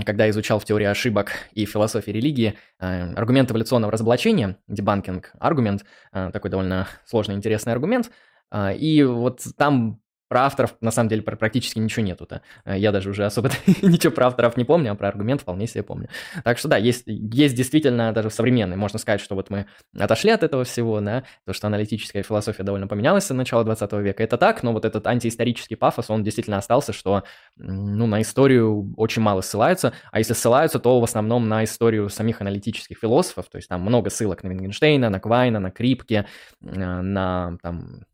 когда 0.06 0.24
я 0.24 0.30
изучал 0.30 0.60
в 0.60 0.64
теории 0.64 0.86
ошибок 0.86 1.32
и 1.52 1.64
философии 1.64 2.12
религии, 2.12 2.54
а, 2.78 3.12
аргумент 3.16 3.50
эволюционного 3.50 3.92
разоблачения, 3.92 4.56
дебанкинг 4.68 5.32
аргумент, 5.40 5.84
такой 6.12 6.48
довольно 6.48 6.86
сложный, 7.04 7.34
интересный 7.34 7.72
аргумент, 7.72 8.10
и 8.54 9.02
вот 9.02 9.42
там 9.56 10.00
про 10.30 10.44
авторов, 10.44 10.76
на 10.80 10.92
самом 10.92 11.08
деле, 11.08 11.22
практически 11.22 11.80
ничего 11.80 12.06
нету-то. 12.06 12.42
Э, 12.64 12.78
я 12.78 12.92
даже 12.92 13.10
уже 13.10 13.26
особо 13.26 13.50
ничего 13.82 14.12
про 14.12 14.28
авторов 14.28 14.56
не 14.56 14.64
помню, 14.64 14.92
а 14.92 14.94
про 14.94 15.08
аргумент 15.08 15.40
вполне 15.40 15.66
себе 15.66 15.82
помню. 15.82 16.08
Так 16.44 16.56
что 16.56 16.68
да, 16.68 16.76
есть, 16.76 17.02
есть 17.06 17.56
действительно 17.56 18.12
даже 18.12 18.30
современный. 18.30 18.76
Можно 18.76 19.00
сказать, 19.00 19.20
что 19.20 19.34
вот 19.34 19.50
мы 19.50 19.66
отошли 19.98 20.30
от 20.30 20.44
этого 20.44 20.62
всего, 20.62 21.00
да, 21.00 21.24
то, 21.46 21.52
что 21.52 21.66
аналитическая 21.66 22.22
философия 22.22 22.62
довольно 22.62 22.86
поменялась 22.86 23.24
с 23.24 23.34
начала 23.34 23.64
20 23.64 23.92
века. 23.94 24.22
Это 24.22 24.38
так, 24.38 24.62
но 24.62 24.72
вот 24.72 24.84
этот 24.84 25.04
антиисторический 25.08 25.76
пафос, 25.76 26.10
он 26.10 26.22
действительно 26.22 26.58
остался, 26.58 26.92
что 26.92 27.24
ну, 27.56 28.06
на 28.06 28.22
историю 28.22 28.94
очень 28.96 29.22
мало 29.22 29.40
ссылаются, 29.40 29.94
а 30.12 30.18
если 30.18 30.34
ссылаются, 30.34 30.78
то 30.78 31.00
в 31.00 31.04
основном 31.04 31.48
на 31.48 31.64
историю 31.64 32.08
самих 32.08 32.40
аналитических 32.40 32.98
философов, 32.98 33.46
то 33.50 33.56
есть 33.56 33.68
там 33.68 33.80
много 33.80 34.10
ссылок 34.10 34.44
на 34.44 34.48
Вингенштейна, 34.48 35.10
на 35.10 35.18
Квайна, 35.18 35.58
на 35.58 35.72
Крипке, 35.72 36.26
э, 36.62 37.00
на 37.00 37.58
там, 37.62 38.04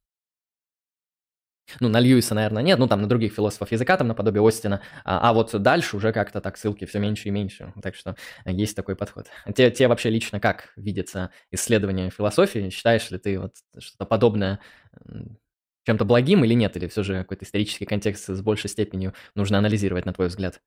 ну, 1.81 1.89
на 1.89 2.01
Льюиса, 2.01 2.35
наверное, 2.35 2.63
нет, 2.63 2.79
ну, 2.79 2.87
там 2.87 3.03
на 3.03 3.09
других 3.09 3.33
философов 3.33 3.73
языка, 3.73 3.97
там 3.97 4.09
наподобие 4.09 4.47
Остина, 4.47 4.81
а, 5.05 5.31
а 5.31 5.33
вот 5.33 5.51
дальше 5.61 5.97
уже 5.97 6.13
как-то 6.13 6.41
так 6.41 6.57
ссылки 6.57 6.85
все 6.85 6.99
меньше 6.99 7.29
и 7.29 7.31
меньше, 7.31 7.73
так 7.83 7.95
что 7.95 8.17
есть 8.45 8.77
такой 8.77 8.97
подход. 8.97 9.27
Те, 9.55 9.71
те 9.71 9.89
вообще 9.89 10.11
лично 10.11 10.41
как 10.41 10.73
видится 10.77 11.31
исследование 11.51 12.11
философии? 12.11 12.71
Считаешь 12.71 13.11
ли 13.11 13.19
ты 13.19 13.39
вот 13.39 13.55
что-то 13.79 14.07
подобное 14.07 14.61
чем-то 15.85 16.05
благим 16.05 16.45
или 16.45 16.55
нет? 16.55 16.77
Или 16.77 16.89
все 16.89 17.03
же 17.03 17.19
какой-то 17.19 17.45
исторический 17.45 17.85
контекст 17.85 18.27
с 18.29 18.41
большей 18.43 18.71
степенью 18.71 19.15
нужно 19.35 19.59
анализировать, 19.59 20.07
на 20.07 20.13
твой 20.13 20.29
взгляд? 20.29 20.61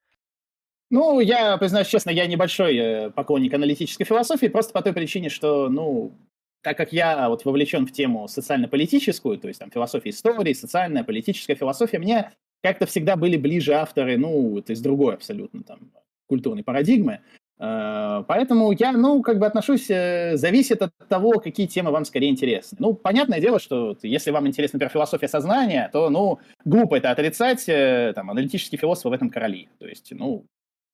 Ну, 0.91 1.19
я, 1.19 1.57
признаюсь 1.57 1.87
честно, 1.87 2.09
я 2.09 2.25
небольшой 2.25 2.75
э, 2.75 3.09
поклонник 3.11 3.53
аналитической 3.53 4.05
философии, 4.05 4.47
просто 4.47 4.73
по 4.73 4.81
той 4.81 4.91
причине, 4.91 5.29
что, 5.29 5.69
ну, 5.69 6.17
так 6.61 6.77
как 6.77 6.93
я 6.93 7.29
вот 7.29 7.45
вовлечен 7.45 7.85
в 7.85 7.91
тему 7.91 8.27
социально-политическую, 8.27 9.37
то 9.37 9.47
есть 9.47 9.59
там 9.59 9.71
философия 9.71 10.09
истории, 10.09 10.53
социальная, 10.53 11.03
политическая 11.03 11.55
философия, 11.55 11.99
мне 11.99 12.31
как-то 12.61 12.85
всегда 12.85 13.15
были 13.15 13.37
ближе 13.37 13.73
авторы, 13.73 14.17
ну, 14.17 14.49
вот 14.49 14.69
из 14.69 14.81
другой 14.81 15.15
абсолютно 15.15 15.63
там 15.63 15.91
культурной 16.27 16.63
парадигмы. 16.63 17.21
Э, 17.59 18.23
поэтому 18.27 18.71
я, 18.71 18.91
ну, 18.93 19.21
как 19.21 19.39
бы 19.39 19.45
отношусь, 19.45 19.89
э, 19.89 20.37
зависит 20.37 20.81
от 20.81 20.91
того, 21.07 21.39
какие 21.39 21.67
темы 21.67 21.91
вам 21.91 22.05
скорее 22.05 22.29
интересны. 22.29 22.77
Ну, 22.79 22.93
понятное 22.93 23.41
дело, 23.41 23.59
что 23.59 23.97
если 24.01 24.31
вам 24.31 24.47
интересна, 24.47 24.77
например, 24.77 24.91
философия 24.91 25.27
сознания, 25.27 25.89
то, 25.91 26.09
ну, 26.09 26.39
глупо 26.65 26.95
это 26.95 27.11
отрицать, 27.11 27.67
э, 27.67 28.13
там, 28.15 28.29
аналитические 28.29 28.79
философы 28.79 29.09
в 29.09 29.13
этом 29.13 29.29
короли. 29.29 29.69
То 29.79 29.87
есть, 29.87 30.11
ну, 30.11 30.45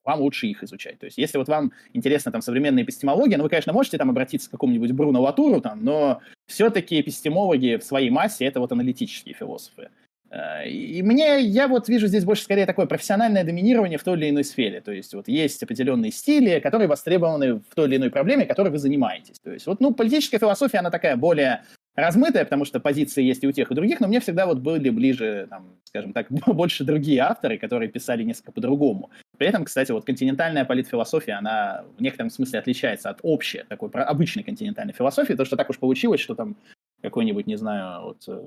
вам 0.05 0.21
лучше 0.21 0.47
их 0.47 0.63
изучать. 0.63 0.99
То 0.99 1.05
есть, 1.05 1.17
если 1.17 1.37
вот 1.37 1.47
вам 1.47 1.71
интересна 1.93 2.31
там 2.31 2.41
современная 2.41 2.83
эпистемология, 2.83 3.37
ну, 3.37 3.43
вы, 3.43 3.49
конечно, 3.49 3.73
можете 3.73 3.97
там 3.97 4.09
обратиться 4.09 4.47
к 4.47 4.51
какому-нибудь 4.51 4.91
Бруно 4.91 5.21
Латуру, 5.21 5.59
там, 5.61 5.83
но 5.83 6.21
все-таки 6.47 7.01
эпистемологи 7.01 7.77
в 7.77 7.83
своей 7.83 8.09
массе— 8.09 8.45
это 8.45 8.59
вот 8.59 8.71
аналитические 8.71 9.35
философы. 9.35 9.89
Э, 10.29 10.67
и 10.67 11.01
мне, 11.01 11.41
я 11.41 11.67
вот 11.67 11.87
вижу 11.89 12.07
здесь 12.07 12.25
больше 12.25 12.43
скорее 12.43 12.65
такое 12.65 12.85
профессиональное 12.85 13.43
доминирование 13.43 13.97
в 13.97 14.03
той 14.03 14.17
или 14.17 14.29
иной 14.29 14.43
сфере. 14.43 14.81
То 14.81 14.91
есть 14.91 15.13
вот 15.13 15.27
есть 15.27 15.63
определенные 15.63 16.11
стили, 16.11 16.59
которые 16.59 16.87
востребованы 16.87 17.55
в 17.55 17.75
той 17.75 17.87
или 17.87 17.97
иной 17.97 18.09
проблеме, 18.09 18.45
которой 18.45 18.69
вы 18.69 18.77
занимаетесь. 18.77 19.39
То 19.39 19.51
есть 19.51 19.65
вот, 19.65 19.79
ну, 19.79 19.93
политическая 19.93 20.39
философия, 20.39 20.79
она 20.79 20.91
такая 20.91 21.15
более 21.15 21.63
размытая, 21.95 22.43
потому 22.43 22.65
что 22.65 22.79
позиции 22.79 23.23
есть 23.23 23.43
и 23.43 23.47
у 23.47 23.51
тех, 23.51 23.69
и 23.69 23.73
у 23.73 23.75
других, 23.75 23.99
но 23.99 24.07
мне 24.07 24.19
всегда 24.19 24.45
вот 24.45 24.59
были 24.59 24.89
ближе, 24.89 25.47
там, 25.49 25.75
скажем 25.85 26.13
так, 26.13 26.27
больше 26.47 26.83
другие 26.83 27.21
авторы, 27.21 27.57
которые 27.57 27.89
писали 27.89 28.23
несколько 28.23 28.51
по-другому. 28.51 29.09
При 29.37 29.47
этом, 29.47 29.65
кстати, 29.65 29.91
вот 29.91 30.05
континентальная 30.05 30.65
политфилософия, 30.65 31.33
она 31.33 31.85
в 31.97 32.01
некотором 32.01 32.29
смысле 32.29 32.59
отличается 32.59 33.09
от 33.09 33.19
общей, 33.21 33.63
такой 33.67 33.89
обычной 33.89 34.43
континентальной 34.43 34.93
философии, 34.93 35.33
то, 35.33 35.45
что 35.45 35.55
так 35.55 35.69
уж 35.69 35.79
получилось, 35.79 36.21
что 36.21 36.35
там 36.35 36.55
какой-нибудь, 37.01 37.47
не 37.47 37.55
знаю, 37.55 38.03
вот 38.03 38.23
э, 38.27 38.41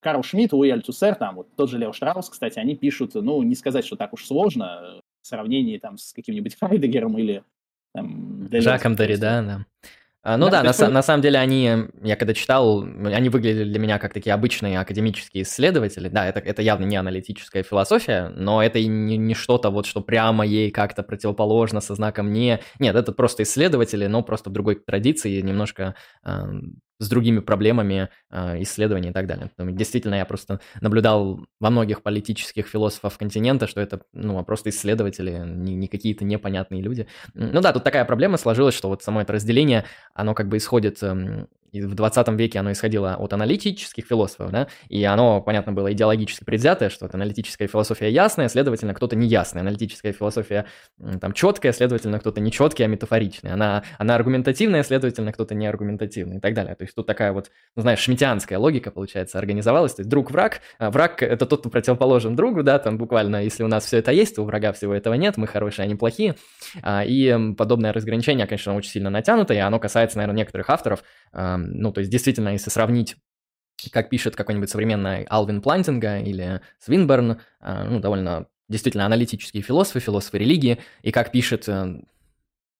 Карл 0.00 0.22
Шмидт, 0.22 0.52
Луи 0.52 0.70
Альтусер, 0.70 1.14
там 1.14 1.36
вот 1.36 1.48
тот 1.56 1.70
же 1.70 1.78
Лео 1.78 1.92
Штраус, 1.92 2.28
кстати, 2.28 2.58
они 2.58 2.76
пишут, 2.76 3.14
ну, 3.14 3.42
не 3.42 3.54
сказать, 3.54 3.84
что 3.84 3.96
так 3.96 4.12
уж 4.12 4.26
сложно, 4.26 5.00
в 5.22 5.26
сравнении 5.26 5.78
там 5.78 5.98
с 5.98 6.12
каким-нибудь 6.12 6.56
Хайдегером 6.60 7.18
или 7.18 7.42
там... 7.94 8.48
Жаком 8.52 8.94
Дорида, 8.96 9.42
да. 9.42 9.66
Ну 10.24 10.48
да, 10.48 10.62
да 10.62 10.72
на, 10.78 10.88
на 10.88 11.02
самом 11.02 11.22
деле 11.22 11.38
они, 11.38 11.84
я 12.02 12.16
когда 12.16 12.32
читал, 12.32 12.82
они 12.82 13.28
выглядели 13.28 13.68
для 13.70 13.78
меня 13.78 13.98
как 13.98 14.14
такие 14.14 14.32
обычные 14.32 14.80
академические 14.80 15.44
исследователи. 15.44 16.08
Да, 16.08 16.26
это, 16.26 16.40
это 16.40 16.62
явно 16.62 16.84
не 16.86 16.96
аналитическая 16.96 17.62
философия, 17.62 18.32
но 18.34 18.62
это 18.62 18.78
и 18.78 18.86
не, 18.86 19.18
не 19.18 19.34
что-то 19.34 19.70
вот, 19.70 19.84
что 19.84 20.00
прямо 20.00 20.46
ей 20.46 20.70
как-то 20.70 21.02
противоположно 21.02 21.80
со 21.80 21.94
знаком 21.94 22.32
«не». 22.32 22.60
Нет, 22.78 22.96
это 22.96 23.12
просто 23.12 23.42
исследователи, 23.42 24.06
но 24.06 24.22
просто 24.22 24.48
в 24.48 24.52
другой 24.54 24.76
традиции, 24.76 25.40
немножко 25.42 25.94
э, 26.24 26.30
с 26.98 27.08
другими 27.08 27.40
проблемами 27.40 28.08
э, 28.30 28.62
исследований 28.62 29.10
и 29.10 29.12
так 29.12 29.26
далее. 29.26 29.50
Действительно, 29.58 30.14
я 30.16 30.24
просто 30.24 30.60
наблюдал 30.80 31.46
во 31.60 31.70
многих 31.70 32.02
политических 32.02 32.66
философов 32.66 33.18
континента, 33.18 33.66
что 33.66 33.80
это 33.80 34.02
ну, 34.12 34.42
просто 34.44 34.70
исследователи, 34.70 35.42
не, 35.44 35.74
не 35.74 35.88
какие-то 35.88 36.24
непонятные 36.24 36.82
люди. 36.82 37.06
Ну 37.34 37.60
да, 37.60 37.72
тут 37.72 37.84
такая 37.84 38.04
проблема 38.04 38.36
сложилась, 38.36 38.74
что 38.74 38.88
вот 38.88 39.02
само 39.02 39.22
это 39.22 39.32
разделение, 39.32 39.84
оно 40.14 40.34
как 40.34 40.48
бы 40.48 40.56
исходит 40.56 41.02
эм, 41.02 41.48
и 41.74 41.82
в 41.82 41.94
20 41.94 42.28
веке 42.30 42.60
оно 42.60 42.70
исходило 42.70 43.16
от 43.16 43.32
аналитических 43.32 44.06
философов, 44.06 44.52
да, 44.52 44.68
и 44.88 45.02
оно, 45.02 45.40
понятно, 45.40 45.72
было 45.72 45.92
идеологически 45.92 46.44
предвзятое, 46.44 46.88
что 46.88 47.06
вот 47.06 47.14
аналитическая 47.14 47.66
философия 47.66 48.10
ясная, 48.10 48.48
следовательно, 48.48 48.94
кто-то 48.94 49.16
неясный, 49.16 49.62
аналитическая 49.62 50.12
философия 50.12 50.66
там 51.20 51.32
четкая, 51.32 51.72
следовательно, 51.72 52.20
кто-то 52.20 52.40
не 52.40 52.52
четкий, 52.52 52.84
а 52.84 52.86
метафоричный, 52.86 53.52
она, 53.52 53.82
она 53.98 54.14
аргументативная, 54.14 54.84
следовательно, 54.84 55.32
кто-то 55.32 55.56
не 55.56 55.66
аргументативный 55.66 56.36
и 56.36 56.40
так 56.40 56.54
далее. 56.54 56.76
То 56.76 56.82
есть 56.84 56.94
тут 56.94 57.06
такая 57.06 57.32
вот, 57.32 57.50
ну, 57.74 57.82
знаешь, 57.82 57.98
шмитянская 57.98 58.58
логика, 58.58 58.92
получается, 58.92 59.38
организовалась, 59.38 59.94
то 59.94 60.00
есть 60.00 60.10
друг-враг, 60.10 60.60
а 60.78 60.92
враг— 60.92 61.22
это 61.24 61.44
тот, 61.44 61.60
кто 61.60 61.70
противоположен 61.70 62.36
другу, 62.36 62.62
да, 62.62 62.78
там 62.78 62.98
буквально, 62.98 63.42
если 63.42 63.64
у 63.64 63.68
нас 63.68 63.84
все 63.84 63.98
это 63.98 64.12
есть, 64.12 64.36
то 64.36 64.42
у 64.42 64.44
врага 64.44 64.72
всего 64.72 64.94
этого 64.94 65.14
нет, 65.14 65.36
мы 65.36 65.48
хорошие, 65.48 65.84
они 65.84 65.96
плохие, 65.96 66.36
а, 66.82 67.04
и 67.04 67.52
подобное 67.54 67.92
разграничение, 67.92 68.46
конечно, 68.46 68.76
очень 68.76 68.90
сильно 68.90 69.10
натянуто, 69.10 69.54
и 69.54 69.58
оно 69.58 69.80
касается, 69.80 70.18
наверное, 70.18 70.38
некоторых 70.38 70.70
авторов, 70.70 71.02
ну, 71.72 71.92
то 71.92 72.00
есть 72.00 72.10
действительно, 72.10 72.50
если 72.50 72.70
сравнить 72.70 73.16
как 73.92 74.08
пишет 74.08 74.36
какой-нибудь 74.36 74.70
современный 74.70 75.24
Алвин 75.24 75.60
Плантинга 75.60 76.18
или 76.18 76.60
Свинберн, 76.78 77.40
а, 77.60 77.84
ну, 77.84 78.00
довольно 78.00 78.46
действительно 78.68 79.06
аналитические 79.06 79.62
философы, 79.62 80.00
философы 80.00 80.38
религии, 80.38 80.78
и 81.02 81.10
как 81.10 81.32
пишет 81.32 81.68
э, 81.68 82.00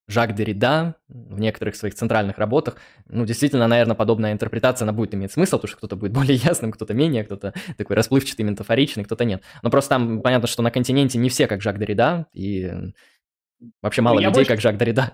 Жак 0.06 0.34
Деррида 0.34 0.96
в 1.08 1.38
некоторых 1.38 1.76
своих 1.76 1.94
центральных 1.94 2.38
работах, 2.38 2.76
ну, 3.06 3.24
действительно, 3.26 3.66
наверное, 3.66 3.96
подобная 3.96 4.32
интерпретация, 4.32 4.86
она 4.86 4.92
будет 4.92 5.14
иметь 5.14 5.32
смысл, 5.32 5.56
потому 5.56 5.68
что 5.68 5.76
кто-то 5.78 5.96
будет 5.96 6.12
более 6.14 6.36
ясным, 6.36 6.72
кто-то 6.72 6.94
менее, 6.94 7.24
кто-то 7.24 7.52
такой 7.76 7.96
расплывчатый, 7.96 8.44
метафоричный, 8.44 9.04
кто-то 9.04 9.24
нет. 9.24 9.42
Но 9.62 9.70
просто 9.70 9.90
там 9.90 10.22
понятно, 10.22 10.48
что 10.48 10.62
на 10.62 10.70
континенте 10.70 11.18
не 11.18 11.28
все 11.28 11.46
как 11.46 11.62
Жак 11.62 11.78
Деррида, 11.78 12.26
и 12.32 12.70
вообще 13.82 14.02
мало 14.02 14.16
ну, 14.16 14.20
людей, 14.22 14.34
больше... 14.34 14.50
как 14.50 14.60
Жак 14.60 14.78
Деррида. 14.78 15.12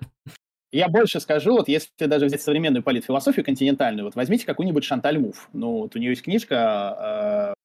Я 0.71 0.87
больше 0.87 1.19
скажу, 1.19 1.51
вот 1.53 1.67
если 1.67 1.89
даже 1.99 2.25
взять 2.25 2.41
современную 2.41 2.81
политфилософию 2.81 3.43
континентальную, 3.43 4.05
вот 4.05 4.15
возьмите 4.15 4.45
какую-нибудь 4.45 4.85
Шанталь 4.85 5.19
Муф. 5.19 5.49
Ну, 5.51 5.79
вот 5.79 5.95
у 5.95 5.99
нее 5.99 6.11
есть 6.11 6.21
книжка, 6.21 7.53
э, 7.53 7.61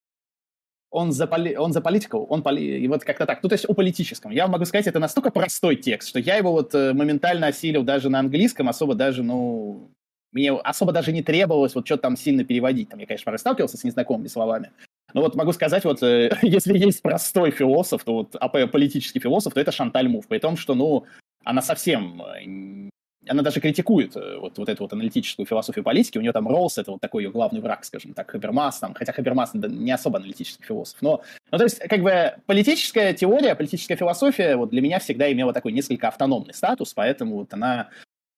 он, 0.89 1.11
за 1.13 1.25
поли, 1.27 1.55
он 1.55 1.71
за 1.71 1.81
политику, 1.81 2.25
он 2.25 2.41
поли, 2.41 2.79
и 2.79 2.87
вот 2.87 3.03
как-то 3.03 3.25
так. 3.25 3.43
Ну, 3.43 3.49
то 3.49 3.53
есть 3.53 3.65
о 3.65 3.73
политическом. 3.73 4.31
Я 4.31 4.47
могу 4.47 4.65
сказать, 4.65 4.87
это 4.87 4.99
настолько 4.99 5.31
простой 5.31 5.77
текст, 5.77 6.09
что 6.09 6.19
я 6.19 6.35
его 6.35 6.51
вот 6.51 6.75
э, 6.75 6.93
моментально 6.93 7.47
осилил 7.47 7.83
даже 7.83 8.09
на 8.09 8.19
английском, 8.19 8.67
особо 8.67 8.93
даже, 8.93 9.23
ну, 9.23 9.89
мне 10.33 10.51
особо 10.51 10.91
даже 10.91 11.13
не 11.13 11.23
требовалось 11.23 11.75
вот 11.75 11.85
что-то 11.85 12.03
там 12.03 12.17
сильно 12.17 12.43
переводить. 12.43 12.89
Там 12.89 12.99
я, 12.99 13.05
конечно, 13.05 13.25
порой 13.25 13.39
сталкивался 13.39 13.77
с 13.77 13.83
незнакомыми 13.83 14.27
словами. 14.27 14.71
Но 15.13 15.21
вот 15.21 15.35
могу 15.35 15.53
сказать, 15.53 15.85
вот 15.85 16.03
э, 16.03 16.29
если 16.41 16.77
есть 16.77 17.01
простой 17.01 17.51
философ, 17.51 18.03
то 18.03 18.13
вот 18.13 18.35
а 18.35 18.49
политический 18.49 19.19
философ, 19.19 19.53
то 19.53 19.61
это 19.61 19.71
Шанталь 19.71 20.09
Муф. 20.09 20.27
При 20.27 20.39
том, 20.39 20.57
что, 20.57 20.75
ну, 20.75 21.05
она 21.43 21.61
совсем 21.61 22.21
э, 22.21 22.89
она 23.27 23.43
даже 23.43 23.59
критикует 23.59 24.15
э, 24.15 24.37
вот, 24.37 24.57
вот 24.57 24.69
эту 24.69 24.83
вот 24.83 24.93
аналитическую 24.93 25.45
философию 25.45 25.83
политики. 25.83 26.17
У 26.17 26.21
нее 26.21 26.31
там 26.31 26.47
Роуз— 26.47 26.77
это 26.79 26.91
вот 26.91 27.01
такой 27.01 27.23
ее 27.23 27.31
главный 27.31 27.61
враг, 27.61 27.85
скажем 27.85 28.13
так, 28.13 28.31
Хабермас, 28.31 28.79
там, 28.79 28.93
хотя 28.93 29.13
Хабермас 29.13 29.53
не 29.53 29.91
особо 29.91 30.17
аналитический 30.17 30.65
философ. 30.65 30.97
Но, 31.01 31.21
ну, 31.51 31.57
то 31.57 31.63
есть, 31.63 31.79
как 31.79 32.01
бы, 32.01 32.35
политическая 32.45 33.13
теория, 33.13 33.55
политическая 33.55 33.95
философия 33.95 34.55
вот 34.55 34.69
для 34.69 34.81
меня 34.81 34.99
всегда 34.99 35.31
имела 35.31 35.53
такой 35.53 35.71
несколько 35.71 36.07
автономный 36.07 36.53
статус, 36.53 36.93
поэтому 36.93 37.37
вот 37.37 37.53
она 37.53 37.89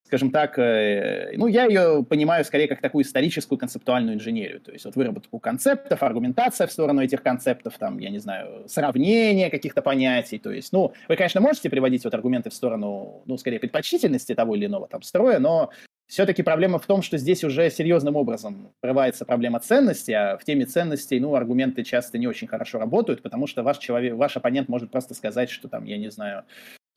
скажем 0.09 0.31
так, 0.31 0.57
э, 0.57 1.33
ну, 1.37 1.45
я 1.45 1.65
ее 1.65 2.03
понимаю 2.03 2.43
скорее 2.43 2.67
как 2.67 2.81
такую 2.81 3.05
историческую 3.05 3.59
концептуальную 3.59 4.15
инженерию. 4.15 4.59
То 4.59 4.71
есть 4.71 4.85
вот 4.85 4.95
выработку 4.95 5.37
концептов, 5.37 6.01
аргументация 6.01 6.65
в 6.65 6.71
сторону 6.71 7.03
этих 7.03 7.21
концептов, 7.21 7.77
там, 7.77 7.99
я 7.99 8.09
не 8.09 8.17
знаю, 8.17 8.67
сравнение 8.67 9.51
каких-то 9.51 9.83
понятий. 9.83 10.39
То 10.39 10.51
есть, 10.51 10.73
ну, 10.73 10.93
вы, 11.07 11.15
конечно, 11.15 11.41
можете 11.41 11.69
приводить 11.69 12.05
вот 12.05 12.13
аргументы 12.15 12.49
в 12.49 12.55
сторону, 12.55 13.21
ну, 13.27 13.37
скорее, 13.37 13.59
предпочтительности 13.59 14.33
того 14.33 14.55
или 14.55 14.65
иного 14.65 14.87
там 14.87 15.03
строя, 15.03 15.37
но 15.37 15.69
все-таки 16.07 16.41
проблема 16.41 16.79
в 16.79 16.87
том, 16.87 17.03
что 17.03 17.19
здесь 17.19 17.43
уже 17.43 17.69
серьезным 17.69 18.15
образом 18.15 18.73
врывается 18.81 19.25
проблема 19.25 19.59
ценности, 19.59 20.09
а 20.09 20.39
в 20.39 20.43
теме 20.43 20.65
ценностей, 20.65 21.19
ну, 21.19 21.35
аргументы 21.35 21.83
часто 21.83 22.17
не 22.17 22.25
очень 22.25 22.47
хорошо 22.47 22.79
работают, 22.79 23.21
потому 23.21 23.45
что 23.45 23.61
ваш 23.61 23.77
человек, 23.77 24.15
ваш 24.15 24.37
оппонент 24.37 24.69
может 24.69 24.89
просто 24.89 25.13
сказать, 25.13 25.51
что 25.51 25.67
там, 25.67 25.85
я 25.85 25.99
не 25.99 26.09
знаю, 26.09 26.45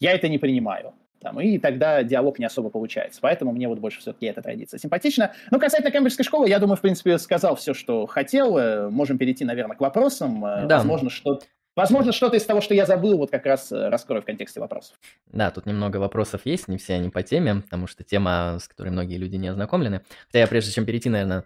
я 0.01 0.13
это 0.13 0.31
не 0.31 0.39
принимаю. 0.39 0.95
Там, 1.23 1.41
и 1.41 1.59
тогда 1.59 2.03
диалог 2.03 2.39
не 2.39 2.45
особо 2.45 2.69
получается. 2.69 3.21
Поэтому 3.23 3.53
мне 3.53 3.69
вот 3.69 3.79
больше 3.79 4.01
все-таки 4.01 4.27
эта 4.27 4.43
традиция 4.43 4.79
симпатична. 4.79 5.33
Ну, 5.51 5.61
касательно 5.61 5.93
Кембриджской 5.93 6.25
школы, 6.25 6.49
я 6.49 6.59
думаю, 6.59 6.77
в 6.77 6.81
принципе, 6.81 7.17
сказал 7.19 7.55
все, 7.55 7.75
что 7.75 8.07
хотел. 8.07 8.59
Э, 8.59 8.89
можем 8.89 9.19
перейти, 9.19 9.45
наверное, 9.45 9.77
к 9.77 9.81
вопросам. 9.81 10.45
Э, 10.45 10.67
да. 10.67 10.79
Возможно, 10.79 11.11
что 11.11 11.41
Возможно, 11.75 12.13
что-то 12.13 12.37
из 12.37 12.45
того, 12.45 12.61
что 12.61 12.75
я 12.75 12.85
забыл, 12.85 13.17
вот 13.17 13.31
как 13.31 13.47
раз 13.47 13.73
э, 13.73 13.89
раскрою 13.89 14.21
в 14.21 14.27
контексте 14.27 14.61
вопросов. 14.61 14.99
Да, 15.29 15.51
тут 15.51 15.65
немного 15.65 15.97
вопросов 15.97 16.43
есть, 16.45 16.69
не 16.69 16.77
все 16.77 16.95
они 16.95 17.09
по 17.09 17.23
теме, 17.23 17.63
потому 17.63 17.87
что 17.87 18.05
тема, 18.05 18.59
с 18.61 18.69
которой 18.69 18.91
многие 18.91 19.17
люди 19.17 19.37
не 19.37 19.49
ознакомлены. 19.49 20.03
Хотя 20.27 20.41
я 20.41 20.47
прежде 20.47 20.71
чем 20.71 20.85
перейти, 20.85 21.09
наверное, 21.09 21.45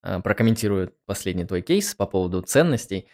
прокомментирую 0.00 0.94
последний 1.04 1.44
твой 1.44 1.60
кейс 1.60 1.94
по 1.94 2.06
поводу 2.06 2.40
ценностей. 2.40 3.06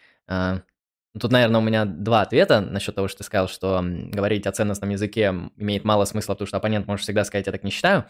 Тут, 1.19 1.33
наверное, 1.33 1.61
у 1.61 1.65
меня 1.65 1.85
два 1.85 2.23
ответа 2.23 2.61
насчет 2.61 2.95
того, 2.95 3.09
что 3.09 3.19
ты 3.19 3.25
сказал, 3.25 3.49
что 3.49 3.83
говорить 3.83 4.47
о 4.47 4.53
ценностном 4.53 4.91
языке 4.91 5.35
имеет 5.57 5.85
мало 5.85 6.05
смысла, 6.05 6.35
потому 6.35 6.47
что 6.47 6.57
оппонент 6.57 6.87
может 6.87 7.05
всегда 7.05 7.25
сказать, 7.25 7.47
я 7.47 7.53
так 7.53 7.65
не 7.65 7.71
считаю. 7.71 8.07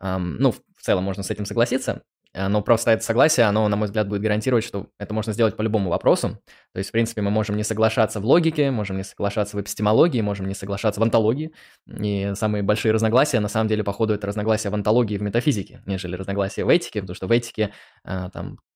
Ну, 0.00 0.52
в 0.52 0.80
целом 0.80 1.04
можно 1.04 1.22
с 1.22 1.30
этим 1.30 1.44
согласиться. 1.44 2.02
Э, 2.34 2.48
но 2.48 2.62
просто 2.62 2.92
это 2.92 3.02
согласие, 3.02 3.46
оно, 3.46 3.68
на 3.68 3.76
мой 3.76 3.86
взгляд, 3.86 4.08
будет 4.08 4.22
гарантировать, 4.22 4.64
что 4.64 4.88
это 4.98 5.14
можно 5.14 5.32
сделать 5.32 5.56
по 5.56 5.62
любому 5.62 5.90
вопросу. 5.90 6.40
То 6.72 6.78
есть, 6.78 6.90
в 6.90 6.92
принципе, 6.92 7.22
мы 7.22 7.30
можем 7.30 7.56
не 7.56 7.64
соглашаться 7.64 8.20
в 8.20 8.24
логике, 8.24 8.70
можем 8.70 8.96
не 8.96 9.04
соглашаться 9.04 9.56
в 9.56 9.60
эпистемологии, 9.60 10.20
можем 10.20 10.46
не 10.46 10.54
соглашаться 10.54 11.00
в 11.00 11.02
онтологии. 11.02 11.52
И 11.86 12.32
самые 12.34 12.62
большие 12.62 12.92
разногласия, 12.92 13.40
на 13.40 13.48
самом 13.48 13.68
деле, 13.68 13.84
походу, 13.84 14.14
это 14.14 14.26
разногласия 14.26 14.70
в 14.70 14.74
онтологии 14.74 15.14
и 15.14 15.18
в 15.18 15.22
метафизике, 15.22 15.82
нежели 15.86 16.16
разногласия 16.16 16.64
в 16.64 16.68
этике, 16.68 17.00
потому 17.00 17.14
что 17.14 17.26
в 17.26 17.32
этике 17.32 17.72
э, 18.04 18.30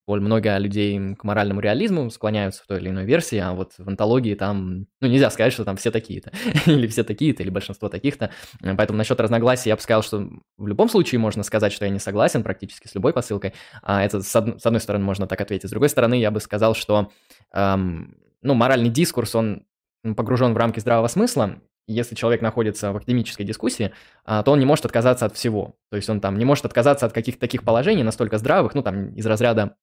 там 0.07 0.20
много 0.20 0.59
людей 0.59 1.15
к 1.15 1.24
моральному 1.24 1.61
реализму 1.61 2.11
склоняются 2.11 2.62
в 2.62 2.66
той 2.66 2.79
или 2.79 2.91
иной 2.91 3.05
версии, 3.05 3.39
а 3.39 3.53
вот 3.53 3.73
в 3.79 3.89
антологии 3.89 4.35
там, 4.35 4.87
ну, 5.01 5.09
нельзя 5.09 5.31
сказать, 5.31 5.53
что 5.53 5.65
там 5.65 5.77
все 5.77 5.91
такие-то, 5.91 6.33
или 6.66 6.87
все 6.87 7.05
такие-то, 7.05 7.43
или 7.43 7.51
большинство 7.51 7.89
таких-то. 7.89 8.31
Поэтому 8.61 8.97
насчет 8.99 9.20
разногласий 9.20 9.70
я 9.70 9.77
бы 9.77 9.83
сказал, 9.83 10.03
что 10.03 10.29
в 10.57 10.66
любом 10.66 10.89
случае 10.89 11.19
можно 11.19 11.43
сказать, 11.43 11.73
что 11.73 11.85
я 11.85 11.91
не 11.91 11.99
согласен 11.99 12.43
практически 12.43 12.89
с 12.89 12.95
любой 12.95 13.12
посылкой. 13.12 13.55
А 13.83 14.05
это, 14.05 14.23
с, 14.23 14.37
од- 14.37 14.61
с 14.61 14.66
одной 14.66 14.81
стороны, 14.81 15.05
можно 15.05 15.27
так 15.27 15.41
ответить. 15.41 15.69
С 15.69 15.70
другой 15.70 15.89
стороны, 15.89 16.15
я 16.15 16.31
бы 16.31 16.41
сказал, 16.41 16.74
что, 16.74 17.11
эм, 17.55 18.16
ну, 18.43 18.55
моральный 18.55 18.91
дискурс, 18.91 19.35
он 19.35 19.65
погружен 20.03 20.53
в 20.53 20.57
рамки 20.57 20.81
здравого 20.81 21.07
смысла, 21.09 21.61
если 21.87 22.15
человек 22.15 22.43
находится 22.43 22.93
в 22.93 22.97
академической 22.97 23.45
дискуссии, 23.45 23.93
а, 24.24 24.43
то 24.43 24.53
он 24.53 24.59
не 24.59 24.66
может 24.66 24.85
отказаться 24.85 25.27
от 25.27 25.35
всего. 25.35 25.74
То 25.91 25.97
есть 25.97 26.09
он 26.09 26.20
там 26.20 26.39
не 26.39 26.45
может 26.45 26.65
отказаться 26.65 27.07
от 27.07 27.12
каких-то 27.12 27.41
таких 27.41 27.65
положений 27.65 28.05
настолько 28.05 28.39
здравых, 28.39 28.74
ну 28.74 28.83
там 28.83 29.15
из 29.15 29.27
разряда 29.27 29.77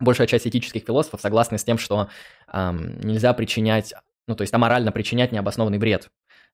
большая 0.00 0.26
часть 0.26 0.46
этических 0.46 0.82
философов 0.84 1.20
согласны 1.20 1.58
с 1.58 1.64
тем, 1.64 1.78
что 1.78 2.08
эм, 2.52 3.00
нельзя 3.00 3.32
причинять, 3.32 3.94
ну, 4.26 4.34
то 4.34 4.42
есть 4.42 4.54
аморально 4.54 4.92
причинять 4.92 5.32
необоснованный 5.32 5.78
вред 5.78 6.10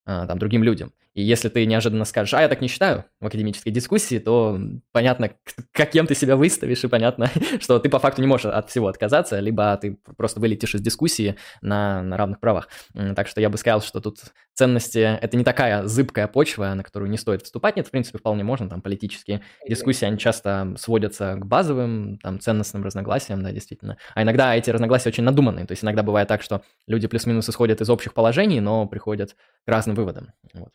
э, 0.06 0.24
там, 0.26 0.38
другим 0.38 0.62
людям. 0.62 0.92
И 1.14 1.22
если 1.22 1.48
ты 1.50 1.66
неожиданно 1.66 2.04
скажешь, 2.04 2.32
а 2.32 2.40
я 2.40 2.48
так 2.48 2.62
не 2.62 2.68
считаю 2.68 3.04
в 3.20 3.26
академической 3.26 3.70
дискуссии, 3.70 4.18
то 4.18 4.58
понятно, 4.92 5.32
каким 5.72 6.06
ты 6.06 6.14
себя 6.14 6.36
выставишь, 6.36 6.84
и 6.84 6.88
понятно, 6.88 7.30
что 7.60 7.78
ты 7.78 7.90
по 7.90 7.98
факту 7.98 8.22
не 8.22 8.26
можешь 8.26 8.46
от 8.46 8.70
всего 8.70 8.88
отказаться, 8.88 9.38
либо 9.38 9.76
ты 9.76 9.98
просто 10.16 10.40
вылетишь 10.40 10.74
из 10.74 10.80
дискуссии 10.80 11.36
на, 11.60 12.02
на 12.02 12.16
равных 12.16 12.40
правах. 12.40 12.68
Так 13.14 13.28
что 13.28 13.40
я 13.40 13.50
бы 13.50 13.58
сказал, 13.58 13.82
что 13.82 14.00
тут 14.00 14.20
ценности– 14.54 14.98
это 15.20 15.36
не 15.36 15.44
такая 15.44 15.86
зыбкая 15.86 16.28
почва, 16.28 16.72
на 16.74 16.82
которую 16.82 17.10
не 17.10 17.18
стоит 17.18 17.42
вступать. 17.42 17.76
Нет, 17.76 17.88
в 17.88 17.90
принципе, 17.90 18.18
вполне 18.18 18.42
можно. 18.42 18.68
Там 18.68 18.80
политические 18.80 19.42
дискуссии, 19.68 20.06
они 20.06 20.18
часто 20.18 20.74
сводятся 20.78 21.34
к 21.34 21.46
базовым, 21.46 22.18
там, 22.18 22.40
ценностным 22.40 22.84
разногласиям, 22.84 23.42
да, 23.42 23.52
действительно. 23.52 23.98
А 24.14 24.22
иногда 24.22 24.54
эти 24.56 24.70
разногласия 24.70 25.10
очень 25.10 25.24
надуманные. 25.24 25.66
То 25.66 25.72
есть 25.72 25.84
иногда 25.84 26.02
бывает 26.02 26.28
так, 26.28 26.42
что 26.42 26.62
люди 26.86 27.06
плюс-минус 27.06 27.48
исходят 27.48 27.80
из 27.80 27.90
общих 27.90 28.14
положений, 28.14 28.60
но 28.60 28.86
приходят 28.86 29.36
к 29.64 29.68
разным 29.68 29.96
выводам. 29.96 30.32
Вот. 30.54 30.70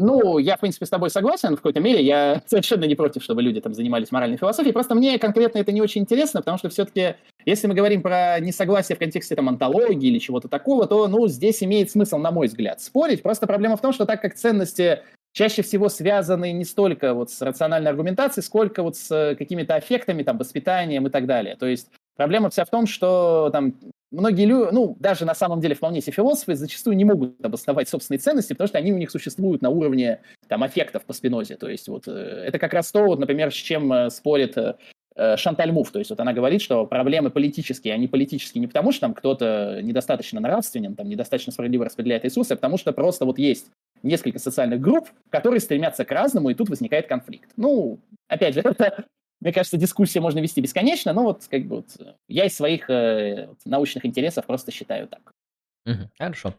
Ну, 0.00 0.38
я, 0.38 0.56
в 0.56 0.60
принципе, 0.60 0.86
с 0.86 0.90
тобой 0.90 1.10
согласен 1.10 1.54
в 1.54 1.56
какой-то 1.56 1.80
мере. 1.80 2.02
Я 2.04 2.40
совершенно 2.46 2.84
не 2.84 2.94
против, 2.94 3.22
чтобы 3.22 3.42
люди 3.42 3.60
там 3.60 3.74
занимались 3.74 4.12
моральной 4.12 4.36
философией. 4.36 4.72
Просто 4.72 4.94
мне 4.94 5.18
конкретно 5.18 5.58
это 5.58 5.72
не 5.72 5.82
очень 5.82 6.02
интересно, 6.02 6.40
потому 6.40 6.56
что 6.56 6.68
все-таки, 6.68 7.16
если 7.44 7.66
мы 7.66 7.74
говорим 7.74 8.00
про 8.00 8.38
несогласие 8.38 8.94
в 8.94 9.00
контексте 9.00 9.34
там 9.34 9.48
антологии 9.48 10.08
или 10.08 10.18
чего-то 10.18 10.48
такого, 10.48 10.86
то, 10.86 11.08
ну, 11.08 11.26
здесь 11.26 11.64
имеет 11.64 11.90
смысл, 11.90 12.18
на 12.18 12.30
мой 12.30 12.46
взгляд, 12.46 12.80
спорить. 12.80 13.22
Просто 13.22 13.48
проблема 13.48 13.76
в 13.76 13.80
том, 13.80 13.92
что 13.92 14.06
так 14.06 14.22
как 14.22 14.34
ценности 14.34 15.00
чаще 15.32 15.62
всего 15.62 15.88
связаны 15.88 16.52
не 16.52 16.64
столько 16.64 17.12
вот 17.12 17.30
с 17.30 17.42
рациональной 17.42 17.90
аргументацией, 17.90 18.44
сколько 18.44 18.84
вот 18.84 18.96
с 18.96 19.34
какими-то 19.36 19.74
аффектами, 19.74 20.22
там, 20.22 20.38
воспитанием 20.38 21.08
и 21.08 21.10
так 21.10 21.26
далее. 21.26 21.56
То 21.56 21.66
есть 21.66 21.88
проблема 22.16 22.50
вся 22.50 22.64
в 22.64 22.70
том, 22.70 22.86
что 22.86 23.50
там 23.52 23.74
многие 24.10 24.46
люди, 24.46 24.70
ну, 24.72 24.96
даже 24.98 25.24
на 25.24 25.34
самом 25.34 25.60
деле 25.60 25.74
вполне 25.74 26.00
себе 26.00 26.12
философы 26.12 26.54
зачастую 26.54 26.96
не 26.96 27.04
могут 27.04 27.44
обосновать 27.44 27.88
собственные 27.88 28.18
ценности, 28.18 28.52
потому 28.52 28.68
что 28.68 28.78
они 28.78 28.92
у 28.92 28.98
них 28.98 29.10
существуют 29.10 29.62
на 29.62 29.70
уровне 29.70 30.20
там 30.48 30.62
аффектов 30.62 31.04
по 31.04 31.12
спинозе. 31.12 31.56
То 31.56 31.68
есть 31.68 31.88
вот 31.88 32.08
э, 32.08 32.10
это 32.10 32.58
как 32.58 32.72
раз 32.72 32.90
то, 32.90 33.04
вот, 33.04 33.18
например, 33.18 33.50
с 33.52 33.56
чем 33.56 33.92
э, 33.92 34.10
спорит 34.10 34.56
э, 34.56 34.74
Шанталь 35.36 35.72
Муф, 35.72 35.90
то 35.90 35.98
есть 35.98 36.10
вот 36.10 36.20
она 36.20 36.32
говорит, 36.32 36.62
что 36.62 36.86
проблемы 36.86 37.30
политические, 37.30 37.94
они 37.94 38.06
политические 38.06 38.60
не 38.60 38.68
потому, 38.68 38.92
что 38.92 39.02
там 39.02 39.14
кто-то 39.14 39.80
недостаточно 39.82 40.40
нравственен, 40.40 40.94
там 40.94 41.08
недостаточно 41.08 41.52
справедливо 41.52 41.86
распределяет 41.86 42.24
ресурсы, 42.24 42.52
а 42.52 42.56
потому 42.56 42.78
что 42.78 42.92
просто 42.92 43.24
вот 43.24 43.38
есть 43.38 43.66
несколько 44.04 44.38
социальных 44.38 44.80
групп, 44.80 45.08
которые 45.28 45.60
стремятся 45.60 46.04
к 46.04 46.12
разному, 46.12 46.50
и 46.50 46.54
тут 46.54 46.68
возникает 46.68 47.08
конфликт. 47.08 47.50
Ну, 47.56 47.98
опять 48.28 48.54
же, 48.54 48.60
это 48.64 49.06
мне 49.40 49.52
кажется, 49.52 49.76
дискуссию 49.76 50.22
можно 50.22 50.40
вести 50.40 50.60
бесконечно, 50.60 51.12
но 51.12 51.22
вот 51.22 51.46
как 51.48 51.66
бы 51.66 51.76
вот 51.76 52.18
я 52.26 52.44
из 52.44 52.56
своих 52.56 52.90
э, 52.90 53.48
научных 53.64 54.04
интересов 54.04 54.46
просто 54.46 54.72
считаю 54.72 55.06
так. 55.08 55.32
Хорошо. 56.18 56.54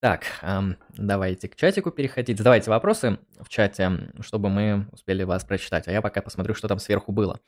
Так, 0.00 0.26
эм, 0.42 0.76
давайте 0.96 1.48
к 1.48 1.56
чатику 1.56 1.90
переходить. 1.90 2.38
Задавайте 2.38 2.70
вопросы 2.70 3.18
в 3.40 3.48
чате, 3.48 3.90
чтобы 4.20 4.48
мы 4.48 4.86
успели 4.92 5.24
вас 5.24 5.44
прочитать. 5.44 5.88
А 5.88 5.92
я 5.92 6.00
пока 6.00 6.22
посмотрю, 6.22 6.54
что 6.54 6.68
там 6.68 6.78
сверху 6.78 7.10
было. 7.10 7.40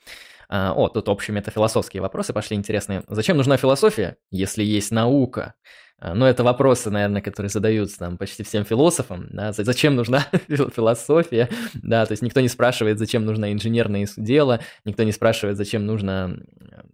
А, 0.49 0.73
о, 0.75 0.89
тут 0.89 1.09
общие 1.09 1.33
метафилософские 1.33 2.03
вопросы 2.03 2.33
пошли 2.33 2.57
интересные. 2.57 3.05
Зачем 3.07 3.37
нужна 3.37 3.57
философия, 3.57 4.17
если 4.33 4.65
есть 4.65 4.91
наука? 4.91 5.55
А, 6.01 6.15
ну, 6.15 6.25
это 6.25 6.43
вопросы, 6.43 6.91
наверное, 6.91 7.21
которые 7.21 7.51
задаются 7.51 7.99
там 7.99 8.17
почти 8.17 8.43
всем 8.43 8.65
философам, 8.65 9.29
да, 9.31 9.53
зачем 9.53 9.95
нужна 9.95 10.27
философия, 10.49 11.49
да, 11.75 12.07
то 12.07 12.13
есть 12.13 12.23
никто 12.23 12.41
не 12.41 12.49
спрашивает, 12.49 12.99
зачем 12.99 13.27
нужно 13.27 13.53
инженерное 13.53 14.09
дело, 14.17 14.61
никто 14.87 15.03
не 15.03 15.13
спрашивает, 15.13 15.59
зачем 15.59 15.85
нужно, 15.85 16.41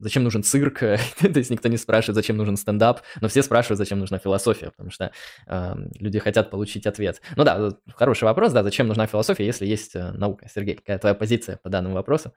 зачем 0.01 0.25
нужен 0.25 0.43
цирк, 0.43 0.81
то 0.81 0.99
есть 1.21 1.51
никто 1.51 1.69
не 1.69 1.77
спрашивает, 1.77 2.17
зачем 2.17 2.37
нужен 2.37 2.57
стендап, 2.57 3.03
но 3.21 3.29
все 3.29 3.45
спрашивают, 3.45 3.79
зачем 3.79 4.01
нужна 4.01 4.19
философия, 4.19 4.71
потому 4.71 4.91
что 4.91 5.13
э, 5.47 5.75
люди 6.01 6.19
хотят 6.19 6.51
получить 6.51 6.87
ответ. 6.87 7.23
Ну 7.37 7.45
да, 7.45 7.71
хороший 7.95 8.25
вопрос, 8.25 8.53
да, 8.53 8.65
зачем 8.65 8.89
нужна 8.89 9.07
философия, 9.07 9.47
если 9.47 9.67
есть 9.67 9.95
э, 9.95 10.11
наука? 10.13 10.49
Сергей, 10.53 10.75
какая 10.75 10.99
твоя 10.99 11.15
позиция 11.15 11.59
по 11.63 11.71
данному 11.71 11.95
вопросу? 11.95 12.33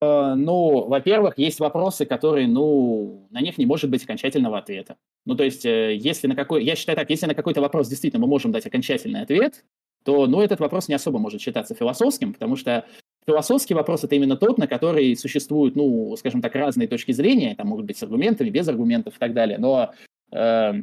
Э, 0.00 0.34
ну, 0.36 0.86
во-первых, 0.88 1.38
есть 1.38 1.60
вопросы, 1.60 2.04
которые, 2.06 2.46
ну, 2.46 3.26
на 3.30 3.40
них 3.40 3.58
не 3.58 3.66
может 3.66 3.90
быть 3.90 4.04
окончательного 4.04 4.58
ответа. 4.58 4.96
Ну, 5.24 5.34
то 5.36 5.44
есть, 5.44 5.64
э, 5.64 5.94
если 5.94 6.26
на 6.26 6.36
какой... 6.36 6.64
Я 6.64 6.76
считаю 6.76 6.96
так, 6.96 7.10
если 7.10 7.26
на 7.26 7.34
какой-то 7.34 7.60
вопрос 7.60 7.88
действительно 7.88 8.22
мы 8.22 8.28
можем 8.28 8.52
дать 8.52 8.66
окончательный 8.66 9.22
ответ, 9.22 9.64
то, 10.04 10.26
ну, 10.26 10.40
этот 10.40 10.60
вопрос 10.60 10.88
не 10.88 10.94
особо 10.94 11.18
может 11.18 11.40
считаться 11.40 11.74
философским, 11.74 12.32
потому 12.34 12.56
что 12.56 12.84
философский 13.26 13.74
вопрос– 13.74 14.04
это 14.04 14.14
именно 14.14 14.36
тот, 14.36 14.58
на 14.58 14.66
который 14.66 15.16
существуют, 15.16 15.76
ну, 15.76 16.14
скажем 16.16 16.42
так, 16.42 16.54
разные 16.54 16.88
точки 16.88 17.12
зрения, 17.12 17.54
там 17.54 17.68
могут 17.68 17.86
быть 17.86 17.96
с 17.96 18.02
аргументами, 18.02 18.50
без 18.50 18.68
аргументов 18.68 19.16
и 19.16 19.18
так 19.18 19.32
далее, 19.32 19.56
но 19.56 19.92
э, 20.30 20.82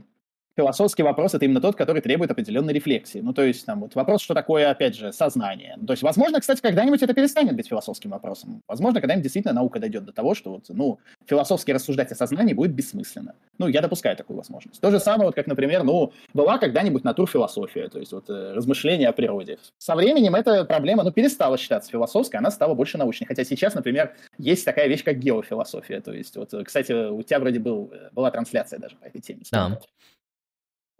философский 0.61 1.01
вопрос— 1.01 1.33
это 1.35 1.45
именно 1.45 1.59
тот, 1.59 1.75
который 1.75 2.01
требует 2.01 2.29
определенной 2.29 2.73
рефлексии. 2.73 3.19
Ну, 3.19 3.33
то 3.33 3.43
есть, 3.43 3.65
там, 3.65 3.81
вот 3.81 3.95
вопрос, 3.95 4.21
что 4.21 4.35
такое, 4.35 4.69
опять 4.69 4.95
же, 4.95 5.11
сознание. 5.11 5.73
Ну, 5.77 5.87
то 5.87 5.93
есть, 5.93 6.03
возможно, 6.03 6.39
кстати, 6.39 6.61
когда-нибудь 6.61 7.01
это 7.01 7.13
перестанет 7.13 7.55
быть 7.55 7.67
философским 7.67 8.11
вопросом. 8.11 8.61
Возможно, 8.67 9.01
когда-нибудь 9.01 9.23
действительно 9.23 9.53
наука 9.53 9.79
дойдет 9.79 10.05
до 10.05 10.11
того, 10.11 10.35
что, 10.35 10.51
вот, 10.51 10.65
ну, 10.69 10.99
философски 11.25 11.71
рассуждать 11.71 12.11
о 12.11 12.15
сознании 12.15 12.53
будет 12.53 12.73
бессмысленно. 12.73 13.33
Ну, 13.57 13.67
я 13.67 13.81
допускаю 13.81 14.15
такую 14.15 14.37
возможность. 14.37 14.79
То 14.79 14.91
же 14.91 14.99
самое, 14.99 15.27
вот 15.27 15.35
как, 15.35 15.47
например, 15.47 15.83
ну, 15.83 16.13
была 16.33 16.59
когда-нибудь 16.59 17.03
натурфилософия, 17.03 17.89
то 17.89 17.99
есть, 17.99 18.11
вот, 18.11 18.29
э, 18.29 18.53
размышления 18.53 19.09
о 19.09 19.13
природе. 19.13 19.57
Со 19.79 19.95
временем 19.95 20.35
эта 20.35 20.63
проблема, 20.65 21.03
ну, 21.03 21.11
перестала 21.11 21.57
считаться 21.57 21.89
философской, 21.89 22.37
она 22.37 22.51
стала 22.51 22.75
больше 22.75 22.99
научной. 22.99 23.25
Хотя 23.25 23.43
сейчас, 23.43 23.73
например, 23.73 24.13
есть 24.37 24.63
такая 24.63 24.87
вещь, 24.87 25.03
как 25.03 25.17
геофилософия. 25.17 26.01
То 26.01 26.13
есть, 26.13 26.35
вот, 26.37 26.53
кстати, 26.65 27.09
у 27.09 27.23
тебя 27.23 27.39
вроде 27.39 27.59
был, 27.59 27.91
э, 27.91 28.09
была 28.11 28.29
трансляция 28.29 28.77
даже 28.79 28.95
по 28.95 29.05
этой 29.05 29.21
теме. 29.21 29.41
Да. 29.51 29.79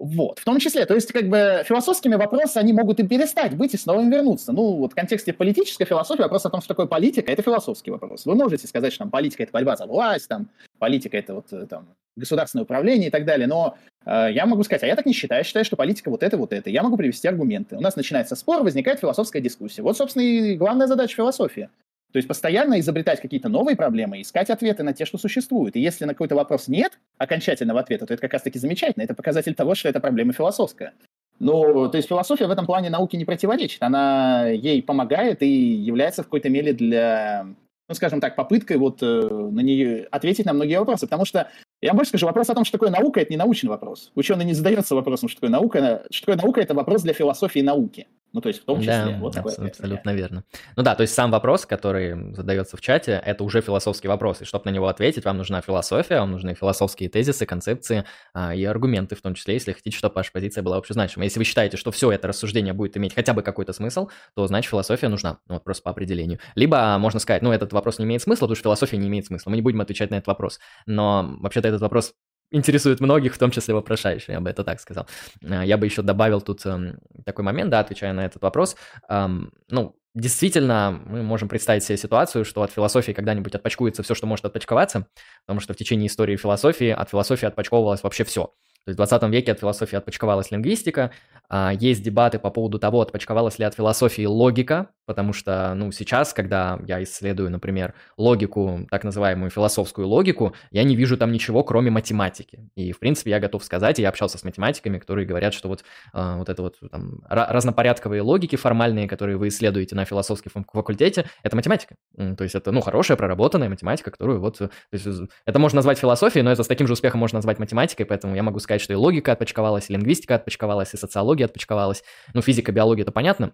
Вот, 0.03 0.39
в 0.39 0.45
том 0.45 0.57
числе, 0.57 0.87
то 0.87 0.95
есть 0.95 1.11
как 1.11 1.29
бы 1.29 1.61
философскими 1.63 2.15
вопросы, 2.15 2.57
они 2.57 2.73
могут 2.73 2.99
и 2.99 3.07
перестать 3.07 3.55
быть, 3.55 3.75
и 3.75 3.77
снова 3.77 4.01
им 4.01 4.09
вернуться. 4.09 4.51
Ну, 4.51 4.77
вот 4.77 4.93
в 4.93 4.95
контексте 4.95 5.31
политической 5.31 5.85
философии 5.85 6.23
вопрос 6.23 6.43
о 6.43 6.49
том, 6.49 6.59
что 6.59 6.69
такое 6.69 6.87
политика, 6.87 7.31
это 7.31 7.43
философский 7.43 7.91
вопрос. 7.91 8.25
Вы 8.25 8.33
можете 8.33 8.67
сказать, 8.67 8.91
что 8.93 9.03
там 9.03 9.11
политика– 9.11 9.43
это 9.43 9.51
борьба 9.51 9.75
за 9.75 9.85
власть, 9.85 10.27
там, 10.27 10.49
политика– 10.79 11.17
это 11.19 11.35
вот 11.35 11.53
э, 11.53 11.67
там 11.67 11.85
государственное 12.15 12.63
управление 12.63 13.09
и 13.09 13.11
так 13.11 13.25
далее, 13.25 13.45
но 13.45 13.77
э, 14.03 14.29
я 14.33 14.47
могу 14.47 14.63
сказать, 14.63 14.81
а 14.81 14.87
я 14.87 14.95
так 14.95 15.05
не 15.05 15.13
считаю, 15.13 15.41
я 15.41 15.43
считаю, 15.43 15.65
что 15.65 15.75
политика 15.75 16.09
вот 16.09 16.23
это, 16.23 16.35
вот 16.35 16.51
это. 16.51 16.71
Я 16.71 16.81
могу 16.81 16.97
привести 16.97 17.27
аргументы. 17.27 17.77
У 17.77 17.81
нас 17.81 17.95
начинается 17.95 18.35
спор, 18.35 18.63
возникает 18.63 18.99
философская 18.99 19.39
дискуссия. 19.39 19.83
Вот, 19.83 19.97
собственно, 19.97 20.23
и 20.23 20.55
главная 20.55 20.87
задача 20.87 21.15
философии. 21.15 21.69
То 22.11 22.17
есть 22.17 22.27
постоянно 22.27 22.79
изобретать 22.79 23.21
какие-то 23.21 23.49
новые 23.49 23.75
проблемы, 23.75 24.21
искать 24.21 24.49
ответы 24.49 24.83
на 24.83 24.93
те, 24.93 25.05
что 25.05 25.17
существуют. 25.17 25.75
И 25.75 25.79
если 25.79 26.05
на 26.05 26.13
какой-то 26.13 26.35
вопрос 26.35 26.67
нет 26.67 26.99
окончательного 27.17 27.79
ответа, 27.79 28.05
то 28.05 28.13
это 28.13 28.21
как 28.21 28.33
раз-таки 28.33 28.59
замечательно. 28.59 29.03
Это 29.03 29.13
показатель 29.13 29.53
того, 29.53 29.75
что 29.75 29.89
эта 29.89 29.99
проблема 29.99 30.33
философская. 30.33 30.93
Ну, 31.39 31.89
то 31.89 31.97
есть 31.97 32.07
философия 32.07 32.45
в 32.45 32.51
этом 32.51 32.65
плане 32.65 32.89
науке 32.89 33.17
не 33.17 33.25
противоречит. 33.25 33.81
Она 33.81 34.47
ей 34.47 34.83
помогает 34.83 35.41
и 35.41 35.47
является 35.47 36.21
в 36.21 36.25
какой-то 36.25 36.49
мере 36.49 36.73
для, 36.73 37.47
ну, 37.89 37.95
скажем 37.95 38.21
так, 38.21 38.35
попыткой 38.35 38.77
вот 38.77 39.01
э, 39.01 39.05
на 39.05 39.61
нее 39.61 40.07
ответить 40.11 40.45
на 40.45 40.53
многие 40.53 40.77
вопросы. 40.77 41.07
Потому 41.07 41.25
что, 41.25 41.49
я 41.81 41.89
вам 41.89 41.97
больше 41.97 42.09
скажу, 42.09 42.27
вопрос 42.27 42.49
о 42.49 42.53
том, 42.53 42.63
что 42.63 42.77
такое 42.77 42.91
наука, 42.91 43.21
это 43.21 43.31
не 43.31 43.37
научный 43.37 43.69
вопрос. 43.69 44.11
Ученый 44.13 44.45
не 44.45 44.53
задается 44.53 44.93
вопросом, 44.93 45.29
что 45.29 45.41
такое 45.41 45.51
наука. 45.51 46.03
Что 46.11 46.27
такое 46.27 46.43
наука, 46.43 46.61
это 46.61 46.75
вопрос 46.75 47.01
для 47.01 47.13
философии 47.13 47.61
науки. 47.61 48.07
Ну, 48.33 48.39
то 48.39 48.47
есть 48.47 48.61
в 48.61 48.65
том 48.65 48.79
числе. 48.79 48.91
Да, 48.93 49.17
вот 49.19 49.35
абс- 49.35 49.55
такое, 49.55 49.69
абсолютно 49.69 50.13
верно. 50.13 50.43
Ну 50.75 50.83
да, 50.83 50.95
то 50.95 51.01
есть 51.01 51.13
сам 51.13 51.31
вопрос, 51.31 51.65
который 51.65 52.33
задается 52.33 52.77
в 52.77 52.81
чате, 52.81 53.21
это 53.25 53.43
уже 53.43 53.61
философский 53.61 54.07
вопрос. 54.07 54.41
И 54.41 54.45
чтобы 54.45 54.65
на 54.65 54.69
него 54.69 54.87
ответить, 54.87 55.25
вам 55.25 55.37
нужна 55.37 55.61
философия, 55.61 56.19
вам 56.19 56.31
нужны 56.31 56.53
философские 56.53 57.09
тезисы, 57.09 57.45
концепции 57.45 58.05
а, 58.33 58.55
и 58.55 58.63
аргументы, 58.63 59.15
в 59.15 59.21
том 59.21 59.33
числе, 59.33 59.55
если 59.55 59.73
хотите, 59.73 59.97
чтобы 59.97 60.15
ваша 60.15 60.31
позиция 60.31 60.61
была 60.61 60.77
общезначима. 60.77 61.25
Если 61.25 61.39
вы 61.39 61.45
считаете, 61.45 61.75
что 61.77 61.91
все 61.91 62.11
это 62.11 62.27
рассуждение 62.27 62.73
будет 62.73 62.95
иметь 62.95 63.13
хотя 63.13 63.33
бы 63.33 63.41
какой-то 63.41 63.73
смысл, 63.73 64.09
то 64.33 64.47
значит 64.47 64.69
философия 64.69 65.09
нужна, 65.09 65.39
ну, 65.47 65.55
вот 65.55 65.63
просто 65.63 65.83
по 65.83 65.91
определению. 65.91 66.39
Либо 66.55 66.97
можно 66.99 67.19
сказать, 67.19 67.41
ну, 67.41 67.51
этот 67.51 67.73
вопрос 67.73 67.99
не 67.99 68.05
имеет 68.05 68.21
смысла, 68.21 68.45
потому 68.45 68.55
что 68.55 68.63
философия 68.63 68.97
не 68.97 69.07
имеет 69.07 69.25
смысла. 69.25 69.49
Мы 69.49 69.57
не 69.57 69.61
будем 69.61 69.81
отвечать 69.81 70.09
на 70.09 70.15
этот 70.15 70.27
вопрос. 70.27 70.59
Но 70.85 71.35
вообще-то 71.39 71.67
этот 71.67 71.81
вопрос 71.81 72.13
интересует 72.51 72.99
многих, 72.99 73.33
в 73.33 73.37
том 73.37 73.51
числе 73.51 73.73
вопрошающих, 73.73 74.29
я 74.29 74.39
бы 74.39 74.49
это 74.49 74.63
так 74.63 74.79
сказал. 74.79 75.07
А, 75.43 75.65
я 75.65 75.77
бы 75.77 75.85
еще 75.85 76.01
добавил 76.01 76.41
тут 76.41 76.65
эм, 76.65 76.99
такой 77.25 77.43
момент, 77.43 77.71
да, 77.71 77.79
отвечая 77.79 78.13
на 78.13 78.25
этот 78.25 78.41
вопрос. 78.41 78.75
Ну, 79.09 79.95
действительно, 80.13 81.01
мы 81.05 81.23
можем 81.23 81.47
представить 81.47 81.83
себе 81.83 81.97
ситуацию, 81.97 82.45
что 82.45 82.61
от 82.63 82.71
философии 82.71 83.13
когда-нибудь 83.13 83.55
отпочкуется 83.55 84.03
все, 84.03 84.15
что 84.15 84.27
может 84.27 84.45
отпочковаться, 84.45 85.07
потому 85.45 85.59
что 85.59 85.73
в 85.73 85.77
течение 85.77 86.07
истории 86.07 86.35
философии 86.35 86.89
от 86.89 87.09
философии 87.09 87.45
отпочковывалось 87.45 88.03
вообще 88.03 88.23
все. 88.23 88.53
То 88.83 88.89
есть 88.89 88.95
в 88.95 88.97
20 88.97 89.23
веке 89.29 89.51
от 89.51 89.59
философии 89.59 89.95
отпочковалась 89.95 90.49
лингвистика, 90.49 91.11
а 91.49 91.71
есть 91.71 92.01
дебаты 92.01 92.39
по 92.39 92.49
поводу 92.49 92.79
того, 92.79 93.01
отпочковалась 93.01 93.59
ли 93.59 93.65
от 93.65 93.75
философии 93.75 94.25
логика, 94.25 94.89
потому 95.11 95.33
что, 95.33 95.73
ну, 95.75 95.91
сейчас, 95.91 96.33
когда 96.33 96.79
я 96.87 97.03
исследую, 97.03 97.49
например, 97.51 97.93
логику, 98.15 98.87
так 98.89 99.03
называемую 99.03 99.49
философскую 99.49 100.07
логику, 100.07 100.55
я 100.71 100.85
не 100.85 100.95
вижу 100.95 101.17
там 101.17 101.33
ничего, 101.33 101.65
кроме 101.65 101.91
математики. 101.91 102.69
И, 102.75 102.93
в 102.93 102.99
принципе, 102.99 103.31
я 103.31 103.41
готов 103.41 103.61
сказать, 103.65 103.99
я 103.99 104.07
общался 104.07 104.37
с 104.37 104.45
математиками, 104.45 104.99
которые 104.99 105.27
говорят, 105.27 105.53
что 105.53 105.67
вот, 105.67 105.83
э, 106.13 106.35
вот 106.37 106.47
это 106.47 106.61
вот 106.61 106.77
там, 106.89 107.21
разнопорядковые 107.27 108.21
логики 108.21 108.55
формальные, 108.55 109.09
которые 109.09 109.35
вы 109.35 109.49
исследуете 109.49 109.97
на 109.97 110.05
философском 110.05 110.65
факультете, 110.71 111.25
это 111.43 111.57
математика. 111.57 111.95
То 112.15 112.43
есть 112.45 112.55
это, 112.55 112.71
ну, 112.71 112.79
хорошая, 112.79 113.17
проработанная 113.17 113.67
математика, 113.67 114.11
которую 114.11 114.39
вот... 114.39 114.59
То 114.59 114.69
есть 114.93 115.05
это 115.45 115.59
можно 115.59 115.75
назвать 115.79 115.99
философией, 115.99 116.43
но 116.43 116.53
это 116.53 116.63
с 116.63 116.67
таким 116.67 116.87
же 116.87 116.93
успехом 116.93 117.19
можно 117.19 117.39
назвать 117.39 117.59
математикой, 117.59 118.05
поэтому 118.05 118.33
я 118.33 118.43
могу 118.43 118.59
сказать, 118.59 118.79
что 118.79 118.93
и 118.93 118.95
логика 118.95 119.33
отпочковалась, 119.33 119.89
и 119.89 119.93
лингвистика 119.93 120.35
отпочковалась, 120.35 120.93
и 120.93 120.97
социология 120.97 121.47
отпочковалась. 121.47 122.01
Ну, 122.33 122.41
физика, 122.41 122.71
биология, 122.71 123.03
это 123.03 123.11
понятно. 123.11 123.51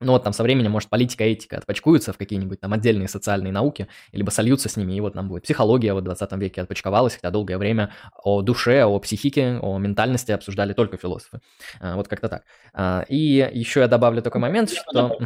Ну 0.00 0.12
вот 0.12 0.22
там 0.22 0.32
со 0.32 0.44
временем, 0.44 0.70
может, 0.70 0.88
политика, 0.88 1.24
этика 1.24 1.58
отпочкуются 1.58 2.12
в 2.12 2.18
какие-нибудь 2.18 2.60
там 2.60 2.72
отдельные 2.72 3.08
социальные 3.08 3.52
науки, 3.52 3.88
либо 4.12 4.30
сольются 4.30 4.68
с 4.68 4.76
ними, 4.76 4.92
и 4.92 5.00
вот 5.00 5.14
нам 5.16 5.28
будет 5.28 5.42
психология 5.42 5.92
вот 5.92 6.02
в 6.02 6.04
20 6.04 6.32
веке 6.34 6.62
отпочковалась, 6.62 7.14
хотя 7.14 7.30
долгое 7.30 7.58
время 7.58 7.92
о 8.22 8.42
душе, 8.42 8.84
о 8.84 8.98
психике, 9.00 9.58
о 9.60 9.78
ментальности 9.78 10.30
обсуждали 10.30 10.72
только 10.72 10.98
философы. 10.98 11.40
А, 11.80 11.96
вот 11.96 12.06
как-то 12.06 12.28
так. 12.28 12.44
А, 12.72 13.04
и 13.08 13.50
еще 13.52 13.80
я 13.80 13.88
добавлю 13.88 14.22
такой 14.22 14.40
момент, 14.40 14.70
что... 14.70 15.18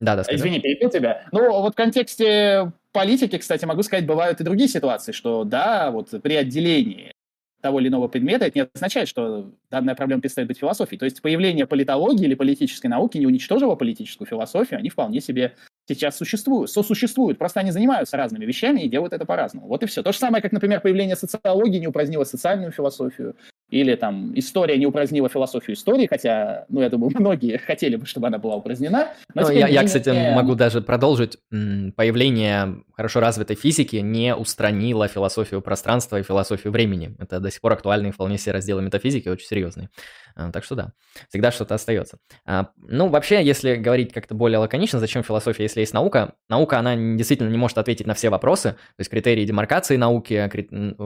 Да, 0.00 0.16
да, 0.16 0.22
Извини, 0.30 0.60
перебил 0.60 0.88
тебя. 0.88 1.26
Ну, 1.30 1.60
вот 1.60 1.74
в 1.74 1.76
контексте 1.76 2.72
политики, 2.90 3.36
кстати, 3.36 3.66
могу 3.66 3.82
сказать, 3.82 4.06
бывают 4.06 4.40
и 4.40 4.44
другие 4.44 4.68
ситуации, 4.68 5.12
что 5.12 5.44
да, 5.44 5.90
вот 5.90 6.08
при 6.22 6.36
отделении 6.36 7.12
того 7.60 7.80
или 7.80 7.88
иного 7.88 8.08
предмета, 8.08 8.46
это 8.46 8.58
не 8.58 8.68
означает, 8.74 9.08
что 9.08 9.52
данная 9.70 9.94
проблема 9.94 10.22
перестает 10.22 10.48
быть 10.48 10.58
философией. 10.58 10.98
То 10.98 11.04
есть 11.04 11.22
появление 11.22 11.66
политологии 11.66 12.24
или 12.24 12.34
политической 12.34 12.86
науки 12.86 13.18
не 13.18 13.26
уничтожило 13.26 13.74
политическую 13.76 14.26
философию, 14.26 14.78
они 14.78 14.88
вполне 14.88 15.20
себе 15.20 15.54
сейчас 15.88 16.16
существуют, 16.16 16.70
сосуществуют, 16.70 17.38
просто 17.38 17.60
они 17.60 17.72
занимаются 17.72 18.16
разными 18.16 18.44
вещами 18.44 18.80
и 18.80 18.88
делают 18.88 19.12
это 19.12 19.24
по-разному. 19.24 19.66
Вот 19.66 19.82
и 19.82 19.86
все. 19.86 20.02
То 20.02 20.12
же 20.12 20.18
самое, 20.18 20.42
как, 20.42 20.52
например, 20.52 20.80
появление 20.80 21.16
социологии 21.16 21.78
не 21.78 21.88
упразднило 21.88 22.24
социальную 22.24 22.72
философию, 22.72 23.36
или 23.70 23.94
там 23.94 24.32
история 24.38 24.76
не 24.76 24.86
упразднила 24.86 25.28
философию 25.28 25.76
истории, 25.76 26.06
хотя, 26.06 26.66
ну, 26.68 26.80
я 26.80 26.90
думаю, 26.90 27.12
многие 27.18 27.58
хотели 27.58 27.96
бы, 27.96 28.06
чтобы 28.06 28.26
она 28.26 28.38
была 28.38 28.56
упразднена. 28.56 29.08
Но 29.34 29.42
ну, 29.42 29.50
я, 29.50 29.68
я, 29.68 29.84
кстати, 29.84 30.08
не... 30.08 30.34
могу 30.34 30.54
даже 30.54 30.80
продолжить. 30.80 31.38
Появление 31.50 32.82
хорошо 32.94 33.20
развитой 33.20 33.56
физики 33.56 33.96
не 33.96 34.34
устранило 34.34 35.08
философию 35.08 35.62
пространства 35.62 36.18
и 36.18 36.22
философию 36.22 36.72
времени. 36.72 37.14
Это 37.18 37.40
до 37.40 37.50
сих 37.50 37.60
пор 37.60 37.72
актуальные 37.72 38.12
вполне 38.12 38.36
все 38.36 38.50
разделы 38.50 38.82
метафизики, 38.82 39.28
очень 39.28 39.46
серьезные. 39.46 39.88
А, 40.34 40.50
так 40.50 40.64
что 40.64 40.74
да, 40.74 40.92
всегда 41.28 41.50
что-то 41.50 41.74
остается. 41.74 42.18
А, 42.44 42.68
ну, 42.76 43.08
вообще, 43.08 43.44
если 43.44 43.76
говорить 43.76 44.12
как-то 44.12 44.34
более 44.34 44.58
лаконично, 44.58 44.98
зачем 44.98 45.22
философия, 45.22 45.64
если 45.64 45.80
есть 45.80 45.94
наука? 45.94 46.34
Наука, 46.48 46.78
она 46.78 46.96
действительно 46.96 47.48
не 47.48 47.58
может 47.58 47.78
ответить 47.78 48.06
на 48.06 48.14
все 48.14 48.30
вопросы, 48.30 48.70
то 48.72 49.00
есть 49.00 49.10
критерии 49.10 49.44
демаркации 49.44 49.96
науки, 49.96 50.50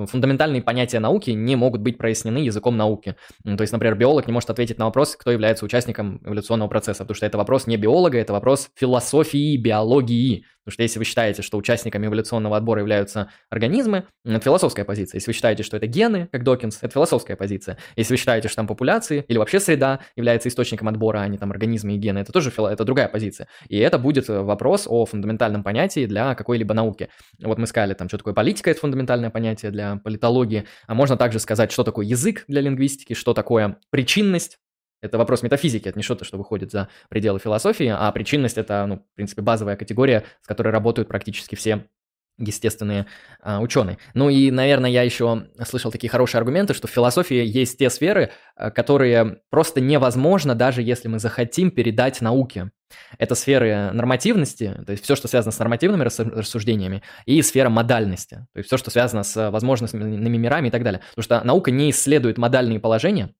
фундаментальные 0.07 0.62
понятия 0.62 1.01
науки 1.01 1.31
не 1.31 1.57
могут 1.57 1.81
быть 1.81 1.99
прояснены 1.99 2.39
языком 2.55 2.76
науки. 2.76 3.16
То 3.44 3.60
есть, 3.60 3.72
например, 3.72 3.97
биолог 3.97 4.26
не 4.26 4.32
может 4.32 4.51
ответить 4.51 4.78
на 4.78 4.86
вопрос, 4.86 5.16
кто 5.16 5.31
является 5.31 5.64
участником 5.64 6.20
эволюционного 6.24 6.68
процесса, 6.68 7.05
потому 7.05 7.16
что 7.16 7.26
это 7.26 7.39
вопрос 7.39 7.66
не 7.66 7.76
биолога, 7.76 8.18
это 8.18 8.32
вопрос 8.32 8.70
философии, 8.74 9.56
биологии. 9.56 10.44
Потому 10.64 10.76
что 10.76 10.82
если 10.82 10.98
вы 10.98 11.05
считаете, 11.05 11.43
что 11.43 11.59
участниками 11.59 12.06
эволюционного 12.06 12.56
отбора 12.56 12.81
являются 12.81 13.28
организмы, 13.51 14.05
это 14.24 14.40
философская 14.40 14.86
позиция. 14.86 15.18
Если 15.18 15.28
вы 15.28 15.35
считаете, 15.35 15.62
что 15.62 15.76
это 15.76 15.86
гены, 15.86 16.26
как 16.32 16.43
Докинс, 16.43 16.78
это 16.81 16.90
философская 16.90 17.36
позиция. 17.36 17.76
Если 17.97 18.14
вы 18.14 18.16
считаете, 18.16 18.48
что 18.48 18.56
там 18.56 18.66
популяции 18.66 19.26
или 19.28 19.36
вообще 19.36 19.60
среда 19.60 20.01
является 20.16 20.48
источником 20.48 20.89
отбора, 20.89 21.18
а 21.18 21.28
не 21.28 21.36
там 21.36 21.51
организмы 21.51 21.93
и 21.93 21.97
гены, 21.98 22.20
это 22.20 22.32
тоже 22.32 22.51
фило... 22.51 22.68
это 22.68 22.85
другая 22.85 23.09
позиция. 23.09 23.47
И 23.68 23.76
это 23.76 23.98
будет 23.98 24.28
вопрос 24.28 24.86
о 24.89 25.05
фундаментальном 25.05 25.62
понятии 25.62 26.06
для 26.06 26.35
какой-либо 26.35 26.72
науки. 26.72 27.10
Вот 27.43 27.59
мы 27.59 27.66
сказали, 27.66 27.93
там, 27.93 28.09
что 28.09 28.16
такое 28.16 28.32
политика, 28.32 28.70
это 28.70 28.81
фундаментальное 28.81 29.28
понятие 29.28 29.70
для 29.70 29.97
политологии. 29.97 30.64
А 30.86 30.94
можно 30.94 31.18
также 31.18 31.40
сказать, 31.40 31.72
что 31.72 31.85
такое 31.85 32.06
язык 32.06 32.44
для 32.49 32.61
лингвистики, 32.61 33.15
что 33.15 33.35
такое 33.35 33.79
причинность, 33.91 34.59
это 35.01 35.19
вопрос 35.19 35.43
метафизики, 35.43 35.89
это 35.89 35.99
не 35.99 36.03
что-то, 36.03 36.25
что 36.25 36.39
выходит 36.39 36.71
за 36.71 36.89
пределы 37.09 37.39
философии, 37.39 37.93
а 37.95 38.11
причинность– 38.12 38.57
это, 38.59 38.87
ну, 38.87 38.97
в 38.97 39.15
принципе, 39.15 39.43
базовая 39.43 39.77
категория, 39.77 40.25
с 40.43 40.47
которой 40.47 40.69
работают 40.71 41.09
практически 41.09 41.55
все 41.55 41.87
естественные 42.39 43.06
а, 43.40 43.61
ученые. 43.61 43.98
Ну 44.15 44.28
и, 44.28 44.51
наверное, 44.51 44.90
я 44.90 45.02
еще 45.02 45.47
слышал 45.66 45.93
такие 45.93 46.11
хорошие 46.11 46.39
аргументы, 46.40 46.74
что 46.74 46.89
в 46.89 46.90
философии 46.90 47.44
есть 47.44 47.78
те 47.78 47.90
сферы, 47.90 48.32
а, 48.56 48.70
которые 48.70 49.39
просто 49.51 49.81
невозможно, 49.81 50.55
даже 50.55 50.82
если 50.82 51.09
мы 51.09 51.19
захотим 51.19 51.70
передать 51.70 52.20
науке. 52.20 52.70
Это 53.19 53.35
сферы 53.35 53.90
нормативности, 53.93 54.73
то 54.86 54.93
есть 54.93 55.02
все, 55.02 55.16
что 55.16 55.27
связано 55.27 55.52
с 55.52 55.59
нормативными 55.59 56.05
рассуждениями, 56.05 57.02
и 57.27 57.43
сфера 57.43 57.69
модальности, 57.69 58.47
то 58.52 58.59
есть 58.59 58.69
все, 58.69 58.77
что 58.77 58.90
связано 58.90 59.24
с 59.24 59.51
возможностными 59.51 60.36
мирами 60.36 60.69
и 60.69 60.70
так 60.70 60.85
далее. 60.85 61.01
Потому 61.15 61.24
что 61.24 61.44
наука 61.44 61.70
не 61.73 61.90
исследует 61.90 62.39
модальные 62.39 62.78
положения, 62.78 63.35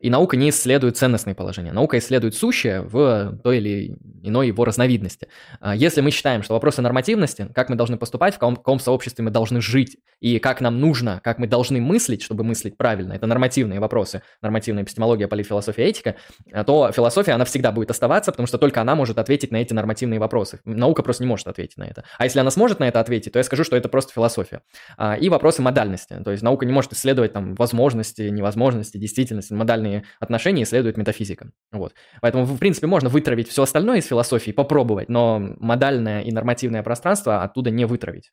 и 0.00 0.10
наука 0.10 0.36
не 0.36 0.50
исследует 0.50 0.96
ценностные 0.96 1.34
положения. 1.34 1.72
Наука 1.72 1.98
исследует 1.98 2.34
сущее 2.34 2.82
в 2.82 3.38
той 3.42 3.58
или 3.58 3.96
иной 4.22 4.48
его 4.48 4.64
разновидности. 4.64 5.28
А 5.60 5.74
если 5.74 6.00
мы 6.00 6.10
считаем, 6.10 6.42
что 6.42 6.54
вопросы 6.54 6.82
нормативности, 6.82 7.48
как 7.54 7.68
мы 7.68 7.76
должны 7.76 7.96
поступать, 7.96 8.34
в 8.34 8.38
каком, 8.38 8.56
каком 8.56 8.78
сообществе 8.78 9.24
мы 9.24 9.30
должны 9.30 9.60
жить, 9.60 9.98
и 10.20 10.38
как 10.38 10.60
нам 10.60 10.80
нужно, 10.80 11.20
как 11.22 11.38
мы 11.38 11.46
должны 11.46 11.80
мыслить, 11.80 12.22
чтобы 12.22 12.44
мыслить 12.44 12.76
правильно, 12.76 13.14
это 13.14 13.26
нормативные 13.26 13.80
вопросы, 13.80 14.22
нормативная 14.42 14.84
эпистемология, 14.84 15.28
политфилософия, 15.28 15.84
этика, 15.84 16.16
а 16.52 16.64
то 16.64 16.92
философия, 16.92 17.32
она 17.32 17.44
всегда 17.44 17.72
будет 17.72 17.90
оставаться, 17.90 18.30
потому 18.30 18.46
что 18.46 18.58
только 18.58 18.80
она 18.80 18.94
может 18.94 19.18
ответить 19.18 19.50
на 19.50 19.56
эти 19.56 19.72
нормативные 19.72 20.20
вопросы. 20.20 20.60
Наука 20.64 21.02
просто 21.02 21.22
не 21.22 21.28
может 21.28 21.46
ответить 21.46 21.78
на 21.78 21.84
это. 21.84 22.04
А 22.18 22.24
если 22.24 22.38
она 22.38 22.50
сможет 22.50 22.80
на 22.80 22.88
это 22.88 23.00
ответить, 23.00 23.32
то 23.32 23.38
я 23.38 23.44
скажу, 23.44 23.64
что 23.64 23.76
это 23.76 23.88
просто 23.88 24.12
философия. 24.12 24.62
А, 24.96 25.14
и 25.14 25.28
вопросы 25.28 25.62
модальности. 25.62 26.20
То 26.22 26.30
есть 26.30 26.42
наука 26.42 26.66
не 26.66 26.72
может 26.72 26.92
исследовать 26.92 27.32
там 27.32 27.54
возможности, 27.54 28.22
невозможности, 28.22 28.98
действительности, 28.98 29.52
модальные 29.60 30.04
отношения 30.18 30.64
исследует 30.64 30.96
метафизика. 30.96 31.50
Вот. 31.72 31.94
Поэтому, 32.20 32.44
в 32.44 32.58
принципе, 32.58 32.86
можно 32.86 33.08
вытравить 33.08 33.48
все 33.48 33.62
остальное 33.62 33.98
из 33.98 34.06
философии, 34.06 34.50
попробовать, 34.50 35.08
но 35.08 35.38
модальное 35.58 36.22
и 36.22 36.32
нормативное 36.32 36.82
пространство 36.82 37.42
оттуда 37.42 37.70
не 37.70 37.84
вытравить. 37.84 38.32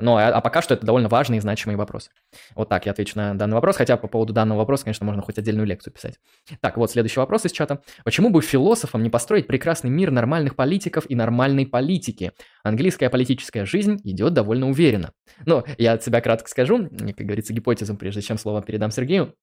Но, 0.00 0.16
а, 0.16 0.28
а 0.28 0.40
пока 0.40 0.62
что 0.62 0.74
это 0.74 0.86
довольно 0.86 1.08
важный 1.08 1.38
и 1.38 1.40
значимый 1.40 1.76
вопрос. 1.76 2.10
Вот 2.54 2.68
так 2.68 2.86
я 2.86 2.92
отвечу 2.92 3.16
на 3.16 3.34
данный 3.34 3.54
вопрос, 3.54 3.76
хотя 3.76 3.96
по 3.96 4.08
поводу 4.08 4.32
данного 4.32 4.58
вопроса, 4.58 4.84
конечно, 4.84 5.04
можно 5.04 5.22
хоть 5.22 5.38
отдельную 5.38 5.66
лекцию 5.66 5.92
писать. 5.92 6.18
Так, 6.60 6.76
вот 6.76 6.90
следующий 6.90 7.20
вопрос 7.20 7.44
из 7.44 7.52
чата. 7.52 7.82
Почему 8.04 8.30
бы 8.30 8.40
философам 8.40 9.02
не 9.02 9.10
построить 9.10 9.46
прекрасный 9.46 9.90
мир 9.90 10.10
нормальных 10.10 10.56
политиков 10.56 11.04
и 11.08 11.14
нормальной 11.14 11.66
политики? 11.66 12.32
Английская 12.62 13.10
политическая 13.10 13.64
жизнь 13.64 14.00
идет 14.04 14.34
довольно 14.34 14.68
уверенно. 14.68 15.12
Но 15.44 15.64
я 15.78 15.92
от 15.92 16.04
себя 16.04 16.20
кратко 16.20 16.48
скажу, 16.48 16.88
как 16.88 17.26
говорится, 17.26 17.52
гипотезом, 17.52 17.96
прежде 17.96 18.22
чем 18.22 18.38
слово 18.38 18.62
передам 18.62 18.90
Сергею. 18.90 19.34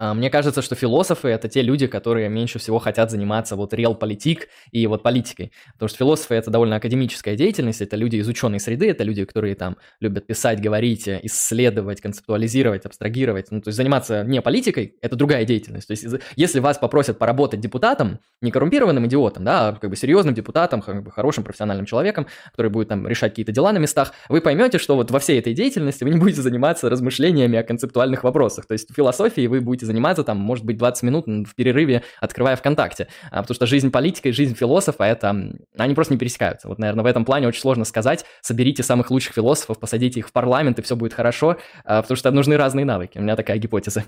А, 0.00 0.14
мне 0.14 0.30
кажется, 0.30 0.62
что 0.62 0.76
философы— 0.76 1.28
это 1.30 1.48
те 1.48 1.60
люди, 1.60 1.88
которые 1.88 2.28
меньше 2.28 2.58
всего 2.60 2.78
хотят 2.78 3.10
заниматься 3.10 3.56
вот 3.56 3.74
реал 3.74 3.96
политик 3.96 4.48
и 4.70 4.86
вот 4.86 5.02
политикой. 5.02 5.52
Потому 5.72 5.88
что 5.88 5.98
философы— 5.98 6.34
это 6.36 6.50
довольно 6.50 6.76
академическая 6.76 7.34
деятельность, 7.34 7.80
это 7.80 7.96
люди 7.96 8.16
из 8.16 8.28
ученой 8.28 8.60
среды, 8.60 8.88
это 8.88 9.02
люди, 9.02 9.24
которые 9.24 9.56
там 9.56 9.76
любят 10.00 10.26
писать, 10.26 10.60
говорить, 10.60 11.08
исследовать, 11.08 12.00
концептуализировать, 12.00 12.86
абстрагировать. 12.86 13.50
Ну, 13.50 13.60
то 13.60 13.68
есть 13.68 13.76
заниматься 13.76 14.22
не 14.22 14.40
политикой— 14.40 14.96
это 15.02 15.16
другая 15.16 15.44
деятельность. 15.44 15.88
То 15.88 15.92
есть 15.92 16.06
если 16.36 16.60
вас 16.60 16.78
попросят 16.78 17.18
поработать 17.18 17.60
депутатом, 17.60 18.20
не 18.40 18.52
коррумпированным 18.52 19.06
идиотом, 19.06 19.44
да, 19.44 19.68
а 19.68 19.72
как 19.72 19.90
бы 19.90 19.96
серьезным 19.96 20.32
депутатом, 20.34 20.80
как 20.80 21.02
бы 21.02 21.10
хорошим 21.10 21.42
профессиональным 21.42 21.86
человеком, 21.86 22.28
который 22.52 22.70
будет 22.70 22.88
там 22.88 23.08
решать 23.08 23.32
какие-то 23.32 23.50
дела 23.50 23.72
на 23.72 23.78
местах, 23.78 24.12
вы 24.28 24.40
поймете, 24.40 24.78
что 24.78 24.94
вот 24.94 25.10
во 25.10 25.18
всей 25.18 25.40
этой 25.40 25.54
деятельности 25.54 26.04
вы 26.04 26.10
не 26.10 26.18
будете 26.18 26.40
заниматься 26.40 26.88
размышлениями 26.88 27.58
о 27.58 27.64
концептуальных 27.64 28.22
вопросах. 28.22 28.66
То 28.66 28.74
есть 28.74 28.88
в 28.90 28.94
философии 28.94 29.48
вы 29.48 29.60
будете 29.60 29.87
заниматься, 29.88 30.22
там, 30.24 30.38
может 30.38 30.64
быть, 30.64 30.76
20 30.76 31.02
минут 31.02 31.26
в 31.26 31.54
перерыве, 31.54 32.04
открывая 32.20 32.56
ВКонтакте. 32.56 33.08
А, 33.30 33.42
потому 33.42 33.54
что 33.54 33.66
жизнь 33.66 33.90
политика 33.90 34.28
и 34.28 34.32
жизнь 34.32 34.54
философа, 34.54 35.04
это, 35.04 35.52
они 35.76 35.94
просто 35.94 36.14
не 36.14 36.18
пересекаются. 36.18 36.68
Вот, 36.68 36.78
наверное, 36.78 37.02
в 37.02 37.06
этом 37.06 37.24
плане 37.24 37.48
очень 37.48 37.60
сложно 37.60 37.84
сказать, 37.84 38.24
соберите 38.40 38.82
самых 38.82 39.10
лучших 39.10 39.34
философов, 39.34 39.80
посадите 39.80 40.20
их 40.20 40.28
в 40.28 40.32
парламент, 40.32 40.78
и 40.78 40.82
все 40.82 40.94
будет 40.94 41.14
хорошо, 41.14 41.56
а, 41.84 42.02
потому 42.02 42.16
что 42.16 42.30
нужны 42.30 42.56
разные 42.56 42.84
навыки. 42.84 43.18
У 43.18 43.22
меня 43.22 43.36
такая 43.36 43.58
гипотеза. 43.58 44.04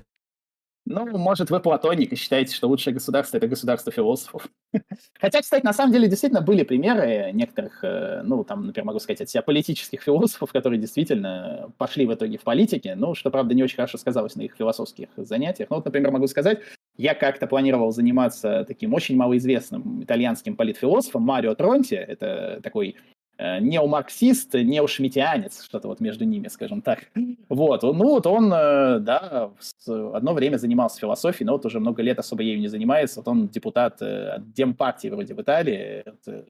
Ну, 0.86 1.18
может, 1.18 1.50
вы 1.50 1.60
платоник 1.60 2.12
и 2.12 2.16
считаете, 2.16 2.54
что 2.54 2.66
лучшее 2.66 2.94
государство– 2.94 3.36
это 3.38 3.46
государство 3.46 3.92
философов. 3.92 4.48
Хотя, 5.20 5.40
кстати, 5.40 5.64
на 5.64 5.72
самом 5.72 5.92
деле 5.92 6.08
действительно 6.08 6.40
были 6.40 6.64
примеры 6.64 7.30
некоторых, 7.32 7.84
э, 7.84 8.22
ну, 8.24 8.44
там, 8.44 8.66
например, 8.66 8.86
могу 8.86 8.98
сказать 8.98 9.20
от 9.20 9.28
себя, 9.28 9.42
политических 9.42 10.02
философов, 10.02 10.52
которые 10.52 10.80
действительно 10.80 11.70
пошли 11.76 12.06
в 12.06 12.14
итоге 12.14 12.38
в 12.38 12.42
политике, 12.42 12.94
ну, 12.96 13.14
что, 13.14 13.30
правда, 13.30 13.54
не 13.54 13.62
очень 13.62 13.76
хорошо 13.76 13.98
сказалось 13.98 14.36
на 14.36 14.42
их 14.42 14.56
философских 14.56 15.08
занятиях. 15.16 15.68
Ну, 15.70 15.76
вот, 15.76 15.84
например, 15.84 16.10
могу 16.10 16.26
сказать, 16.26 16.60
я 16.96 17.14
как-то 17.14 17.46
планировал 17.46 17.92
заниматься 17.92 18.64
таким 18.66 18.94
очень 18.94 19.16
малоизвестным 19.16 20.02
итальянским 20.02 20.56
политфилософом 20.56 21.22
Марио 21.22 21.54
Тронти, 21.54 21.94
это 21.94 22.60
такой 22.62 22.96
неомарксист, 23.40 24.54
неошмитианец, 24.54 25.64
что-то 25.64 25.88
вот 25.88 26.00
между 26.00 26.24
ними, 26.24 26.48
скажем 26.48 26.82
так. 26.82 27.10
Вот, 27.48 27.82
ну 27.82 27.92
вот 27.92 28.26
он, 28.26 28.52
э, 28.52 28.98
да, 29.00 29.50
одно 29.86 30.34
время 30.34 30.56
занимался 30.56 31.00
философией, 31.00 31.46
но 31.46 31.52
вот 31.52 31.64
уже 31.64 31.80
много 31.80 32.02
лет 32.02 32.18
особо 32.18 32.42
ею 32.42 32.60
не 32.60 32.68
занимается. 32.68 33.20
Вот 33.20 33.28
он 33.28 33.48
депутат 33.48 34.02
э, 34.02 34.28
от 34.30 34.52
Демпартии 34.52 35.08
вроде 35.08 35.34
в 35.34 35.40
Италии, 35.40 36.04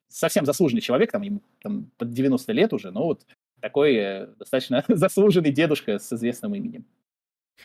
совсем 0.09 0.45
заслуженный 0.45 0.81
человек, 0.81 1.13
там 1.13 1.23
ему 1.23 1.41
там, 1.63 1.91
под 1.97 2.11
90 2.11 2.53
лет 2.53 2.73
уже, 2.73 2.91
но 2.91 3.05
вот 3.05 3.23
такой 3.61 4.27
достаточно 4.39 4.85
заслуженный 4.89 5.53
дедушка 5.53 5.99
с 5.99 6.13
известным 6.13 6.55
именем. 6.55 6.85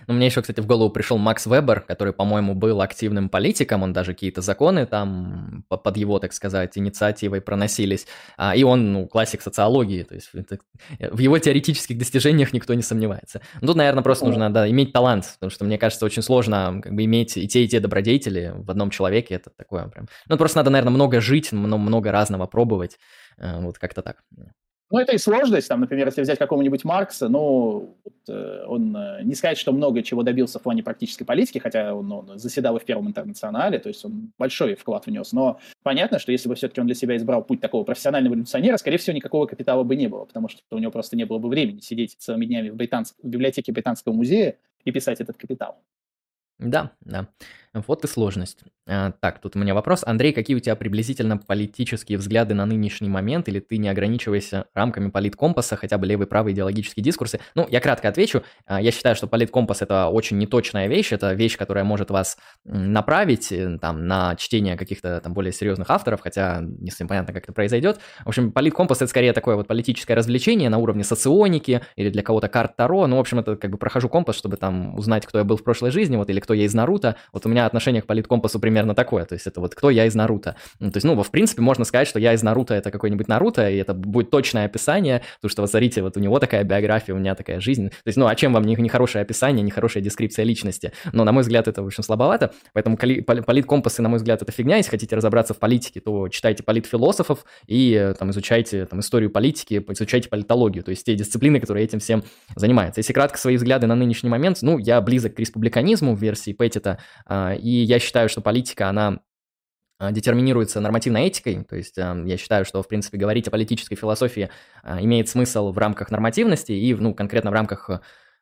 Ну, 0.08 0.14
мне 0.14 0.28
еще, 0.28 0.42
кстати, 0.42 0.60
в 0.60 0.66
голову 0.66 0.90
пришел 0.90 1.18
Макс 1.18 1.46
Вебер, 1.46 1.82
который, 1.82 2.14
по-моему, 2.14 2.54
был 2.54 2.82
активным 2.82 3.30
политиком, 3.30 3.84
он 3.84 3.94
даже 3.94 4.14
какие-то 4.14 4.42
законы 4.42 4.86
там 4.86 5.64
под 5.70 5.98
его, 5.98 6.20
так 6.20 6.34
сказать, 6.34 6.78
инициативой 6.78 7.42
проносились, 7.42 8.08
а, 8.38 8.56
и 8.56 8.64
он, 8.64 8.94
ну, 8.94 9.08
классик 9.08 9.42
социологии, 9.42 10.04
то 10.04 10.16
есть 10.16 10.30
это, 10.34 10.60
в 11.00 11.20
его 11.20 11.38
теоретических 11.40 11.98
достижениях 11.98 12.54
никто 12.54 12.74
не 12.74 12.82
сомневается. 12.82 13.42
Ну, 13.62 13.68
тут, 13.68 13.78
наверное, 13.78 14.04
просто 14.04 14.26
нужно, 14.26 14.52
да, 14.52 14.70
иметь 14.70 14.94
талант, 14.94 15.32
потому 15.36 15.50
что, 15.50 15.66
мне 15.66 15.78
кажется, 15.78 16.06
очень 16.06 16.22
сложно 16.22 16.82
как 16.84 16.94
бы 16.94 17.06
иметь 17.06 17.38
и 17.38 17.48
те, 17.48 17.64
и 17.64 17.68
те 17.68 17.80
добродетели 17.80 18.54
в 18.56 18.70
одном 18.72 18.90
человеке, 18.90 19.36
это 19.36 19.50
такое 19.50 19.88
прям... 19.88 20.08
Ну, 20.28 20.38
просто 20.38 20.58
надо, 20.58 20.70
наверное, 20.70 20.94
много 20.94 21.22
жить, 21.22 21.52
много 21.52 22.12
разного 22.12 22.46
пробовать, 22.48 22.98
э, 23.38 23.62
вот 23.62 23.78
как-то 23.78 24.02
так. 24.02 24.24
Ну, 24.92 25.00
это 25.00 25.14
и 25.14 25.18
сложность, 25.18 25.68
там, 25.68 25.80
например, 25.80 26.06
если 26.06 26.22
взять 26.22 26.38
какого-нибудь 26.38 26.84
Маркса, 26.84 27.28
ну, 27.28 27.98
вот, 28.04 28.14
э, 28.30 28.66
он 28.68 28.96
э, 28.96 29.24
не 29.24 29.34
сказать, 29.34 29.58
что 29.58 29.72
много 29.72 30.04
чего 30.04 30.22
добился 30.22 30.60
в 30.60 30.62
плане 30.62 30.84
практической 30.84 31.26
политики, 31.26 31.58
хотя 31.58 31.96
он, 31.96 32.12
он 32.12 32.38
заседал 32.38 32.78
и 32.78 32.80
в 32.80 32.86
Первом 32.86 33.08
интернационале, 33.08 33.80
то 33.80 33.90
есть 33.90 34.06
он 34.06 34.32
большой 34.38 34.76
вклад 34.76 35.08
внес, 35.08 35.34
но 35.34 35.60
понятно, 35.82 36.20
что 36.20 36.32
если 36.32 36.48
бы 36.48 36.54
все-таки 36.54 36.82
он 36.82 36.86
для 36.86 36.96
себя 36.96 37.16
избрал 37.18 37.44
путь 37.44 37.62
такого 37.62 37.84
профессионального 37.84 38.36
революционера, 38.36 38.78
скорее 38.78 38.98
всего, 38.98 39.16
никакого 39.16 39.48
капитала 39.48 39.84
бы 39.84 39.96
не 39.96 40.08
было, 40.08 40.26
потому 40.26 40.50
что 40.50 40.62
у 40.70 40.78
него 40.78 40.92
просто 40.92 41.18
не 41.18 41.26
было 41.26 41.40
бы 41.40 41.50
времени 41.50 41.80
сидеть 41.80 42.16
целыми 42.20 42.46
днями 42.46 42.70
в, 42.70 42.76
британск... 42.76 43.16
в 43.24 43.28
библиотеке 43.28 43.72
Британского 43.72 44.14
музея 44.14 44.58
и 44.84 44.92
писать 44.92 45.20
этот 45.20 45.36
капитал. 45.36 45.80
Да, 46.60 46.92
да. 47.02 47.28
Вот 47.74 48.06
и 48.06 48.08
сложность. 48.08 48.60
А, 48.88 49.12
так, 49.20 49.42
тут 49.42 49.56
у 49.56 49.60
меня 49.60 49.74
вопрос. 49.74 50.04
Андрей, 50.06 50.32
какие 50.32 50.56
у 50.56 50.60
тебя 50.60 50.76
приблизительно 50.76 51.38
политические 51.38 52.18
взгляды 52.18 52.54
на 52.54 52.66
нынешний 52.66 53.10
момент, 53.10 53.50
или 53.50 53.60
ты 53.60 53.78
не 53.78 53.90
ограничиваешься 53.90 54.68
рамками 54.74 55.10
политкомпаса, 55.10 55.76
хотя 55.76 55.98
бы 55.98 56.06
левый, 56.06 56.28
правый 56.28 56.54
идеологические 56.54 57.04
дискурсы? 57.04 57.40
Ну, 57.56 57.68
я 57.70 57.82
кратко 57.82 58.08
отвечу. 58.08 58.44
А, 58.66 58.82
я 58.82 58.92
считаю, 58.92 59.16
что 59.16 59.28
политкомпас– 59.28 59.82
это 59.82 60.08
очень 60.08 60.38
неточная 60.38 60.88
вещь, 60.88 61.12
это 61.12 61.34
вещь, 61.34 61.58
которая 61.58 61.84
может 61.84 62.12
вас 62.12 62.38
направить 62.64 63.52
э, 63.52 63.78
там, 63.82 64.08
на 64.08 64.36
чтение 64.38 64.78
каких-то 64.78 65.20
там 65.20 65.34
более 65.34 65.52
серьезных 65.52 65.90
авторов, 65.90 66.22
хотя 66.22 66.62
не 66.62 66.92
совсем 66.92 67.10
понятно, 67.10 67.34
как 67.34 67.44
это 67.44 67.54
произойдет. 67.54 68.00
В 68.24 68.30
общем, 68.30 68.52
политкомпас– 68.52 68.98
это 69.02 69.08
скорее 69.08 69.34
такое 69.34 69.56
вот 69.56 69.68
политическое 69.68 70.14
развлечение 70.14 70.70
на 70.70 70.78
уровне 70.78 71.04
соционики 71.04 71.82
или 71.98 72.10
для 72.10 72.24
кого-то 72.24 72.48
карт 72.48 72.78
Таро. 72.78 73.08
Ну, 73.08 73.18
в 73.18 73.20
общем, 73.20 73.40
это 73.40 73.58
как 73.58 73.72
бы 73.72 73.78
прохожу 73.78 74.08
компас, 74.08 74.38
чтобы 74.38 74.56
там 74.56 74.96
узнать, 74.96 75.26
кто 75.26 75.40
я 75.40 75.44
был 75.44 75.58
в 75.58 75.64
прошлой 75.64 75.92
жизни, 75.92 76.16
вот, 76.16 76.30
или 76.30 76.40
кто 76.46 76.54
я 76.54 76.66
из 76.66 76.74
Наруто. 76.74 77.16
Вот 77.34 77.46
у 77.46 77.50
меня 77.50 77.66
отношение 77.66 78.02
к 78.02 78.06
политкомпасу 78.06 78.60
примерно 78.60 78.96
такое, 78.96 79.26
то 79.26 79.34
есть 79.34 79.48
это 79.48 79.60
вот 79.60 79.76
кто 79.76 79.90
я 79.90 80.06
из 80.06 80.16
Наруто. 80.16 80.56
Ну, 80.80 80.92
то 80.92 80.98
есть, 80.98 81.06
ну, 81.06 81.22
в 81.22 81.32
принципе, 81.32 81.62
можно 81.62 81.86
сказать, 81.86 82.08
что 82.08 82.20
я 82.20 82.34
из 82.34 82.44
Наруто 82.44 82.76
это 82.76 82.92
какой-нибудь 82.92 83.28
Наруто, 83.28 83.68
и 83.70 83.78
это 83.78 83.94
будет 83.94 84.30
точное 84.30 84.66
описание, 84.66 85.24
потому 85.42 85.50
что, 85.50 85.62
вот 85.64 85.72
смотрите, 85.72 86.04
вот 86.04 86.16
у 86.18 86.20
него 86.20 86.40
такая 86.40 86.64
биография, 86.64 87.16
у 87.16 87.18
меня 87.18 87.34
такая 87.36 87.60
жизнь. 87.60 87.90
То 87.90 88.08
есть, 88.08 88.18
ну, 88.18 88.28
а 88.28 88.36
чем 88.36 88.54
вам 88.54 88.64
не, 88.64 88.76
не 88.76 88.90
хорошее 88.90 89.24
описание, 89.24 89.64
не 89.64 89.72
хорошая 89.72 90.04
дескрипция 90.04 90.46
личности? 90.46 90.94
Но, 91.12 91.24
на 91.24 91.32
мой 91.32 91.42
взгляд, 91.42 91.68
это, 91.68 91.82
в 91.82 91.88
общем, 91.88 92.04
слабовато, 92.04 92.54
поэтому 92.74 92.96
политкомпасы, 92.96 94.02
на 94.02 94.10
мой 94.10 94.18
взгляд, 94.18 94.42
это 94.42 94.52
фигня. 94.52 94.78
Если 94.78 94.92
хотите 94.92 95.16
разобраться 95.16 95.54
в 95.54 95.58
политике, 95.58 96.00
то 96.00 96.30
читайте 96.30 96.64
политфилософов 96.64 97.44
и 97.66 98.14
там 98.20 98.30
изучайте 98.30 98.86
там 98.86 99.00
историю 99.00 99.32
политики, 99.32 99.84
изучайте 99.90 100.30
политологию, 100.30 100.84
то 100.84 100.92
есть 100.92 101.06
те 101.06 101.16
дисциплины, 101.16 101.60
которые 101.60 101.86
этим 101.86 102.00
всем 102.00 102.24
занимаются. 102.56 103.00
Если 103.00 103.14
кратко 103.14 103.38
свои 103.38 103.56
взгляды 103.56 103.88
на 103.88 103.96
нынешний 103.96 104.30
момент, 104.30 104.60
ну, 104.62 104.78
я 104.78 105.02
близок 105.02 105.36
к 105.36 105.40
республиканизму 105.40 106.16
в 106.16 106.22
версии 106.36 106.54
Петтита, 106.54 107.00
а, 107.26 107.54
и 107.54 107.70
я 107.70 108.00
считаю, 108.00 108.30
что 108.30 108.42
политика, 108.42 108.90
она 108.90 109.20
а, 109.98 110.12
детерминируется 110.12 110.82
нормативной 110.82 111.28
этикой, 111.28 111.64
то 111.64 111.76
есть 111.76 111.98
я 111.98 112.38
считаю, 112.38 112.66
что, 112.66 112.84
в 112.84 112.88
принципе, 112.88 113.18
говорить 113.18 113.48
о 113.48 113.52
политической 113.52 113.96
философии 113.96 114.50
а, 114.84 115.02
имеет 115.02 115.30
смысл 115.30 115.72
в 115.72 115.78
рамках 115.78 116.12
нормативности 116.12 116.74
и, 116.74 116.94
ну, 116.94 117.14
конкретно 117.14 117.52
в 117.52 117.54
рамках 117.54 117.90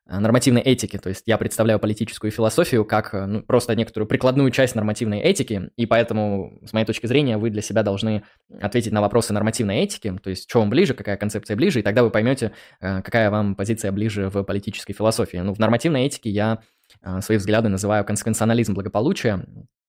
нормативной 0.05 0.61
этики, 0.61 0.97
то 0.97 1.09
есть 1.09 1.23
я 1.25 1.37
представляю 1.37 1.79
политическую 1.79 2.29
философию 2.29 2.83
как 2.83 3.13
ну, 3.13 3.41
просто 3.41 3.75
некоторую 3.75 4.07
прикладную 4.07 4.51
часть 4.51 4.75
нормативной 4.75 5.19
этики, 5.19 5.69
и 5.77 5.85
поэтому, 5.85 6.59
с 6.65 6.73
моей 6.73 6.85
точки 6.85 7.07
зрения, 7.07 7.37
вы 7.37 7.49
для 7.49 7.61
себя 7.61 7.83
должны 7.83 8.23
ответить 8.61 8.91
на 8.91 9.01
вопросы 9.01 9.31
нормативной 9.33 9.77
этики, 9.77 10.13
то 10.21 10.29
есть 10.29 10.49
что 10.49 10.59
вам 10.59 10.69
ближе, 10.69 10.93
какая 10.93 11.15
концепция 11.15 11.55
ближе, 11.55 11.79
и 11.79 11.83
тогда 11.83 12.03
вы 12.03 12.09
поймете, 12.09 12.51
какая 12.79 13.29
вам 13.29 13.55
позиция 13.55 13.91
ближе 13.91 14.29
в 14.29 14.43
политической 14.43 14.93
философии. 14.93 15.37
Ну, 15.37 15.53
в 15.53 15.59
нормативной 15.59 16.05
этике 16.05 16.29
я 16.29 16.59
свои 17.21 17.37
взгляды 17.37 17.69
называю 17.69 18.03
консеквенционализм 18.03 18.73
благополучия. 18.73 19.45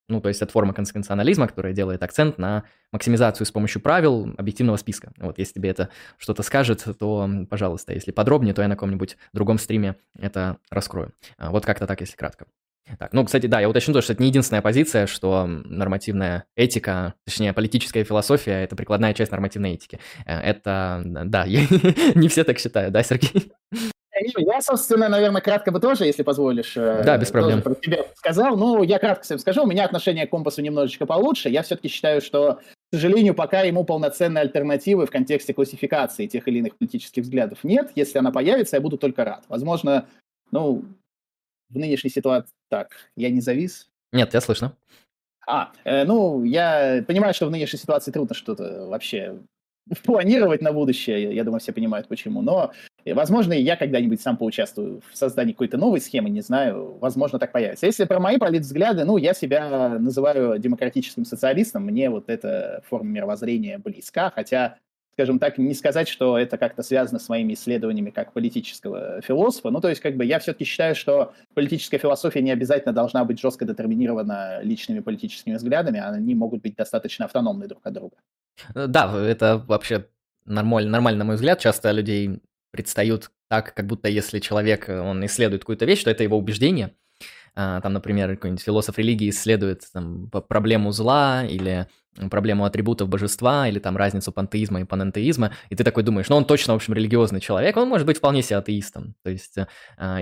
Ну, 0.09 0.20
то 0.20 0.28
есть 0.28 0.43
это 0.43 0.52
форма 0.52 0.74
консеквенционализма, 0.74 1.48
которая 1.48 1.72
делает 1.72 2.02
акцент 2.02 2.36
на 2.39 2.64
максимизацию 2.93 3.47
с 3.47 3.51
помощью 3.51 3.81
правил 3.81 4.35
объективного 4.36 4.76
списка. 4.76 5.12
Вот 5.18 5.39
если 5.39 5.55
тебе 5.55 5.70
это 5.70 5.89
что-то 6.18 6.43
скажет, 6.43 6.85
то, 6.98 7.28
пожалуйста, 7.48 7.94
если 7.94 8.10
подробнее, 8.10 8.55
то 8.55 8.62
я 8.62 8.68
на 8.68 8.74
каком-нибудь 8.74 9.16
другом 9.32 9.59
стриме 9.59 9.97
это 10.18 10.59
раскрою. 10.70 11.12
А, 11.39 11.51
вот 11.51 11.64
как-то 11.64 11.86
так, 11.86 12.01
если 12.01 12.16
кратко. 12.16 12.47
Так, 12.98 13.14
ну, 13.14 13.24
кстати, 13.24 13.47
да, 13.47 13.60
я 13.60 13.68
уточню 13.68 13.94
то, 13.94 14.02
что 14.02 14.12
это 14.12 14.22
не 14.22 14.28
единственная 14.28 14.60
позиция, 14.60 15.06
что 15.06 15.47
нормативная 15.47 16.44
этика, 16.55 17.14
точнее, 17.24 17.55
политическая 17.55 18.05
философия– 18.05 18.62
это 18.64 18.76
прикладная 18.76 19.14
часть 19.14 19.32
нормативной 19.32 19.72
этики. 19.72 19.98
Э, 20.26 20.39
это, 20.39 21.02
да, 21.05 21.47
не 22.14 22.28
все 22.28 22.44
так 22.44 22.59
считают, 22.59 22.93
да, 22.93 23.02
Сергей? 23.02 23.52
Я, 24.36 24.60
собственно, 24.60 25.08
наверное, 25.08 25.42
кратко 25.42 25.72
бы 25.72 25.80
тоже, 25.80 26.04
если 26.04 26.22
позволишь, 26.22 26.76
э, 26.76 27.02
да, 27.04 27.18
без 27.18 27.30
проблем. 27.30 27.62
про 27.62 27.74
тебя 27.74 28.04
сказал. 28.14 28.56
Ну, 28.56 28.82
я 28.82 28.98
кратко 28.98 29.24
всем 29.24 29.38
скажу, 29.38 29.64
у 29.64 29.66
меня 29.66 29.84
отношение 29.84 30.26
к 30.26 30.30
компасу 30.30 30.62
немножечко 30.62 31.06
получше. 31.06 31.48
Я 31.48 31.62
все-таки 31.62 31.88
считаю, 31.88 32.20
что, 32.20 32.60
к 32.90 32.94
сожалению, 32.94 33.34
пока 33.34 33.62
ему 33.62 33.84
полноценной 33.84 34.42
альтернативы 34.42 35.06
в 35.06 35.10
контексте 35.10 35.52
классификации 35.52 36.26
тех 36.26 36.46
или 36.46 36.58
иных 36.58 36.76
политических 36.76 37.24
взглядов 37.24 37.64
нет. 37.64 37.90
Если 37.94 38.18
она 38.18 38.30
появится, 38.30 38.76
я 38.76 38.80
буду 38.80 38.98
только 38.98 39.24
рад. 39.24 39.44
Возможно, 39.48 40.06
ну, 40.50 40.84
в 41.70 41.76
нынешней 41.76 42.10
ситуации... 42.10 42.52
Так, 42.68 42.90
я 43.16 43.30
не 43.30 43.40
завис? 43.40 43.88
Нет, 44.12 44.32
я 44.32 44.40
слышно. 44.40 44.76
А, 45.46 45.72
э, 45.84 46.04
ну, 46.04 46.44
я 46.44 47.04
понимаю, 47.06 47.34
что 47.34 47.46
в 47.46 47.50
нынешней 47.50 47.78
ситуации 47.78 48.12
трудно 48.12 48.34
что-то 48.34 48.86
вообще 48.86 49.38
планировать 50.04 50.62
на 50.62 50.72
будущее, 50.72 51.34
я 51.34 51.44
думаю, 51.44 51.60
все 51.60 51.72
понимают 51.72 52.08
почему, 52.08 52.42
но, 52.42 52.72
возможно, 53.12 53.52
я 53.52 53.76
когда-нибудь 53.76 54.20
сам 54.20 54.36
поучаствую 54.36 55.02
в 55.12 55.16
создании 55.16 55.52
какой-то 55.52 55.76
новой 55.76 56.01
схемы, 56.01 56.31
не 56.31 56.40
знаю, 56.40 56.97
возможно, 57.01 57.39
так 57.39 57.52
появится. 57.52 57.86
Если 57.86 58.05
про 58.05 58.20
мои 58.20 58.39
политвзгляды, 58.39 59.05
ну, 59.05 59.16
я 59.16 59.35
себя 59.35 59.98
называю 59.98 60.59
демократическим 60.59 61.24
социалистом, 61.24 61.85
мне 61.85 62.09
вот 62.09 62.28
эта 62.28 62.82
форма 62.89 63.10
мировоззрения 63.10 63.78
близка, 63.78 64.31
хотя 64.31 64.78
скажем 65.14 65.39
так, 65.39 65.59
не 65.59 65.74
сказать, 65.74 66.09
что 66.09 66.36
это 66.36 66.59
как-то 66.59 66.82
связано 66.82 67.20
с 67.20 67.28
моими 67.28 67.55
исследованиями 67.55 68.10
как 68.10 68.32
политического 68.32 69.20
философа. 69.20 69.70
Ну, 69.70 69.81
то 69.81 69.89
есть, 69.89 70.01
как 70.01 70.16
бы 70.16 70.24
я 70.24 70.40
все-таки 70.40 70.64
считаю, 70.64 70.97
что 70.97 71.35
политическая 71.55 71.98
философия 71.98 72.43
не 72.43 72.51
обязательно 72.51 72.93
должна 72.93 73.24
быть 73.24 73.39
жестко 73.39 73.64
детерминирована 73.64 74.60
личными 74.62 74.98
политическими 74.98 75.55
взглядами, 75.55 76.01
они 76.01 76.35
могут 76.35 76.62
быть 76.62 76.74
достаточно 76.74 77.26
автономны 77.26 77.68
друг 77.68 77.86
от 77.86 77.93
друга. 77.93 78.16
Э, 78.74 78.89
да, 78.89 79.16
это 79.16 79.59
вообще 79.68 80.09
нормально, 80.47 80.90
нормально, 80.90 81.20
на 81.20 81.24
мой 81.24 81.36
взгляд. 81.36 81.60
Часто 81.60 81.93
людей 81.93 82.40
предстают 82.74 83.30
так, 83.48 83.72
как 83.72 83.86
будто 83.86 84.09
если 84.09 84.40
человек, 84.40 84.88
он 84.88 85.24
исследует 85.26 85.62
какую-то 85.62 85.84
вещь, 85.84 86.02
то 86.02 86.10
это 86.10 86.24
его 86.24 86.36
убеждение. 86.36 86.96
А, 87.55 87.80
там, 87.80 87.92
например, 87.92 88.30
какой-нибудь 88.30 88.64
философ 88.64 88.98
религии 88.98 89.30
исследует 89.30 89.84
там, 89.92 90.28
проблему 90.28 90.90
зла 90.90 91.44
или 91.44 91.86
проблему 92.30 92.64
атрибутов 92.64 93.08
божества 93.08 93.68
или 93.68 93.78
там 93.78 93.96
разницу 93.96 94.32
пантеизма 94.32 94.80
и 94.80 94.84
панентеизма, 94.84 95.52
и 95.70 95.76
ты 95.76 95.84
такой 95.84 96.02
думаешь, 96.02 96.28
ну 96.28 96.36
он 96.36 96.44
точно, 96.44 96.72
в 96.74 96.76
общем, 96.76 96.94
религиозный 96.94 97.40
человек, 97.40 97.76
он 97.76 97.88
может 97.88 98.06
быть 98.06 98.18
вполне 98.18 98.42
себе 98.42 98.58
атеистом. 98.58 99.14
То 99.22 99.30
есть 99.30 99.56
э, 99.56 99.64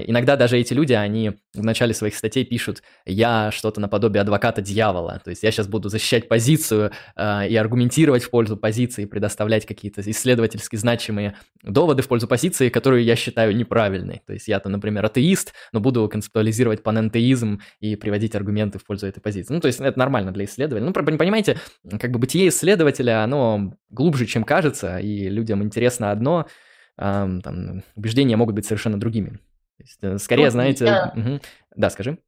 иногда 0.07 0.37
даже 0.37 0.59
эти 0.59 0.73
люди, 0.73 0.93
они 0.93 1.33
в 1.55 1.63
начале 1.63 1.95
своих 1.95 2.15
статей 2.15 2.45
пишут, 2.45 2.83
я 3.05 3.51
что-то 3.51 3.81
наподобие 3.81 4.23
адвоката 4.23 4.63
дьявола, 4.63 5.21
то 5.23 5.31
есть 5.31 5.43
я 5.43 5.51
сейчас 5.51 5.69
буду 5.69 5.89
защищать 5.89 6.29
позицию 6.29 6.93
э, 7.17 7.49
и 7.49 7.57
аргументировать 7.57 8.23
в 8.23 8.31
пользу 8.31 8.57
позиции, 8.57 9.05
предоставлять 9.05 9.67
какие-то 9.67 10.01
исследовательски 10.01 10.77
значимые 10.77 11.37
доводы 11.63 12.03
в 12.03 12.09
пользу 12.09 12.27
позиции, 12.27 12.69
которую 12.69 13.05
я 13.05 13.17
считаю 13.17 13.55
неправильной. 13.55 14.23
То 14.27 14.33
есть 14.33 14.49
я-то, 14.49 14.69
например, 14.69 15.05
атеист, 15.05 15.53
но 15.73 15.81
буду 15.81 16.09
концептуализировать 16.09 16.83
панентеизм 16.83 17.61
и 17.81 17.97
приводить 17.97 18.35
аргументы 18.35 18.79
в 18.79 18.85
пользу 18.85 19.07
этой 19.07 19.21
позиции. 19.21 19.53
Ну, 19.53 19.61
то 19.61 19.67
есть 19.67 19.81
это 19.81 19.99
нормально 19.99 20.33
для 20.33 20.45
исследования. 20.45 20.87
Ну, 20.87 20.93
понимаете, 20.93 21.59
как 22.01 22.11
бы 22.11 22.19
бытие 22.19 22.49
исследователя, 22.49 23.25
оно 23.25 23.75
глубже, 23.91 24.27
чем 24.27 24.45
кажется, 24.45 24.99
и 24.99 25.29
людям 25.29 25.63
интересно 25.63 26.11
одно, 26.11 26.47
а, 26.97 27.29
там, 27.43 27.83
убеждения 27.97 28.37
могут 28.37 28.55
быть 28.55 28.67
совершенно 28.67 28.99
другими. 28.99 29.41
Есть, 29.79 29.99
э, 30.03 30.19
скорее, 30.19 30.45
ну, 30.45 30.51
знаете... 30.51 30.85
Я... 30.85 31.13
Угу. 31.17 31.41
Да, 31.77 31.91
скажи. 31.91 32.19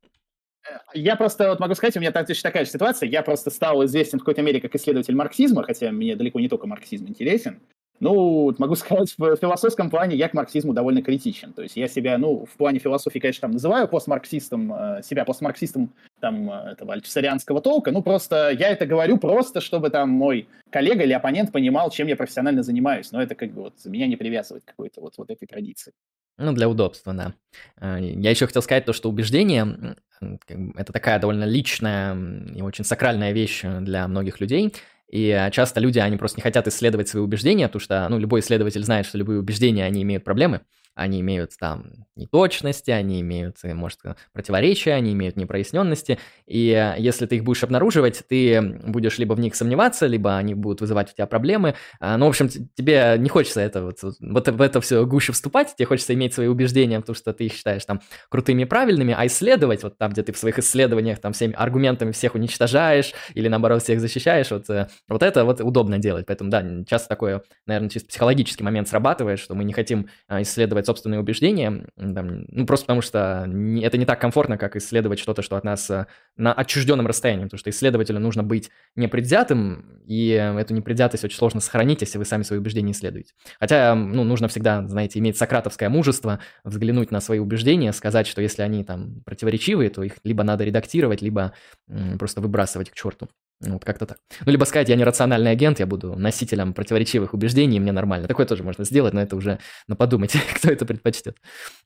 Э, 0.69 0.79
я 0.95 1.17
просто 1.17 1.51
вот 1.51 1.61
могу 1.61 1.75
сказать, 1.75 1.97
у 1.97 2.01
меня 2.01 2.13
точно 2.13 2.49
такая 2.49 2.65
же 2.65 2.71
ситуация. 2.71 3.09
Я 3.09 3.23
просто 3.23 3.51
стал 3.51 3.85
известен 3.85 4.19
в 4.19 4.23
какой-то 4.23 4.43
мере 4.43 4.61
как 4.61 4.75
исследователь 4.75 5.15
марксизма, 5.15 5.63
хотя 5.63 5.91
мне 5.93 6.17
далеко 6.17 6.41
не 6.41 6.49
только 6.49 6.67
марксизм 6.67 7.07
интересен. 7.07 7.61
Ну, 8.01 8.55
могу 8.59 8.75
сказать, 8.77 9.15
в 9.17 9.37
философском 9.37 9.91
плане 9.91 10.17
я 10.17 10.29
к 10.29 10.35
марксизму 10.35 10.73
довольно 10.73 11.03
критичен. 11.03 11.53
То 11.53 11.63
есть 11.63 11.77
я 11.77 11.89
себя, 11.89 12.19
ну, 12.19 12.45
в 12.45 12.57
плане 12.57 12.79
философии, 12.79 13.19
конечно, 13.19 13.43
там 13.43 13.53
называю 13.53 13.89
постмарксистом, 13.89 14.73
э, 14.73 15.03
себя 15.03 15.25
постмарксистом 15.25 15.93
там 16.21 16.51
э, 16.51 16.73
этого 16.73 16.93
альтусарианского 16.95 17.61
толка. 17.61 17.93
Ну, 17.93 18.03
просто 18.03 18.51
я 18.51 18.69
это 18.71 18.87
говорю 18.87 19.19
просто, 19.19 19.61
чтобы 19.61 19.91
там 19.91 20.11
мой 20.11 20.49
коллега 20.71 21.05
или 21.05 21.13
оппонент 21.13 21.53
понимал, 21.53 21.91
чем 21.91 22.09
я 22.09 22.17
профессионально 22.17 22.63
занимаюсь. 22.63 23.13
Но 23.13 23.23
это 23.23 23.35
как 23.35 23.53
бы 23.53 23.63
вот 23.63 23.75
меня 23.85 24.07
не 24.07 24.17
привязывает 24.17 24.65
к 24.65 24.69
какой-то 24.69 25.01
вот, 25.01 25.15
вот 25.17 25.31
этой 25.31 25.47
традиции. 25.47 25.93
Ну, 26.37 26.53
для 26.53 26.69
удобства, 26.69 27.13
да. 27.13 27.35
Э, 27.81 27.99
я 28.01 28.31
еще 28.31 28.47
хотел 28.47 28.63
сказать 28.63 28.85
то, 28.85 28.93
что 28.93 29.09
убеждение– 29.09 29.97
это 30.77 30.93
такая 30.93 31.19
довольно 31.21 31.45
личная 31.45 32.17
и 32.55 32.63
очень 32.63 32.85
сакральная 32.85 33.33
вещь 33.33 33.63
для 33.63 34.09
многих 34.09 34.41
людей– 34.41 34.75
и 35.15 35.31
а, 35.31 35.49
часто 35.53 35.79
люди, 35.79 36.01
они 36.01 36.17
просто 36.17 36.41
не 36.41 36.43
хотят 36.43 36.67
исследовать 36.67 37.09
свои 37.09 37.23
убеждения, 37.23 37.69
потому 37.69 37.81
что, 37.81 38.05
ну, 38.11 38.19
любой 38.19 38.41
исследователь 38.41 38.83
знает, 38.83 39.07
что 39.07 39.17
любые 39.17 39.39
убеждения, 39.39 39.85
они 39.85 40.03
имеют 40.03 40.25
проблемы 40.25 40.63
они 40.95 41.21
имеют 41.21 41.53
там 41.59 42.07
неточности, 42.17 42.91
они 42.91 43.21
имеют, 43.21 43.59
э, 43.65 43.75
может, 43.75 44.01
противоречия, 44.33 44.93
они 44.93 45.13
имеют 45.13 45.37
непроясненности, 45.37 46.19
и 46.47 46.71
э, 46.71 47.01
если 47.01 47.27
ты 47.27 47.37
их 47.37 47.45
будешь 47.45 47.65
обнаруживать, 47.65 48.23
ты 48.29 48.61
будешь 48.87 49.19
либо 49.19 49.35
в 49.35 49.41
них 49.41 49.55
сомневаться, 49.55 50.07
либо 50.07 50.37
они 50.37 50.55
будут 50.55 50.81
вызывать 50.81 51.11
у 51.11 51.15
тебя 51.15 51.27
проблемы. 51.27 51.75
А, 52.01 52.17
ну, 52.17 52.27
в 52.27 52.29
общем, 52.29 52.49
тебе 52.49 53.17
не 53.19 53.29
хочется 53.29 53.61
это 53.61 53.83
вот, 53.83 53.99
вот 54.21 54.49
в 54.49 54.61
это 54.61 54.81
все 54.81 55.05
гуще 55.07 55.33
вступать, 55.33 55.75
тебе 55.75 55.87
хочется 55.87 56.15
иметь 56.15 56.35
свои 56.35 56.47
убеждения, 56.47 57.01
потому 57.01 57.17
что 57.17 57.33
ты 57.33 57.47
их 57.47 57.53
считаешь 57.53 57.85
там 57.85 58.01
крутыми 58.29 58.63
и 58.63 58.65
правильными, 58.65 59.15
а 59.17 59.27
исследовать, 59.27 59.83
вот 59.83 59.99
там, 59.99 60.13
где 60.13 60.23
ты 60.23 60.33
в 60.33 60.39
своих 60.39 60.59
исследованиях 60.59 61.19
там 61.19 61.33
всеми 61.33 61.55
аргументами 61.55 62.13
всех 62.13 62.35
уничтожаешь 62.35 63.13
или, 63.35 63.49
наоборот, 63.49 63.83
всех 63.83 64.01
защищаешь, 64.01 64.51
вот, 64.51 64.71
э, 64.71 64.89
вот 65.09 65.23
это 65.23 65.45
вот 65.45 65.61
удобно 65.61 65.99
делать. 65.99 66.27
Поэтому, 66.27 66.51
да, 66.51 66.65
часто 66.89 67.09
такое, 67.09 67.43
наверное, 67.67 67.91
чисто 67.91 68.09
психологический 68.09 68.63
момент 68.63 68.89
срабатывает, 68.89 69.41
что 69.41 69.55
мы 69.55 69.65
не 69.65 69.73
хотим 69.73 70.09
исследовать 70.31 70.84
исследовать 70.85 70.87
собственные 70.87 71.21
убеждения, 71.21 71.87
там, 71.97 72.45
ну, 72.49 72.67
просто 72.67 72.87
потому 72.87 73.03
что 73.03 73.45
не, 73.47 73.83
это 73.83 73.99
не 73.99 74.05
так 74.07 74.21
комфортно, 74.21 74.59
как 74.59 74.77
исследовать 74.77 75.19
что-то, 75.19 75.43
что 75.43 75.57
от 75.57 75.65
нас 75.65 75.91
э, 75.91 76.07
на 76.37 76.53
отчужденном 76.53 77.07
расстоянии, 77.07 77.45
потому 77.45 77.59
что 77.59 77.71
исследователю 77.71 78.21
нужно 78.21 78.43
быть 78.43 78.71
непредвзятым, 78.97 80.01
и 80.07 80.29
эту 80.29 80.75
непредвзятость 80.75 81.25
очень 81.25 81.39
сложно 81.39 81.61
сохранить, 81.61 82.03
если 82.03 82.19
вы 82.19 82.25
сами 82.25 82.43
свои 82.43 82.59
убеждения 82.59 82.93
исследуете. 82.93 83.33
Хотя, 83.59 83.95
ну, 83.95 84.25
нужно 84.25 84.49
всегда, 84.49 84.87
знаете, 84.87 85.19
иметь 85.19 85.37
сократовское 85.37 85.89
мужество, 85.89 86.39
взглянуть 86.65 87.11
на 87.11 87.21
свои 87.21 87.39
убеждения, 87.39 87.93
сказать, 87.93 88.27
что 88.27 88.43
если 88.43 88.63
они 88.63 88.85
там 88.85 89.23
противоречивые, 89.25 89.91
то 89.91 90.03
их 90.03 90.15
либо 90.25 90.45
надо 90.45 90.65
редактировать, 90.65 91.23
либо 91.23 91.53
м, 91.89 92.19
просто 92.19 92.41
выбрасывать 92.41 92.91
к 92.91 92.95
черту. 92.95 93.29
Вот 93.61 93.85
как-то 93.85 94.07
так. 94.07 94.19
Ну, 94.45 94.53
либо 94.53 94.65
сказать, 94.65 94.89
я 94.89 94.97
не 94.97 95.05
рациональный 95.05 95.51
агент, 95.51 95.79
я 95.81 95.87
буду 95.87 96.17
носителем 96.17 96.75
противоречивых 96.75 97.35
убеждений, 97.35 97.81
мне 97.81 97.93
нормально. 97.93 98.29
Такое 98.29 98.47
тоже 98.47 98.63
можно 98.63 98.85
сделать, 98.85 99.15
но 99.15 99.23
это 99.23 99.37
уже, 99.37 99.59
ну, 99.87 99.97
подумайте, 99.97 100.41
кто 100.55 100.71
это 100.71 100.85
предпочтет. 100.85 101.39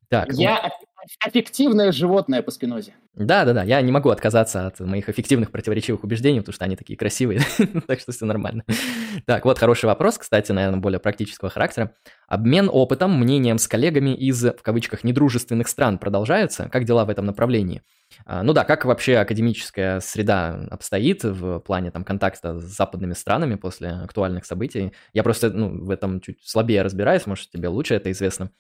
Так. 0.09 0.33
Я. 0.33 0.71
эффективное 1.27 1.93
животное 1.93 2.43
по 2.43 2.51
спинозе. 2.51 2.95
Да-да-да, 3.15 3.65
я 3.65 3.81
не 3.81 3.91
могу 3.91 4.11
отказаться 4.11 4.69
от 4.69 4.79
моих 4.81 5.09
эффективных 5.09 5.51
противоречивых 5.51 6.05
убеждений, 6.05 6.41
потому 6.41 6.55
что 6.55 6.65
они 6.65 6.77
такие 6.77 6.97
красивые, 6.97 7.41
так 7.87 7.99
что 8.01 8.13
все 8.13 8.27
нормально. 8.27 8.65
Так, 9.27 9.45
вот 9.45 9.59
хороший 9.59 9.87
вопрос, 9.87 10.19
кстати, 10.19 10.53
наверное, 10.53 10.79
более 10.79 11.01
практического 11.01 11.51
характера. 11.51 11.95
Обмен 12.29 12.71
опытом, 12.73 13.19
мнением 13.19 13.59
с 13.59 13.67
коллегами 13.67 14.15
из, 14.15 14.43
в 14.45 14.63
кавычках, 14.63 15.03
недружественных 15.03 15.67
стран 15.69 15.99
продолжается? 15.99 16.69
Как 16.71 16.85
дела 16.85 17.05
в 17.05 17.11
этом 17.11 17.27
направлении? 17.27 17.83
А, 18.25 18.43
ну 18.43 18.53
да, 18.53 18.65
как 18.65 18.85
вообще 18.85 19.17
академическая 19.19 20.01
среда 20.01 20.67
обстоит 20.71 21.25
в 21.25 21.61
плане 21.61 21.91
там 21.91 22.05
контакта 22.05 22.59
с 22.59 22.65
западными 22.65 23.15
странами 23.15 23.57
после 23.57 23.91
актуальных 23.91 24.45
событий? 24.45 24.93
Я 25.13 25.23
просто 25.23 25.51
ну, 25.51 25.85
в 25.85 25.91
этом 25.91 26.21
чуть 26.21 26.47
слабее 26.47 26.83
разбираюсь, 26.83 27.27
может, 27.27 27.51
тебе 27.51 27.69
лучше 27.69 27.95
это 27.95 28.11
известно. 28.13 28.51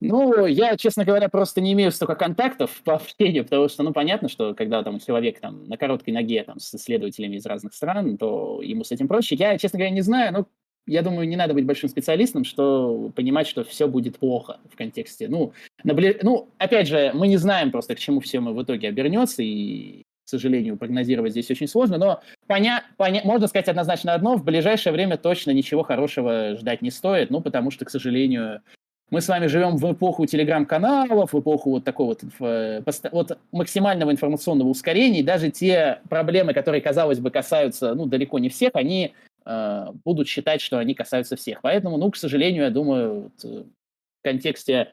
Ну, 0.00 0.44
я, 0.46 0.76
честно 0.76 1.04
говоря, 1.04 1.28
просто 1.28 1.60
не 1.60 1.72
имею 1.72 1.90
столько 1.90 2.16
контактов 2.16 2.70
по 2.84 2.94
общению, 2.94 3.44
потому 3.44 3.68
что, 3.68 3.82
ну, 3.82 3.92
понятно, 3.92 4.28
что 4.28 4.54
когда 4.54 4.82
там 4.82 5.00
человек 5.00 5.40
там 5.40 5.64
на 5.64 5.76
короткой 5.76 6.12
ноге 6.12 6.42
там 6.44 6.58
с 6.58 6.74
исследователями 6.74 7.36
из 7.36 7.46
разных 7.46 7.74
стран, 7.74 8.18
то 8.18 8.60
ему 8.62 8.84
с 8.84 8.92
этим 8.92 9.08
проще. 9.08 9.36
Я, 9.36 9.56
честно 9.58 9.78
говоря, 9.78 9.94
не 9.94 10.02
знаю, 10.02 10.32
ну, 10.32 10.46
я 10.86 11.02
думаю, 11.02 11.26
не 11.28 11.36
надо 11.36 11.54
быть 11.54 11.66
большим 11.66 11.88
специалистом, 11.88 12.44
что 12.44 13.10
понимать, 13.16 13.48
что 13.48 13.64
все 13.64 13.88
будет 13.88 14.18
плохо 14.18 14.60
в 14.70 14.76
контексте. 14.76 15.28
Ну, 15.28 15.52
набли... 15.82 16.18
ну, 16.22 16.50
опять 16.58 16.86
же, 16.86 17.10
мы 17.14 17.26
не 17.26 17.38
знаем 17.38 17.72
просто, 17.72 17.94
к 17.94 17.98
чему 17.98 18.20
все 18.20 18.40
мы 18.40 18.52
в 18.52 18.62
итоге 18.62 18.88
обернется, 18.88 19.42
и, 19.42 20.02
к 20.24 20.28
сожалению, 20.28 20.76
прогнозировать 20.76 21.32
здесь 21.32 21.50
очень 21.50 21.66
сложно, 21.66 21.98
но 21.98 22.22
поня... 22.46 22.84
Поня... 22.98 23.22
можно 23.24 23.48
сказать 23.48 23.68
однозначно 23.68 24.14
одно, 24.14 24.36
в 24.36 24.44
ближайшее 24.44 24.92
время 24.92 25.16
точно 25.16 25.50
ничего 25.50 25.82
хорошего 25.82 26.56
ждать 26.56 26.82
не 26.82 26.90
стоит, 26.90 27.30
ну, 27.30 27.40
потому 27.40 27.72
что, 27.72 27.84
к 27.84 27.90
сожалению, 27.90 28.62
мы 29.10 29.20
с 29.20 29.28
вами 29.28 29.46
живем 29.46 29.76
в 29.76 29.92
эпоху 29.92 30.26
телеграм-каналов, 30.26 31.32
в 31.32 31.40
эпоху 31.40 31.70
вот 31.70 31.84
такого 31.84 32.08
вот, 32.08 32.22
в, 32.38 32.82
вот 33.12 33.38
максимального 33.52 34.10
информационного 34.10 34.68
ускорения, 34.68 35.20
и 35.20 35.24
даже 35.24 35.50
те 35.50 36.00
проблемы, 36.08 36.54
которые, 36.54 36.80
казалось 36.80 37.20
бы, 37.20 37.30
касаются, 37.30 37.94
ну, 37.94 38.06
далеко 38.06 38.38
не 38.38 38.48
всех, 38.48 38.72
они 38.74 39.14
Э, 39.46 39.92
будут 40.04 40.26
считать, 40.26 40.60
что 40.60 40.78
они 40.78 40.94
касаются 40.94 41.36
всех. 41.36 41.62
Поэтому, 41.62 41.96
ну, 41.98 42.10
к 42.10 42.16
сожалению, 42.16 42.64
я 42.64 42.70
думаю, 42.70 43.20
вот, 43.22 43.44
э, 43.44 43.62
в 43.62 44.22
контексте 44.24 44.92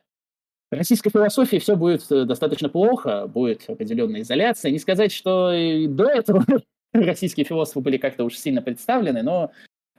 российской 0.70 1.10
философии 1.10 1.58
все 1.58 1.76
будет 1.76 2.10
э, 2.12 2.26
достаточно 2.26 2.70
плохо, 2.70 3.26
будет 3.26 3.68
определенная 3.68 4.22
изоляция. 4.22 4.72
Не 4.72 4.78
сказать, 4.78 5.12
что 5.12 5.52
и 5.52 5.88
до 5.88 6.06
этого 6.06 6.46
российские 6.94 7.46
философы 7.46 7.80
были 7.80 7.98
как-то 7.98 8.26
уж 8.26 8.38
сильно 8.38 8.62
представлены, 8.62 9.24
но 9.24 9.52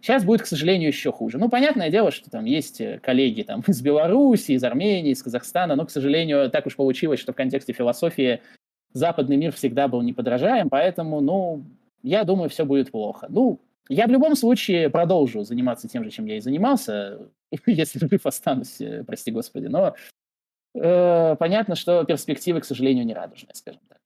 сейчас 0.04 0.22
будет, 0.22 0.42
к 0.42 0.46
сожалению, 0.46 0.88
еще 0.88 1.10
хуже. 1.10 1.38
Ну, 1.38 1.48
понятное 1.48 1.90
дело, 1.90 2.10
что 2.10 2.30
там 2.30 2.44
есть 2.44 2.82
коллеги 3.00 3.42
там, 3.42 3.62
из 3.66 3.80
Беларуси, 3.80 4.52
из 4.52 4.62
Армении, 4.62 5.12
из 5.12 5.22
Казахстана, 5.22 5.76
но, 5.76 5.86
к 5.86 5.90
сожалению, 5.90 6.50
так 6.50 6.66
уж 6.66 6.76
получилось, 6.76 7.20
что 7.20 7.32
в 7.32 7.36
контексте 7.36 7.72
философии 7.72 8.42
западный 8.92 9.36
мир 9.36 9.52
всегда 9.52 9.88
был 9.88 10.02
неподражаем, 10.02 10.68
поэтому, 10.68 11.20
ну, 11.20 11.64
я 12.02 12.24
думаю, 12.24 12.50
все 12.50 12.66
будет 12.66 12.90
плохо. 12.90 13.26
Ну, 13.30 13.60
я 13.88 14.06
в 14.06 14.10
любом 14.10 14.36
случае 14.36 14.90
продолжу 14.90 15.42
заниматься 15.42 15.88
тем 15.88 16.04
же, 16.04 16.10
чем 16.10 16.26
я 16.26 16.36
и 16.36 16.40
занимался, 16.40 17.18
если 17.66 17.98
жив 17.98 18.26
останусь, 18.26 18.80
э, 18.80 19.04
прости 19.04 19.30
господи. 19.30 19.66
Но 19.66 19.94
э, 20.74 21.36
понятно, 21.38 21.76
что 21.76 22.04
перспективы, 22.04 22.60
к 22.60 22.66
сожалению, 22.66 23.06
не 23.06 23.14
радужные, 23.14 23.54
скажем 23.54 23.80
так. 23.88 23.98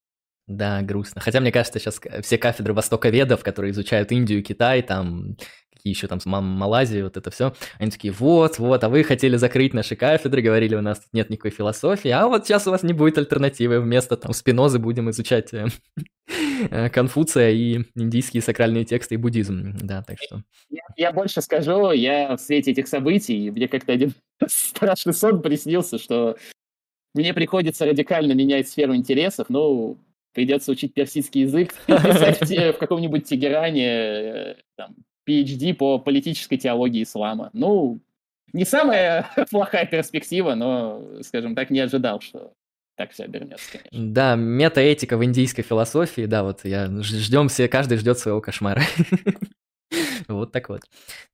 Да, 0.46 0.80
грустно. 0.80 1.20
Хотя, 1.20 1.40
мне 1.40 1.52
кажется, 1.52 1.78
сейчас 1.78 2.00
все 2.22 2.38
кафедры 2.38 2.72
востоковедов, 2.72 3.42
которые 3.42 3.72
изучают 3.72 4.10
Индию, 4.12 4.42
Китай, 4.42 4.80
там 4.80 5.36
какие 5.78 5.92
еще 5.92 6.08
там, 6.08 6.18
Малайзии, 6.24 7.02
вот 7.02 7.16
это 7.16 7.30
все. 7.30 7.54
Они 7.78 7.90
такие, 7.90 8.12
вот, 8.12 8.58
вот, 8.58 8.82
а 8.82 8.88
вы 8.88 9.04
хотели 9.04 9.36
закрыть 9.36 9.74
наши 9.74 9.94
кафедры, 9.94 10.42
говорили, 10.42 10.74
у 10.74 10.82
нас 10.82 10.98
тут 10.98 11.12
нет 11.12 11.30
никакой 11.30 11.52
философии, 11.52 12.10
а 12.10 12.26
вот 12.26 12.46
сейчас 12.46 12.66
у 12.66 12.70
вас 12.70 12.82
не 12.82 12.92
будет 12.92 13.16
альтернативы, 13.16 13.80
вместо 13.80 14.16
там 14.16 14.32
Спинозы 14.32 14.80
будем 14.80 15.08
изучать 15.10 15.54
э, 15.54 15.68
э, 16.70 16.90
Конфуция 16.90 17.50
и 17.50 17.84
индийские 17.94 18.42
сакральные 18.42 18.84
тексты 18.84 19.14
и 19.14 19.18
буддизм, 19.18 19.76
да, 19.80 20.02
так 20.02 20.18
что... 20.20 20.42
Я, 20.68 20.82
я 20.96 21.12
больше 21.12 21.40
скажу, 21.40 21.92
я 21.92 22.36
в 22.36 22.40
свете 22.40 22.72
этих 22.72 22.88
событий, 22.88 23.50
мне 23.50 23.68
как-то 23.68 23.92
один 23.92 24.12
страшный 24.46 25.14
сон 25.14 25.40
приснился, 25.40 25.98
что 25.98 26.36
мне 27.14 27.32
приходится 27.32 27.86
радикально 27.86 28.32
менять 28.32 28.68
сферу 28.68 28.96
интересов, 28.96 29.46
ну, 29.48 29.96
придется 30.32 30.72
учить 30.72 30.94
персидский 30.94 31.42
язык, 31.42 31.74
писать 31.86 32.40
в 32.40 32.78
каком-нибудь 32.78 33.24
Тегеране 33.24 33.86
э, 33.86 34.54
там, 34.76 34.94
PhD 35.28 35.74
по 35.74 35.98
политической 35.98 36.56
теологии 36.56 37.02
ислама. 37.02 37.50
Ну, 37.52 37.98
не 38.52 38.64
самая 38.64 39.28
плохая 39.50 39.86
перспектива, 39.86 40.54
но, 40.54 41.02
скажем 41.22 41.54
так, 41.54 41.70
не 41.70 41.80
ожидал, 41.80 42.20
что 42.20 42.52
так 42.96 43.12
все 43.12 43.24
обернется, 43.24 43.78
конечно. 43.78 44.12
Да, 44.12 44.34
метаэтика 44.34 45.16
в 45.16 45.24
индийской 45.24 45.62
философии, 45.62 46.26
да, 46.26 46.42
вот 46.42 46.64
я 46.64 46.88
ждем 47.02 47.48
все, 47.48 47.68
каждый 47.68 47.98
ждет 47.98 48.18
своего 48.18 48.40
кошмара. 48.40 48.82
Вот 50.28 50.52
так 50.52 50.68
вот. 50.68 50.82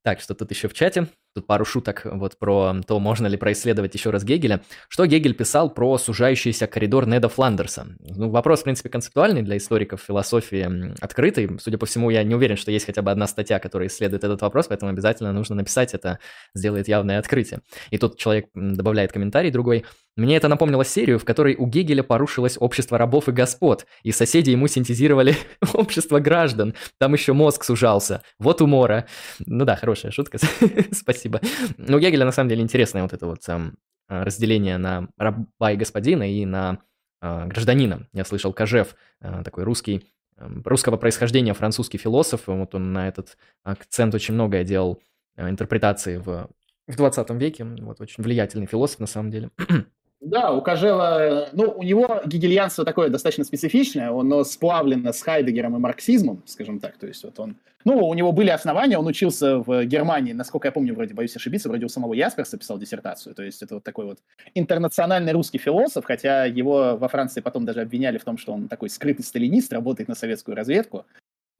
Так, 0.03 0.21
что 0.21 0.35
тут 0.35 0.51
еще 0.51 0.69
в 0.69 0.75
чате? 0.75 1.09
Тут 1.35 1.49
пару 1.49 1.65
шуток 1.65 2.03
вот 2.05 2.39
про 2.39 2.77
то, 2.87 3.01
можно 3.01 3.27
ли 3.27 3.37
происследовать 3.37 3.93
еще 3.93 4.11
раз 4.11 4.23
Гегеля. 4.23 4.63
Что 4.89 5.05
Гегель 5.05 5.35
писал 5.35 5.69
про 5.69 5.99
сужающийся 5.99 6.69
коридор 6.69 7.09
Неда 7.09 7.29
Фландерса? 7.29 7.89
Ну, 7.99 8.31
вопрос, 8.31 8.61
в 8.61 8.65
принципе, 8.65 8.89
концептуальный 8.89 9.43
для 9.43 9.57
историков 9.57 10.01
философии 10.01 10.95
открытый. 11.01 11.59
Судя 11.59 11.77
по 11.77 11.87
всему, 11.87 12.11
я 12.11 12.23
не 12.23 12.37
уверен, 12.37 12.57
что 12.57 12.71
есть 12.71 12.87
хотя 12.87 13.03
бы 13.03 13.11
одна 13.11 13.27
статья, 13.27 13.59
которая 13.59 13.89
исследует 13.89 14.23
этот 14.23 14.43
вопрос, 14.43 14.69
поэтому 14.69 14.93
обязательно 14.93 15.33
нужно 15.33 15.57
написать 15.57 15.93
это, 15.93 16.21
сделает 16.55 16.87
явное 16.87 17.19
открытие. 17.19 17.63
И 17.91 17.99
тут 17.99 18.17
человек 18.17 18.47
добавляет 18.55 19.11
комментарий 19.11 19.51
другой. 19.51 19.85
Мне 20.17 20.37
это 20.37 20.47
напомнило 20.47 20.85
серию, 20.85 21.19
в 21.19 21.25
которой 21.25 21.57
у 21.57 21.67
Гегеля 21.67 22.05
порушилось 22.05 22.57
общество 22.61 22.97
рабов 22.97 23.29
и 23.29 23.33
господ, 23.33 23.87
и 24.05 24.13
соседи 24.13 24.51
ему 24.51 24.69
синтезировали 24.69 25.37
общество 25.75 26.21
граждан. 26.21 26.75
Там 27.01 27.15
еще 27.15 27.33
мозг 27.33 27.65
сужался. 27.65 28.23
Вот 28.39 28.63
умора. 28.85 29.07
Ну 29.47 29.65
да, 29.65 29.77
хорошая 29.77 30.13
шутка. 30.13 30.39
Спасибо 30.39 30.83
спасибо. 30.93 31.41
Ну, 31.79 31.97
у 31.97 32.01
Гегеля 32.01 32.25
на 32.25 32.33
самом 32.33 32.49
деле 32.49 32.63
интересное 32.63 33.03
вот 33.03 33.13
это 33.13 33.27
вот 33.27 33.49
эм, 33.49 33.77
разделение 34.09 34.79
на 34.79 35.09
раба 35.17 35.73
и 35.73 35.77
господина 35.77 36.31
и 36.31 36.45
на 36.45 36.79
э, 37.23 37.47
гражданина. 37.47 38.07
Я 38.13 38.25
слышал 38.25 38.53
Кожев, 38.53 38.95
э, 39.21 39.43
такой 39.45 39.65
русский, 39.65 40.07
э, 40.37 40.49
русского 40.65 40.97
происхождения 40.97 41.55
французский 41.55 41.99
философ, 41.99 42.43
вот 42.47 42.75
он 42.75 42.93
на 42.93 43.09
этот 43.09 43.37
акцент 43.63 44.15
очень 44.15 44.35
многое 44.35 44.65
делал 44.65 45.01
э, 45.37 45.49
интерпретации 45.49 46.19
в, 46.19 46.49
в 46.87 46.97
20 46.97 47.31
веке, 47.31 47.65
вот 47.65 48.01
очень 48.01 48.23
влиятельный 48.23 48.67
философ 48.67 49.01
на 49.01 49.07
самом 49.07 49.31
деле. 49.31 49.51
Да, 50.25 50.53
у 50.53 50.63
Кожела, 50.63 51.49
ну, 51.53 51.75
у 51.77 51.83
него 51.83 52.23
гегельянство 52.25 52.85
такое 52.85 53.11
достаточно 53.11 53.45
специфичное, 53.45 54.11
оно 54.11 54.43
сплавлено 54.43 55.13
с 55.13 55.21
Хайдегером 55.21 55.77
и 55.77 55.79
марксизмом, 55.79 56.43
скажем 56.47 56.81
так, 56.81 56.97
то 56.97 57.07
есть 57.07 57.23
вот 57.25 57.39
он, 57.39 57.57
ну, 57.85 57.99
у 57.99 58.15
него 58.15 58.33
были 58.33 58.49
основания, 58.49 58.97
он 58.97 59.07
учился 59.07 59.59
в 59.59 59.85
Германии, 59.85 60.33
насколько 60.33 60.69
я 60.69 60.73
помню, 60.73 60.95
вроде, 60.95 61.13
боюсь 61.13 61.37
ошибиться, 61.37 61.69
вроде 61.69 61.85
у 61.85 61.91
самого 61.91 62.15
Ясперса 62.15 62.57
писал 62.57 62.79
диссертацию, 62.79 63.35
то 63.35 63.43
есть 63.43 63.63
это 63.63 63.75
вот 63.75 63.85
такой 63.85 64.07
вот 64.07 64.19
интернациональный 64.55 65.33
русский 65.33 65.59
философ, 65.59 66.07
хотя 66.07 66.47
его 66.47 66.97
во 66.97 67.09
Франции 67.09 67.43
потом 67.43 67.67
даже 67.67 67.83
обвиняли 67.83 68.17
в 68.17 68.25
том, 68.25 68.39
что 68.39 68.55
он 68.55 68.69
такой 68.69 68.89
скрытый 68.89 69.27
сталинист, 69.27 69.75
работает 69.75 70.09
на 70.09 70.15
советскую 70.15 70.57
разведку, 70.57 71.05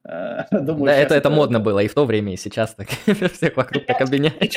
э, 0.05 0.45
Думаю, 0.51 0.85
да, 0.85 0.95
это, 0.95 1.13
это 1.13 1.29
модно 1.29 1.59
было 1.59 1.83
и 1.83 1.87
в 1.87 1.93
то 1.93 2.05
время, 2.05 2.33
и 2.33 2.37
сейчас 2.37 2.73
так 2.73 2.89
всех 3.33 3.57
вокруг 3.57 3.85
так 3.85 4.01
обвиняют. 4.01 4.51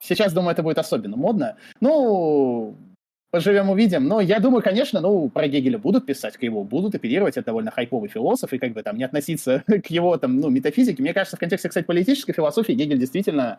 Сейчас, 0.00 0.32
думаю, 0.32 0.52
это 0.52 0.62
будет 0.62 0.78
особенно 0.78 1.16
модно. 1.16 1.56
Ну, 1.80 2.76
Поживем, 3.30 3.68
увидим. 3.68 4.04
Но 4.08 4.20
я 4.22 4.40
думаю, 4.40 4.62
конечно, 4.62 5.00
ну, 5.00 5.28
про 5.28 5.48
Гегеля 5.48 5.78
будут 5.78 6.06
писать, 6.06 6.38
к 6.38 6.42
его 6.42 6.64
будут 6.64 6.94
апеллировать, 6.94 7.36
это 7.36 7.46
довольно 7.46 7.70
хайповый 7.70 8.08
философ, 8.08 8.54
и 8.54 8.58
как 8.58 8.72
бы 8.72 8.82
там 8.82 8.96
не 8.96 9.04
относиться 9.04 9.64
к 9.84 9.86
его 9.90 10.16
там, 10.16 10.40
ну, 10.40 10.48
метафизике. 10.48 11.02
Мне 11.02 11.12
кажется, 11.12 11.36
в 11.36 11.40
контексте, 11.40 11.68
кстати, 11.68 11.84
политической 11.84 12.32
философии 12.32 12.72
Гегель 12.72 12.98
действительно 12.98 13.58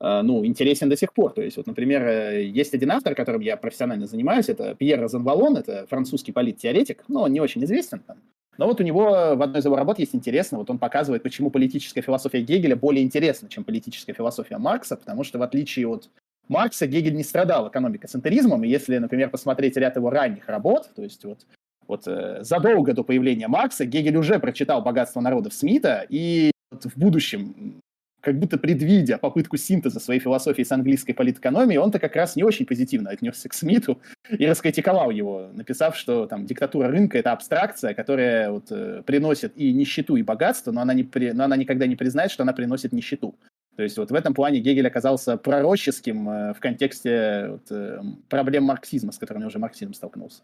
э, 0.00 0.22
ну, 0.22 0.46
интересен 0.46 0.88
до 0.88 0.96
сих 0.96 1.12
пор. 1.12 1.32
То 1.32 1.42
есть, 1.42 1.56
вот, 1.56 1.66
например, 1.66 2.06
э, 2.06 2.44
есть 2.44 2.74
один 2.74 2.92
автор, 2.92 3.16
которым 3.16 3.40
я 3.40 3.56
профессионально 3.56 4.06
занимаюсь, 4.06 4.48
это 4.48 4.76
Пьер 4.76 5.00
Розенвалон, 5.00 5.56
это 5.56 5.86
французский 5.88 6.30
политтеоретик, 6.30 7.02
но 7.08 7.22
он 7.22 7.32
не 7.32 7.40
очень 7.40 7.64
известен 7.64 7.98
там. 7.98 8.18
Но 8.56 8.66
вот 8.66 8.80
у 8.80 8.84
него 8.84 9.34
в 9.36 9.42
одной 9.42 9.60
из 9.60 9.64
его 9.64 9.76
работ 9.76 9.98
есть 9.98 10.14
интересно, 10.14 10.58
вот 10.58 10.70
он 10.70 10.78
показывает, 10.78 11.24
почему 11.24 11.50
политическая 11.50 12.02
философия 12.02 12.40
Гегеля 12.40 12.76
более 12.76 13.04
интересна, 13.04 13.48
чем 13.48 13.64
политическая 13.64 14.12
философия 14.12 14.58
Маркса, 14.58 14.96
потому 14.96 15.24
что 15.24 15.38
в 15.38 15.42
отличие 15.42 15.88
от 15.88 16.08
Маркса 16.48 16.86
Гегель 16.86 17.14
не 17.14 17.24
страдал 17.24 17.68
экономикоцентризмом, 17.68 18.64
и 18.64 18.68
если, 18.68 18.98
например, 18.98 19.30
посмотреть 19.30 19.76
ряд 19.76 19.96
его 19.96 20.10
ранних 20.10 20.48
работ, 20.48 20.90
то 20.94 21.02
есть 21.02 21.24
вот, 21.24 21.46
вот 21.86 22.06
э, 22.06 22.38
задолго 22.42 22.94
до 22.94 23.04
появления 23.04 23.48
Маркса 23.48 23.84
Гегель 23.84 24.16
уже 24.16 24.38
прочитал 24.38 24.82
«Богатство 24.82 25.20
народов» 25.20 25.52
Смита, 25.52 26.06
и 26.08 26.50
вот 26.70 26.84
в 26.84 26.98
будущем, 26.98 27.80
как 28.20 28.38
будто 28.38 28.58
предвидя 28.58 29.18
попытку 29.18 29.56
синтеза 29.56 30.00
своей 30.00 30.20
философии 30.20 30.62
с 30.62 30.72
английской 30.72 31.12
политэкономией, 31.12 31.78
он-то 31.78 31.98
как 31.98 32.16
раз 32.16 32.36
не 32.36 32.44
очень 32.44 32.66
позитивно 32.66 33.10
отнесся 33.10 33.48
к 33.48 33.54
Смиту 33.54 34.00
и 34.30 34.46
раскритиковал 34.46 35.10
его, 35.10 35.50
написав, 35.52 35.96
что 35.96 36.26
там 36.26 36.46
диктатура 36.46 36.88
рынка— 36.88 37.18
это 37.18 37.32
абстракция, 37.32 37.94
которая 37.94 38.50
вот, 38.50 38.66
э, 38.70 39.02
приносит 39.04 39.52
и 39.56 39.72
нищету, 39.72 40.16
и 40.16 40.22
богатство, 40.22 40.72
но 40.72 40.80
она, 40.80 40.94
не 40.94 41.04
при... 41.04 41.32
но 41.32 41.44
она 41.44 41.56
никогда 41.56 41.86
не 41.86 41.96
признает, 41.96 42.30
что 42.30 42.42
она 42.42 42.52
приносит 42.52 42.92
нищету. 42.92 43.34
То 43.78 43.84
есть 43.84 43.96
вот 43.96 44.10
в 44.10 44.14
этом 44.14 44.34
плане 44.34 44.58
Гегель 44.58 44.88
оказался 44.88 45.36
пророческим 45.36 46.28
э, 46.28 46.52
в 46.52 46.58
контексте 46.58 47.46
вот, 47.50 47.70
э, 47.70 48.00
проблем 48.28 48.64
марксизма, 48.64 49.12
с 49.12 49.18
которыми 49.18 49.44
уже 49.44 49.60
марксизм 49.60 49.92
столкнулся. 49.92 50.42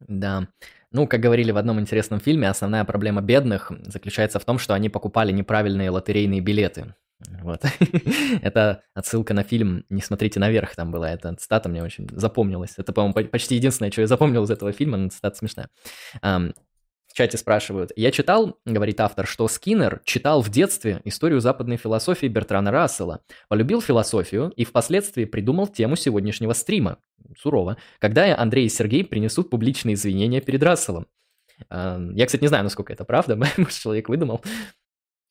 Да. 0.00 0.48
Ну, 0.90 1.06
как 1.06 1.20
говорили 1.20 1.52
в 1.52 1.58
одном 1.58 1.78
интересном 1.78 2.18
фильме, 2.18 2.50
основная 2.50 2.84
проблема 2.84 3.22
бедных 3.22 3.70
заключается 3.84 4.40
в 4.40 4.44
том, 4.44 4.58
что 4.58 4.74
они 4.74 4.88
покупали 4.88 5.30
неправильные 5.30 5.90
лотерейные 5.90 6.40
билеты. 6.40 6.96
Вот. 7.40 7.62
это 8.42 8.82
отсылка 8.94 9.32
на 9.32 9.44
фильм 9.44 9.84
«Не 9.88 10.02
смотрите 10.02 10.40
наверх» 10.40 10.74
там 10.74 10.90
была. 10.90 11.12
Эта 11.12 11.32
цитата 11.36 11.68
мне 11.68 11.84
очень 11.84 12.08
запомнилась. 12.10 12.74
Это, 12.78 12.92
по-моему, 12.92 13.30
почти 13.30 13.54
единственное, 13.54 13.92
что 13.92 14.00
я 14.00 14.08
запомнил 14.08 14.42
из 14.42 14.50
этого 14.50 14.72
фильма, 14.72 14.96
но 14.96 15.08
цитата 15.10 15.36
смешная 15.36 15.68
чате 17.16 17.38
спрашивают. 17.38 17.92
Я 17.96 18.10
читал, 18.10 18.58
говорит 18.64 19.00
автор, 19.00 19.26
что 19.26 19.48
Скиннер 19.48 20.02
читал 20.04 20.42
в 20.42 20.50
детстве 20.50 21.00
историю 21.04 21.40
западной 21.40 21.78
философии 21.78 22.26
Бертрана 22.26 22.70
Рассела, 22.70 23.22
полюбил 23.48 23.80
философию 23.80 24.52
и 24.54 24.64
впоследствии 24.64 25.24
придумал 25.24 25.66
тему 25.66 25.96
сегодняшнего 25.96 26.52
стрима. 26.52 26.98
Сурово. 27.38 27.78
Когда 27.98 28.38
Андрей 28.38 28.66
и 28.66 28.68
Сергей 28.68 29.02
принесут 29.02 29.50
публичные 29.50 29.94
извинения 29.94 30.40
перед 30.40 30.62
Расселом. 30.62 31.06
Я, 31.70 32.26
кстати, 32.26 32.42
не 32.42 32.48
знаю, 32.48 32.64
насколько 32.64 32.92
это 32.92 33.04
правда, 33.04 33.36
может, 33.56 33.72
человек 33.72 34.08
выдумал. 34.08 34.42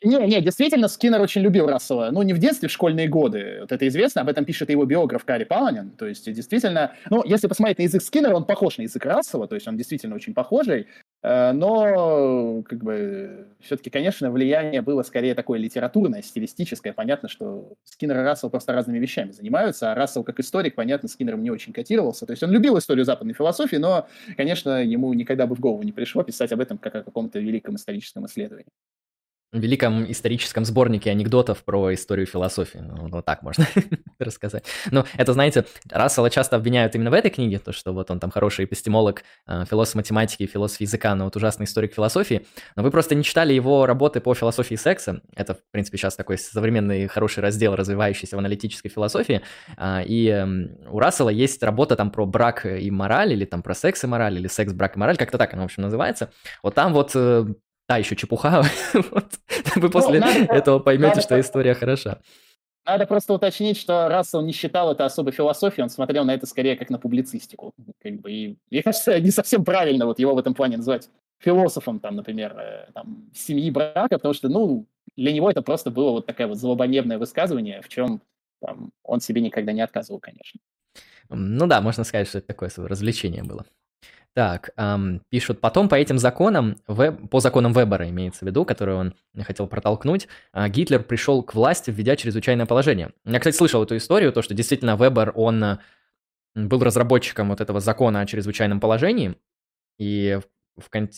Не, 0.03 0.17
не, 0.27 0.41
действительно, 0.41 0.87
Скиннер 0.87 1.21
очень 1.21 1.41
любил 1.41 1.67
Рассела. 1.67 2.09
Ну, 2.11 2.21
не 2.21 2.33
в 2.33 2.37
детстве, 2.37 2.67
в 2.67 2.71
школьные 2.71 3.07
годы. 3.07 3.57
Вот 3.61 3.71
это 3.71 3.87
известно, 3.87 4.21
об 4.21 4.29
этом 4.29 4.43
пишет 4.43 4.69
его 4.69 4.85
биограф 4.85 5.23
Кари 5.23 5.45
Паланин. 5.45 5.91
То 5.91 6.05
есть, 6.05 6.31
действительно, 6.31 6.93
ну, 7.09 7.23
если 7.25 7.47
посмотреть 7.47 7.79
на 7.79 7.83
язык 7.83 8.03
Скиннера, 8.03 8.35
он 8.35 8.45
похож 8.45 8.77
на 8.77 8.83
язык 8.83 9.05
Рассела, 9.05 9.47
то 9.47 9.55
есть 9.55 9.67
он 9.67 9.77
действительно 9.77 10.15
очень 10.15 10.33
похожий. 10.33 10.87
Э, 11.25 11.53
но, 11.53 12.61
как 12.69 12.83
бы, 12.83 13.47
все-таки, 13.59 13.89
конечно, 13.89 14.29
влияние 14.29 14.83
было 14.83 15.01
скорее 15.01 15.33
такое 15.33 15.57
литературное, 15.57 16.21
стилистическое. 16.21 16.93
Понятно, 16.93 17.27
что 17.29 17.73
Скиннер 17.83 18.19
и 18.19 18.21
Рассел 18.21 18.51
просто 18.51 18.73
разными 18.73 18.99
вещами 18.99 19.31
занимаются, 19.31 19.91
а 19.91 19.95
Рассел, 19.95 20.23
как 20.23 20.39
историк, 20.39 20.75
понятно, 20.75 21.09
Скиннером 21.09 21.41
не 21.41 21.49
очень 21.49 21.73
котировался. 21.73 22.27
То 22.27 22.33
есть 22.33 22.43
он 22.43 22.51
любил 22.51 22.77
историю 22.77 23.05
западной 23.05 23.33
философии, 23.33 23.77
но, 23.77 24.07
конечно, 24.37 24.83
ему 24.83 25.11
никогда 25.15 25.47
бы 25.47 25.55
в 25.55 25.59
голову 25.59 25.81
не 25.81 25.91
пришло 25.91 26.21
писать 26.21 26.51
об 26.51 26.59
этом 26.59 26.77
как 26.77 26.93
о 26.93 27.03
каком-то 27.03 27.39
великом 27.39 27.75
историческом 27.75 28.27
исследовании 28.27 28.69
великом 29.59 30.09
историческом 30.11 30.65
сборнике 30.65 31.11
анекдотов 31.11 31.63
про 31.63 31.93
историю 31.93 32.27
философии. 32.27 32.79
Ну, 32.79 33.09
вот 33.09 33.25
так 33.25 33.41
можно 33.41 33.65
рассказать. 34.19 34.65
Но 34.91 35.05
это, 35.17 35.33
знаете, 35.33 35.65
Рассела 35.89 36.29
часто 36.29 36.55
обвиняют 36.55 36.95
именно 36.95 37.09
в 37.09 37.13
этой 37.13 37.31
книге, 37.31 37.59
то, 37.59 37.71
что 37.71 37.93
вот 37.93 38.11
он 38.11 38.19
там 38.19 38.31
хороший 38.31 38.65
эпистемолог, 38.65 39.23
э, 39.47 39.65
философ 39.69 39.95
математики, 39.95 40.45
философ 40.45 40.81
языка, 40.81 41.15
но 41.15 41.25
вот 41.25 41.35
ужасный 41.35 41.65
историк 41.65 41.93
философии. 41.93 42.45
Но 42.75 42.83
вы 42.83 42.91
просто 42.91 43.15
не 43.15 43.23
читали 43.23 43.53
его 43.53 43.85
работы 43.85 44.21
по 44.21 44.33
философии 44.33 44.75
секса. 44.75 45.21
Это, 45.35 45.55
в 45.55 45.59
принципе, 45.71 45.97
сейчас 45.97 46.15
такой 46.15 46.37
современный 46.37 47.07
хороший 47.07 47.41
раздел, 47.41 47.75
развивающийся 47.75 48.35
в 48.35 48.39
аналитической 48.39 48.89
философии. 48.89 49.41
А, 49.77 50.01
и 50.05 50.27
эм, 50.27 50.77
у 50.89 50.99
Рассела 50.99 51.29
есть 51.29 51.63
работа 51.63 51.95
там 51.95 52.11
про 52.11 52.25
брак 52.25 52.65
и 52.65 52.89
мораль, 52.91 53.33
или 53.33 53.45
там 53.45 53.61
про 53.61 53.73
секс 53.73 54.03
и 54.03 54.07
мораль, 54.07 54.37
или 54.37 54.47
секс, 54.47 54.73
брак 54.73 54.95
и 54.95 54.99
мораль, 54.99 55.17
как-то 55.17 55.37
так 55.37 55.53
она, 55.53 55.63
в 55.63 55.65
общем, 55.65 55.83
называется. 55.83 56.31
Вот 56.63 56.75
там 56.75 56.93
вот 56.93 57.11
э, 57.15 57.45
та 57.87 57.97
еще 57.97 58.15
чепуха. 58.15 58.63
вот. 58.93 59.25
Вы 59.75 59.81
ну, 59.81 59.89
после 59.89 60.19
ну, 60.19 60.25
надо, 60.25 60.53
этого 60.53 60.79
поймете, 60.79 61.09
надо, 61.09 61.21
что 61.21 61.39
история 61.39 61.73
хороша. 61.73 62.19
Надо 62.85 63.07
просто 63.07 63.33
уточнить, 63.33 63.77
что 63.77 64.07
Рассел 64.09 64.41
не 64.41 64.51
считал 64.51 64.91
это 64.91 65.05
особой 65.05 65.33
философией, 65.33 65.83
он 65.83 65.89
смотрел 65.89 66.23
на 66.23 66.33
это 66.33 66.45
скорее 66.45 66.75
как 66.75 66.89
на 66.89 66.99
публицистику. 66.99 67.73
Как 68.01 68.13
бы, 68.21 68.31
и, 68.31 68.57
мне 68.69 68.83
кажется, 68.83 69.19
не 69.19 69.31
совсем 69.31 69.65
правильно 69.65 70.05
вот 70.05 70.19
его 70.19 70.35
в 70.35 70.37
этом 70.37 70.53
плане 70.53 70.77
называть 70.77 71.09
философом, 71.39 71.99
там, 71.99 72.15
например, 72.15 72.55
э, 72.57 72.91
там, 72.93 73.29
семьи 73.33 73.71
брака, 73.71 74.17
потому 74.17 74.33
что, 74.33 74.49
ну, 74.49 74.85
для 75.15 75.33
него 75.33 75.49
это 75.49 75.61
просто 75.61 75.89
было 75.89 76.11
вот 76.11 76.25
такое 76.25 76.47
вот 76.47 76.57
злободневное 76.57 77.17
высказывание, 77.17 77.81
в 77.81 77.89
чем 77.89 78.21
там, 78.61 78.91
он 79.03 79.19
себе 79.19 79.41
никогда 79.41 79.71
не 79.71 79.81
отказывал, 79.81 80.19
конечно. 80.19 80.59
Ну 81.29 81.67
да, 81.67 81.81
можно 81.81 82.03
сказать, 82.03 82.27
что 82.27 82.37
это 82.37 82.47
такое 82.47 82.69
развлечение 82.77 83.43
было. 83.43 83.65
Так, 84.35 84.71
эм, 84.75 85.21
пишут, 85.29 85.61
потом 85.61 85.87
по 85.87 85.95
этим 85.95 86.19
законам, 86.19 86.75
веб, 86.87 87.29
по 87.29 87.39
законам 87.39 87.71
Вебера 87.71 88.09
имеется 88.09 88.43
в 88.43 88.47
виду, 88.47 88.65
который 88.65 88.93
он 88.93 89.15
хотел 89.43 89.65
протолкнуть, 89.65 90.27
э, 90.51 90.67
Гитлер 90.67 91.03
пришел 91.03 91.41
к 91.41 91.55
власти, 91.55 91.89
введя 91.89 92.17
чрезвычайное 92.17 92.65
положение. 92.65 93.13
Я, 93.23 93.39
кстати, 93.39 93.55
слышал 93.55 93.81
эту 93.81 93.95
историю, 93.95 94.33
то, 94.33 94.41
что 94.41 94.53
действительно 94.53 94.97
Вебер, 94.97 95.31
он 95.35 95.63
э, 95.63 95.77
был 96.53 96.83
разработчиком 96.83 97.47
вот 97.47 97.61
этого 97.61 97.79
закона 97.79 98.19
о 98.19 98.25
чрезвычайном 98.25 98.81
положении, 98.81 99.37
и 99.97 100.37
в, 100.75 100.89
кон- 100.89 101.09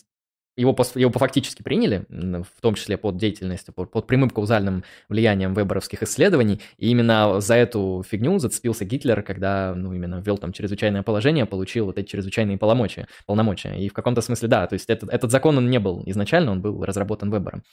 его, 0.57 0.75
его 0.95 1.11
фактически 1.11 1.61
приняли, 1.61 2.05
в 2.09 2.61
том 2.61 2.73
числе 2.73 2.97
под 2.97 3.17
деятельностью, 3.17 3.73
под, 3.73 3.91
под 3.91 4.07
прямым 4.07 4.29
каузальным 4.29 4.83
влиянием 5.07 5.53
веберовских 5.53 6.03
исследований, 6.03 6.61
и 6.77 6.89
именно 6.89 7.39
за 7.39 7.55
эту 7.55 8.03
фигню 8.07 8.39
зацепился 8.39 8.83
Гитлер, 8.83 9.21
когда, 9.21 9.73
ну, 9.75 9.93
именно 9.93 10.21
ввел 10.25 10.37
там 10.37 10.51
чрезвычайное 10.51 11.03
положение, 11.03 11.45
получил 11.45 11.85
вот 11.85 11.99
эти 11.99 12.07
чрезвычайные 12.07 12.57
полномочия, 12.57 13.07
полномочия. 13.25 13.75
И 13.75 13.87
в 13.87 13.93
каком-то 13.93 14.21
смысле, 14.21 14.47
да, 14.47 14.67
то 14.67 14.73
есть 14.73 14.89
этот, 14.89 15.09
этот 15.09 15.31
закон, 15.31 15.57
он 15.57 15.69
не 15.69 15.79
был 15.79 16.01
изначально, 16.07 16.51
он 16.51 16.61
был 16.61 16.83
разработан 16.83 17.31
Вебером. 17.31 17.63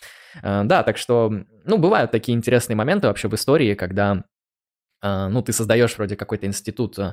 Э, 0.43 0.62
да, 0.65 0.82
так 0.82 0.98
что, 0.98 1.32
ну, 1.65 1.78
бывают 1.78 2.11
такие 2.11 2.36
интересные 2.36 2.77
моменты 2.77 3.09
вообще 3.09 3.28
в 3.28 3.35
истории, 3.35 3.74
когда 3.74 4.24
э, 5.02 5.28
ну, 5.28 5.40
ты 5.43 5.52
создаешь 5.52 5.97
вроде 5.97 6.16
какой-то 6.16 6.47
институт 6.47 6.98
Э, 6.98 7.12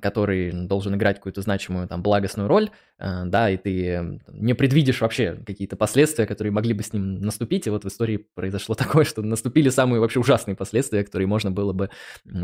который 0.00 0.52
должен 0.52 0.94
играть 0.94 1.16
какую-то 1.16 1.42
значимую 1.42 1.88
там 1.88 2.02
благостную 2.02 2.48
роль, 2.48 2.70
э, 2.98 3.24
да, 3.26 3.50
и 3.50 3.56
ты 3.56 4.20
не 4.28 4.54
предвидишь 4.54 5.00
вообще 5.00 5.38
какие-то 5.46 5.76
последствия, 5.76 6.26
которые 6.26 6.52
могли 6.52 6.72
бы 6.72 6.82
с 6.82 6.92
ним 6.92 7.20
наступить, 7.20 7.66
и 7.66 7.70
вот 7.70 7.84
в 7.84 7.88
истории 7.88 8.28
произошло 8.34 8.74
такое, 8.76 9.04
что 9.04 9.22
наступили 9.22 9.68
самые 9.70 10.00
вообще 10.00 10.20
ужасные 10.20 10.54
последствия, 10.54 11.04
которые 11.04 11.26
можно 11.26 11.50
было 11.50 11.72
бы 11.72 11.90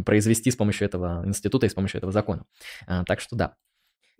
произвести 0.04 0.50
с 0.50 0.56
помощью 0.56 0.86
этого 0.86 1.22
института 1.26 1.66
и 1.66 1.68
с 1.68 1.74
помощью 1.74 1.98
этого 1.98 2.12
закона. 2.12 2.44
Э, 2.86 3.04
так 3.06 3.20
что 3.20 3.36
да. 3.36 3.54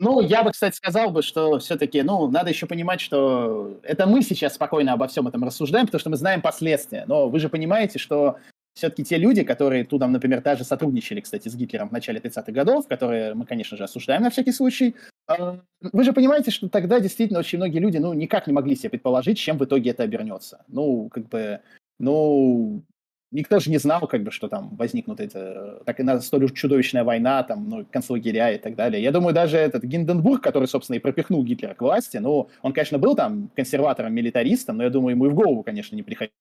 Ну, 0.00 0.20
я 0.20 0.44
бы, 0.44 0.52
кстати, 0.52 0.76
сказал 0.76 1.10
бы, 1.10 1.22
что 1.22 1.58
все-таки, 1.58 2.02
ну, 2.02 2.30
надо 2.30 2.50
еще 2.50 2.66
понимать, 2.66 3.00
что 3.00 3.80
это 3.82 4.06
мы 4.06 4.22
сейчас 4.22 4.54
спокойно 4.54 4.92
обо 4.92 5.08
всем 5.08 5.26
этом 5.26 5.42
рассуждаем, 5.42 5.86
потому 5.86 5.98
что 5.98 6.10
мы 6.10 6.16
знаем 6.16 6.40
последствия. 6.40 7.04
Но 7.08 7.28
вы 7.28 7.40
же 7.40 7.48
понимаете, 7.48 7.98
что 7.98 8.36
все-таки 8.78 9.02
те 9.02 9.18
люди, 9.18 9.42
которые 9.42 9.84
туда, 9.84 10.06
например, 10.06 10.40
даже 10.40 10.62
сотрудничали, 10.62 11.20
кстати, 11.20 11.48
с 11.48 11.56
Гитлером 11.56 11.88
в 11.88 11.92
начале 11.92 12.20
30-х 12.20 12.52
годов, 12.52 12.86
которые 12.86 13.34
мы, 13.34 13.44
конечно 13.44 13.76
же, 13.76 13.82
осуждаем 13.82 14.22
на 14.22 14.30
всякий 14.30 14.52
случай, 14.52 14.94
а, 15.26 15.58
вы 15.80 16.04
же 16.04 16.12
понимаете, 16.12 16.52
что 16.52 16.68
тогда 16.68 17.00
действительно 17.00 17.40
очень 17.40 17.58
многие 17.58 17.80
люди, 17.80 17.98
ну, 17.98 18.12
никак 18.12 18.46
не 18.46 18.52
могли 18.52 18.76
себе 18.76 18.90
предположить, 18.90 19.36
чем 19.36 19.58
в 19.58 19.64
итоге 19.64 19.90
это 19.90 20.04
обернется. 20.04 20.64
Ну, 20.68 21.08
как 21.08 21.28
бы, 21.28 21.60
ну, 21.98 22.84
никто 23.32 23.58
же 23.58 23.68
не 23.68 23.78
знал, 23.78 24.06
как 24.06 24.22
бы, 24.22 24.30
что 24.30 24.46
там 24.48 24.76
возникнут 24.76 25.18
это, 25.18 25.82
так 25.84 25.98
и 25.98 26.04
на 26.04 26.20
столь 26.20 26.48
чудовищная 26.52 27.02
война, 27.02 27.42
там, 27.42 27.68
ну, 27.68 27.84
концлагеря 27.84 28.52
и 28.52 28.58
так 28.58 28.76
далее. 28.76 29.02
Я 29.02 29.10
думаю, 29.10 29.34
даже 29.34 29.56
этот 29.56 29.82
Гинденбург, 29.82 30.40
который, 30.40 30.68
собственно, 30.68 30.98
и 30.98 31.00
пропихнул 31.00 31.42
Гитлера 31.42 31.74
к 31.74 31.82
власти, 31.82 32.18
ну, 32.18 32.48
он, 32.62 32.72
конечно, 32.72 32.98
был 32.98 33.16
там 33.16 33.50
консерватором-милитаристом, 33.56 34.76
но 34.76 34.84
я 34.84 34.90
думаю, 34.90 35.16
ему 35.16 35.26
и 35.26 35.30
в 35.30 35.34
голову, 35.34 35.64
конечно, 35.64 35.96
не 35.96 36.04
приходило 36.04 36.32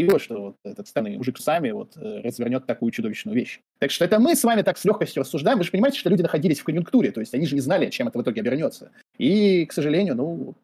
его, 0.00 0.18
что 0.18 0.42
вот 0.42 0.56
этот 0.64 0.88
странный 0.88 1.16
мужик 1.16 1.38
сами 1.38 1.70
вот 1.70 1.96
э, 1.96 2.20
развернет 2.20 2.66
такую 2.66 2.90
чудовищную 2.90 3.36
вещь. 3.36 3.60
Так 3.78 3.90
что 3.90 4.04
это 4.04 4.18
мы 4.18 4.34
с 4.34 4.44
вами 4.44 4.62
так 4.62 4.76
с 4.76 4.84
легкостью 4.84 5.22
рассуждаем. 5.22 5.58
Вы 5.58 5.64
же 5.64 5.70
понимаете, 5.70 5.98
что 5.98 6.10
люди 6.10 6.22
находились 6.22 6.60
в 6.60 6.64
конъюнктуре, 6.64 7.12
то 7.12 7.20
есть 7.20 7.34
они 7.34 7.46
же 7.46 7.54
не 7.54 7.60
знали, 7.60 7.90
чем 7.90 8.08
это 8.08 8.18
в 8.18 8.22
итоге 8.22 8.40
обернется. 8.40 8.90
И, 9.18 9.64
к 9.66 9.72
сожалению, 9.72 10.16
ну, 10.16 10.54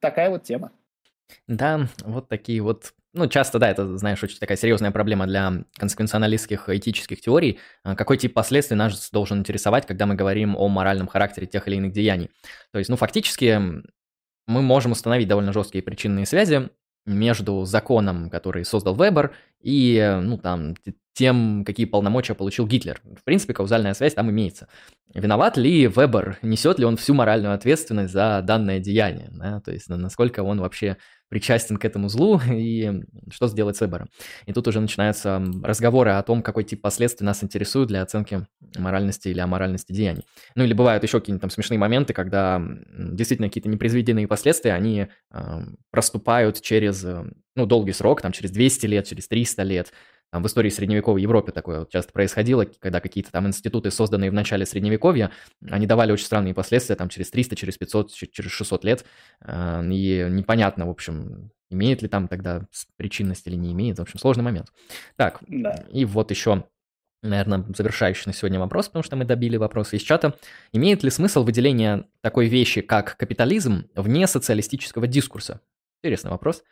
такая 0.00 0.30
вот 0.30 0.42
тема. 0.42 0.72
Да, 1.46 1.88
вот 2.04 2.28
такие 2.28 2.60
вот 2.62 2.92
ну, 3.14 3.26
часто, 3.28 3.58
да, 3.58 3.70
это, 3.70 3.98
знаешь, 3.98 4.22
очень 4.22 4.38
такая 4.38 4.56
серьезная 4.56 4.90
проблема 4.90 5.26
для 5.26 5.64
консеквенционалистских 5.76 6.70
этических 6.70 7.20
теорий. 7.20 7.58
А 7.82 7.94
какой 7.94 8.16
тип 8.16 8.32
последствий 8.32 8.74
нас 8.74 9.10
должен 9.10 9.40
интересовать, 9.40 9.86
когда 9.86 10.06
мы 10.06 10.14
говорим 10.14 10.56
о 10.56 10.68
моральном 10.68 11.08
характере 11.08 11.46
тех 11.46 11.68
или 11.68 11.76
иных 11.76 11.92
деяний? 11.92 12.30
То 12.72 12.78
есть, 12.78 12.88
ну, 12.88 12.96
фактически 12.96 13.60
мы 14.46 14.62
можем 14.62 14.92
установить 14.92 15.28
довольно 15.28 15.52
жесткие 15.52 15.84
причинные 15.84 16.24
связи 16.24 16.70
между 17.04 17.64
законом, 17.64 18.30
который 18.30 18.64
создал 18.64 18.94
Вебер, 18.94 19.32
и, 19.60 20.18
ну, 20.22 20.38
там, 20.38 20.74
тем, 21.14 21.64
какие 21.64 21.86
полномочия 21.86 22.34
получил 22.34 22.66
Гитлер. 22.66 23.00
В 23.04 23.24
принципе, 23.24 23.54
каузальная 23.54 23.94
связь 23.94 24.14
там 24.14 24.30
имеется. 24.30 24.68
Виноват 25.14 25.56
ли 25.56 25.86
Вебер, 25.86 26.38
несет 26.42 26.78
ли 26.78 26.84
он 26.84 26.96
всю 26.96 27.12
моральную 27.14 27.54
ответственность 27.54 28.12
за 28.12 28.40
данное 28.42 28.78
деяние, 28.80 29.28
да? 29.32 29.60
то 29.60 29.72
есть 29.72 29.88
насколько 29.88 30.42
он 30.42 30.60
вообще 30.60 30.96
причастен 31.32 31.78
к 31.78 31.84
этому 31.86 32.10
злу 32.10 32.38
и 32.50 32.92
что 33.30 33.48
сделать 33.48 33.74
с 33.74 33.80
выбором. 33.80 34.10
И 34.44 34.52
тут 34.52 34.68
уже 34.68 34.80
начинаются 34.80 35.42
разговоры 35.62 36.10
о 36.10 36.22
том, 36.22 36.42
какой 36.42 36.62
тип 36.62 36.82
последствий 36.82 37.24
нас 37.24 37.42
интересует 37.42 37.88
для 37.88 38.02
оценки 38.02 38.46
моральности 38.76 39.28
или 39.28 39.40
аморальности 39.40 39.94
деяний. 39.94 40.26
Ну 40.54 40.64
или 40.64 40.74
бывают 40.74 41.02
еще 41.02 41.20
какие-нибудь 41.20 41.40
там 41.40 41.48
смешные 41.48 41.78
моменты, 41.78 42.12
когда 42.12 42.62
действительно 42.98 43.48
какие-то 43.48 43.70
непредвиденные 43.70 44.28
последствия, 44.28 44.74
они 44.74 45.08
э, 45.32 45.60
проступают 45.90 46.60
через 46.60 47.02
ну, 47.56 47.64
долгий 47.64 47.92
срок, 47.92 48.20
там 48.20 48.32
через 48.32 48.50
200 48.50 48.86
лет, 48.86 49.06
через 49.06 49.26
300 49.26 49.62
лет, 49.62 49.92
там 50.32 50.42
в 50.42 50.46
истории 50.46 50.70
средневековой 50.70 51.20
Европы 51.20 51.52
такое 51.52 51.80
вот 51.80 51.90
часто 51.90 52.10
происходило, 52.10 52.64
когда 52.80 53.00
какие-то 53.00 53.30
там 53.30 53.46
институты, 53.46 53.90
созданные 53.90 54.30
в 54.30 54.34
начале 54.34 54.64
средневековья, 54.64 55.30
они 55.68 55.86
давали 55.86 56.10
очень 56.10 56.24
странные 56.24 56.54
последствия 56.54 56.96
там 56.96 57.10
через 57.10 57.30
300, 57.30 57.54
через 57.54 57.76
500, 57.76 58.10
через 58.10 58.50
600 58.50 58.84
лет. 58.84 59.04
А, 59.42 59.84
и 59.84 60.26
непонятно, 60.30 60.86
в 60.86 60.90
общем, 60.90 61.50
имеет 61.68 62.00
ли 62.00 62.08
там 62.08 62.28
тогда 62.28 62.66
причинность 62.96 63.46
или 63.46 63.56
не 63.56 63.72
имеет. 63.72 63.98
В 63.98 64.02
общем, 64.02 64.18
сложный 64.18 64.42
момент. 64.42 64.72
Так, 65.16 65.40
да. 65.46 65.84
и 65.92 66.06
вот 66.06 66.30
еще 66.30 66.64
наверное, 67.22 67.64
завершающий 67.76 68.24
на 68.26 68.32
сегодня 68.32 68.58
вопрос, 68.58 68.88
потому 68.88 69.04
что 69.04 69.14
мы 69.14 69.24
добили 69.24 69.56
вопросы 69.56 69.96
из 69.96 70.02
чата. 70.02 70.34
Имеет 70.72 71.04
ли 71.04 71.10
смысл 71.10 71.44
выделение 71.44 72.06
такой 72.20 72.48
вещи, 72.48 72.80
как 72.80 73.16
капитализм, 73.16 73.84
вне 73.94 74.26
социалистического 74.26 75.06
дискурса? 75.06 75.60
Интересный 76.02 76.32
вопрос. 76.32 76.64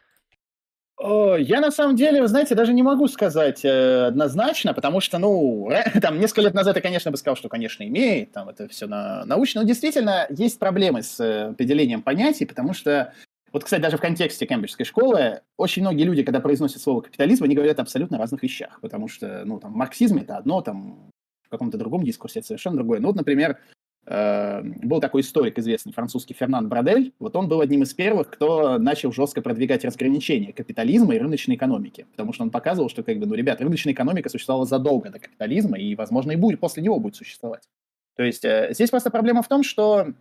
Я 1.03 1.61
на 1.63 1.71
самом 1.71 1.97
деле, 1.97 2.21
вы 2.21 2.29
знаете, 2.29 2.55
даже 2.55 2.75
не 2.75 2.83
могу 2.83 3.09
сказать 3.09 3.65
э, 3.65 4.07
однозначно, 4.09 4.75
потому 4.75 5.01
что, 5.01 5.19
ну, 5.19 5.71
там 6.03 6.21
несколько 6.21 6.43
лет 6.43 6.55
назад 6.55 6.77
я, 6.77 6.83
конечно, 6.83 7.11
бы 7.11 7.17
сказал, 7.17 7.37
что, 7.37 7.49
конечно, 7.49 7.83
имеет, 7.85 8.33
там 8.33 8.51
это 8.51 8.69
все 8.69 8.87
на, 8.87 9.25
научно, 9.25 9.63
но 9.63 9.67
действительно 9.67 10.27
есть 10.29 10.59
проблемы 10.59 11.03
с 11.03 11.19
э, 11.19 11.49
определением 11.51 12.03
понятий, 12.03 12.45
потому 12.45 12.75
что, 12.75 13.15
вот, 13.51 13.65
кстати, 13.65 13.81
даже 13.81 13.97
в 13.97 14.01
контексте 14.01 14.45
кембриджской 14.45 14.85
школы 14.85 15.41
очень 15.57 15.81
многие 15.81 16.03
люди, 16.03 16.23
когда 16.23 16.41
произносят 16.41 16.83
слово 16.83 17.01
капитализм, 17.01 17.45
они 17.45 17.55
говорят 17.55 17.81
абсолютно 17.81 18.19
о 18.19 18.21
разных 18.21 18.43
вещах, 18.43 18.79
потому 18.83 19.09
что, 19.09 19.43
ну, 19.47 19.59
там, 19.59 19.73
марксизм 19.73 20.19
это 20.19 20.37
одно, 20.37 20.61
там, 20.61 21.11
в 21.47 21.49
каком-то 21.49 21.79
другом 21.79 22.05
дискурсе 22.05 22.41
это 22.41 22.49
совершенно 22.49 22.77
другое. 22.77 23.01
Ну, 23.01 23.07
вот, 23.07 23.17
например, 23.17 23.57
Э, 23.57 23.80
был 24.07 25.01
такой 25.01 25.21
историк 25.21 25.59
известный, 25.59 25.93
французский 25.93 26.35
Фернан 26.35 26.69
Брадель. 26.69 27.13
Вот 27.19 27.37
он 27.37 27.49
был 27.49 27.61
одним 27.61 27.83
из 27.83 27.95
первых, 27.95 28.31
кто 28.31 28.79
начал 28.79 29.13
жестко 29.13 29.43
продвигать 29.43 29.85
разграничение 29.85 30.53
капитализма 30.53 31.15
и 31.15 31.19
рыночной 31.19 31.55
экономики. 31.55 32.07
Потому 32.13 32.33
что 32.33 32.43
он 32.43 32.51
показывал, 32.51 32.89
что, 32.89 33.03
как 33.03 33.19
бы, 33.19 33.27
ну, 33.27 33.35
ребят, 33.35 33.61
рыночная 33.61 33.93
экономика 33.93 34.29
существовала 34.29 34.67
задолго 34.67 35.11
до 35.11 35.19
капитализма 35.19 35.79
и, 35.79 35.95
возможно, 35.95 36.33
и 36.33 36.37
будет 36.37 36.61
после 36.61 36.83
него 36.83 36.99
будет 36.99 37.17
существовать. 37.17 37.69
То 38.17 38.25
есть 38.25 38.45
э, 38.45 38.71
здесь 38.73 38.91
просто 38.91 39.11
проблема 39.11 39.43
в 39.43 39.49
том, 39.49 39.63
что 39.63 40.13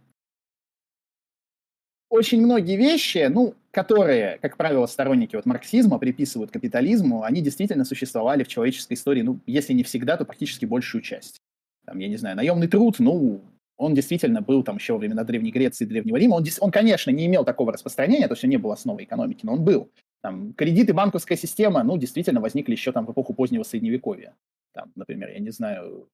очень 2.10 2.41
многие 2.41 2.76
вещи, 2.76 3.27
ну, 3.30 3.56
которые, 3.72 4.39
как 4.41 4.57
правило, 4.57 4.88
сторонники 4.88 5.35
вот 5.35 5.45
марксизма 5.45 5.99
приписывают 5.99 6.51
капитализму, 6.51 7.23
они 7.23 7.41
действительно 7.41 7.85
существовали 7.85 8.43
в 8.43 8.47
человеческой 8.47 8.93
истории, 8.93 9.22
ну, 9.22 9.39
если 9.45 9.73
не 9.73 9.84
всегда, 9.84 10.18
то 10.18 10.26
практически 10.26 10.65
большую 10.65 11.01
часть. 11.01 11.38
Там, 11.85 11.99
я 11.99 12.07
не 12.07 12.18
знаю, 12.18 12.35
наемный 12.35 12.68
труд, 12.68 12.95
ну, 12.99 13.41
он 13.80 13.93
действительно 13.93 14.41
был 14.41 14.61
там 14.64 14.76
еще 14.76 14.93
во 14.93 14.99
времена 14.99 15.23
Древней 15.23 15.51
Греции 15.51 15.85
Древнего 15.85 16.18
Рима. 16.18 16.35
Он, 16.35 16.43
он, 16.60 16.69
конечно, 16.69 17.11
не 17.11 17.26
имел 17.27 17.45
такого 17.45 17.72
распространения, 17.72 18.27
то 18.27 18.34
есть 18.34 18.43
он 18.43 18.49
не 18.49 18.57
был 18.57 18.72
основой 18.72 19.06
экономики, 19.06 19.39
но 19.43 19.53
он 19.53 19.64
был. 19.64 19.89
Там, 20.22 20.53
кредиты, 20.53 20.93
банковская 20.93 21.38
система, 21.38 21.81
ну, 21.84 21.97
действительно 21.97 22.41
возникли 22.41 22.73
еще 22.73 22.91
там 22.91 23.06
в 23.06 23.11
эпоху 23.14 23.34
позднего 23.34 23.64
Средневековья. 23.64 24.35
Там, 24.73 24.91
например, 24.95 25.30
я 25.30 25.39
не 25.39 25.51
знаю, 25.51 26.10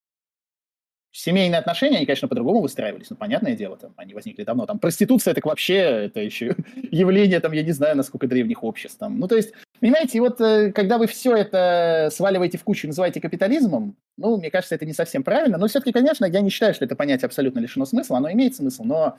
семейные 1.16 1.60
отношения, 1.60 1.98
они, 1.98 2.06
конечно, 2.06 2.28
по-другому 2.28 2.62
выстраивались, 2.62 3.10
но 3.10 3.16
понятное 3.16 3.56
дело, 3.56 3.78
там, 3.78 3.94
они 3.96 4.14
возникли 4.14 4.44
давно. 4.44 4.66
Там 4.66 4.80
проституция, 4.80 5.34
так 5.34 5.46
вообще, 5.46 5.76
это 5.76 6.20
еще 6.20 6.56
явление, 6.92 7.40
там, 7.40 7.54
я 7.54 7.64
не 7.64 7.72
знаю, 7.72 7.96
насколько 7.96 8.28
древних 8.28 8.64
обществ. 8.64 9.00
Там. 9.00 9.18
Ну, 9.18 9.28
то 9.28 9.36
есть, 9.36 9.54
понимаете, 9.80 10.18
и 10.18 10.22
вот 10.22 10.42
э, 10.42 10.74
когда 10.74 10.98
вы 10.98 11.08
все 11.08 11.36
это 11.36 12.10
сваливаете 12.12 12.58
в 12.58 12.66
кучу 12.66 12.86
и 12.86 12.90
называете 12.90 13.22
капитализмом, 13.22 13.96
ну, 14.18 14.38
мне 14.38 14.52
кажется, 14.52 14.76
это 14.76 14.86
не 14.86 14.92
совсем 14.92 15.24
правильно, 15.24 15.58
но 15.58 15.68
все-таки, 15.68 15.94
конечно, 15.94 16.26
я 16.26 16.42
не 16.42 16.50
считаю, 16.50 16.74
что 16.74 16.84
это 16.84 16.98
понятие 16.98 17.28
абсолютно 17.28 17.60
лишено 17.60 17.86
смысла, 17.86 18.18
оно 18.18 18.30
имеет 18.32 18.56
смысл, 18.56 18.84
но 18.84 19.18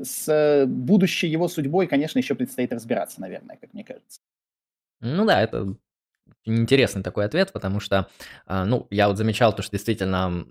с 0.00 0.28
э, 0.28 0.66
будущей 0.66 1.26
его 1.26 1.48
судьбой, 1.48 1.88
конечно, 1.88 2.18
еще 2.20 2.36
предстоит 2.36 2.72
разбираться, 2.72 3.20
наверное, 3.20 3.56
как 3.60 3.74
мне 3.74 3.82
кажется. 3.82 4.20
Ну 5.00 5.26
да, 5.26 5.42
это 5.42 5.74
интересный 6.44 7.02
такой 7.02 7.24
ответ, 7.24 7.52
потому 7.52 7.80
что, 7.80 8.08
а, 8.46 8.64
ну, 8.64 8.86
я 8.90 9.08
вот 9.08 9.18
замечал 9.18 9.54
то, 9.54 9.62
что 9.62 9.72
действительно 9.72 10.46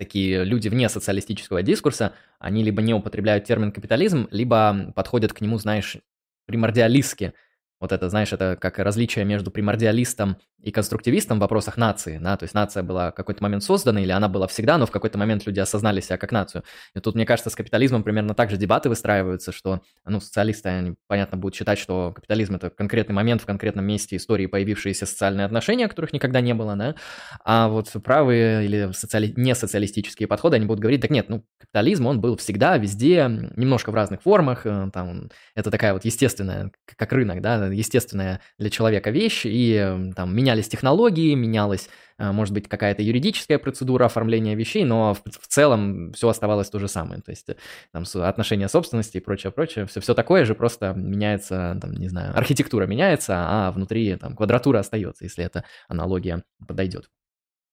такие 0.00 0.44
люди 0.44 0.68
вне 0.68 0.88
социалистического 0.88 1.62
дискурса, 1.62 2.14
они 2.38 2.64
либо 2.64 2.80
не 2.80 2.94
употребляют 2.94 3.44
термин 3.44 3.70
капитализм, 3.70 4.28
либо 4.30 4.92
подходят 4.96 5.34
к 5.34 5.42
нему, 5.42 5.58
знаешь, 5.58 5.98
примордиалистски. 6.46 7.34
Вот 7.80 7.92
это, 7.92 8.10
знаешь, 8.10 8.32
это 8.32 8.56
как 8.60 8.78
различие 8.78 9.24
между 9.24 9.50
примордиалистом 9.50 10.36
и 10.62 10.70
конструктивистом 10.70 11.38
в 11.38 11.40
вопросах 11.40 11.78
нации, 11.78 12.18
да, 12.18 12.36
то 12.36 12.44
есть 12.44 12.54
нация 12.54 12.82
была 12.82 13.10
в 13.10 13.14
какой-то 13.14 13.42
момент 13.42 13.64
создана, 13.64 14.02
или 14.02 14.10
она 14.10 14.28
была 14.28 14.46
всегда, 14.46 14.76
но 14.76 14.84
в 14.84 14.90
какой-то 14.90 15.16
момент 15.16 15.46
люди 15.46 15.58
осознали 15.58 16.00
себя 16.00 16.18
как 16.18 16.32
нацию. 16.32 16.62
И 16.94 17.00
тут, 17.00 17.14
мне 17.14 17.24
кажется, 17.24 17.48
с 17.48 17.56
капитализмом 17.56 18.02
примерно 18.02 18.34
так 18.34 18.50
же 18.50 18.58
дебаты 18.58 18.90
выстраиваются, 18.90 19.52
что, 19.52 19.80
ну, 20.04 20.20
социалисты, 20.20 20.68
они, 20.68 20.94
понятно, 21.06 21.38
будут 21.38 21.54
считать, 21.54 21.78
что 21.78 22.12
капитализм– 22.12 22.54
это 22.56 22.68
конкретный 22.68 23.14
момент 23.14 23.40
в 23.40 23.46
конкретном 23.46 23.86
месте 23.86 24.16
истории 24.16 24.44
появившиеся 24.46 25.06
социальные 25.06 25.46
отношения, 25.46 25.88
которых 25.88 26.12
никогда 26.12 26.42
не 26.42 26.52
было, 26.52 26.76
да, 26.76 26.94
а 27.42 27.68
вот 27.68 27.90
правые 28.04 28.66
или 28.66 28.92
социали... 28.92 29.32
не 29.36 29.54
социалистические 29.54 30.28
подходы, 30.28 30.56
они 30.56 30.66
будут 30.66 30.80
говорить, 30.80 31.00
так 31.00 31.10
нет, 31.10 31.30
ну, 31.30 31.46
капитализм, 31.58 32.06
он 32.06 32.20
был 32.20 32.36
всегда, 32.36 32.76
везде, 32.76 33.26
немножко 33.56 33.90
в 33.90 33.94
разных 33.94 34.20
формах, 34.20 34.66
э, 34.66 34.90
там, 34.92 35.30
это 35.54 35.70
такая 35.70 35.94
вот 35.94 36.04
естественная, 36.04 36.70
как 36.84 37.12
рынок, 37.12 37.40
да, 37.40 37.69
естественная 37.70 38.40
для 38.58 38.70
человека 38.70 39.10
вещь, 39.10 39.42
и 39.44 39.74
э, 39.74 40.12
там 40.14 40.34
менялись 40.34 40.68
технологии, 40.68 41.34
менялась, 41.34 41.88
э, 42.18 42.32
может 42.32 42.54
быть, 42.54 42.68
какая-то 42.68 43.02
юридическая 43.02 43.58
процедура 43.58 44.06
оформления 44.06 44.54
вещей, 44.54 44.84
но 44.84 45.14
в, 45.14 45.22
в 45.24 45.46
целом 45.46 46.12
все 46.12 46.28
оставалось 46.28 46.70
то 46.70 46.78
же 46.78 46.88
самое, 46.88 47.20
то 47.22 47.30
есть 47.30 47.48
там 47.92 48.04
отношения 48.22 48.68
собственности 48.68 49.18
и 49.18 49.20
прочее, 49.20 49.52
прочее, 49.52 49.86
все, 49.86 50.00
все 50.00 50.14
такое 50.14 50.44
же, 50.44 50.54
просто 50.54 50.92
меняется, 50.94 51.78
там, 51.80 51.92
не 51.92 52.08
знаю, 52.08 52.36
архитектура 52.36 52.86
меняется, 52.86 53.34
а 53.36 53.72
внутри 53.72 54.16
там 54.16 54.36
квадратура 54.36 54.78
остается, 54.78 55.24
если 55.24 55.44
эта 55.44 55.64
аналогия 55.88 56.42
подойдет. 56.66 57.08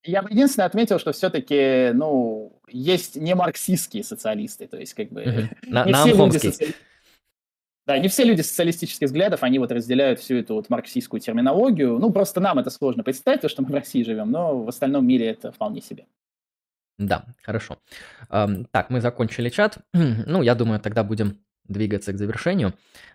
Я 0.03 0.21
бы 0.21 0.29
единственное 0.29 0.67
отметил, 0.67 0.99
что 0.99 1.11
все-таки, 1.11 1.91
ну, 1.93 2.61
есть 2.69 3.17
не 3.17 3.35
марксистские 3.35 4.03
социалисты, 4.03 4.67
то 4.67 4.77
есть 4.77 4.93
как 4.93 5.09
бы... 5.09 5.23
Mm-hmm. 5.23 5.57
Не 5.85 5.91
на 5.91 6.05
все 6.05 6.15
люди 6.15 6.37
социали... 6.37 6.73
Да, 7.87 7.97
не 7.97 8.09
все 8.09 8.25
люди 8.25 8.41
социалистических 8.41 9.07
взглядов, 9.07 9.43
они 9.43 9.59
вот 9.59 9.71
разделяют 9.71 10.19
всю 10.19 10.35
эту 10.35 10.55
вот 10.55 10.69
марксистскую 10.69 11.21
терминологию. 11.21 11.97
Ну, 11.97 12.11
просто 12.11 12.41
нам 12.41 12.59
это 12.59 12.69
сложно 12.69 13.01
представить, 13.01 13.39
то, 13.39 13.47
что 13.47 13.61
мы 13.61 13.69
в 13.69 13.73
России 13.73 14.03
живем, 14.03 14.29
но 14.29 14.61
в 14.61 14.67
остальном 14.67 15.07
мире 15.07 15.27
это 15.27 15.53
вполне 15.53 15.81
себе. 15.81 16.05
Да, 16.97 17.23
хорошо. 17.41 17.79
Um, 18.29 18.65
так, 18.71 18.89
мы 18.89 18.99
закончили 18.99 19.47
чат. 19.47 19.77
ну, 19.93 20.41
я 20.41 20.53
думаю, 20.53 20.81
тогда 20.81 21.05
будем 21.05 21.37
двигаться 21.63 22.11
к 22.11 22.17
завершению. 22.17 22.73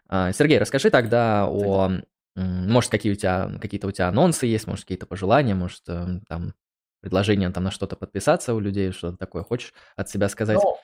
Uh, 0.09 0.33
Сергей, 0.33 0.59
расскажи 0.59 0.89
тогда 0.89 1.47
о... 1.47 1.91
Может, 2.35 2.91
какие 2.91 3.13
у 3.13 3.15
тебя, 3.15 3.51
какие-то 3.61 3.89
у 3.89 3.91
тебя 3.91 4.09
анонсы 4.09 4.47
есть, 4.47 4.67
может, 4.67 4.87
какие-то 4.87 5.05
пожелания, 5.05 5.55
может, 5.55 5.83
эм, 5.89 6.23
там, 6.27 6.55
предложение 7.03 7.51
там 7.51 7.65
на 7.65 7.71
что-то 7.71 7.95
подписаться 7.95 8.55
у 8.55 8.59
людей, 8.59 8.91
что-то 8.93 9.19
такое 9.19 9.43
хочешь 9.43 9.75
от 9.97 10.09
себя 10.09 10.31
сказать? 10.31 10.57
Ну, 10.57 10.79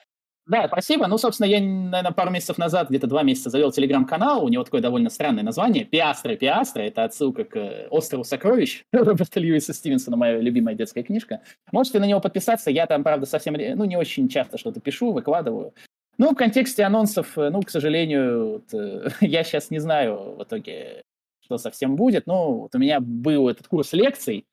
да, 0.49 0.67
спасибо. 0.67 1.05
Ну, 1.05 1.19
собственно, 1.19 1.45
я, 1.45 1.61
наверное, 1.61 2.11
пару 2.11 2.31
месяцев 2.31 2.57
назад, 2.57 2.89
где-то 2.89 3.05
два 3.05 3.21
месяца 3.21 3.51
завел 3.51 3.71
телеграм-канал. 3.71 4.43
У 4.43 4.49
него 4.49 4.63
такое 4.63 4.81
довольно 4.81 5.11
странное 5.11 5.43
название. 5.43 5.85
Пиастры, 5.85 6.35
Пиастры. 6.35 6.87
Это 6.87 7.03
отсылка 7.03 7.43
к 7.43 7.55
э, 7.55 7.87
«Острову 7.91 8.23
сокровищ» 8.23 8.83
Роберта 8.91 9.39
Льюиса 9.39 9.73
Стивенсона, 9.73 10.17
моя 10.17 10.39
любимая 10.39 10.73
детская 10.73 11.03
книжка. 11.03 11.41
Можете 11.71 11.99
на 11.99 12.05
него 12.05 12.19
подписаться. 12.19 12.71
Я 12.71 12.87
там, 12.87 13.03
правда, 13.03 13.27
совсем, 13.27 13.53
ну, 13.53 13.85
не 13.85 13.95
очень 13.95 14.27
часто 14.27 14.57
что-то 14.57 14.79
пишу, 14.79 15.11
выкладываю. 15.11 15.75
Ну, 16.17 16.31
в 16.31 16.35
контексте 16.35 16.83
анонсов, 16.83 17.37
э, 17.37 17.51
ну, 17.51 17.61
к 17.61 17.69
сожалению, 17.69 18.53
вот, 18.53 18.73
э, 18.73 19.09
я 19.21 19.43
сейчас 19.43 19.69
не 19.69 19.77
знаю 19.77 20.35
в 20.35 20.43
итоге, 20.43 21.03
что 21.45 21.59
совсем 21.59 21.95
будет. 21.95 22.25
Но 22.25 22.61
вот 22.61 22.73
у 22.73 22.79
меня 22.79 22.99
был 22.99 23.49
этот 23.49 23.67
курс 23.67 23.93
лекций. 23.93 24.47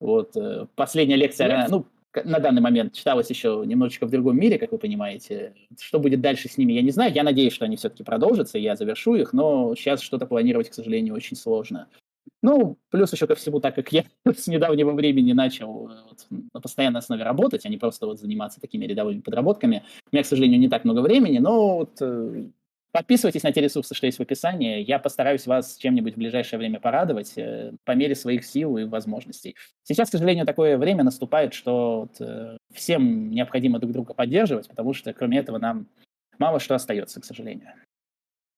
Вот, 0.00 0.34
последняя 0.74 1.14
лекция, 1.14 1.68
ну, 1.68 1.86
на 2.24 2.38
данный 2.38 2.62
момент 2.62 2.92
читалось 2.92 3.30
еще 3.30 3.62
немножечко 3.66 4.06
в 4.06 4.10
другом 4.10 4.38
мире, 4.38 4.58
как 4.58 4.72
вы 4.72 4.78
понимаете. 4.78 5.54
Что 5.80 5.98
будет 5.98 6.20
дальше 6.20 6.48
с 6.48 6.58
ними, 6.58 6.72
я 6.72 6.82
не 6.82 6.90
знаю. 6.90 7.12
Я 7.12 7.22
надеюсь, 7.22 7.52
что 7.52 7.64
они 7.64 7.76
все-таки 7.76 8.04
продолжатся, 8.04 8.58
я 8.58 8.76
завершу 8.76 9.14
их, 9.14 9.32
но 9.32 9.74
сейчас 9.74 10.00
что-то 10.00 10.26
планировать, 10.26 10.70
к 10.70 10.74
сожалению, 10.74 11.14
очень 11.14 11.36
сложно. 11.36 11.88
Ну, 12.42 12.76
плюс 12.90 13.12
еще 13.12 13.26
ко 13.26 13.34
всему, 13.34 13.60
так 13.60 13.74
как 13.74 13.92
я 13.92 14.04
с 14.24 14.46
недавнего 14.46 14.92
времени 14.92 15.32
начал 15.32 15.88
э, 15.88 15.94
вот, 16.08 16.26
на 16.52 16.60
постоянной 16.60 16.98
основе 16.98 17.22
работать, 17.22 17.64
а 17.64 17.68
не 17.68 17.78
просто 17.78 18.06
вот 18.06 18.18
заниматься 18.18 18.60
такими 18.60 18.84
рядовыми 18.84 19.20
подработками, 19.20 19.84
у 20.10 20.14
меня, 20.14 20.22
к 20.22 20.26
сожалению, 20.26 20.58
не 20.58 20.68
так 20.68 20.84
много 20.84 21.00
времени, 21.00 21.38
но 21.38 21.78
вот 21.78 21.98
э, 22.00 22.46
Подписывайтесь 22.92 23.42
на 23.42 23.52
те 23.52 23.62
ресурсы, 23.62 23.94
что 23.94 24.04
есть 24.04 24.18
в 24.18 24.22
описании. 24.22 24.82
Я 24.82 24.98
постараюсь 24.98 25.46
вас 25.46 25.76
чем-нибудь 25.78 26.14
в 26.14 26.18
ближайшее 26.18 26.58
время 26.58 26.78
порадовать 26.78 27.32
э, 27.36 27.72
по 27.84 27.92
мере 27.92 28.14
своих 28.14 28.44
сил 28.44 28.76
и 28.76 28.84
возможностей. 28.84 29.56
Сейчас, 29.82 30.10
к 30.10 30.12
сожалению, 30.12 30.44
такое 30.44 30.76
время 30.76 31.02
наступает, 31.02 31.54
что 31.54 32.00
вот, 32.00 32.20
э, 32.20 32.58
всем 32.74 33.30
необходимо 33.30 33.78
друг 33.78 33.92
друга 33.92 34.12
поддерживать, 34.12 34.68
потому 34.68 34.92
что 34.92 35.14
кроме 35.14 35.38
этого 35.38 35.56
нам 35.56 35.88
мало 36.38 36.60
что 36.60 36.74
остается, 36.74 37.20
к 37.22 37.24
сожалению. 37.24 37.72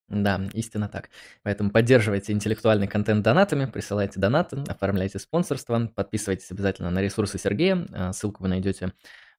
Да, 0.08 0.40
истинно 0.52 0.88
так. 0.88 1.10
Поэтому 1.44 1.70
поддерживайте 1.70 2.32
интеллектуальный 2.32 2.88
контент 2.88 3.22
донатами, 3.22 3.66
присылайте 3.66 4.18
донаты, 4.18 4.58
оформляйте 4.68 5.18
спонсорство, 5.20 5.86
подписывайтесь 5.94 6.50
обязательно 6.50 6.90
на 6.90 7.00
ресурсы 7.00 7.38
Сергея, 7.38 7.86
э, 7.92 8.12
ссылку 8.12 8.42
вы 8.42 8.48
найдете 8.48 8.92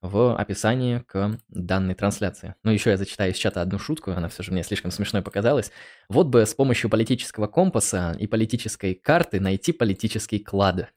в 0.07 0.35
описании 0.35 0.99
к 0.99 1.37
данной 1.49 1.95
трансляции. 1.95 2.55
Ну, 2.63 2.71
еще 2.71 2.91
я 2.91 2.97
зачитаю 2.97 3.31
из 3.31 3.37
чата 3.37 3.61
одну 3.61 3.79
шутку, 3.79 4.11
она 4.11 4.29
все 4.29 4.43
же 4.43 4.51
мне 4.51 4.63
слишком 4.63 4.91
смешной 4.91 5.21
показалась. 5.21 5.71
Вот 6.09 6.27
бы 6.27 6.45
с 6.45 6.53
помощью 6.53 6.89
политического 6.89 7.47
компаса 7.47 8.15
и 8.19 8.27
политической 8.27 8.93
карты 8.93 9.39
найти 9.39 9.71
политический 9.71 10.39
клад. 10.39 10.93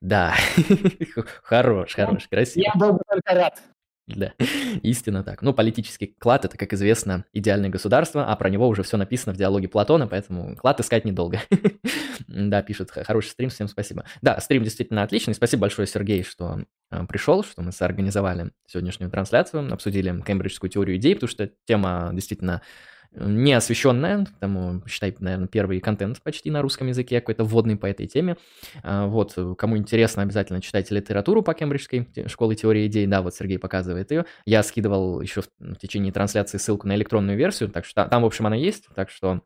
Да, 0.00 0.34
хорош, 1.42 1.94
хорош, 1.94 2.28
красиво. 2.28 2.64
Я 2.64 2.72
был 2.74 2.92
бы 2.94 3.00
только 3.08 3.34
рад. 3.34 3.62
Да, 4.08 4.32
истинно 4.82 5.22
так. 5.22 5.42
Ну, 5.42 5.52
политический 5.52 6.14
клад– 6.18 6.44
это, 6.46 6.56
как 6.56 6.72
известно, 6.72 7.24
идеальное 7.32 7.68
государство, 7.68 8.24
а 8.24 8.34
про 8.36 8.48
него 8.48 8.66
уже 8.66 8.82
все 8.82 8.96
написано 8.96 9.34
в 9.34 9.36
диалоге 9.36 9.68
Платона, 9.68 10.06
поэтому 10.06 10.56
клад 10.56 10.80
искать 10.80 11.04
недолго. 11.04 11.40
да, 12.28 12.62
пишет, 12.62 12.90
хороший 12.90 13.28
стрим, 13.28 13.50
всем 13.50 13.68
спасибо. 13.68 14.04
Да, 14.22 14.40
стрим 14.40 14.64
действительно 14.64 15.02
отличный. 15.02 15.34
Спасибо 15.34 15.62
большое, 15.62 15.86
Сергей, 15.86 16.22
что 16.22 16.60
э, 16.90 17.06
пришел, 17.06 17.44
что 17.44 17.60
мы 17.60 17.70
соорганизовали 17.70 18.50
сегодняшнюю 18.66 19.10
трансляцию, 19.10 19.72
обсудили 19.72 20.22
кембриджскую 20.22 20.70
теорию 20.70 20.96
идей, 20.96 21.14
потому 21.14 21.28
что 21.28 21.50
тема 21.66 22.10
действительно 22.14 22.62
не 23.12 23.52
освещенная, 23.52 24.26
потому, 24.26 24.82
считай, 24.86 25.14
наверное, 25.18 25.48
первый 25.48 25.80
контент 25.80 26.20
почти 26.22 26.50
на 26.50 26.62
русском 26.62 26.88
языке, 26.88 27.20
какой-то 27.20 27.44
вводный 27.44 27.76
по 27.76 27.86
этой 27.86 28.06
теме. 28.06 28.36
А, 28.82 29.06
вот, 29.06 29.36
кому 29.56 29.76
интересно, 29.76 30.22
обязательно 30.22 30.60
читайте 30.60 30.94
литературу 30.94 31.42
по 31.42 31.54
Кембриджской 31.54 32.08
школе 32.26 32.56
теории 32.56 32.86
идей, 32.86 33.06
да, 33.06 33.22
вот 33.22 33.34
Сергей 33.34 33.58
показывает 33.58 34.10
ее. 34.10 34.26
Я 34.44 34.62
скидывал 34.62 35.20
еще 35.20 35.42
в 35.58 35.76
течение 35.76 36.12
трансляции 36.12 36.58
ссылку 36.58 36.86
на 36.86 36.94
электронную 36.96 37.36
версию, 37.36 37.70
так 37.70 37.84
что 37.84 38.04
там, 38.04 38.22
в 38.22 38.26
общем, 38.26 38.46
она 38.46 38.56
есть, 38.56 38.88
так 38.94 39.10
что 39.10 39.42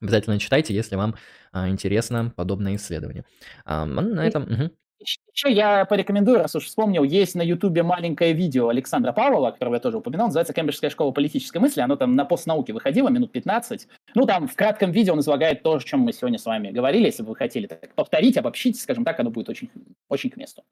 обязательно 0.00 0.38
читайте, 0.38 0.74
если 0.74 0.96
вам 0.96 1.14
а, 1.52 1.68
интересно 1.68 2.32
подобное 2.34 2.76
исследование. 2.76 3.24
А, 3.64 3.84
на 3.84 4.26
этом... 4.26 4.44
Угу. 4.44 4.70
Еще 4.98 5.52
я 5.52 5.84
порекомендую, 5.84 6.38
раз 6.38 6.54
уж 6.54 6.64
вспомнил, 6.66 7.02
есть 7.02 7.34
на 7.34 7.42
Ютубе 7.42 7.82
маленькое 7.82 8.32
видео 8.32 8.68
Александра 8.68 9.12
Павлова, 9.12 9.50
которого 9.50 9.74
я 9.74 9.80
тоже 9.80 9.98
упоминал, 9.98 10.28
называется 10.28 10.52
«Кембриджская 10.52 10.90
школа 10.90 11.10
политической 11.10 11.58
мысли». 11.58 11.80
Оно 11.80 11.96
там 11.96 12.14
на 12.14 12.24
постнауке 12.24 12.72
выходило, 12.72 13.08
минут 13.08 13.32
15. 13.32 13.88
Ну, 14.14 14.26
там 14.26 14.48
в 14.48 14.54
кратком 14.54 14.92
видео 14.92 15.14
он 15.14 15.20
излагает 15.20 15.62
то, 15.62 15.74
о 15.74 15.80
чем 15.80 16.00
мы 16.00 16.12
сегодня 16.12 16.38
с 16.38 16.46
вами 16.46 16.70
говорили. 16.70 17.06
Если 17.06 17.22
бы 17.22 17.30
вы 17.30 17.36
хотели 17.36 17.66
так 17.66 17.94
повторить, 17.94 18.36
обобщить, 18.36 18.80
скажем 18.80 19.04
так, 19.04 19.18
оно 19.20 19.30
будет 19.30 19.48
очень, 19.48 19.70
очень 20.08 20.30
к 20.30 20.36
месту. 20.36 20.62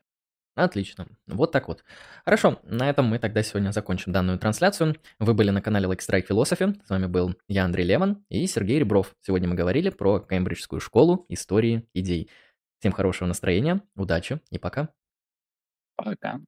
Отлично. 0.55 1.07
Вот 1.27 1.51
так 1.51 1.67
вот. 1.69 1.83
Хорошо, 2.25 2.61
на 2.65 2.91
этом 2.91 3.07
мы 3.07 3.19
тогда 3.19 3.43
сегодня 3.43 3.71
закончим 3.71 4.13
данную 4.13 4.39
трансляцию. 4.39 4.97
Вы 5.19 5.33
были 5.33 5.51
на 5.51 5.63
канале 5.63 5.89
Like 5.89 6.01
Strike 6.01 6.27
Philosophy. 6.29 6.79
С 6.85 6.91
вами 6.91 7.07
был 7.07 7.35
я, 7.49 7.65
Андрей 7.65 7.87
Лемон, 7.87 8.23
и 8.29 8.47
Сергей 8.47 8.79
Ребров. 8.79 9.15
Сегодня 9.23 9.49
мы 9.49 9.55
говорили 9.55 9.89
про 9.89 10.21
Кембриджскую 10.21 10.81
школу 10.81 11.25
истории 11.31 11.89
идей. 11.95 12.29
Всем 12.83 12.91
хорошего 12.93 13.29
настроения, 13.29 13.81
удачи 13.95 14.41
и 14.51 14.59
пока. 14.59 14.89
Пока. 15.99 16.41